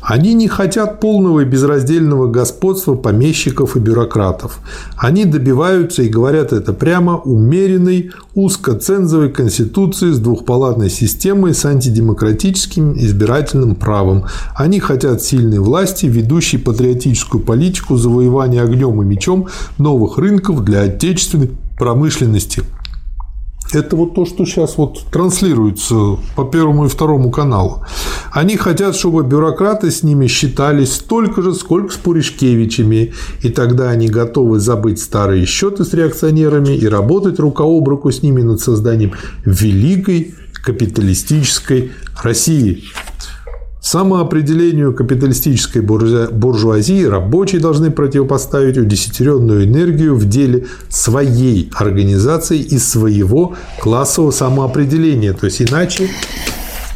Они 0.07 0.35
не 0.35 0.47
хотят 0.47 1.01
полного 1.01 1.41
и 1.41 1.45
безраздельного 1.45 2.29
господства 2.29 2.95
помещиков 2.95 3.77
и 3.77 3.81
бюрократов. 3.81 4.61
Они 4.97 5.25
добиваются 5.25 6.05
и 6.05 6.09
говорят 6.09 6.53
это 6.53 6.73
прямо 6.73 7.17
умеренной, 7.17 8.13
узкоцензовой 8.37 9.33
конституции 9.33 10.13
с 10.13 10.21
двухпалатной 10.21 10.91
системой 10.91 11.55
с 11.55 11.65
антидемократическим 11.65 12.97
избирательным 12.97 13.75
правом. 13.75 14.27
Они 14.55 14.79
хотят 14.79 15.23
сильной 15.23 15.59
власти, 15.59 16.07
ведущей 16.07 16.59
патриотическую 16.59 17.43
политику 17.43 17.97
завоевания 17.97 18.63
огнем 18.63 19.03
и 19.03 19.05
мечом 19.05 19.49
новых 19.77 20.19
рынков 20.19 20.63
для 20.63 20.83
отечественной 20.83 21.51
промышленности– 21.77 22.63
это 23.73 23.97
вот 23.97 24.15
то, 24.15 24.25
что 24.25 24.45
сейчас 24.45 24.77
вот 24.77 25.05
транслируется 25.11 26.19
по 26.35 26.45
первому 26.45 26.87
и 26.87 26.89
второму 26.89 27.31
каналу. 27.31 27.85
Они 28.33 28.57
хотят, 28.57 28.97
чтобы 28.97 29.25
бюрократы 29.25 29.91
с 29.91 30.03
ними 30.03 30.27
считались 30.27 30.95
столько 30.95 31.43
же, 31.43 31.55
сколько 31.55 31.93
с 31.93 31.97
Пуришкевичами, 31.97 33.13
и 33.43 33.49
тогда 33.49 33.91
они 33.91 34.09
готовы 34.09 34.61
забыть 34.61 35.01
старые 35.01 35.47
счеты 35.47 35.85
с 35.85 35.93
реакционерами 35.95 36.75
и 36.75 36.87
работать 36.87 37.39
рука 37.39 37.65
об 37.65 37.89
руку 37.89 38.11
с 38.11 38.23
ними 38.23 38.43
над 38.43 38.61
созданием 38.61 39.13
великой 39.45 40.35
капиталистической 40.65 41.93
России. 42.23 42.85
Самоопределению 43.87 44.93
капиталистической 44.93 45.79
буржуазии 45.79 47.05
рабочие 47.05 47.61
должны 47.61 47.93
противопоставить 47.93 48.77
удесятеренную 48.77 49.65
энергию 49.65 50.17
в 50.17 50.29
деле 50.29 50.65
своей 50.89 51.71
организации 51.73 52.59
и 52.59 52.79
своего 52.79 53.55
классового 53.79 54.33
самоопределения. 54.33 55.35
То 55.35 55.47
есть, 55.47 55.63
иначе 55.63 56.09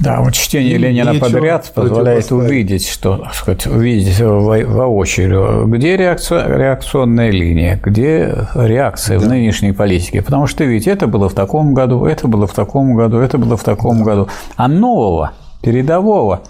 Да, 0.01 0.20
вот 0.20 0.33
чтение 0.33 0.78
Ленина 0.78 1.15
подряд 1.15 1.70
позволяет 1.73 2.33
увидеть, 2.33 2.89
что, 2.89 3.25
сказать, 3.35 3.69
увидеть 3.69 4.19
во- 4.19 4.67
воочию, 4.67 5.67
где 5.69 5.97
реакция, 5.97 6.44
реакционная 6.59 7.31
линия, 7.31 7.81
где 7.81 8.49
реакция 8.57 9.20
в 9.20 9.28
нынешней 9.28 9.70
политике. 9.70 10.23
Потому 10.23 10.49
что 10.49 10.65
ведь 10.65 10.89
это 10.89 11.07
было 11.07 11.28
в 11.28 11.35
таком 11.35 11.73
году, 11.73 12.05
это 12.05 12.27
было 12.27 12.49
в 12.49 12.52
таком 12.52 12.97
году, 12.97 13.19
это 13.19 13.39
было 13.39 13.57
в 13.57 13.62
таком 13.62 14.02
году. 14.02 14.27
А 14.57 14.67
нового, 14.67 15.31
передового 15.62 16.41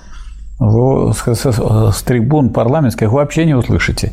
вы 0.61 1.13
с, 1.15 1.23
с- 1.27 1.93
с 1.97 2.03
трибун 2.03 2.51
парламентских 2.51 3.11
вообще 3.11 3.45
не 3.47 3.55
услышите 3.55 4.13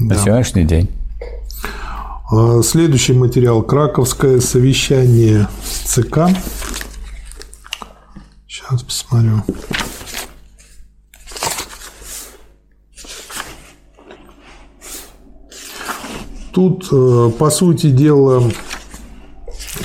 на 0.00 0.14
сегодняшний 0.16 0.64
день. 0.64 0.88
А, 2.32 2.62
Следующий 2.62 3.12
материал. 3.12 3.62
Краковское 3.62 4.40
совещание 4.40 5.46
ЦК. 5.84 6.28
Сейчас 8.48 8.82
посмотрю. 8.82 9.42
Тут, 16.52 16.86
э, 16.92 17.30
по 17.38 17.50
сути 17.50 17.90
дела, 17.90 18.42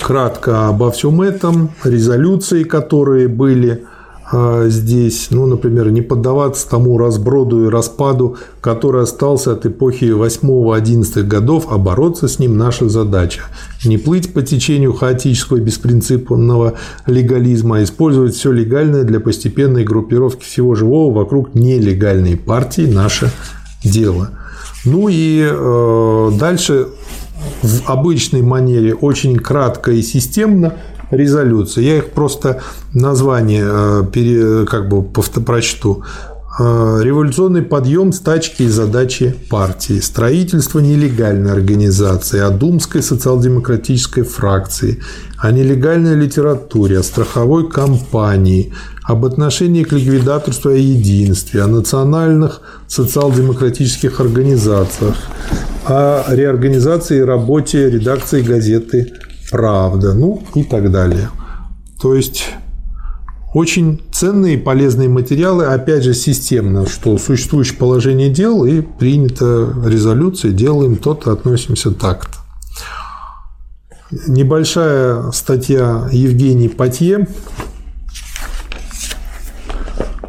кратко 0.01 0.67
обо 0.67 0.91
всем 0.91 1.21
этом, 1.21 1.71
резолюции, 1.83 2.63
которые 2.63 3.27
были 3.27 3.85
здесь, 4.31 5.27
ну, 5.31 5.45
например, 5.47 5.89
не 5.89 6.01
поддаваться 6.01 6.69
тому 6.69 6.97
разброду 6.97 7.65
и 7.65 7.69
распаду, 7.69 8.37
который 8.61 9.03
остался 9.03 9.53
от 9.53 9.65
эпохи 9.65 10.05
8-11 10.05 11.23
годов, 11.23 11.67
а 11.69 11.77
бороться 11.77 12.27
с 12.27 12.37
ним 12.37 12.57
наша 12.57 12.89
задача. 12.89 13.41
Не 13.83 13.97
плыть 13.97 14.33
по 14.33 14.41
течению 14.41 14.93
хаотического 14.93 15.57
и 15.57 15.61
беспринципного 15.61 16.73
легализма, 17.07 17.77
а 17.77 17.83
использовать 17.83 18.35
все 18.35 18.51
легальное 18.51 19.03
для 19.03 19.19
постепенной 19.19 19.83
группировки 19.83 20.43
всего 20.43 20.75
живого 20.75 21.13
вокруг 21.13 21.55
нелегальной 21.55 22.37
партии– 22.37 22.81
наше 22.93 23.31
дело. 23.83 24.29
Ну 24.85 25.07
и 25.09 25.41
э, 25.41 26.31
дальше 26.39 26.87
в 27.61 27.89
обычной 27.89 28.41
манере 28.41 28.93
очень 28.93 29.37
кратко 29.37 29.91
и 29.91 30.01
системно 30.01 30.75
резолюции. 31.11 31.83
Я 31.83 31.97
их 31.97 32.11
просто 32.11 32.61
название 32.93 33.65
э, 33.65 34.03
пере, 34.11 34.65
как 34.65 34.89
бы 34.89 35.03
прочту. 35.03 36.03
Э, 36.59 36.99
Революционный 37.01 37.61
подъем 37.61 38.11
стачки 38.11 38.63
и 38.63 38.67
задачи 38.67 39.33
партии, 39.49 39.99
строительство 39.99 40.79
нелегальной 40.79 41.51
организации, 41.51 42.39
о 42.39 42.49
думской 42.49 43.01
социал-демократической 43.01 44.23
фракции, 44.23 44.99
о 45.37 45.51
нелегальной 45.51 46.15
литературе, 46.15 46.99
о 46.99 47.03
страховой 47.03 47.69
компании, 47.69 48.73
об 49.03 49.25
отношении 49.25 49.83
к 49.83 49.93
ликвидаторству 49.93 50.71
и 50.71 50.81
единстве, 50.81 51.61
о 51.61 51.67
национальных 51.67 52.61
социал-демократических 52.87 54.19
организациях, 54.19 55.15
о 55.85 56.25
реорганизации 56.29 57.19
и 57.19 57.21
работе 57.21 57.89
редакции 57.89 58.41
газеты 58.41 59.13
«Правда», 59.49 60.13
ну 60.13 60.43
и 60.55 60.63
так 60.63 60.91
далее. 60.91 61.29
То 62.01 62.15
есть 62.15 62.45
очень 63.53 64.01
ценные 64.11 64.55
и 64.55 64.57
полезные 64.57 65.09
материалы, 65.09 65.65
опять 65.65 66.03
же, 66.03 66.13
системно, 66.13 66.87
что 66.87 67.17
существующее 67.17 67.77
положение 67.77 68.29
дел 68.29 68.63
и 68.63 68.81
принята 68.81 69.73
резолюция, 69.85 70.51
делаем 70.51 70.97
то-то, 70.97 71.31
относимся 71.31 71.91
так-то. 71.91 72.37
Небольшая 74.27 75.31
статья 75.31 76.07
Евгений 76.11 76.67
Патье, 76.67 77.27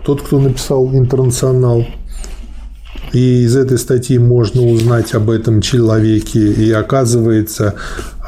тот, 0.05 0.23
кто 0.23 0.39
написал 0.39 0.87
«Интернационал», 0.95 1.85
и 3.13 3.43
из 3.43 3.57
этой 3.57 3.79
статьи 3.79 4.19
можно 4.19 4.63
узнать 4.63 5.15
об 5.15 5.31
этом 5.31 5.61
человеке. 5.61 6.53
И 6.53 6.71
оказывается, 6.71 7.75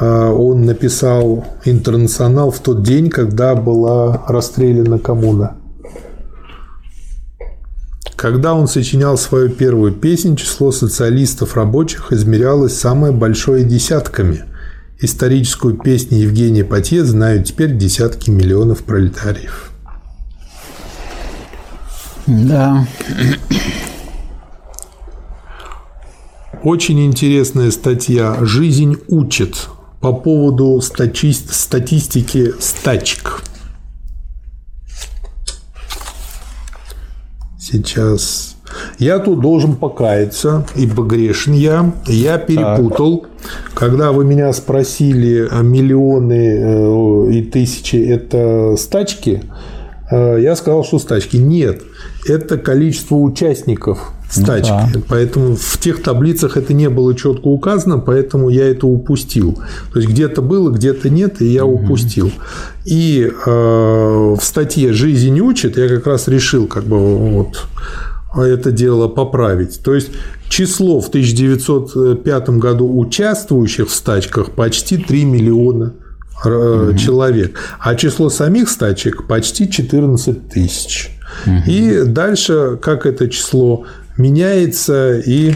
э, 0.01 0.05
он 0.05 0.65
написал 0.65 1.47
«Интернационал» 1.65 2.51
в 2.51 2.59
тот 2.61 2.83
день, 2.83 3.11
когда 3.11 3.55
была 3.55 4.25
расстреляна 4.27 4.99
коммуна. 4.99 5.57
Когда 8.17 8.55
он 8.55 8.69
сочинял 8.69 9.19
свою 9.19 9.51
первую 9.51 9.93
песнь, 9.93 10.37
число 10.37 10.71
социалистов 10.71 11.57
рабочих 11.57 12.13
измерялось 12.13 12.79
самое 12.79 13.13
большое 13.13 13.65
десятками. 13.65 14.45
Историческую 15.01 15.77
песню 15.77 16.19
Евгения 16.19 16.63
Патье 16.63 17.05
знают 17.05 17.47
теперь 17.47 17.77
десятки 17.77 18.31
миллионов 18.31 18.85
пролетариев. 18.85 19.73
Да. 22.29 22.87
Очень 26.65 27.05
интересная 27.07 27.73
статья 27.73 28.37
«Жизнь 28.43 28.97
учит» 29.09 29.69
по 30.01 30.13
поводу 30.13 30.81
стачи- 30.81 31.33
статистики 31.33 32.53
стачек. 32.61 33.43
Сейчас. 37.59 38.57
Я 38.99 39.19
тут 39.19 39.41
должен 39.41 39.75
покаяться, 39.75 40.65
ибо 40.77 41.03
грешен 41.03 41.53
я. 41.53 41.93
Я 42.07 42.39
перепутал. 42.39 43.27
Когда 43.75 44.13
вы 44.13 44.25
меня 44.25 44.53
спросили, 44.53 45.49
а 45.51 45.63
миллионы 45.63 46.61
э, 46.61 47.33
и 47.33 47.43
тысячи– 47.43 47.97
это 48.09 48.77
стачки, 48.79 49.43
э, 50.13 50.39
я 50.41 50.55
сказал, 50.55 50.85
что 50.85 51.01
стачки. 51.01 51.39
Нет, 51.39 51.83
это 52.29 52.57
количество 52.57 53.17
участников 53.17 54.13
стачки. 54.33 54.73
да. 54.95 55.01
Поэтому 55.09 55.57
в 55.57 55.79
тех 55.79 56.03
таблицах 56.03 56.57
это 56.57 56.73
не 56.73 56.89
было 56.89 57.15
четко 57.15 57.49
указано, 57.49 57.99
поэтому 57.99 58.49
я 58.49 58.69
это 58.69 58.87
упустил. 58.87 59.59
То 59.93 59.99
есть 59.99 60.11
где-то 60.11 60.43
было, 60.43 60.71
где-то 60.71 61.11
нет, 61.11 61.43
и 61.43 61.47
я 61.47 61.65
упустил. 61.65 62.33
И 62.85 63.31
э, 63.31 63.51
в 63.51 64.41
статье 64.43 64.93
«Жизнь 64.93 65.39
учит» 65.41 65.77
я 65.77 65.89
как 65.89 66.07
раз 66.07 66.29
решил 66.29 66.67
как 66.67 66.85
бы 66.85 66.99
вот 66.99 67.67
это 68.37 68.73
дело 68.73 69.09
поправить. 69.09 69.81
То 69.83 69.95
есть 69.95 70.11
число 70.49 71.01
в 71.01 71.09
1905 71.09 72.49
году 72.51 72.99
участвующих 72.99 73.89
в 73.89 73.95
стачках 73.95 74.53
почти 74.53 74.97
3 74.97 75.25
миллиона 75.25 75.95
э, 76.45 76.93
человек, 76.99 77.59
а 77.79 77.95
число 77.95 78.31
самих 78.31 78.71
стачек 78.71 79.27
почти 79.27 79.71
14 79.71 80.49
тысяч. 80.49 81.11
И 81.67 82.03
дальше, 82.07 82.79
как 82.81 83.07
это 83.07 83.29
число 83.29 83.85
меняется 84.17 85.19
и 85.19 85.55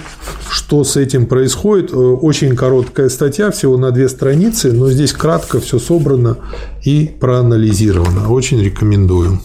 что 0.51 0.85
с 0.85 0.97
этим 0.97 1.27
происходит. 1.27 1.93
Э, 1.93 1.97
Очень 1.97 2.57
короткая 2.57 3.09
статья, 3.09 3.51
всего 3.51 3.77
на 3.77 3.91
две 3.91 4.09
страницы, 4.09 4.73
но 4.73 4.91
здесь 4.91 5.13
кратко 5.13 5.61
все 5.61 5.79
собрано 5.79 6.39
и 6.85 7.11
проанализировано. 7.21 8.31
Очень 8.31 8.63
рекомендую. 8.63 9.41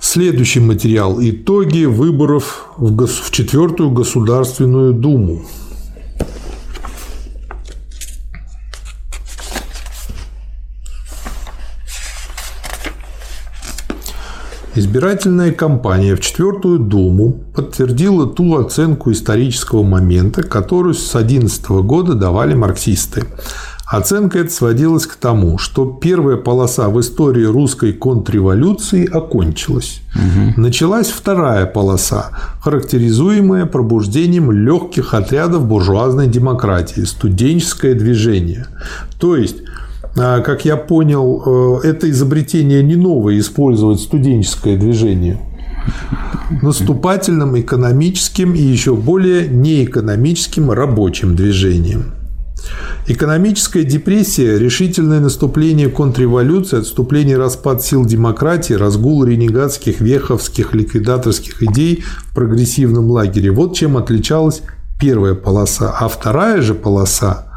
Следующий 0.00 0.60
материал. 0.60 1.18
Итоги 1.20 1.84
выборов 1.84 2.68
в, 2.76 3.30
четвертую 3.30 3.90
Государственную 3.90 4.92
Думу. 4.92 5.44
Избирательная 14.78 15.50
кампания 15.50 16.14
в 16.14 16.20
Четвертую 16.20 16.78
Думу 16.78 17.32
подтвердила 17.52 18.28
ту 18.28 18.58
оценку 18.58 19.10
исторического 19.10 19.82
момента, 19.82 20.44
которую 20.44 20.94
с 20.94 21.10
2011 21.10 21.68
года 21.82 22.14
давали 22.14 22.54
марксисты. 22.54 23.24
Оценка 23.90 24.38
эта 24.38 24.52
сводилась 24.52 25.08
к 25.08 25.16
тому, 25.16 25.58
что 25.58 25.84
первая 25.84 26.36
полоса 26.36 26.90
в 26.90 27.00
истории 27.00 27.44
русской 27.44 27.92
контрреволюции 27.92 29.04
окончилась. 29.04 30.00
Началась 30.56 31.08
вторая 31.08 31.66
полоса, 31.66 32.30
характеризуемая 32.60 33.66
пробуждением 33.66 34.52
легких 34.52 35.12
отрядов 35.12 35.66
буржуазной 35.66 36.28
демократии, 36.28 37.00
студенческое 37.00 37.94
движение. 37.94 38.68
То 39.18 39.34
есть 39.34 39.56
как 40.40 40.64
я 40.64 40.76
понял, 40.76 41.80
э, 41.82 41.88
это 41.88 42.10
изобретение 42.10 42.82
не 42.82 42.96
новое 42.96 43.38
использовать 43.38 44.00
студенческое 44.00 44.76
движение 44.76 45.38
наступательным 46.62 47.58
экономическим 47.58 48.54
и 48.54 48.60
еще 48.60 48.94
более 48.94 49.48
неэкономическим 49.48 50.70
рабочим 50.70 51.36
движением. 51.36 52.12
Экономическая 53.06 53.84
депрессия, 53.84 54.58
решительное 54.58 55.20
наступление 55.20 55.88
контрреволюции, 55.88 56.80
отступление 56.80 57.38
распад 57.38 57.82
сил 57.82 58.04
демократии, 58.04 58.74
разгул 58.74 59.24
ренегатских, 59.24 60.00
веховских, 60.00 60.74
ликвидаторских 60.74 61.62
идей 61.62 62.04
в 62.04 62.34
прогрессивном 62.34 63.10
лагере– 63.10 63.50
вот 63.52 63.74
чем 63.74 63.96
отличалась 63.96 64.62
первая 65.00 65.34
полоса. 65.34 65.96
А 65.98 66.08
вторая 66.08 66.60
же 66.60 66.74
полоса 66.74 67.47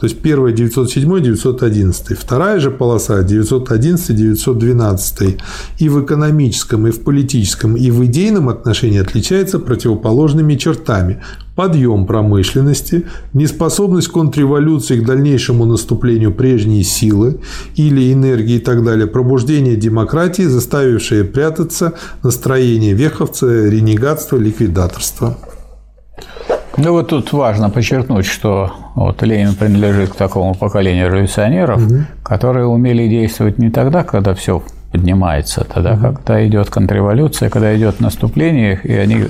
То 0.00 0.06
есть 0.06 0.20
первая 0.20 0.54
907 0.54 1.20
911 1.22 2.18
вторая 2.18 2.58
же 2.58 2.70
полоса 2.70 3.22
911 3.22 4.16
912 4.16 5.36
и 5.78 5.88
в 5.90 6.02
экономическом, 6.02 6.86
и 6.86 6.90
в 6.90 7.00
политическом, 7.00 7.76
и 7.76 7.90
в 7.90 8.06
идейном 8.06 8.48
отношении 8.48 8.98
отличается 8.98 9.58
противоположными 9.58 10.54
чертами. 10.54 11.22
Подъем 11.54 12.06
промышленности, 12.06 13.04
неспособность 13.34 14.08
контрреволюции 14.08 14.98
к 14.98 15.04
дальнейшему 15.04 15.66
наступлению 15.66 16.32
прежней 16.32 16.82
силы 16.82 17.40
или 17.76 18.10
энергии 18.10 18.56
и 18.56 18.60
так 18.60 18.82
далее, 18.82 19.06
пробуждение 19.06 19.76
демократии, 19.76 20.44
заставившее 20.44 21.24
прятаться 21.24 21.92
настроение 22.22 22.94
веховца, 22.94 23.68
ренегатства, 23.68 24.38
ликвидаторства. 24.38 25.36
Ну 26.76 26.92
вот 26.92 27.08
тут 27.08 27.32
важно 27.32 27.70
подчеркнуть, 27.70 28.26
что 28.26 28.72
вот 28.94 29.22
Ленин 29.22 29.54
принадлежит 29.54 30.10
к 30.10 30.16
такому 30.16 30.54
поколению 30.54 31.08
революционеров, 31.08 31.84
угу. 31.84 32.04
которые 32.22 32.66
умели 32.66 33.08
действовать 33.08 33.58
не 33.58 33.70
тогда, 33.70 34.04
когда 34.04 34.34
все 34.34 34.62
поднимается, 34.92 35.64
тогда, 35.64 35.94
угу. 35.94 36.16
когда 36.16 36.46
идет 36.46 36.70
контрреволюция, 36.70 37.50
когда 37.50 37.76
идет 37.76 38.00
наступление, 38.00 38.80
и 38.82 38.92
они 38.92 39.28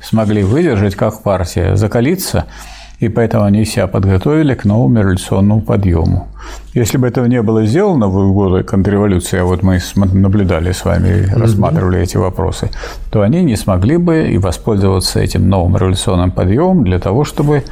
смогли 0.00 0.42
выдержать 0.42 0.94
как 0.94 1.22
партия, 1.22 1.76
закалиться– 1.76 2.46
и 3.00 3.08
поэтому 3.08 3.44
они 3.44 3.64
себя 3.64 3.86
подготовили 3.86 4.54
к 4.54 4.64
новому 4.64 5.00
революционному 5.00 5.60
подъему. 5.60 6.28
Если 6.74 6.98
бы 6.98 7.06
этого 7.06 7.26
не 7.26 7.42
было 7.42 7.64
сделано 7.64 8.08
в 8.08 8.32
годы 8.32 8.64
контрреволюции, 8.64 9.38
а 9.38 9.44
вот 9.44 9.62
мы 9.62 9.80
наблюдали 9.94 10.72
с 10.72 10.84
вами, 10.84 11.28
рассматривали 11.32 12.00
эти 12.00 12.16
вопросы, 12.16 12.70
то 13.10 13.22
они 13.22 13.42
не 13.42 13.56
смогли 13.56 13.98
бы 13.98 14.28
и 14.32 14.38
воспользоваться 14.38 15.20
этим 15.20 15.48
новым 15.48 15.76
революционным 15.76 16.32
подъемом 16.32 16.84
для 16.84 16.98
того, 16.98 17.24
чтобы 17.24 17.62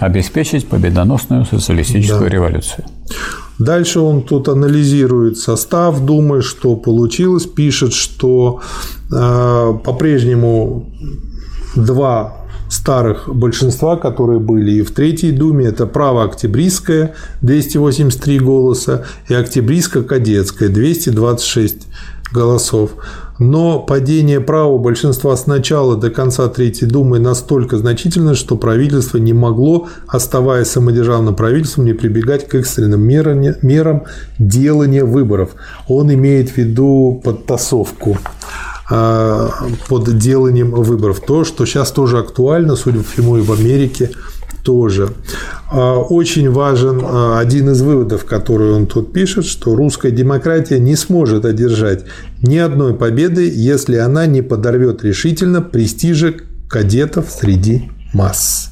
обеспечить 0.00 0.68
победоносную 0.68 1.44
социалистическую 1.44 2.28
да. 2.28 2.36
революцию. 2.36 2.84
Дальше 3.58 4.00
он 4.00 4.22
тут 4.22 4.48
анализирует 4.48 5.38
состав, 5.38 6.00
думает, 6.00 6.44
что 6.44 6.76
получилось, 6.76 7.46
пишет, 7.46 7.92
что 7.92 8.60
э, 9.10 9.74
по-прежнему 9.84 10.86
два 11.74 12.37
старых 12.68 13.28
большинства, 13.34 13.96
которые 13.96 14.40
были 14.40 14.72
и 14.72 14.82
в 14.82 14.92
Третьей 14.92 15.32
Думе, 15.32 15.66
это 15.66 15.86
право 15.86 16.24
октябристское 16.24 17.14
283 17.42 18.38
голоса 18.38 19.04
и 19.28 19.34
октябристско-кадетское 19.34 20.68
226 20.68 21.86
голосов. 22.32 22.90
Но 23.38 23.78
падение 23.78 24.40
права 24.40 24.78
большинства 24.78 25.36
с 25.36 25.46
начала 25.46 25.96
до 25.96 26.10
конца 26.10 26.48
Третьей 26.48 26.88
Думы 26.88 27.20
настолько 27.20 27.78
значительно, 27.78 28.34
что 28.34 28.56
правительство 28.56 29.18
не 29.18 29.32
могло, 29.32 29.88
оставаясь 30.08 30.66
самодержавным 30.66 31.36
правительством, 31.36 31.84
не 31.84 31.92
прибегать 31.92 32.48
к 32.48 32.54
экстренным 32.56 33.00
мерам, 33.00 34.04
делания 34.38 35.04
выборов. 35.04 35.50
Он 35.86 36.12
имеет 36.12 36.50
в 36.50 36.56
виду 36.56 37.20
подтасовку 37.22 38.18
под 38.88 40.18
деланием 40.18 40.70
выборов. 40.70 41.20
То, 41.20 41.44
что 41.44 41.66
сейчас 41.66 41.92
тоже 41.92 42.18
актуально, 42.18 42.74
судя 42.74 43.00
по 43.00 43.04
всему, 43.04 43.36
и 43.36 43.42
в 43.42 43.52
Америке 43.52 44.10
тоже. 44.68 45.10
А, 45.70 45.98
очень 45.98 46.50
важен 46.50 47.00
а, 47.02 47.38
один 47.38 47.70
из 47.70 47.80
выводов, 47.80 48.24
который 48.24 48.72
он 48.72 48.86
тут 48.86 49.12
пишет, 49.12 49.46
что 49.46 49.74
русская 49.74 50.10
демократия 50.10 50.78
не 50.78 50.96
сможет 50.96 51.44
одержать 51.44 52.04
ни 52.42 52.56
одной 52.56 52.94
победы, 52.94 53.50
если 53.50 53.96
она 53.96 54.26
не 54.26 54.42
подорвет 54.42 55.02
решительно 55.04 55.62
престижа 55.62 56.34
кадетов 56.68 57.30
среди 57.30 57.90
масс. 58.12 58.67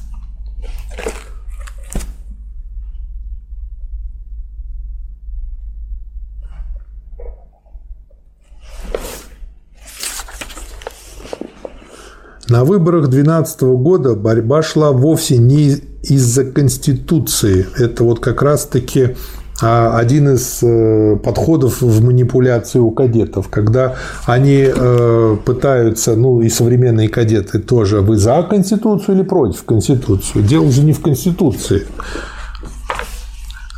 На 12.49 12.63
выборах 12.63 13.09
2012 13.09 13.61
года 13.61 14.15
борьба 14.15 14.61
шла 14.61 14.91
вовсе 14.91 15.37
не 15.37 15.75
из-за 16.01 16.45
Конституции. 16.45 17.67
Это 17.77 18.05
вот 18.05 18.21
как 18.21 18.41
раз-таки 18.41 19.15
а, 19.61 19.97
один 19.97 20.29
из 20.29 20.59
э, 20.61 21.17
подходов 21.17 21.81
в 21.81 22.03
манипуляции 22.03 22.79
у 22.79 22.91
кадетов, 22.91 23.49
когда 23.49 23.95
они 24.25 24.65
э, 24.65 25.37
пытаются, 25.43 26.15
ну 26.15 26.41
и 26.41 26.49
современные 26.49 27.09
кадеты 27.09 27.59
тоже, 27.59 28.01
вы 28.01 28.17
за 28.17 28.43
Конституцию 28.43 29.15
или 29.17 29.23
против 29.23 29.63
Конституции? 29.63 30.41
Дело 30.41 30.71
же 30.71 30.83
не 30.83 30.93
в 30.93 31.01
Конституции. 31.01 31.85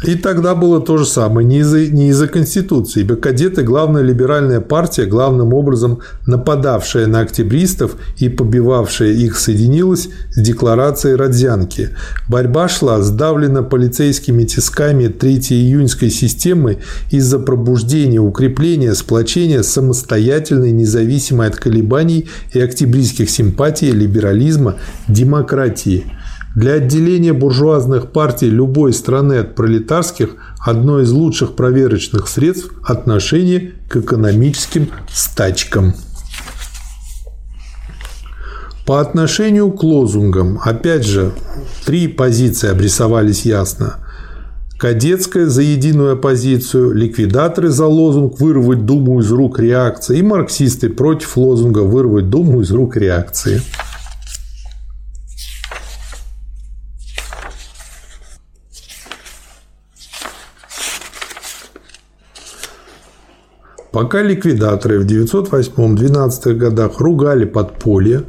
И 0.03 0.15
тогда 0.15 0.55
было 0.55 0.79
то 0.79 0.97
же 0.97 1.05
самое, 1.05 1.45
не 1.45 1.59
из-за, 1.59 1.87
не 1.87 2.09
из-за 2.09 2.27
Конституции, 2.27 3.01
ибо 3.01 3.15
кадеты– 3.15 3.63
главная 3.63 4.01
либеральная 4.01 4.61
партия, 4.61 5.05
главным 5.05 5.53
образом 5.53 5.99
нападавшая 6.25 7.07
на 7.07 7.19
октябристов 7.19 7.97
и 8.17 8.29
побивавшая 8.29 9.11
их, 9.11 9.37
соединилась 9.37 10.09
с 10.31 10.41
декларацией 10.41 11.15
Родзянки. 11.15 11.89
Борьба 12.29 12.69
шла 12.69 13.01
сдавлена 13.01 13.61
полицейскими 13.61 14.45
тисками 14.45 15.07
3 15.07 15.37
июньской 15.49 16.09
системы 16.09 16.77
из-за 17.11 17.37
пробуждения, 17.37 18.19
укрепления, 18.19 18.95
сплочения 18.95 19.63
самостоятельной, 19.63 20.71
независимой 20.71 21.47
от 21.47 21.57
колебаний 21.57 22.29
и 22.53 22.59
октябристских 22.61 23.29
симпатий, 23.29 23.91
либерализма, 23.91 24.75
демократии– 25.09 26.05
для 26.55 26.73
отделения 26.73 27.33
буржуазных 27.33 28.11
партий 28.11 28.49
любой 28.49 28.93
страны 28.93 29.35
от 29.35 29.55
пролетарских 29.55 30.35
одно 30.59 30.99
из 30.99 31.11
лучших 31.11 31.55
проверочных 31.55 32.27
средств– 32.27 32.71
отношение 32.83 33.73
к 33.87 33.97
экономическим 33.97 34.89
стачкам. 35.11 35.93
По 38.85 39.01
отношению 39.01 39.71
к 39.71 39.83
лозунгам, 39.83 40.59
опять 40.63 41.05
же, 41.05 41.31
три 41.85 42.07
позиции 42.07 42.69
обрисовались 42.69 43.45
ясно. 43.45 43.97
Кадетская 44.79 45.45
за 45.45 45.61
единую 45.61 46.13
оппозицию, 46.13 46.93
ликвидаторы 46.93 47.69
за 47.69 47.85
лозунг 47.85 48.39
«вырвать 48.39 48.85
Думу 48.85 49.19
из 49.19 49.31
рук 49.31 49.59
реакции» 49.59 50.17
и 50.17 50.23
марксисты 50.23 50.89
против 50.89 51.37
лозунга 51.37 51.79
«вырвать 51.79 52.29
Думу 52.29 52.61
из 52.61 52.71
рук 52.71 52.97
реакции». 52.97 53.61
Пока 63.91 64.21
ликвидаторы 64.21 64.99
в 64.99 65.07
908-12 65.07 66.53
годах 66.53 66.99
ругали 66.99 67.45
подполье, 67.45 68.23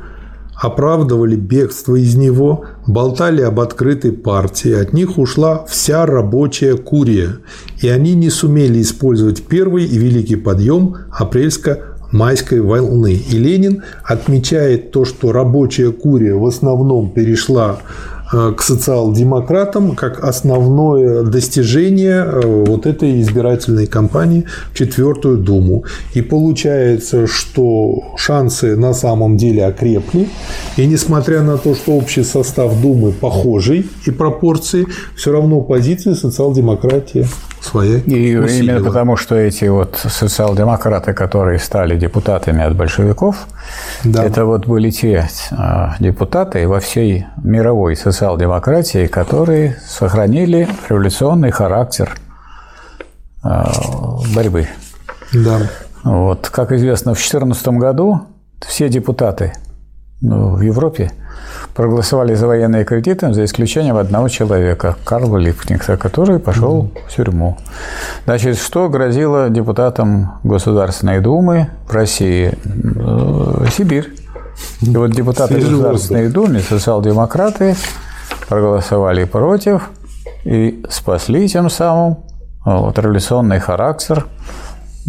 оправдывали 0.55 1.37
бегство 1.37 1.97
из 1.97 2.15
него, 2.17 2.65
болтали 2.87 3.43
об 3.43 3.61
открытой 3.61 4.13
партии, 4.13 4.73
от 4.73 4.95
них 4.95 5.19
ушла 5.19 5.65
вся 5.67 6.07
рабочая 6.07 6.77
курия, 6.77 7.39
и 7.83 7.89
они 7.89 8.15
не 8.15 8.31
сумели 8.31 8.81
использовать 8.81 9.43
первый 9.43 9.85
и 9.85 9.99
великий 9.99 10.37
подъем 10.37 10.97
апрельско-майской 11.11 12.61
волны. 12.61 13.15
И 13.15 13.37
Ленин 13.37 13.83
отмечает 14.03 14.93
то, 14.93 15.05
что 15.05 15.31
рабочая 15.31 15.93
курия 15.93 16.35
в 16.37 16.47
основном 16.47 17.11
перешла 17.11 17.81
к 18.31 18.63
социал-демократам 18.63 19.97
как 19.97 20.23
основное 20.23 21.23
достижение 21.23 22.25
э, 22.25 22.65
вот 22.67 22.87
этой 22.87 23.21
избирательной 23.21 23.87
кампании 23.87 24.45
в 24.73 24.79
Четвертую 24.79 25.39
Думу. 25.39 25.85
И 26.15 26.23
получается, 26.23 27.27
что 27.27 28.15
шансы 28.17 28.77
на 28.77 28.95
самом 28.95 29.37
деле 29.37 29.67
окрепли. 29.67 30.29
И 30.77 30.87
несмотря 30.87 31.43
на 31.43 31.59
то, 31.59 31.75
что 31.75 31.93
общий 31.93 32.23
состав 32.23 32.81
Думы 32.81 33.13
похожий 33.13 33.87
и 34.07 34.11
пропорции, 34.11 34.87
все 35.17 35.33
равно 35.33 35.61
позиции 35.61 36.13
социал-демократии 36.13 37.27
своя. 37.61 37.99
И 37.99 38.37
усилила. 38.37 38.47
именно 38.47 38.85
потому, 38.85 39.17
что 39.17 39.37
эти 39.37 39.67
вот 39.67 39.97
социал-демократы, 39.97 41.13
которые 41.13 41.59
стали 41.59 41.99
депутатами 41.99 42.63
от 42.63 42.77
большевиков, 42.77 43.47
да. 44.05 44.25
это 44.25 44.45
вот 44.45 44.67
были 44.67 44.91
те 44.91 45.29
а, 45.53 45.95
депутаты 46.01 46.67
во 46.67 46.81
всей 46.81 47.27
мировой 47.43 47.97
социал-демократии, 47.97 49.07
которые 49.07 49.77
сохранили 49.87 50.69
революционный 50.89 51.51
характер 51.51 52.17
а, 53.43 53.71
борьбы. 54.35 54.69
Да. 55.33 55.61
Вот, 56.03 56.49
как 56.49 56.73
известно, 56.73 57.13
в 57.13 57.19
2014 57.19 57.69
году 57.69 58.23
все 58.67 58.89
депутаты 58.89 59.53
ну, 60.21 60.55
в 60.55 60.61
Европе 60.61 61.13
проголосовали 61.75 62.35
за 62.35 62.47
военные 62.47 62.85
кредиты, 62.85 63.33
за 63.33 63.45
исключением 63.45 63.97
одного 63.97 64.29
человека, 64.29 64.97
Карла 65.05 65.37
Липкнихта, 65.39 65.97
который 65.97 66.39
пошел 66.39 66.85
mm-hmm. 66.85 67.09
в 67.09 67.17
тюрьму. 67.17 67.59
Значит, 68.25 68.59
что 68.59 68.89
грозило 68.89 69.51
депутатам 69.51 70.41
Государственной 70.45 71.21
Думы 71.21 71.69
в 71.87 71.93
России? 71.93 72.53
Э, 72.65 73.67
Сибирь. 73.71 74.13
И 74.83 74.97
вот 74.97 75.11
депутаты 75.13 75.55
Свежий 75.55 75.71
Государственной 75.71 76.25
воздух. 76.25 76.47
Думы, 76.47 76.61
социал-демократы, 76.61 77.77
проголосовали 78.49 79.25
против, 79.25 79.91
и 80.45 80.83
спасли 80.89 81.49
тем 81.49 81.71
самым 81.71 82.19
вот, 82.65 82.99
революционный 82.99 83.59
характер 83.59 84.27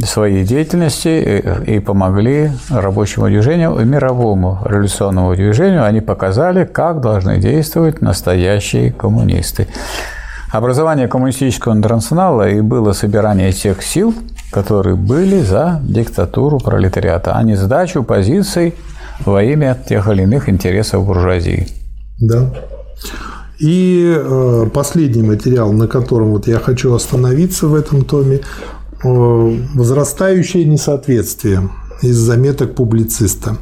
своей 0.05 0.43
деятельности 0.45 1.43
и 1.67 1.79
помогли 1.79 2.51
рабочему 2.69 3.27
движению 3.27 3.79
и 3.79 3.85
мировому 3.85 4.59
революционному 4.65 5.35
движению. 5.35 5.85
Они 5.85 6.01
показали, 6.01 6.65
как 6.65 7.01
должны 7.01 7.39
действовать 7.39 8.01
настоящие 8.01 8.91
коммунисты. 8.91 9.67
Образование 10.51 11.07
коммунистического 11.07 11.73
интернационала 11.73 12.49
и 12.49 12.61
было 12.61 12.91
собирание 12.93 13.51
тех 13.53 13.81
сил, 13.81 14.13
которые 14.51 14.95
были 14.95 15.41
за 15.41 15.79
диктатуру 15.81 16.59
пролетариата, 16.59 17.33
а 17.35 17.43
не 17.43 17.55
сдачу 17.55 18.03
позиций 18.03 18.73
во 19.25 19.43
имя 19.43 19.77
тех 19.87 20.09
или 20.09 20.23
иных 20.23 20.49
интересов 20.49 21.05
буржуазии. 21.05 21.67
Да. 22.19 22.53
И 23.59 24.13
э, 24.13 24.65
последний 24.73 25.21
материал, 25.21 25.71
на 25.71 25.87
котором 25.87 26.31
вот 26.31 26.47
я 26.47 26.57
хочу 26.57 26.93
остановиться 26.93 27.67
в 27.67 27.75
этом 27.75 28.03
томе, 28.03 28.41
возрастающее 29.03 30.65
несоответствие 30.65 31.69
из 32.01 32.17
заметок 32.17 32.75
публициста. 32.75 33.57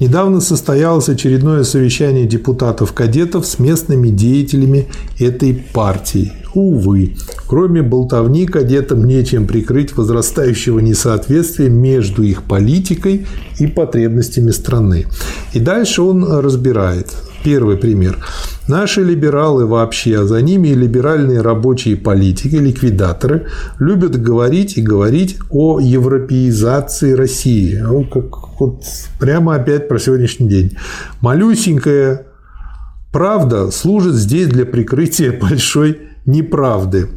Недавно 0.00 0.40
состоялось 0.40 1.08
очередное 1.08 1.62
совещание 1.62 2.26
депутатов-кадетов 2.26 3.46
с 3.46 3.58
местными 3.58 4.08
деятелями 4.08 4.88
этой 5.18 5.54
партии. 5.54 6.32
Увы, 6.54 7.16
кроме 7.46 7.82
болтовни 7.82 8.46
кадетам 8.46 9.06
нечем 9.06 9.46
прикрыть 9.46 9.96
возрастающего 9.96 10.80
несоответствия 10.80 11.68
между 11.68 12.22
их 12.22 12.44
политикой 12.44 13.26
и 13.58 13.66
потребностями 13.66 14.50
страны. 14.50 15.06
И 15.52 15.60
дальше 15.60 16.02
он 16.02 16.24
разбирает. 16.24 17.12
Первый 17.44 17.76
пример. 17.76 18.18
Наши 18.66 19.02
либералы 19.02 19.66
вообще, 19.66 20.20
а 20.20 20.24
за 20.24 20.40
ними 20.40 20.68
и 20.68 20.74
либеральные 20.74 21.42
рабочие 21.42 21.96
политики, 21.96 22.56
ликвидаторы, 22.56 23.46
любят 23.78 24.20
говорить 24.20 24.78
и 24.78 24.82
говорить 24.82 25.36
о 25.50 25.80
европеизации 25.80 27.12
России. 27.12 27.76
Ну, 27.76 28.04
как 28.04 28.60
вот 28.60 28.84
прямо 29.20 29.56
опять 29.56 29.86
про 29.88 29.98
сегодняшний 29.98 30.48
день. 30.48 30.78
Малюсенькая 31.20 32.26
правда 33.12 33.70
служит 33.70 34.14
здесь 34.14 34.48
для 34.48 34.64
прикрытия 34.64 35.38
большой 35.40 36.00
неправды. 36.24 37.08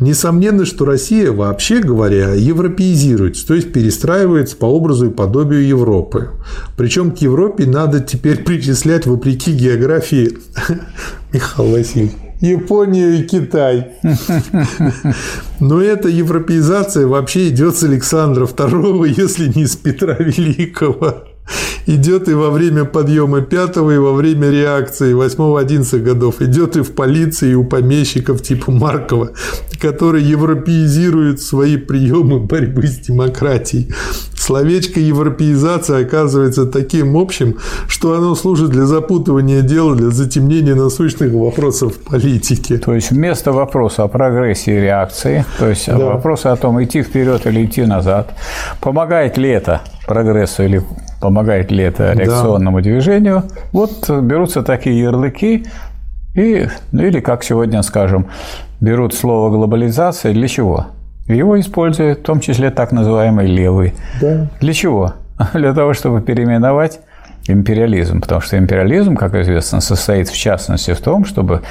Несомненно, 0.00 0.64
что 0.64 0.84
Россия, 0.84 1.32
вообще 1.32 1.80
говоря, 1.80 2.34
европеизируется, 2.34 3.46
то 3.46 3.54
есть 3.54 3.72
перестраивается 3.72 4.56
по 4.56 4.66
образу 4.66 5.06
и 5.06 5.14
подобию 5.14 5.66
Европы. 5.66 6.30
Причем 6.76 7.10
к 7.10 7.18
Европе 7.18 7.66
надо 7.66 8.00
теперь 8.00 8.44
причислять, 8.44 9.06
вопреки 9.06 9.52
географии, 9.52 10.38
Михаил 11.32 11.72
Васильевич, 11.72 12.12
Японию 12.40 13.18
и 13.18 13.22
Китай. 13.24 13.92
Но 15.60 15.82
эта 15.82 16.08
европеизация 16.08 17.06
вообще 17.06 17.48
идет 17.48 17.76
с 17.76 17.82
Александра 17.82 18.46
II, 18.46 19.08
если 19.16 19.48
не 19.48 19.66
с 19.66 19.74
Петра 19.76 20.14
Великого 20.14 21.24
идет 21.86 22.28
и 22.28 22.34
во 22.34 22.50
время 22.50 22.84
подъема 22.84 23.40
пятого, 23.40 23.90
и 23.90 23.98
во 23.98 24.12
время 24.12 24.50
реакции 24.50 25.14
8-11 25.14 26.00
годов. 26.00 26.40
Идет 26.40 26.76
и 26.76 26.82
в 26.82 26.92
полиции, 26.92 27.50
и 27.50 27.54
у 27.54 27.64
помещиков 27.64 28.42
типа 28.42 28.70
Маркова, 28.70 29.30
которые 29.80 30.28
европеизируют 30.28 31.40
свои 31.40 31.76
приемы 31.76 32.40
борьбы 32.40 32.86
с 32.86 32.98
демократией. 32.98 33.92
Словечко 34.34 34.98
европеизация 35.00 36.06
оказывается 36.06 36.64
таким 36.64 37.16
общим, 37.16 37.58
что 37.86 38.14
оно 38.14 38.34
служит 38.34 38.70
для 38.70 38.86
запутывания 38.86 39.62
дела, 39.62 39.94
для 39.94 40.08
затемнения 40.08 40.74
насущных 40.74 41.32
вопросов 41.32 41.96
в 41.96 41.98
политике. 41.98 42.78
То 42.78 42.94
есть 42.94 43.10
вместо 43.10 43.52
вопроса 43.52 44.04
о 44.04 44.08
прогрессе 44.08 44.78
и 44.78 44.80
реакции, 44.80 45.44
то 45.58 45.68
есть 45.68 45.86
да. 45.86 45.98
вопроса 45.98 46.52
о 46.52 46.56
том, 46.56 46.82
идти 46.82 47.02
вперед 47.02 47.46
или 47.46 47.66
идти 47.66 47.82
назад, 47.82 48.34
помогает 48.80 49.36
ли 49.36 49.50
это 49.50 49.82
прогрессу 50.06 50.62
или 50.62 50.82
помогает 51.20 51.70
ли 51.70 51.84
это 51.84 52.12
реакционному 52.12 52.78
да. 52.78 52.82
движению, 52.84 53.44
вот 53.72 54.08
берутся 54.08 54.62
такие 54.62 55.00
ярлыки, 55.00 55.66
и, 56.34 56.68
ну 56.92 57.04
или 57.04 57.20
как 57.20 57.42
сегодня 57.42 57.82
скажем, 57.82 58.26
берут 58.80 59.14
слово 59.14 59.50
глобализация 59.50 60.32
для 60.32 60.48
чего? 60.48 60.86
Его 61.26 61.58
используют 61.60 62.20
в 62.20 62.22
том 62.22 62.40
числе 62.40 62.70
так 62.70 62.92
называемый 62.92 63.46
левый. 63.46 63.94
Да. 64.20 64.48
Для 64.60 64.72
чего? 64.72 65.14
Для 65.54 65.74
того, 65.74 65.92
чтобы 65.92 66.20
переименовать 66.20 67.00
империализм, 67.48 68.20
потому 68.20 68.40
что 68.40 68.58
империализм, 68.58 69.16
как 69.16 69.34
известно, 69.34 69.80
состоит 69.80 70.28
в 70.28 70.36
частности 70.36 70.92
в 70.92 71.00
том, 71.00 71.24
чтобы 71.24 71.62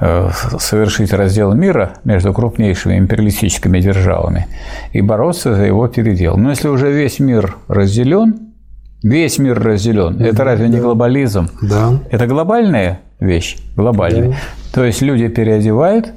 э, 0.00 0.30
совершить 0.58 1.12
раздел 1.12 1.52
мира 1.52 1.92
между 2.04 2.32
крупнейшими 2.32 2.98
империалистическими 2.98 3.80
державами 3.80 4.46
и 4.92 5.02
бороться 5.02 5.54
за 5.54 5.64
его 5.64 5.88
передел. 5.88 6.36
Но 6.36 6.50
если 6.50 6.68
уже 6.68 6.90
весь 6.90 7.20
мир 7.20 7.56
разделен, 7.68 8.45
весь 9.02 9.38
мир 9.38 9.62
разделен, 9.62 10.20
это 10.20 10.44
разве 10.44 10.68
не 10.68 10.78
глобализм? 10.78 11.48
Да. 11.62 11.98
Это 12.10 12.26
глобальная 12.26 13.00
вещь, 13.20 13.56
глобальная. 13.76 14.30
Да. 14.30 14.36
То 14.72 14.84
есть 14.84 15.00
люди 15.00 15.28
переодевают, 15.28 16.12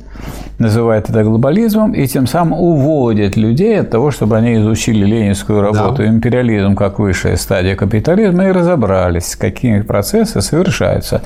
называют 0.58 1.09
это 1.09 1.24
глобализмом, 1.24 1.93
и 1.93 2.06
тем 2.08 2.27
самым 2.27 2.59
уводят 2.59 3.38
людей 3.38 3.80
от 3.80 3.90
того, 3.90 4.11
чтобы 4.11 4.35
они 4.38 4.56
изучили 4.56 5.06
ленинскую 5.06 5.61
работу, 5.61 5.98
да. 5.98 6.08
империализм 6.08 6.75
как 6.75 6.99
высшая 6.99 7.38
стадия 7.38 7.75
капитализма, 7.75 8.49
и 8.49 8.51
разобрались, 8.51 9.35
какие 9.35 9.82
процессы 9.82 10.41
совершаются. 10.41 11.22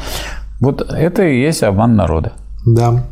Вот 0.59 0.81
это 0.81 1.23
и 1.23 1.41
есть 1.41 1.63
обман 1.63 1.95
народа. 1.95 2.33
Да. 2.65 3.03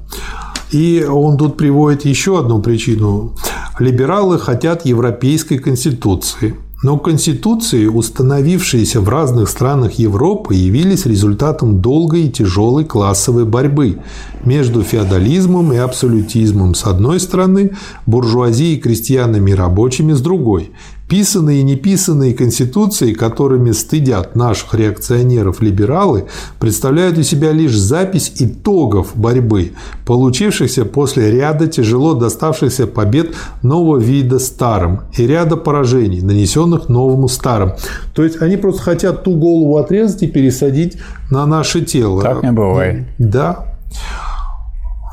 И 0.71 1.03
он 1.03 1.37
тут 1.37 1.57
приводит 1.57 2.05
еще 2.05 2.39
одну 2.39 2.61
причину. 2.61 3.33
Либералы 3.79 4.37
хотят 4.37 4.85
европейской 4.85 5.57
конституции– 5.57 6.55
но 6.83 6.97
конституции, 6.97 7.85
установившиеся 7.85 9.01
в 9.01 9.09
разных 9.09 9.49
странах 9.49 9.93
Европы, 9.93 10.55
явились 10.55 11.05
результатом 11.05 11.79
долгой 11.79 12.23
и 12.23 12.31
тяжелой 12.31 12.85
классовой 12.85 13.45
борьбы 13.45 13.99
между 14.43 14.81
феодализмом 14.81 15.73
и 15.73 15.77
абсолютизмом 15.77 16.73
с 16.73 16.85
одной 16.85 17.19
стороны, 17.19 17.71
буржуазией, 18.07 18.79
крестьянами 18.79 19.51
и 19.51 19.55
рабочими 19.55 20.13
с 20.13 20.21
другой. 20.21 20.71
Писанные 21.11 21.59
и 21.59 21.63
неписанные 21.63 22.33
конституции, 22.33 23.13
которыми 23.13 23.71
стыдят 23.71 24.37
наших 24.37 24.73
реакционеров 24.73 25.61
либералы, 25.61 26.27
представляют 26.57 27.17
у 27.17 27.23
себя 27.23 27.51
лишь 27.51 27.75
запись 27.75 28.31
итогов 28.39 29.09
борьбы, 29.15 29.73
получившихся 30.05 30.85
после 30.85 31.29
ряда 31.29 31.67
тяжело 31.67 32.13
доставшихся 32.13 32.87
побед 32.87 33.35
нового 33.61 33.97
вида 33.97 34.39
старым 34.39 35.01
и 35.17 35.27
ряда 35.27 35.57
поражений, 35.57 36.21
нанесенных 36.21 36.87
новому 36.87 37.27
старым. 37.27 37.73
То 38.15 38.23
есть 38.23 38.41
они 38.41 38.55
просто 38.55 38.81
хотят 38.81 39.25
ту 39.25 39.35
голову 39.35 39.79
отрезать 39.79 40.23
и 40.23 40.27
пересадить 40.27 40.97
на 41.29 41.45
наше 41.45 41.81
тело. 41.81 42.21
Так 42.21 42.41
не 42.41 42.53
бывает. 42.53 43.03
Да. 43.17 43.65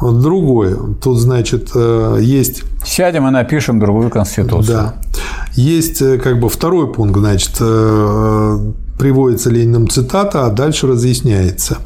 Другое. 0.00 0.76
Тут, 1.02 1.18
значит, 1.18 1.70
э, 1.74 2.18
есть... 2.20 2.62
Сядем 2.84 3.26
и 3.26 3.30
напишем 3.30 3.80
другую 3.80 4.10
конституцию. 4.10 4.76
Да. 4.76 4.94
Есть 5.54 6.00
э, 6.00 6.18
как 6.18 6.38
бы 6.38 6.48
второй 6.48 6.92
пункт, 6.92 7.18
значит, 7.18 7.56
э, 7.58 8.58
приводится 8.98 9.50
Лениным 9.50 9.88
цитата, 9.88 10.46
а 10.46 10.50
дальше 10.50 10.86
разъясняется. 10.86 11.78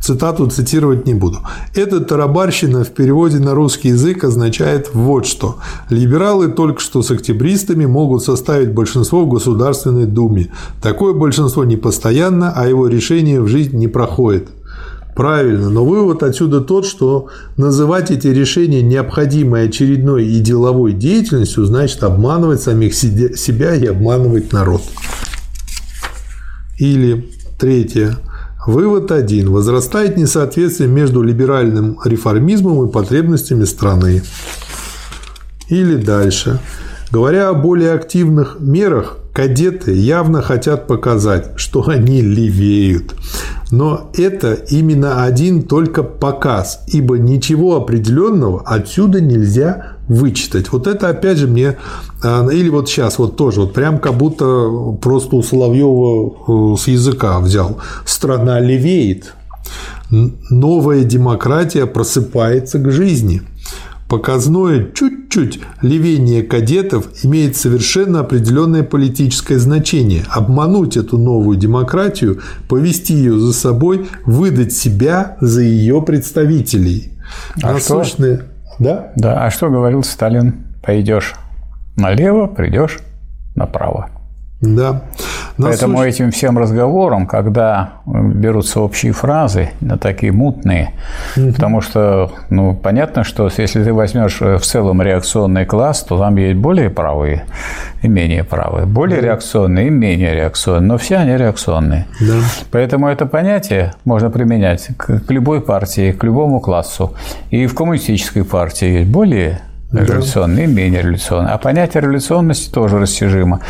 Цитату 0.00 0.48
цитировать 0.48 1.06
не 1.06 1.14
буду. 1.14 1.40
Эта 1.74 2.00
тарабарщина 2.00 2.84
в 2.84 2.90
переводе 2.90 3.38
на 3.38 3.54
русский 3.54 3.88
язык 3.88 4.24
означает 4.24 4.90
вот 4.94 5.26
что. 5.26 5.58
Либералы 5.90 6.48
только 6.48 6.80
что 6.80 7.02
с 7.02 7.10
октябристами 7.10 7.84
могут 7.84 8.22
составить 8.22 8.72
большинство 8.72 9.24
в 9.24 9.28
Государственной 9.28 10.06
Думе. 10.06 10.52
Такое 10.80 11.14
большинство 11.14 11.64
не 11.64 11.76
постоянно, 11.76 12.52
а 12.54 12.66
его 12.66 12.86
решение 12.86 13.40
в 13.40 13.48
жизнь 13.48 13.76
не 13.76 13.88
проходит. 13.88 14.48
Правильно, 15.18 15.68
но 15.68 15.84
вывод 15.84 16.22
отсюда 16.22 16.60
тот, 16.60 16.86
что 16.86 17.26
называть 17.56 18.12
эти 18.12 18.28
решения 18.28 18.82
необходимой 18.82 19.66
очередной 19.66 20.24
и 20.24 20.38
деловой 20.38 20.92
деятельностью 20.92 21.64
значит 21.64 22.04
обманывать 22.04 22.62
самих 22.62 22.94
себя 22.94 23.74
и 23.74 23.84
обманывать 23.86 24.52
народ. 24.52 24.80
Или 26.78 27.32
третье. 27.58 28.14
Вывод 28.64 29.10
один. 29.10 29.50
Возрастает 29.50 30.16
несоответствие 30.16 30.88
между 30.88 31.20
либеральным 31.20 31.98
реформизмом 32.04 32.86
и 32.86 32.92
потребностями 32.92 33.64
страны. 33.64 34.22
Или 35.68 35.96
дальше. 35.96 36.60
Говоря 37.10 37.48
о 37.48 37.54
более 37.54 37.90
активных 37.90 38.58
мерах, 38.60 39.16
кадеты 39.32 39.94
явно 39.94 40.42
хотят 40.42 40.86
показать, 40.86 41.54
что 41.56 41.88
они 41.88 42.22
левеют. 42.22 43.16
Но 43.70 44.10
это 44.16 44.54
именно 44.54 45.24
один 45.24 45.62
только 45.62 46.02
показ, 46.02 46.82
ибо 46.86 47.18
ничего 47.18 47.76
определенного 47.76 48.62
отсюда 48.64 49.20
нельзя 49.20 49.96
вычитать. 50.08 50.72
Вот 50.72 50.86
это 50.86 51.10
опять 51.10 51.36
же 51.36 51.46
мне, 51.46 51.76
а, 52.22 52.48
или 52.48 52.70
вот 52.70 52.88
сейчас 52.88 53.18
вот 53.18 53.36
тоже, 53.36 53.60
вот 53.60 53.74
прям 53.74 53.98
как 53.98 54.14
будто 54.14 54.96
просто 55.02 55.36
у 55.36 55.42
Соловьева 55.42 56.74
э, 56.74 56.76
с 56.78 56.88
языка 56.88 57.38
взял. 57.40 57.78
Страна 58.06 58.58
левеет. 58.58 59.34
Новая 60.10 61.04
демократия 61.04 61.84
просыпается 61.84 62.78
к 62.78 62.90
жизни. 62.90 63.42
Показное 64.08 64.90
чуть-чуть 64.94 65.60
левение 65.82 66.42
кадетов 66.42 67.08
имеет 67.22 67.56
совершенно 67.56 68.20
определенное 68.20 68.82
политическое 68.82 69.58
значение. 69.58 70.24
Обмануть 70.30 70.96
эту 70.96 71.18
новую 71.18 71.58
демократию, 71.58 72.40
повести 72.68 73.12
ее 73.12 73.38
за 73.38 73.52
собой, 73.52 74.08
выдать 74.24 74.72
себя 74.72 75.36
за 75.40 75.60
ее 75.60 76.00
представителей. 76.00 77.12
А 77.62 77.74
Насущные... 77.74 78.36
что? 78.36 78.44
Да? 78.78 79.12
Да. 79.16 79.44
А 79.44 79.50
что 79.50 79.68
говорил 79.68 80.02
Сталин? 80.02 80.64
Пойдешь 80.82 81.34
налево, 81.98 82.46
придешь 82.46 82.98
направо. 83.54 84.10
Да. 84.60 85.02
Поэтому 85.56 85.98
слушай... 85.98 86.10
этим 86.10 86.30
всем 86.30 86.58
разговорам, 86.58 87.26
когда 87.26 87.94
берутся 88.06 88.80
общие 88.80 89.12
фразы, 89.12 89.70
такие 90.00 90.32
мутные, 90.32 90.92
угу. 91.36 91.52
потому 91.52 91.80
что, 91.80 92.32
ну, 92.50 92.74
понятно, 92.74 93.24
что 93.24 93.48
если 93.56 93.82
ты 93.82 93.92
возьмешь 93.92 94.40
в 94.40 94.60
целом 94.60 95.02
реакционный 95.02 95.64
класс, 95.64 96.02
то 96.02 96.18
там 96.18 96.36
есть 96.36 96.56
более 96.56 96.90
правые 96.90 97.44
и 98.02 98.08
менее 98.08 98.44
правые, 98.44 98.86
более 98.86 99.20
да. 99.20 99.28
реакционные 99.28 99.88
и 99.88 99.90
менее 99.90 100.34
реакционные, 100.34 100.88
но 100.88 100.98
все 100.98 101.16
они 101.16 101.36
реакционные. 101.36 102.06
Да. 102.20 102.40
Поэтому 102.70 103.08
это 103.08 103.26
понятие 103.26 103.94
можно 104.04 104.30
применять 104.30 104.88
к 104.96 105.22
любой 105.28 105.60
партии, 105.60 106.12
к 106.12 106.22
любому 106.24 106.60
классу. 106.60 107.14
И 107.50 107.66
в 107.66 107.74
коммунистической 107.74 108.44
партии 108.44 108.98
есть 108.98 109.10
более 109.10 109.60
революционный 109.92 110.66
да. 110.66 110.72
и 110.72 110.74
менее 110.74 111.02
революционный. 111.02 111.52
А 111.52 111.58
понятие 111.58 112.02
революционности 112.02 112.70
тоже 112.70 112.98
растяжимо. 112.98 113.60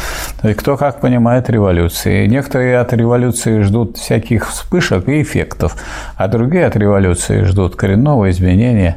То 0.40 0.48
есть 0.48 0.60
кто 0.60 0.76
как 0.76 1.00
понимает 1.00 1.48
революции. 1.48 2.26
Некоторые 2.26 2.78
от 2.78 2.92
революции 2.92 3.62
ждут 3.62 3.96
всяких 3.96 4.48
вспышек 4.48 5.08
и 5.08 5.22
эффектов, 5.22 5.76
а 6.16 6.28
другие 6.28 6.66
от 6.66 6.76
революции 6.76 7.44
ждут 7.44 7.76
коренного 7.76 8.30
изменения 8.30 8.96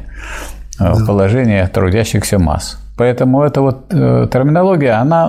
э, 0.80 0.84
да. 0.84 1.04
положения 1.06 1.66
трудящихся 1.68 2.38
масс. 2.38 2.78
Поэтому 3.02 3.42
эта 3.42 3.60
вот 3.60 3.86
э, 3.90 4.28
терминология, 4.32 4.92
она 4.92 5.28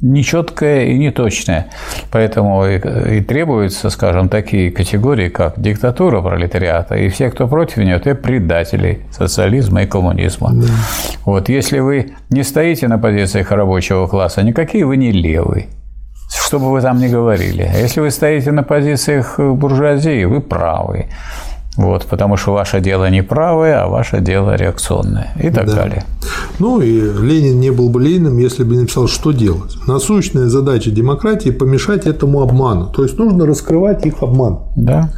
нечеткая 0.00 0.86
и 0.86 0.98
неточная. 0.98 1.66
Поэтому 2.10 2.66
и, 2.66 3.18
и 3.18 3.20
требуются, 3.20 3.88
скажем, 3.88 4.28
такие 4.28 4.72
категории, 4.72 5.28
как 5.28 5.60
диктатура 5.60 6.20
пролетариата, 6.20 6.96
и 6.96 7.08
все, 7.08 7.30
кто 7.30 7.46
против 7.46 7.76
нее, 7.76 7.94
это 7.98 8.16
предатели 8.16 9.02
социализма 9.12 9.82
и 9.82 9.86
коммунизма. 9.86 10.50
Да. 10.54 10.66
Вот 11.24 11.48
если 11.48 11.78
вы 11.78 12.14
не 12.30 12.42
стоите 12.42 12.88
на 12.88 12.98
позициях 12.98 13.52
рабочего 13.52 14.08
класса, 14.08 14.42
никакие 14.42 14.84
вы 14.84 14.96
не 14.96 15.12
левый. 15.12 15.68
Что 16.34 16.58
бы 16.58 16.72
вы 16.72 16.80
там 16.80 16.98
ни 16.98 17.06
говорили. 17.06 17.62
А 17.62 17.78
если 17.78 18.00
вы 18.00 18.10
стоите 18.10 18.50
на 18.50 18.64
позициях 18.64 19.38
буржуазии, 19.38 20.24
вы 20.24 20.40
правый. 20.40 21.06
Вот, 21.76 22.04
потому 22.04 22.36
что 22.36 22.52
ваше 22.52 22.80
дело 22.80 23.08
не 23.08 23.22
правое, 23.22 23.82
а 23.82 23.88
ваше 23.88 24.20
дело 24.20 24.56
реакционное 24.56 25.32
и 25.42 25.50
так 25.50 25.66
да. 25.66 25.74
далее. 25.74 26.04
Ну 26.58 26.82
и 26.82 27.00
Ленин 27.00 27.60
не 27.60 27.70
был 27.70 27.88
бы 27.88 28.00
Лениным, 28.02 28.36
если 28.36 28.62
бы 28.62 28.74
не 28.74 28.82
написал, 28.82 29.08
что 29.08 29.32
делать. 29.32 29.76
Насущная 29.86 30.48
задача 30.48 30.90
демократии– 30.90 31.50
помешать 31.50 32.06
этому 32.06 32.42
обману. 32.42 32.92
То 32.94 33.04
есть 33.04 33.16
нужно 33.18 33.46
раскрывать 33.46 34.04
их 34.04 34.22
обман. 34.22 34.58
Да. 34.76 35.10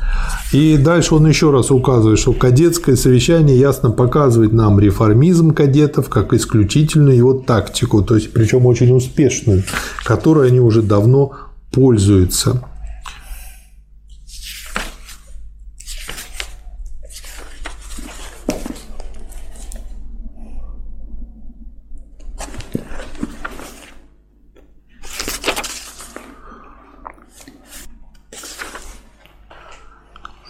И 0.52 0.76
дальше 0.76 1.16
он 1.16 1.26
еще 1.26 1.50
раз 1.50 1.72
указывает, 1.72 2.20
что 2.20 2.32
кадетское 2.32 2.94
совещание 2.94 3.58
ясно 3.58 3.90
показывает 3.90 4.52
нам 4.52 4.78
реформизм 4.78 5.52
кадетов 5.52 6.08
как 6.08 6.32
исключительную 6.32 7.16
его 7.16 7.34
тактику, 7.34 8.02
то 8.02 8.14
есть 8.14 8.32
причем 8.32 8.64
очень 8.66 8.94
успешную, 8.94 9.64
которой 10.04 10.48
они 10.48 10.60
уже 10.60 10.82
давно 10.82 11.32
пользуются. 11.72 12.62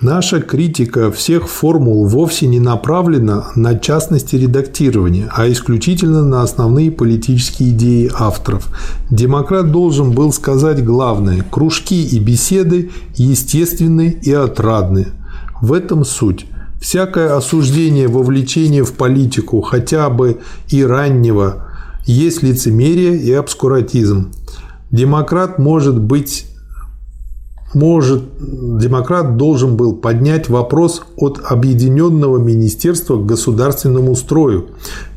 Наша 0.05 0.43
критика 0.43 1.11
всех 1.11 1.49
формул 1.49 2.07
вовсе 2.07 2.47
не 2.47 2.61
направлена 2.61 3.47
на 3.57 3.79
частности 3.79 4.37
редактирования, 4.37 5.31
а 5.35 5.51
исключительно 5.51 6.23
на 6.23 6.43
основные 6.43 6.91
политические 6.91 7.71
идеи 7.71 8.11
авторов. 8.15 8.69
Демократ 9.09 9.73
должен 9.73 10.11
был 10.11 10.31
сказать 10.31 10.85
главное– 10.85 11.43
кружки 11.51 12.07
и 12.07 12.19
беседы 12.19 12.91
естественны 13.15 14.19
и 14.21 14.31
отрадны. 14.31 15.07
В 15.63 15.73
этом 15.73 16.05
суть. 16.05 16.45
Всякое 16.83 17.35
осуждение 17.35 18.07
вовлечения 18.07 18.85
в 18.85 18.93
политику, 18.93 19.63
хотя 19.63 20.11
бы 20.11 20.41
и 20.69 20.85
раннего, 20.85 21.71
есть 22.05 22.43
лицемерие 22.43 23.17
и 23.17 23.33
обскуратизм. 23.33 24.33
Демократ 24.91 25.59
может 25.59 25.99
быть 25.99 26.45
может, 27.75 28.23
демократ 28.39 29.37
должен 29.37 29.77
был 29.77 29.95
поднять 29.95 30.49
вопрос 30.49 31.03
от 31.17 31.41
объединенного 31.45 32.39
министерства 32.39 33.17
к 33.17 33.27
государственному 33.27 34.15
строю. 34.15 34.67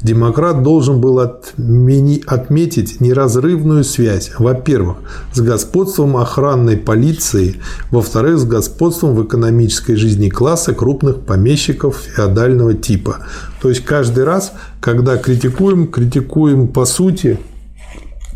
Демократ 0.02 0.64
должен 0.64 1.00
был 1.00 1.20
отмени, 1.20 2.24
отметить 2.26 3.02
неразрывную 3.02 3.84
связь, 3.84 4.32
во-первых, 4.38 4.98
с 5.34 5.40
господством 5.40 6.18
охранной 6.18 6.78
полиции, 6.78 7.56
во-вторых, 7.92 8.40
с 8.40 8.46
господством 8.46 9.16
в 9.16 9.24
экономической 9.24 9.96
жизни 9.96 10.30
класса 10.30 10.74
крупных 10.74 11.22
помещиков 11.22 11.98
феодального 11.98 12.74
типа. 12.74 13.18
То 13.62 13.70
есть 13.70 13.84
каждый 13.86 14.24
раз, 14.24 14.54
когда 14.80 15.18
критикуем, 15.18 15.88
критикуем 15.88 16.68
по 16.68 16.86
сути 16.86 17.40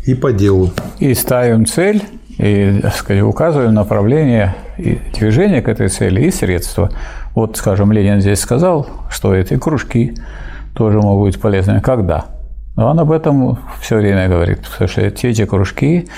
и 0.04 0.14
по 0.14 0.32
делу. 0.32 0.72
И 0.98 1.14
ставим 1.14 1.66
цель 1.66 2.02
и 2.42 2.80
так 2.80 2.94
сказать, 2.94 3.22
указываем 3.22 3.72
направление 3.72 4.56
и 4.76 4.98
движения 5.14 5.62
к 5.62 5.68
этой 5.68 5.88
цели 5.88 6.22
и 6.22 6.30
средства. 6.32 6.90
Вот, 7.36 7.56
скажем, 7.56 7.92
Ленин 7.92 8.20
здесь 8.20 8.40
сказал, 8.40 8.88
что 9.08 9.32
эти 9.32 9.56
кружки 9.56 10.14
тоже 10.74 11.00
могут 11.00 11.28
быть 11.28 11.40
полезными. 11.40 11.78
Когда? 11.78 12.26
Но 12.74 12.90
он 12.90 12.98
об 12.98 13.12
этом 13.12 13.58
все 13.80 13.96
время 13.96 14.28
говорит, 14.28 14.60
потому 14.60 14.88
что 14.88 15.02
эти 15.02 15.44
кружки, 15.44 16.08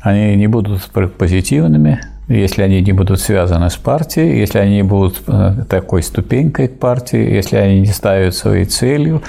они 0.00 0.36
не 0.36 0.46
будут 0.46 0.90
позитивными, 1.18 2.00
если 2.28 2.62
они 2.62 2.80
не 2.80 2.92
будут 2.92 3.20
связаны 3.20 3.68
с 3.68 3.76
партией, 3.76 4.38
если 4.38 4.58
они 4.58 4.76
не 4.76 4.82
будут 4.82 5.22
э, 5.26 5.52
такой 5.68 6.02
ступенькой 6.02 6.68
к 6.68 6.78
партии, 6.78 7.18
если 7.18 7.56
они 7.56 7.80
не 7.80 7.86
ставят 7.86 8.34
своей 8.34 8.64
целью 8.64 9.22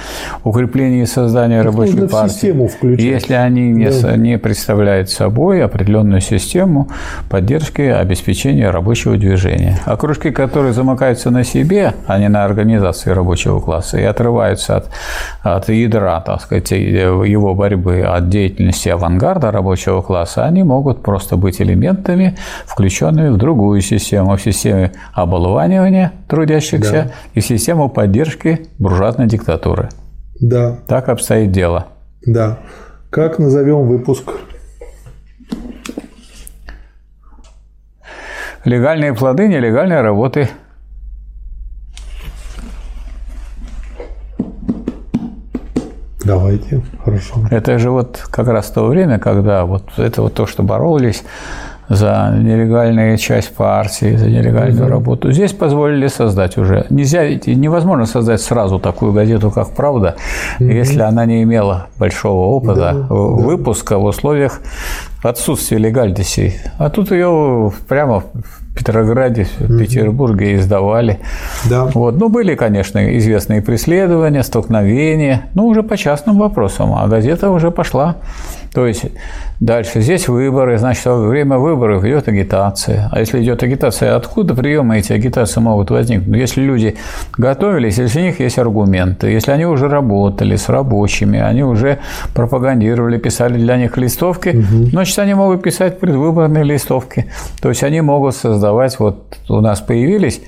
укрепление 0.43 1.03
и 1.03 1.05
создание 1.05 1.61
так 1.61 1.71
рабочей 1.71 2.07
партии, 2.07 3.01
если 3.01 3.33
они 3.33 3.69
не, 3.69 3.89
да. 3.89 4.15
не 4.15 4.37
представляют 4.37 5.09
собой 5.09 5.61
определенную 5.61 6.21
систему 6.21 6.87
поддержки, 7.29 7.81
обеспечения 7.81 8.69
рабочего 8.69 9.17
движения. 9.17 9.79
А 9.85 9.97
кружки, 9.97 10.31
которые 10.31 10.71
замыкаются 10.71 11.31
на 11.31 11.43
себе, 11.43 11.93
а 12.07 12.17
не 12.17 12.29
на 12.29 12.45
организации 12.45 13.09
рабочего 13.09 13.59
класса, 13.59 13.97
и 13.97 14.03
отрываются 14.03 14.77
от, 14.77 14.89
от 15.43 15.67
ядра, 15.67 16.21
так 16.21 16.41
сказать, 16.41 16.71
его 16.71 17.53
борьбы, 17.53 18.01
от 18.03 18.29
деятельности 18.29 18.87
авангарда 18.87 19.51
рабочего 19.51 20.01
класса, 20.01 20.45
они 20.45 20.63
могут 20.63 21.01
просто 21.01 21.35
быть 21.35 21.59
элементами, 21.59 22.37
включая 22.65 22.84
включенными 22.85 23.29
в 23.29 23.37
другую 23.37 23.81
систему, 23.81 24.37
в 24.37 24.41
систему 24.41 24.91
оболванивания 25.13 26.11
трудящихся 26.27 26.91
да. 26.91 27.11
и 27.33 27.41
систему 27.41 27.89
поддержки 27.89 28.67
буржуазной 28.77 29.25
диктатуры. 29.25 29.89
Да. 30.39 30.77
Так 30.87 31.09
обстоит 31.09 31.51
дело. 31.51 31.87
Да. 32.25 32.59
Как 33.09 33.39
назовем 33.39 33.87
выпуск? 33.87 34.33
Легальные 38.65 39.15
плоды 39.15 39.47
нелегальной 39.47 40.01
работы. 40.01 40.49
Давайте, 46.23 46.83
хорошо. 47.03 47.45
Это 47.49 47.79
же 47.79 47.89
вот 47.89 48.23
как 48.29 48.47
раз 48.47 48.69
то 48.69 48.85
время, 48.85 49.17
когда 49.19 49.65
вот 49.65 49.97
это 49.97 50.21
вот 50.21 50.33
то, 50.33 50.45
что 50.45 50.63
боролись 50.63 51.23
за 51.89 52.33
нелегальную 52.37 53.17
часть 53.17 53.53
партии, 53.53 54.15
за 54.15 54.27
нелегальную 54.27 54.85
mm-hmm. 54.85 54.89
работу. 54.89 55.31
Здесь 55.31 55.53
позволили 55.53 56.07
создать 56.07 56.57
уже. 56.57 56.85
Нельзя, 56.89 57.27
невозможно 57.27 58.05
создать 58.05 58.41
сразу 58.41 58.79
такую 58.79 59.13
газету, 59.13 59.51
как 59.51 59.71
«Правда», 59.71 60.15
mm-hmm. 60.59 60.73
если 60.73 61.01
она 61.01 61.25
не 61.25 61.43
имела 61.43 61.87
большого 61.97 62.47
опыта 62.47 62.75
да, 62.75 62.93
выпуска 62.93 63.95
да. 63.95 63.99
в 63.99 64.05
условиях 64.05 64.61
отсутствия 65.23 65.77
легальности. 65.77 66.55
А 66.77 66.89
тут 66.89 67.11
ее 67.11 67.71
прямо 67.87 68.21
в 68.21 68.75
Петрограде, 68.75 69.47
в 69.59 69.77
Петербурге 69.77 70.55
издавали. 70.55 71.19
Да. 71.69 71.85
Вот. 71.85 72.17
Ну, 72.17 72.29
были, 72.29 72.55
конечно, 72.55 73.17
известные 73.17 73.61
преследования, 73.61 74.43
столкновения, 74.43 75.43
но 75.53 75.65
уже 75.65 75.81
по 75.81 75.97
частным 75.97 76.37
вопросам, 76.37 76.93
а 76.93 77.07
газета 77.07 77.49
уже 77.49 77.71
пошла 77.71 78.17
То 78.75 78.87
есть 78.87 79.05
дальше 79.61 80.01
здесь 80.01 80.27
выборы, 80.27 80.77
значит, 80.77 81.05
во 81.05 81.15
время 81.15 81.57
выборов 81.57 82.03
идет 82.03 82.27
агитация. 82.27 83.07
А 83.09 83.19
если 83.21 83.41
идет 83.41 83.63
агитация, 83.63 84.17
откуда 84.17 84.53
приемы 84.53 84.99
эти 84.99 85.13
агитации 85.13 85.61
могут 85.61 85.91
возникнуть? 85.91 86.27
Ну, 86.27 86.35
если 86.35 86.61
люди 86.61 86.97
готовились, 87.37 87.97
если 87.97 88.19
у 88.19 88.23
них 88.23 88.41
есть 88.41 88.59
аргументы, 88.59 89.27
если 89.27 89.51
они 89.51 89.65
уже 89.65 89.87
работали 89.87 90.57
с 90.57 90.67
рабочими, 90.67 91.39
они 91.39 91.63
уже 91.63 91.99
пропагандировали, 92.33 93.17
писали 93.17 93.57
для 93.57 93.77
них 93.77 93.95
листовки, 93.95 94.49
угу. 94.49 94.89
значит, 94.89 95.17
они 95.19 95.35
могут 95.35 95.63
писать 95.63 96.01
предвыборные 96.01 96.65
листовки. 96.65 97.27
То 97.61 97.69
есть 97.69 97.81
они 97.81 98.01
могут 98.01 98.35
создавать, 98.35 98.99
вот 98.99 99.37
у 99.47 99.61
нас 99.61 99.79
появились 99.79 100.41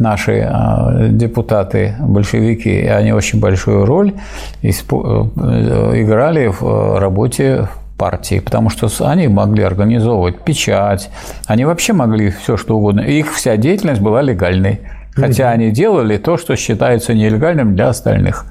наши 0.00 0.40
а, 0.40 1.08
депутаты, 1.08 1.94
большевики, 2.00 2.86
они 2.86 3.12
очень 3.12 3.38
большую 3.38 3.84
роль 3.84 4.14
э, 4.62 4.68
играли 4.68 6.48
в 6.48 6.98
работе 6.98 7.68
партии, 7.98 8.40
потому 8.40 8.70
что 8.70 8.88
они 9.06 9.28
могли 9.28 9.62
организовывать 9.62 10.40
печать, 10.40 11.10
они 11.46 11.66
вообще 11.66 11.92
могли 11.92 12.30
все 12.30 12.56
что 12.56 12.78
угодно. 12.78 13.00
их 13.00 13.30
вся 13.32 13.58
деятельность 13.58 14.00
была 14.00 14.22
легальной, 14.22 14.80
хотя 15.14 15.50
они 15.50 15.70
делали 15.70 16.16
то, 16.16 16.38
что 16.38 16.56
считается 16.56 17.12
нелегальным 17.12 17.76
для 17.76 17.88
остальных. 17.88 18.46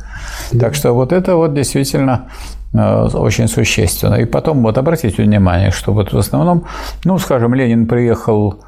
Так 0.60 0.76
что 0.76 0.94
вот 0.94 1.12
это 1.12 1.36
вот 1.36 1.56
действительно 1.56 2.28
э, 2.74 3.08
очень 3.14 3.48
существенно. 3.48 4.16
И 4.16 4.26
потом 4.26 4.62
вот 4.62 4.78
обратите 4.78 5.24
внимание, 5.24 5.72
что 5.72 5.94
вот 5.94 6.14
в 6.14 6.18
основном, 6.18 6.66
ну, 7.06 7.18
скажем, 7.18 7.56
Ленин 7.56 7.88
приехал 7.88 8.60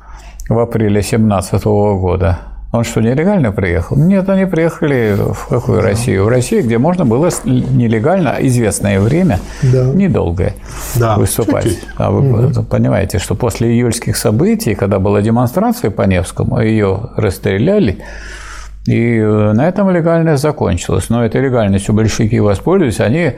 в 0.50 0.58
апреле 0.58 1.04
17 1.04 1.64
года, 1.64 2.40
он 2.72 2.86
что, 2.86 3.02
нелегально 3.02 3.52
приехал? 3.52 3.98
Нет, 3.98 4.30
они 4.30 4.46
приехали 4.46 5.18
в 5.18 5.48
какую 5.48 5.82
да. 5.82 5.90
Россию? 5.90 6.24
В 6.24 6.30
Россию, 6.30 6.64
где 6.64 6.78
можно 6.78 7.06
было 7.06 7.30
нелегально 7.44 8.38
известное 8.40 9.00
время, 9.00 9.40
да. 9.62 9.86
недолгое, 9.86 10.54
да, 10.96 11.18
выступать. 11.18 11.66
Чуть-чуть. 11.66 11.86
А 11.98 12.12
вы 12.12 12.48
угу. 12.48 12.64
понимаете, 12.64 13.20
что 13.20 13.36
после 13.36 13.72
июльских 13.72 14.16
событий, 14.16 14.74
когда 14.74 15.00
была 15.00 15.22
демонстрация 15.22 15.92
по 15.92 16.04
Невскому, 16.04 16.62
ее 16.62 17.10
расстреляли, 17.18 18.04
и 18.88 19.18
э, 19.18 19.54
на 19.54 19.68
этом 19.68 19.92
легальность 19.92 20.42
закончилась. 20.42 21.10
Но 21.10 21.24
этой 21.24 21.42
легальностью 21.42 21.94
большевики 21.94 22.40
воспользовались. 22.40 23.00
Они 23.00 23.34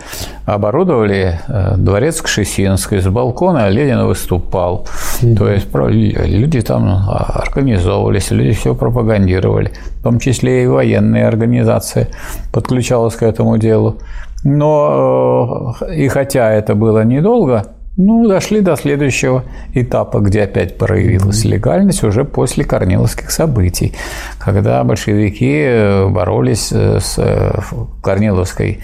оборудовали 0.46 1.40
э, 1.48 1.76
дворец 1.78 2.22
Кшесинской. 2.22 3.02
С 3.02 3.08
балкона 3.08 3.70
Ленин 3.70 4.06
выступал. 4.06 4.88
Mm-hmm. 5.22 5.36
То 5.36 5.50
есть 5.50 5.68
люди 5.74 6.62
там 6.62 6.88
а, 6.88 7.44
организовывались, 7.46 8.32
люди 8.32 8.54
все 8.54 8.74
пропагандировали. 8.74 9.74
В 10.00 10.04
том 10.04 10.20
числе 10.20 10.64
и 10.64 10.68
военные 10.68 11.28
организации 11.28 12.08
подключалась 12.54 13.16
к 13.16 13.24
этому 13.24 13.58
делу. 13.58 13.98
Но 14.46 15.76
э, 15.82 15.96
и 15.96 16.08
хотя 16.08 16.52
это 16.54 16.74
было 16.74 17.04
недолго, 17.04 17.66
ну, 17.96 18.28
дошли 18.28 18.62
до 18.62 18.76
следующего 18.76 19.44
этапа, 19.74 20.20
где 20.20 20.44
опять 20.44 20.78
проявилась 20.78 21.44
легальность 21.44 22.04
уже 22.04 22.26
после 22.26 22.64
Корниловских 22.64 23.30
событий, 23.30 23.94
когда 24.40 24.84
большевики 24.84 25.64
э, 25.64 26.08
боролись 26.08 26.72
э, 26.72 27.00
с 27.00 27.16
э, 27.18 27.60
Корниловской 28.02 28.80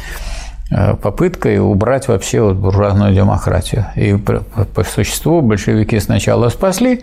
попыткой 1.02 1.58
убрать 1.58 2.08
вообще 2.08 2.42
вот 2.42 2.58
буржуазную 2.58 3.16
демократию. 3.16 3.88
И 3.96 4.16
по 4.16 4.84
существу 4.84 5.42
большевики 5.42 6.00
сначала 6.00 6.50
спасли 6.50 7.02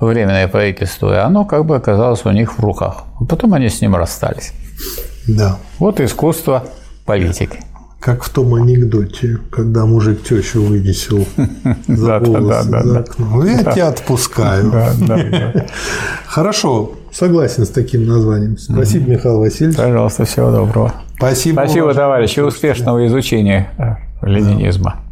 временное 0.00 0.46
правительство, 0.48 1.14
и 1.14 1.16
оно 1.16 1.46
как 1.46 1.64
бы 1.64 1.76
оказалось 1.76 2.26
у 2.26 2.30
них 2.30 2.58
в 2.58 2.60
руках. 2.60 3.04
Потом 3.26 3.54
они 3.54 3.70
с 3.70 3.80
ним 3.80 3.96
расстались. 3.96 4.52
Да. 5.26 5.56
Вот 5.78 5.98
искусство 6.00 6.64
политики. 7.06 7.60
Как 8.00 8.22
в 8.22 8.28
том 8.28 8.54
анекдоте, 8.54 9.38
когда 9.50 9.84
мужик 9.86 10.22
тещу 10.22 10.62
вынесел 10.62 11.26
за 11.88 12.18
волосы 12.18 12.68
за 12.70 12.98
окно. 13.00 13.44
Я 13.44 13.64
тебя 13.64 13.88
отпускаю. 13.88 14.72
Хорошо, 16.26 16.92
согласен 17.10 17.64
с 17.64 17.70
таким 17.70 18.06
названием. 18.06 18.58
Спасибо, 18.58 19.10
Михаил 19.10 19.38
Васильевич. 19.40 19.76
Пожалуйста, 19.76 20.24
всего 20.24 20.50
доброго. 20.50 20.94
Спасибо. 21.16 21.54
Спасибо, 21.54 21.94
товарищи. 21.94 22.40
Успешного 22.40 23.06
изучения 23.06 23.70
ленинизма. 24.22 25.05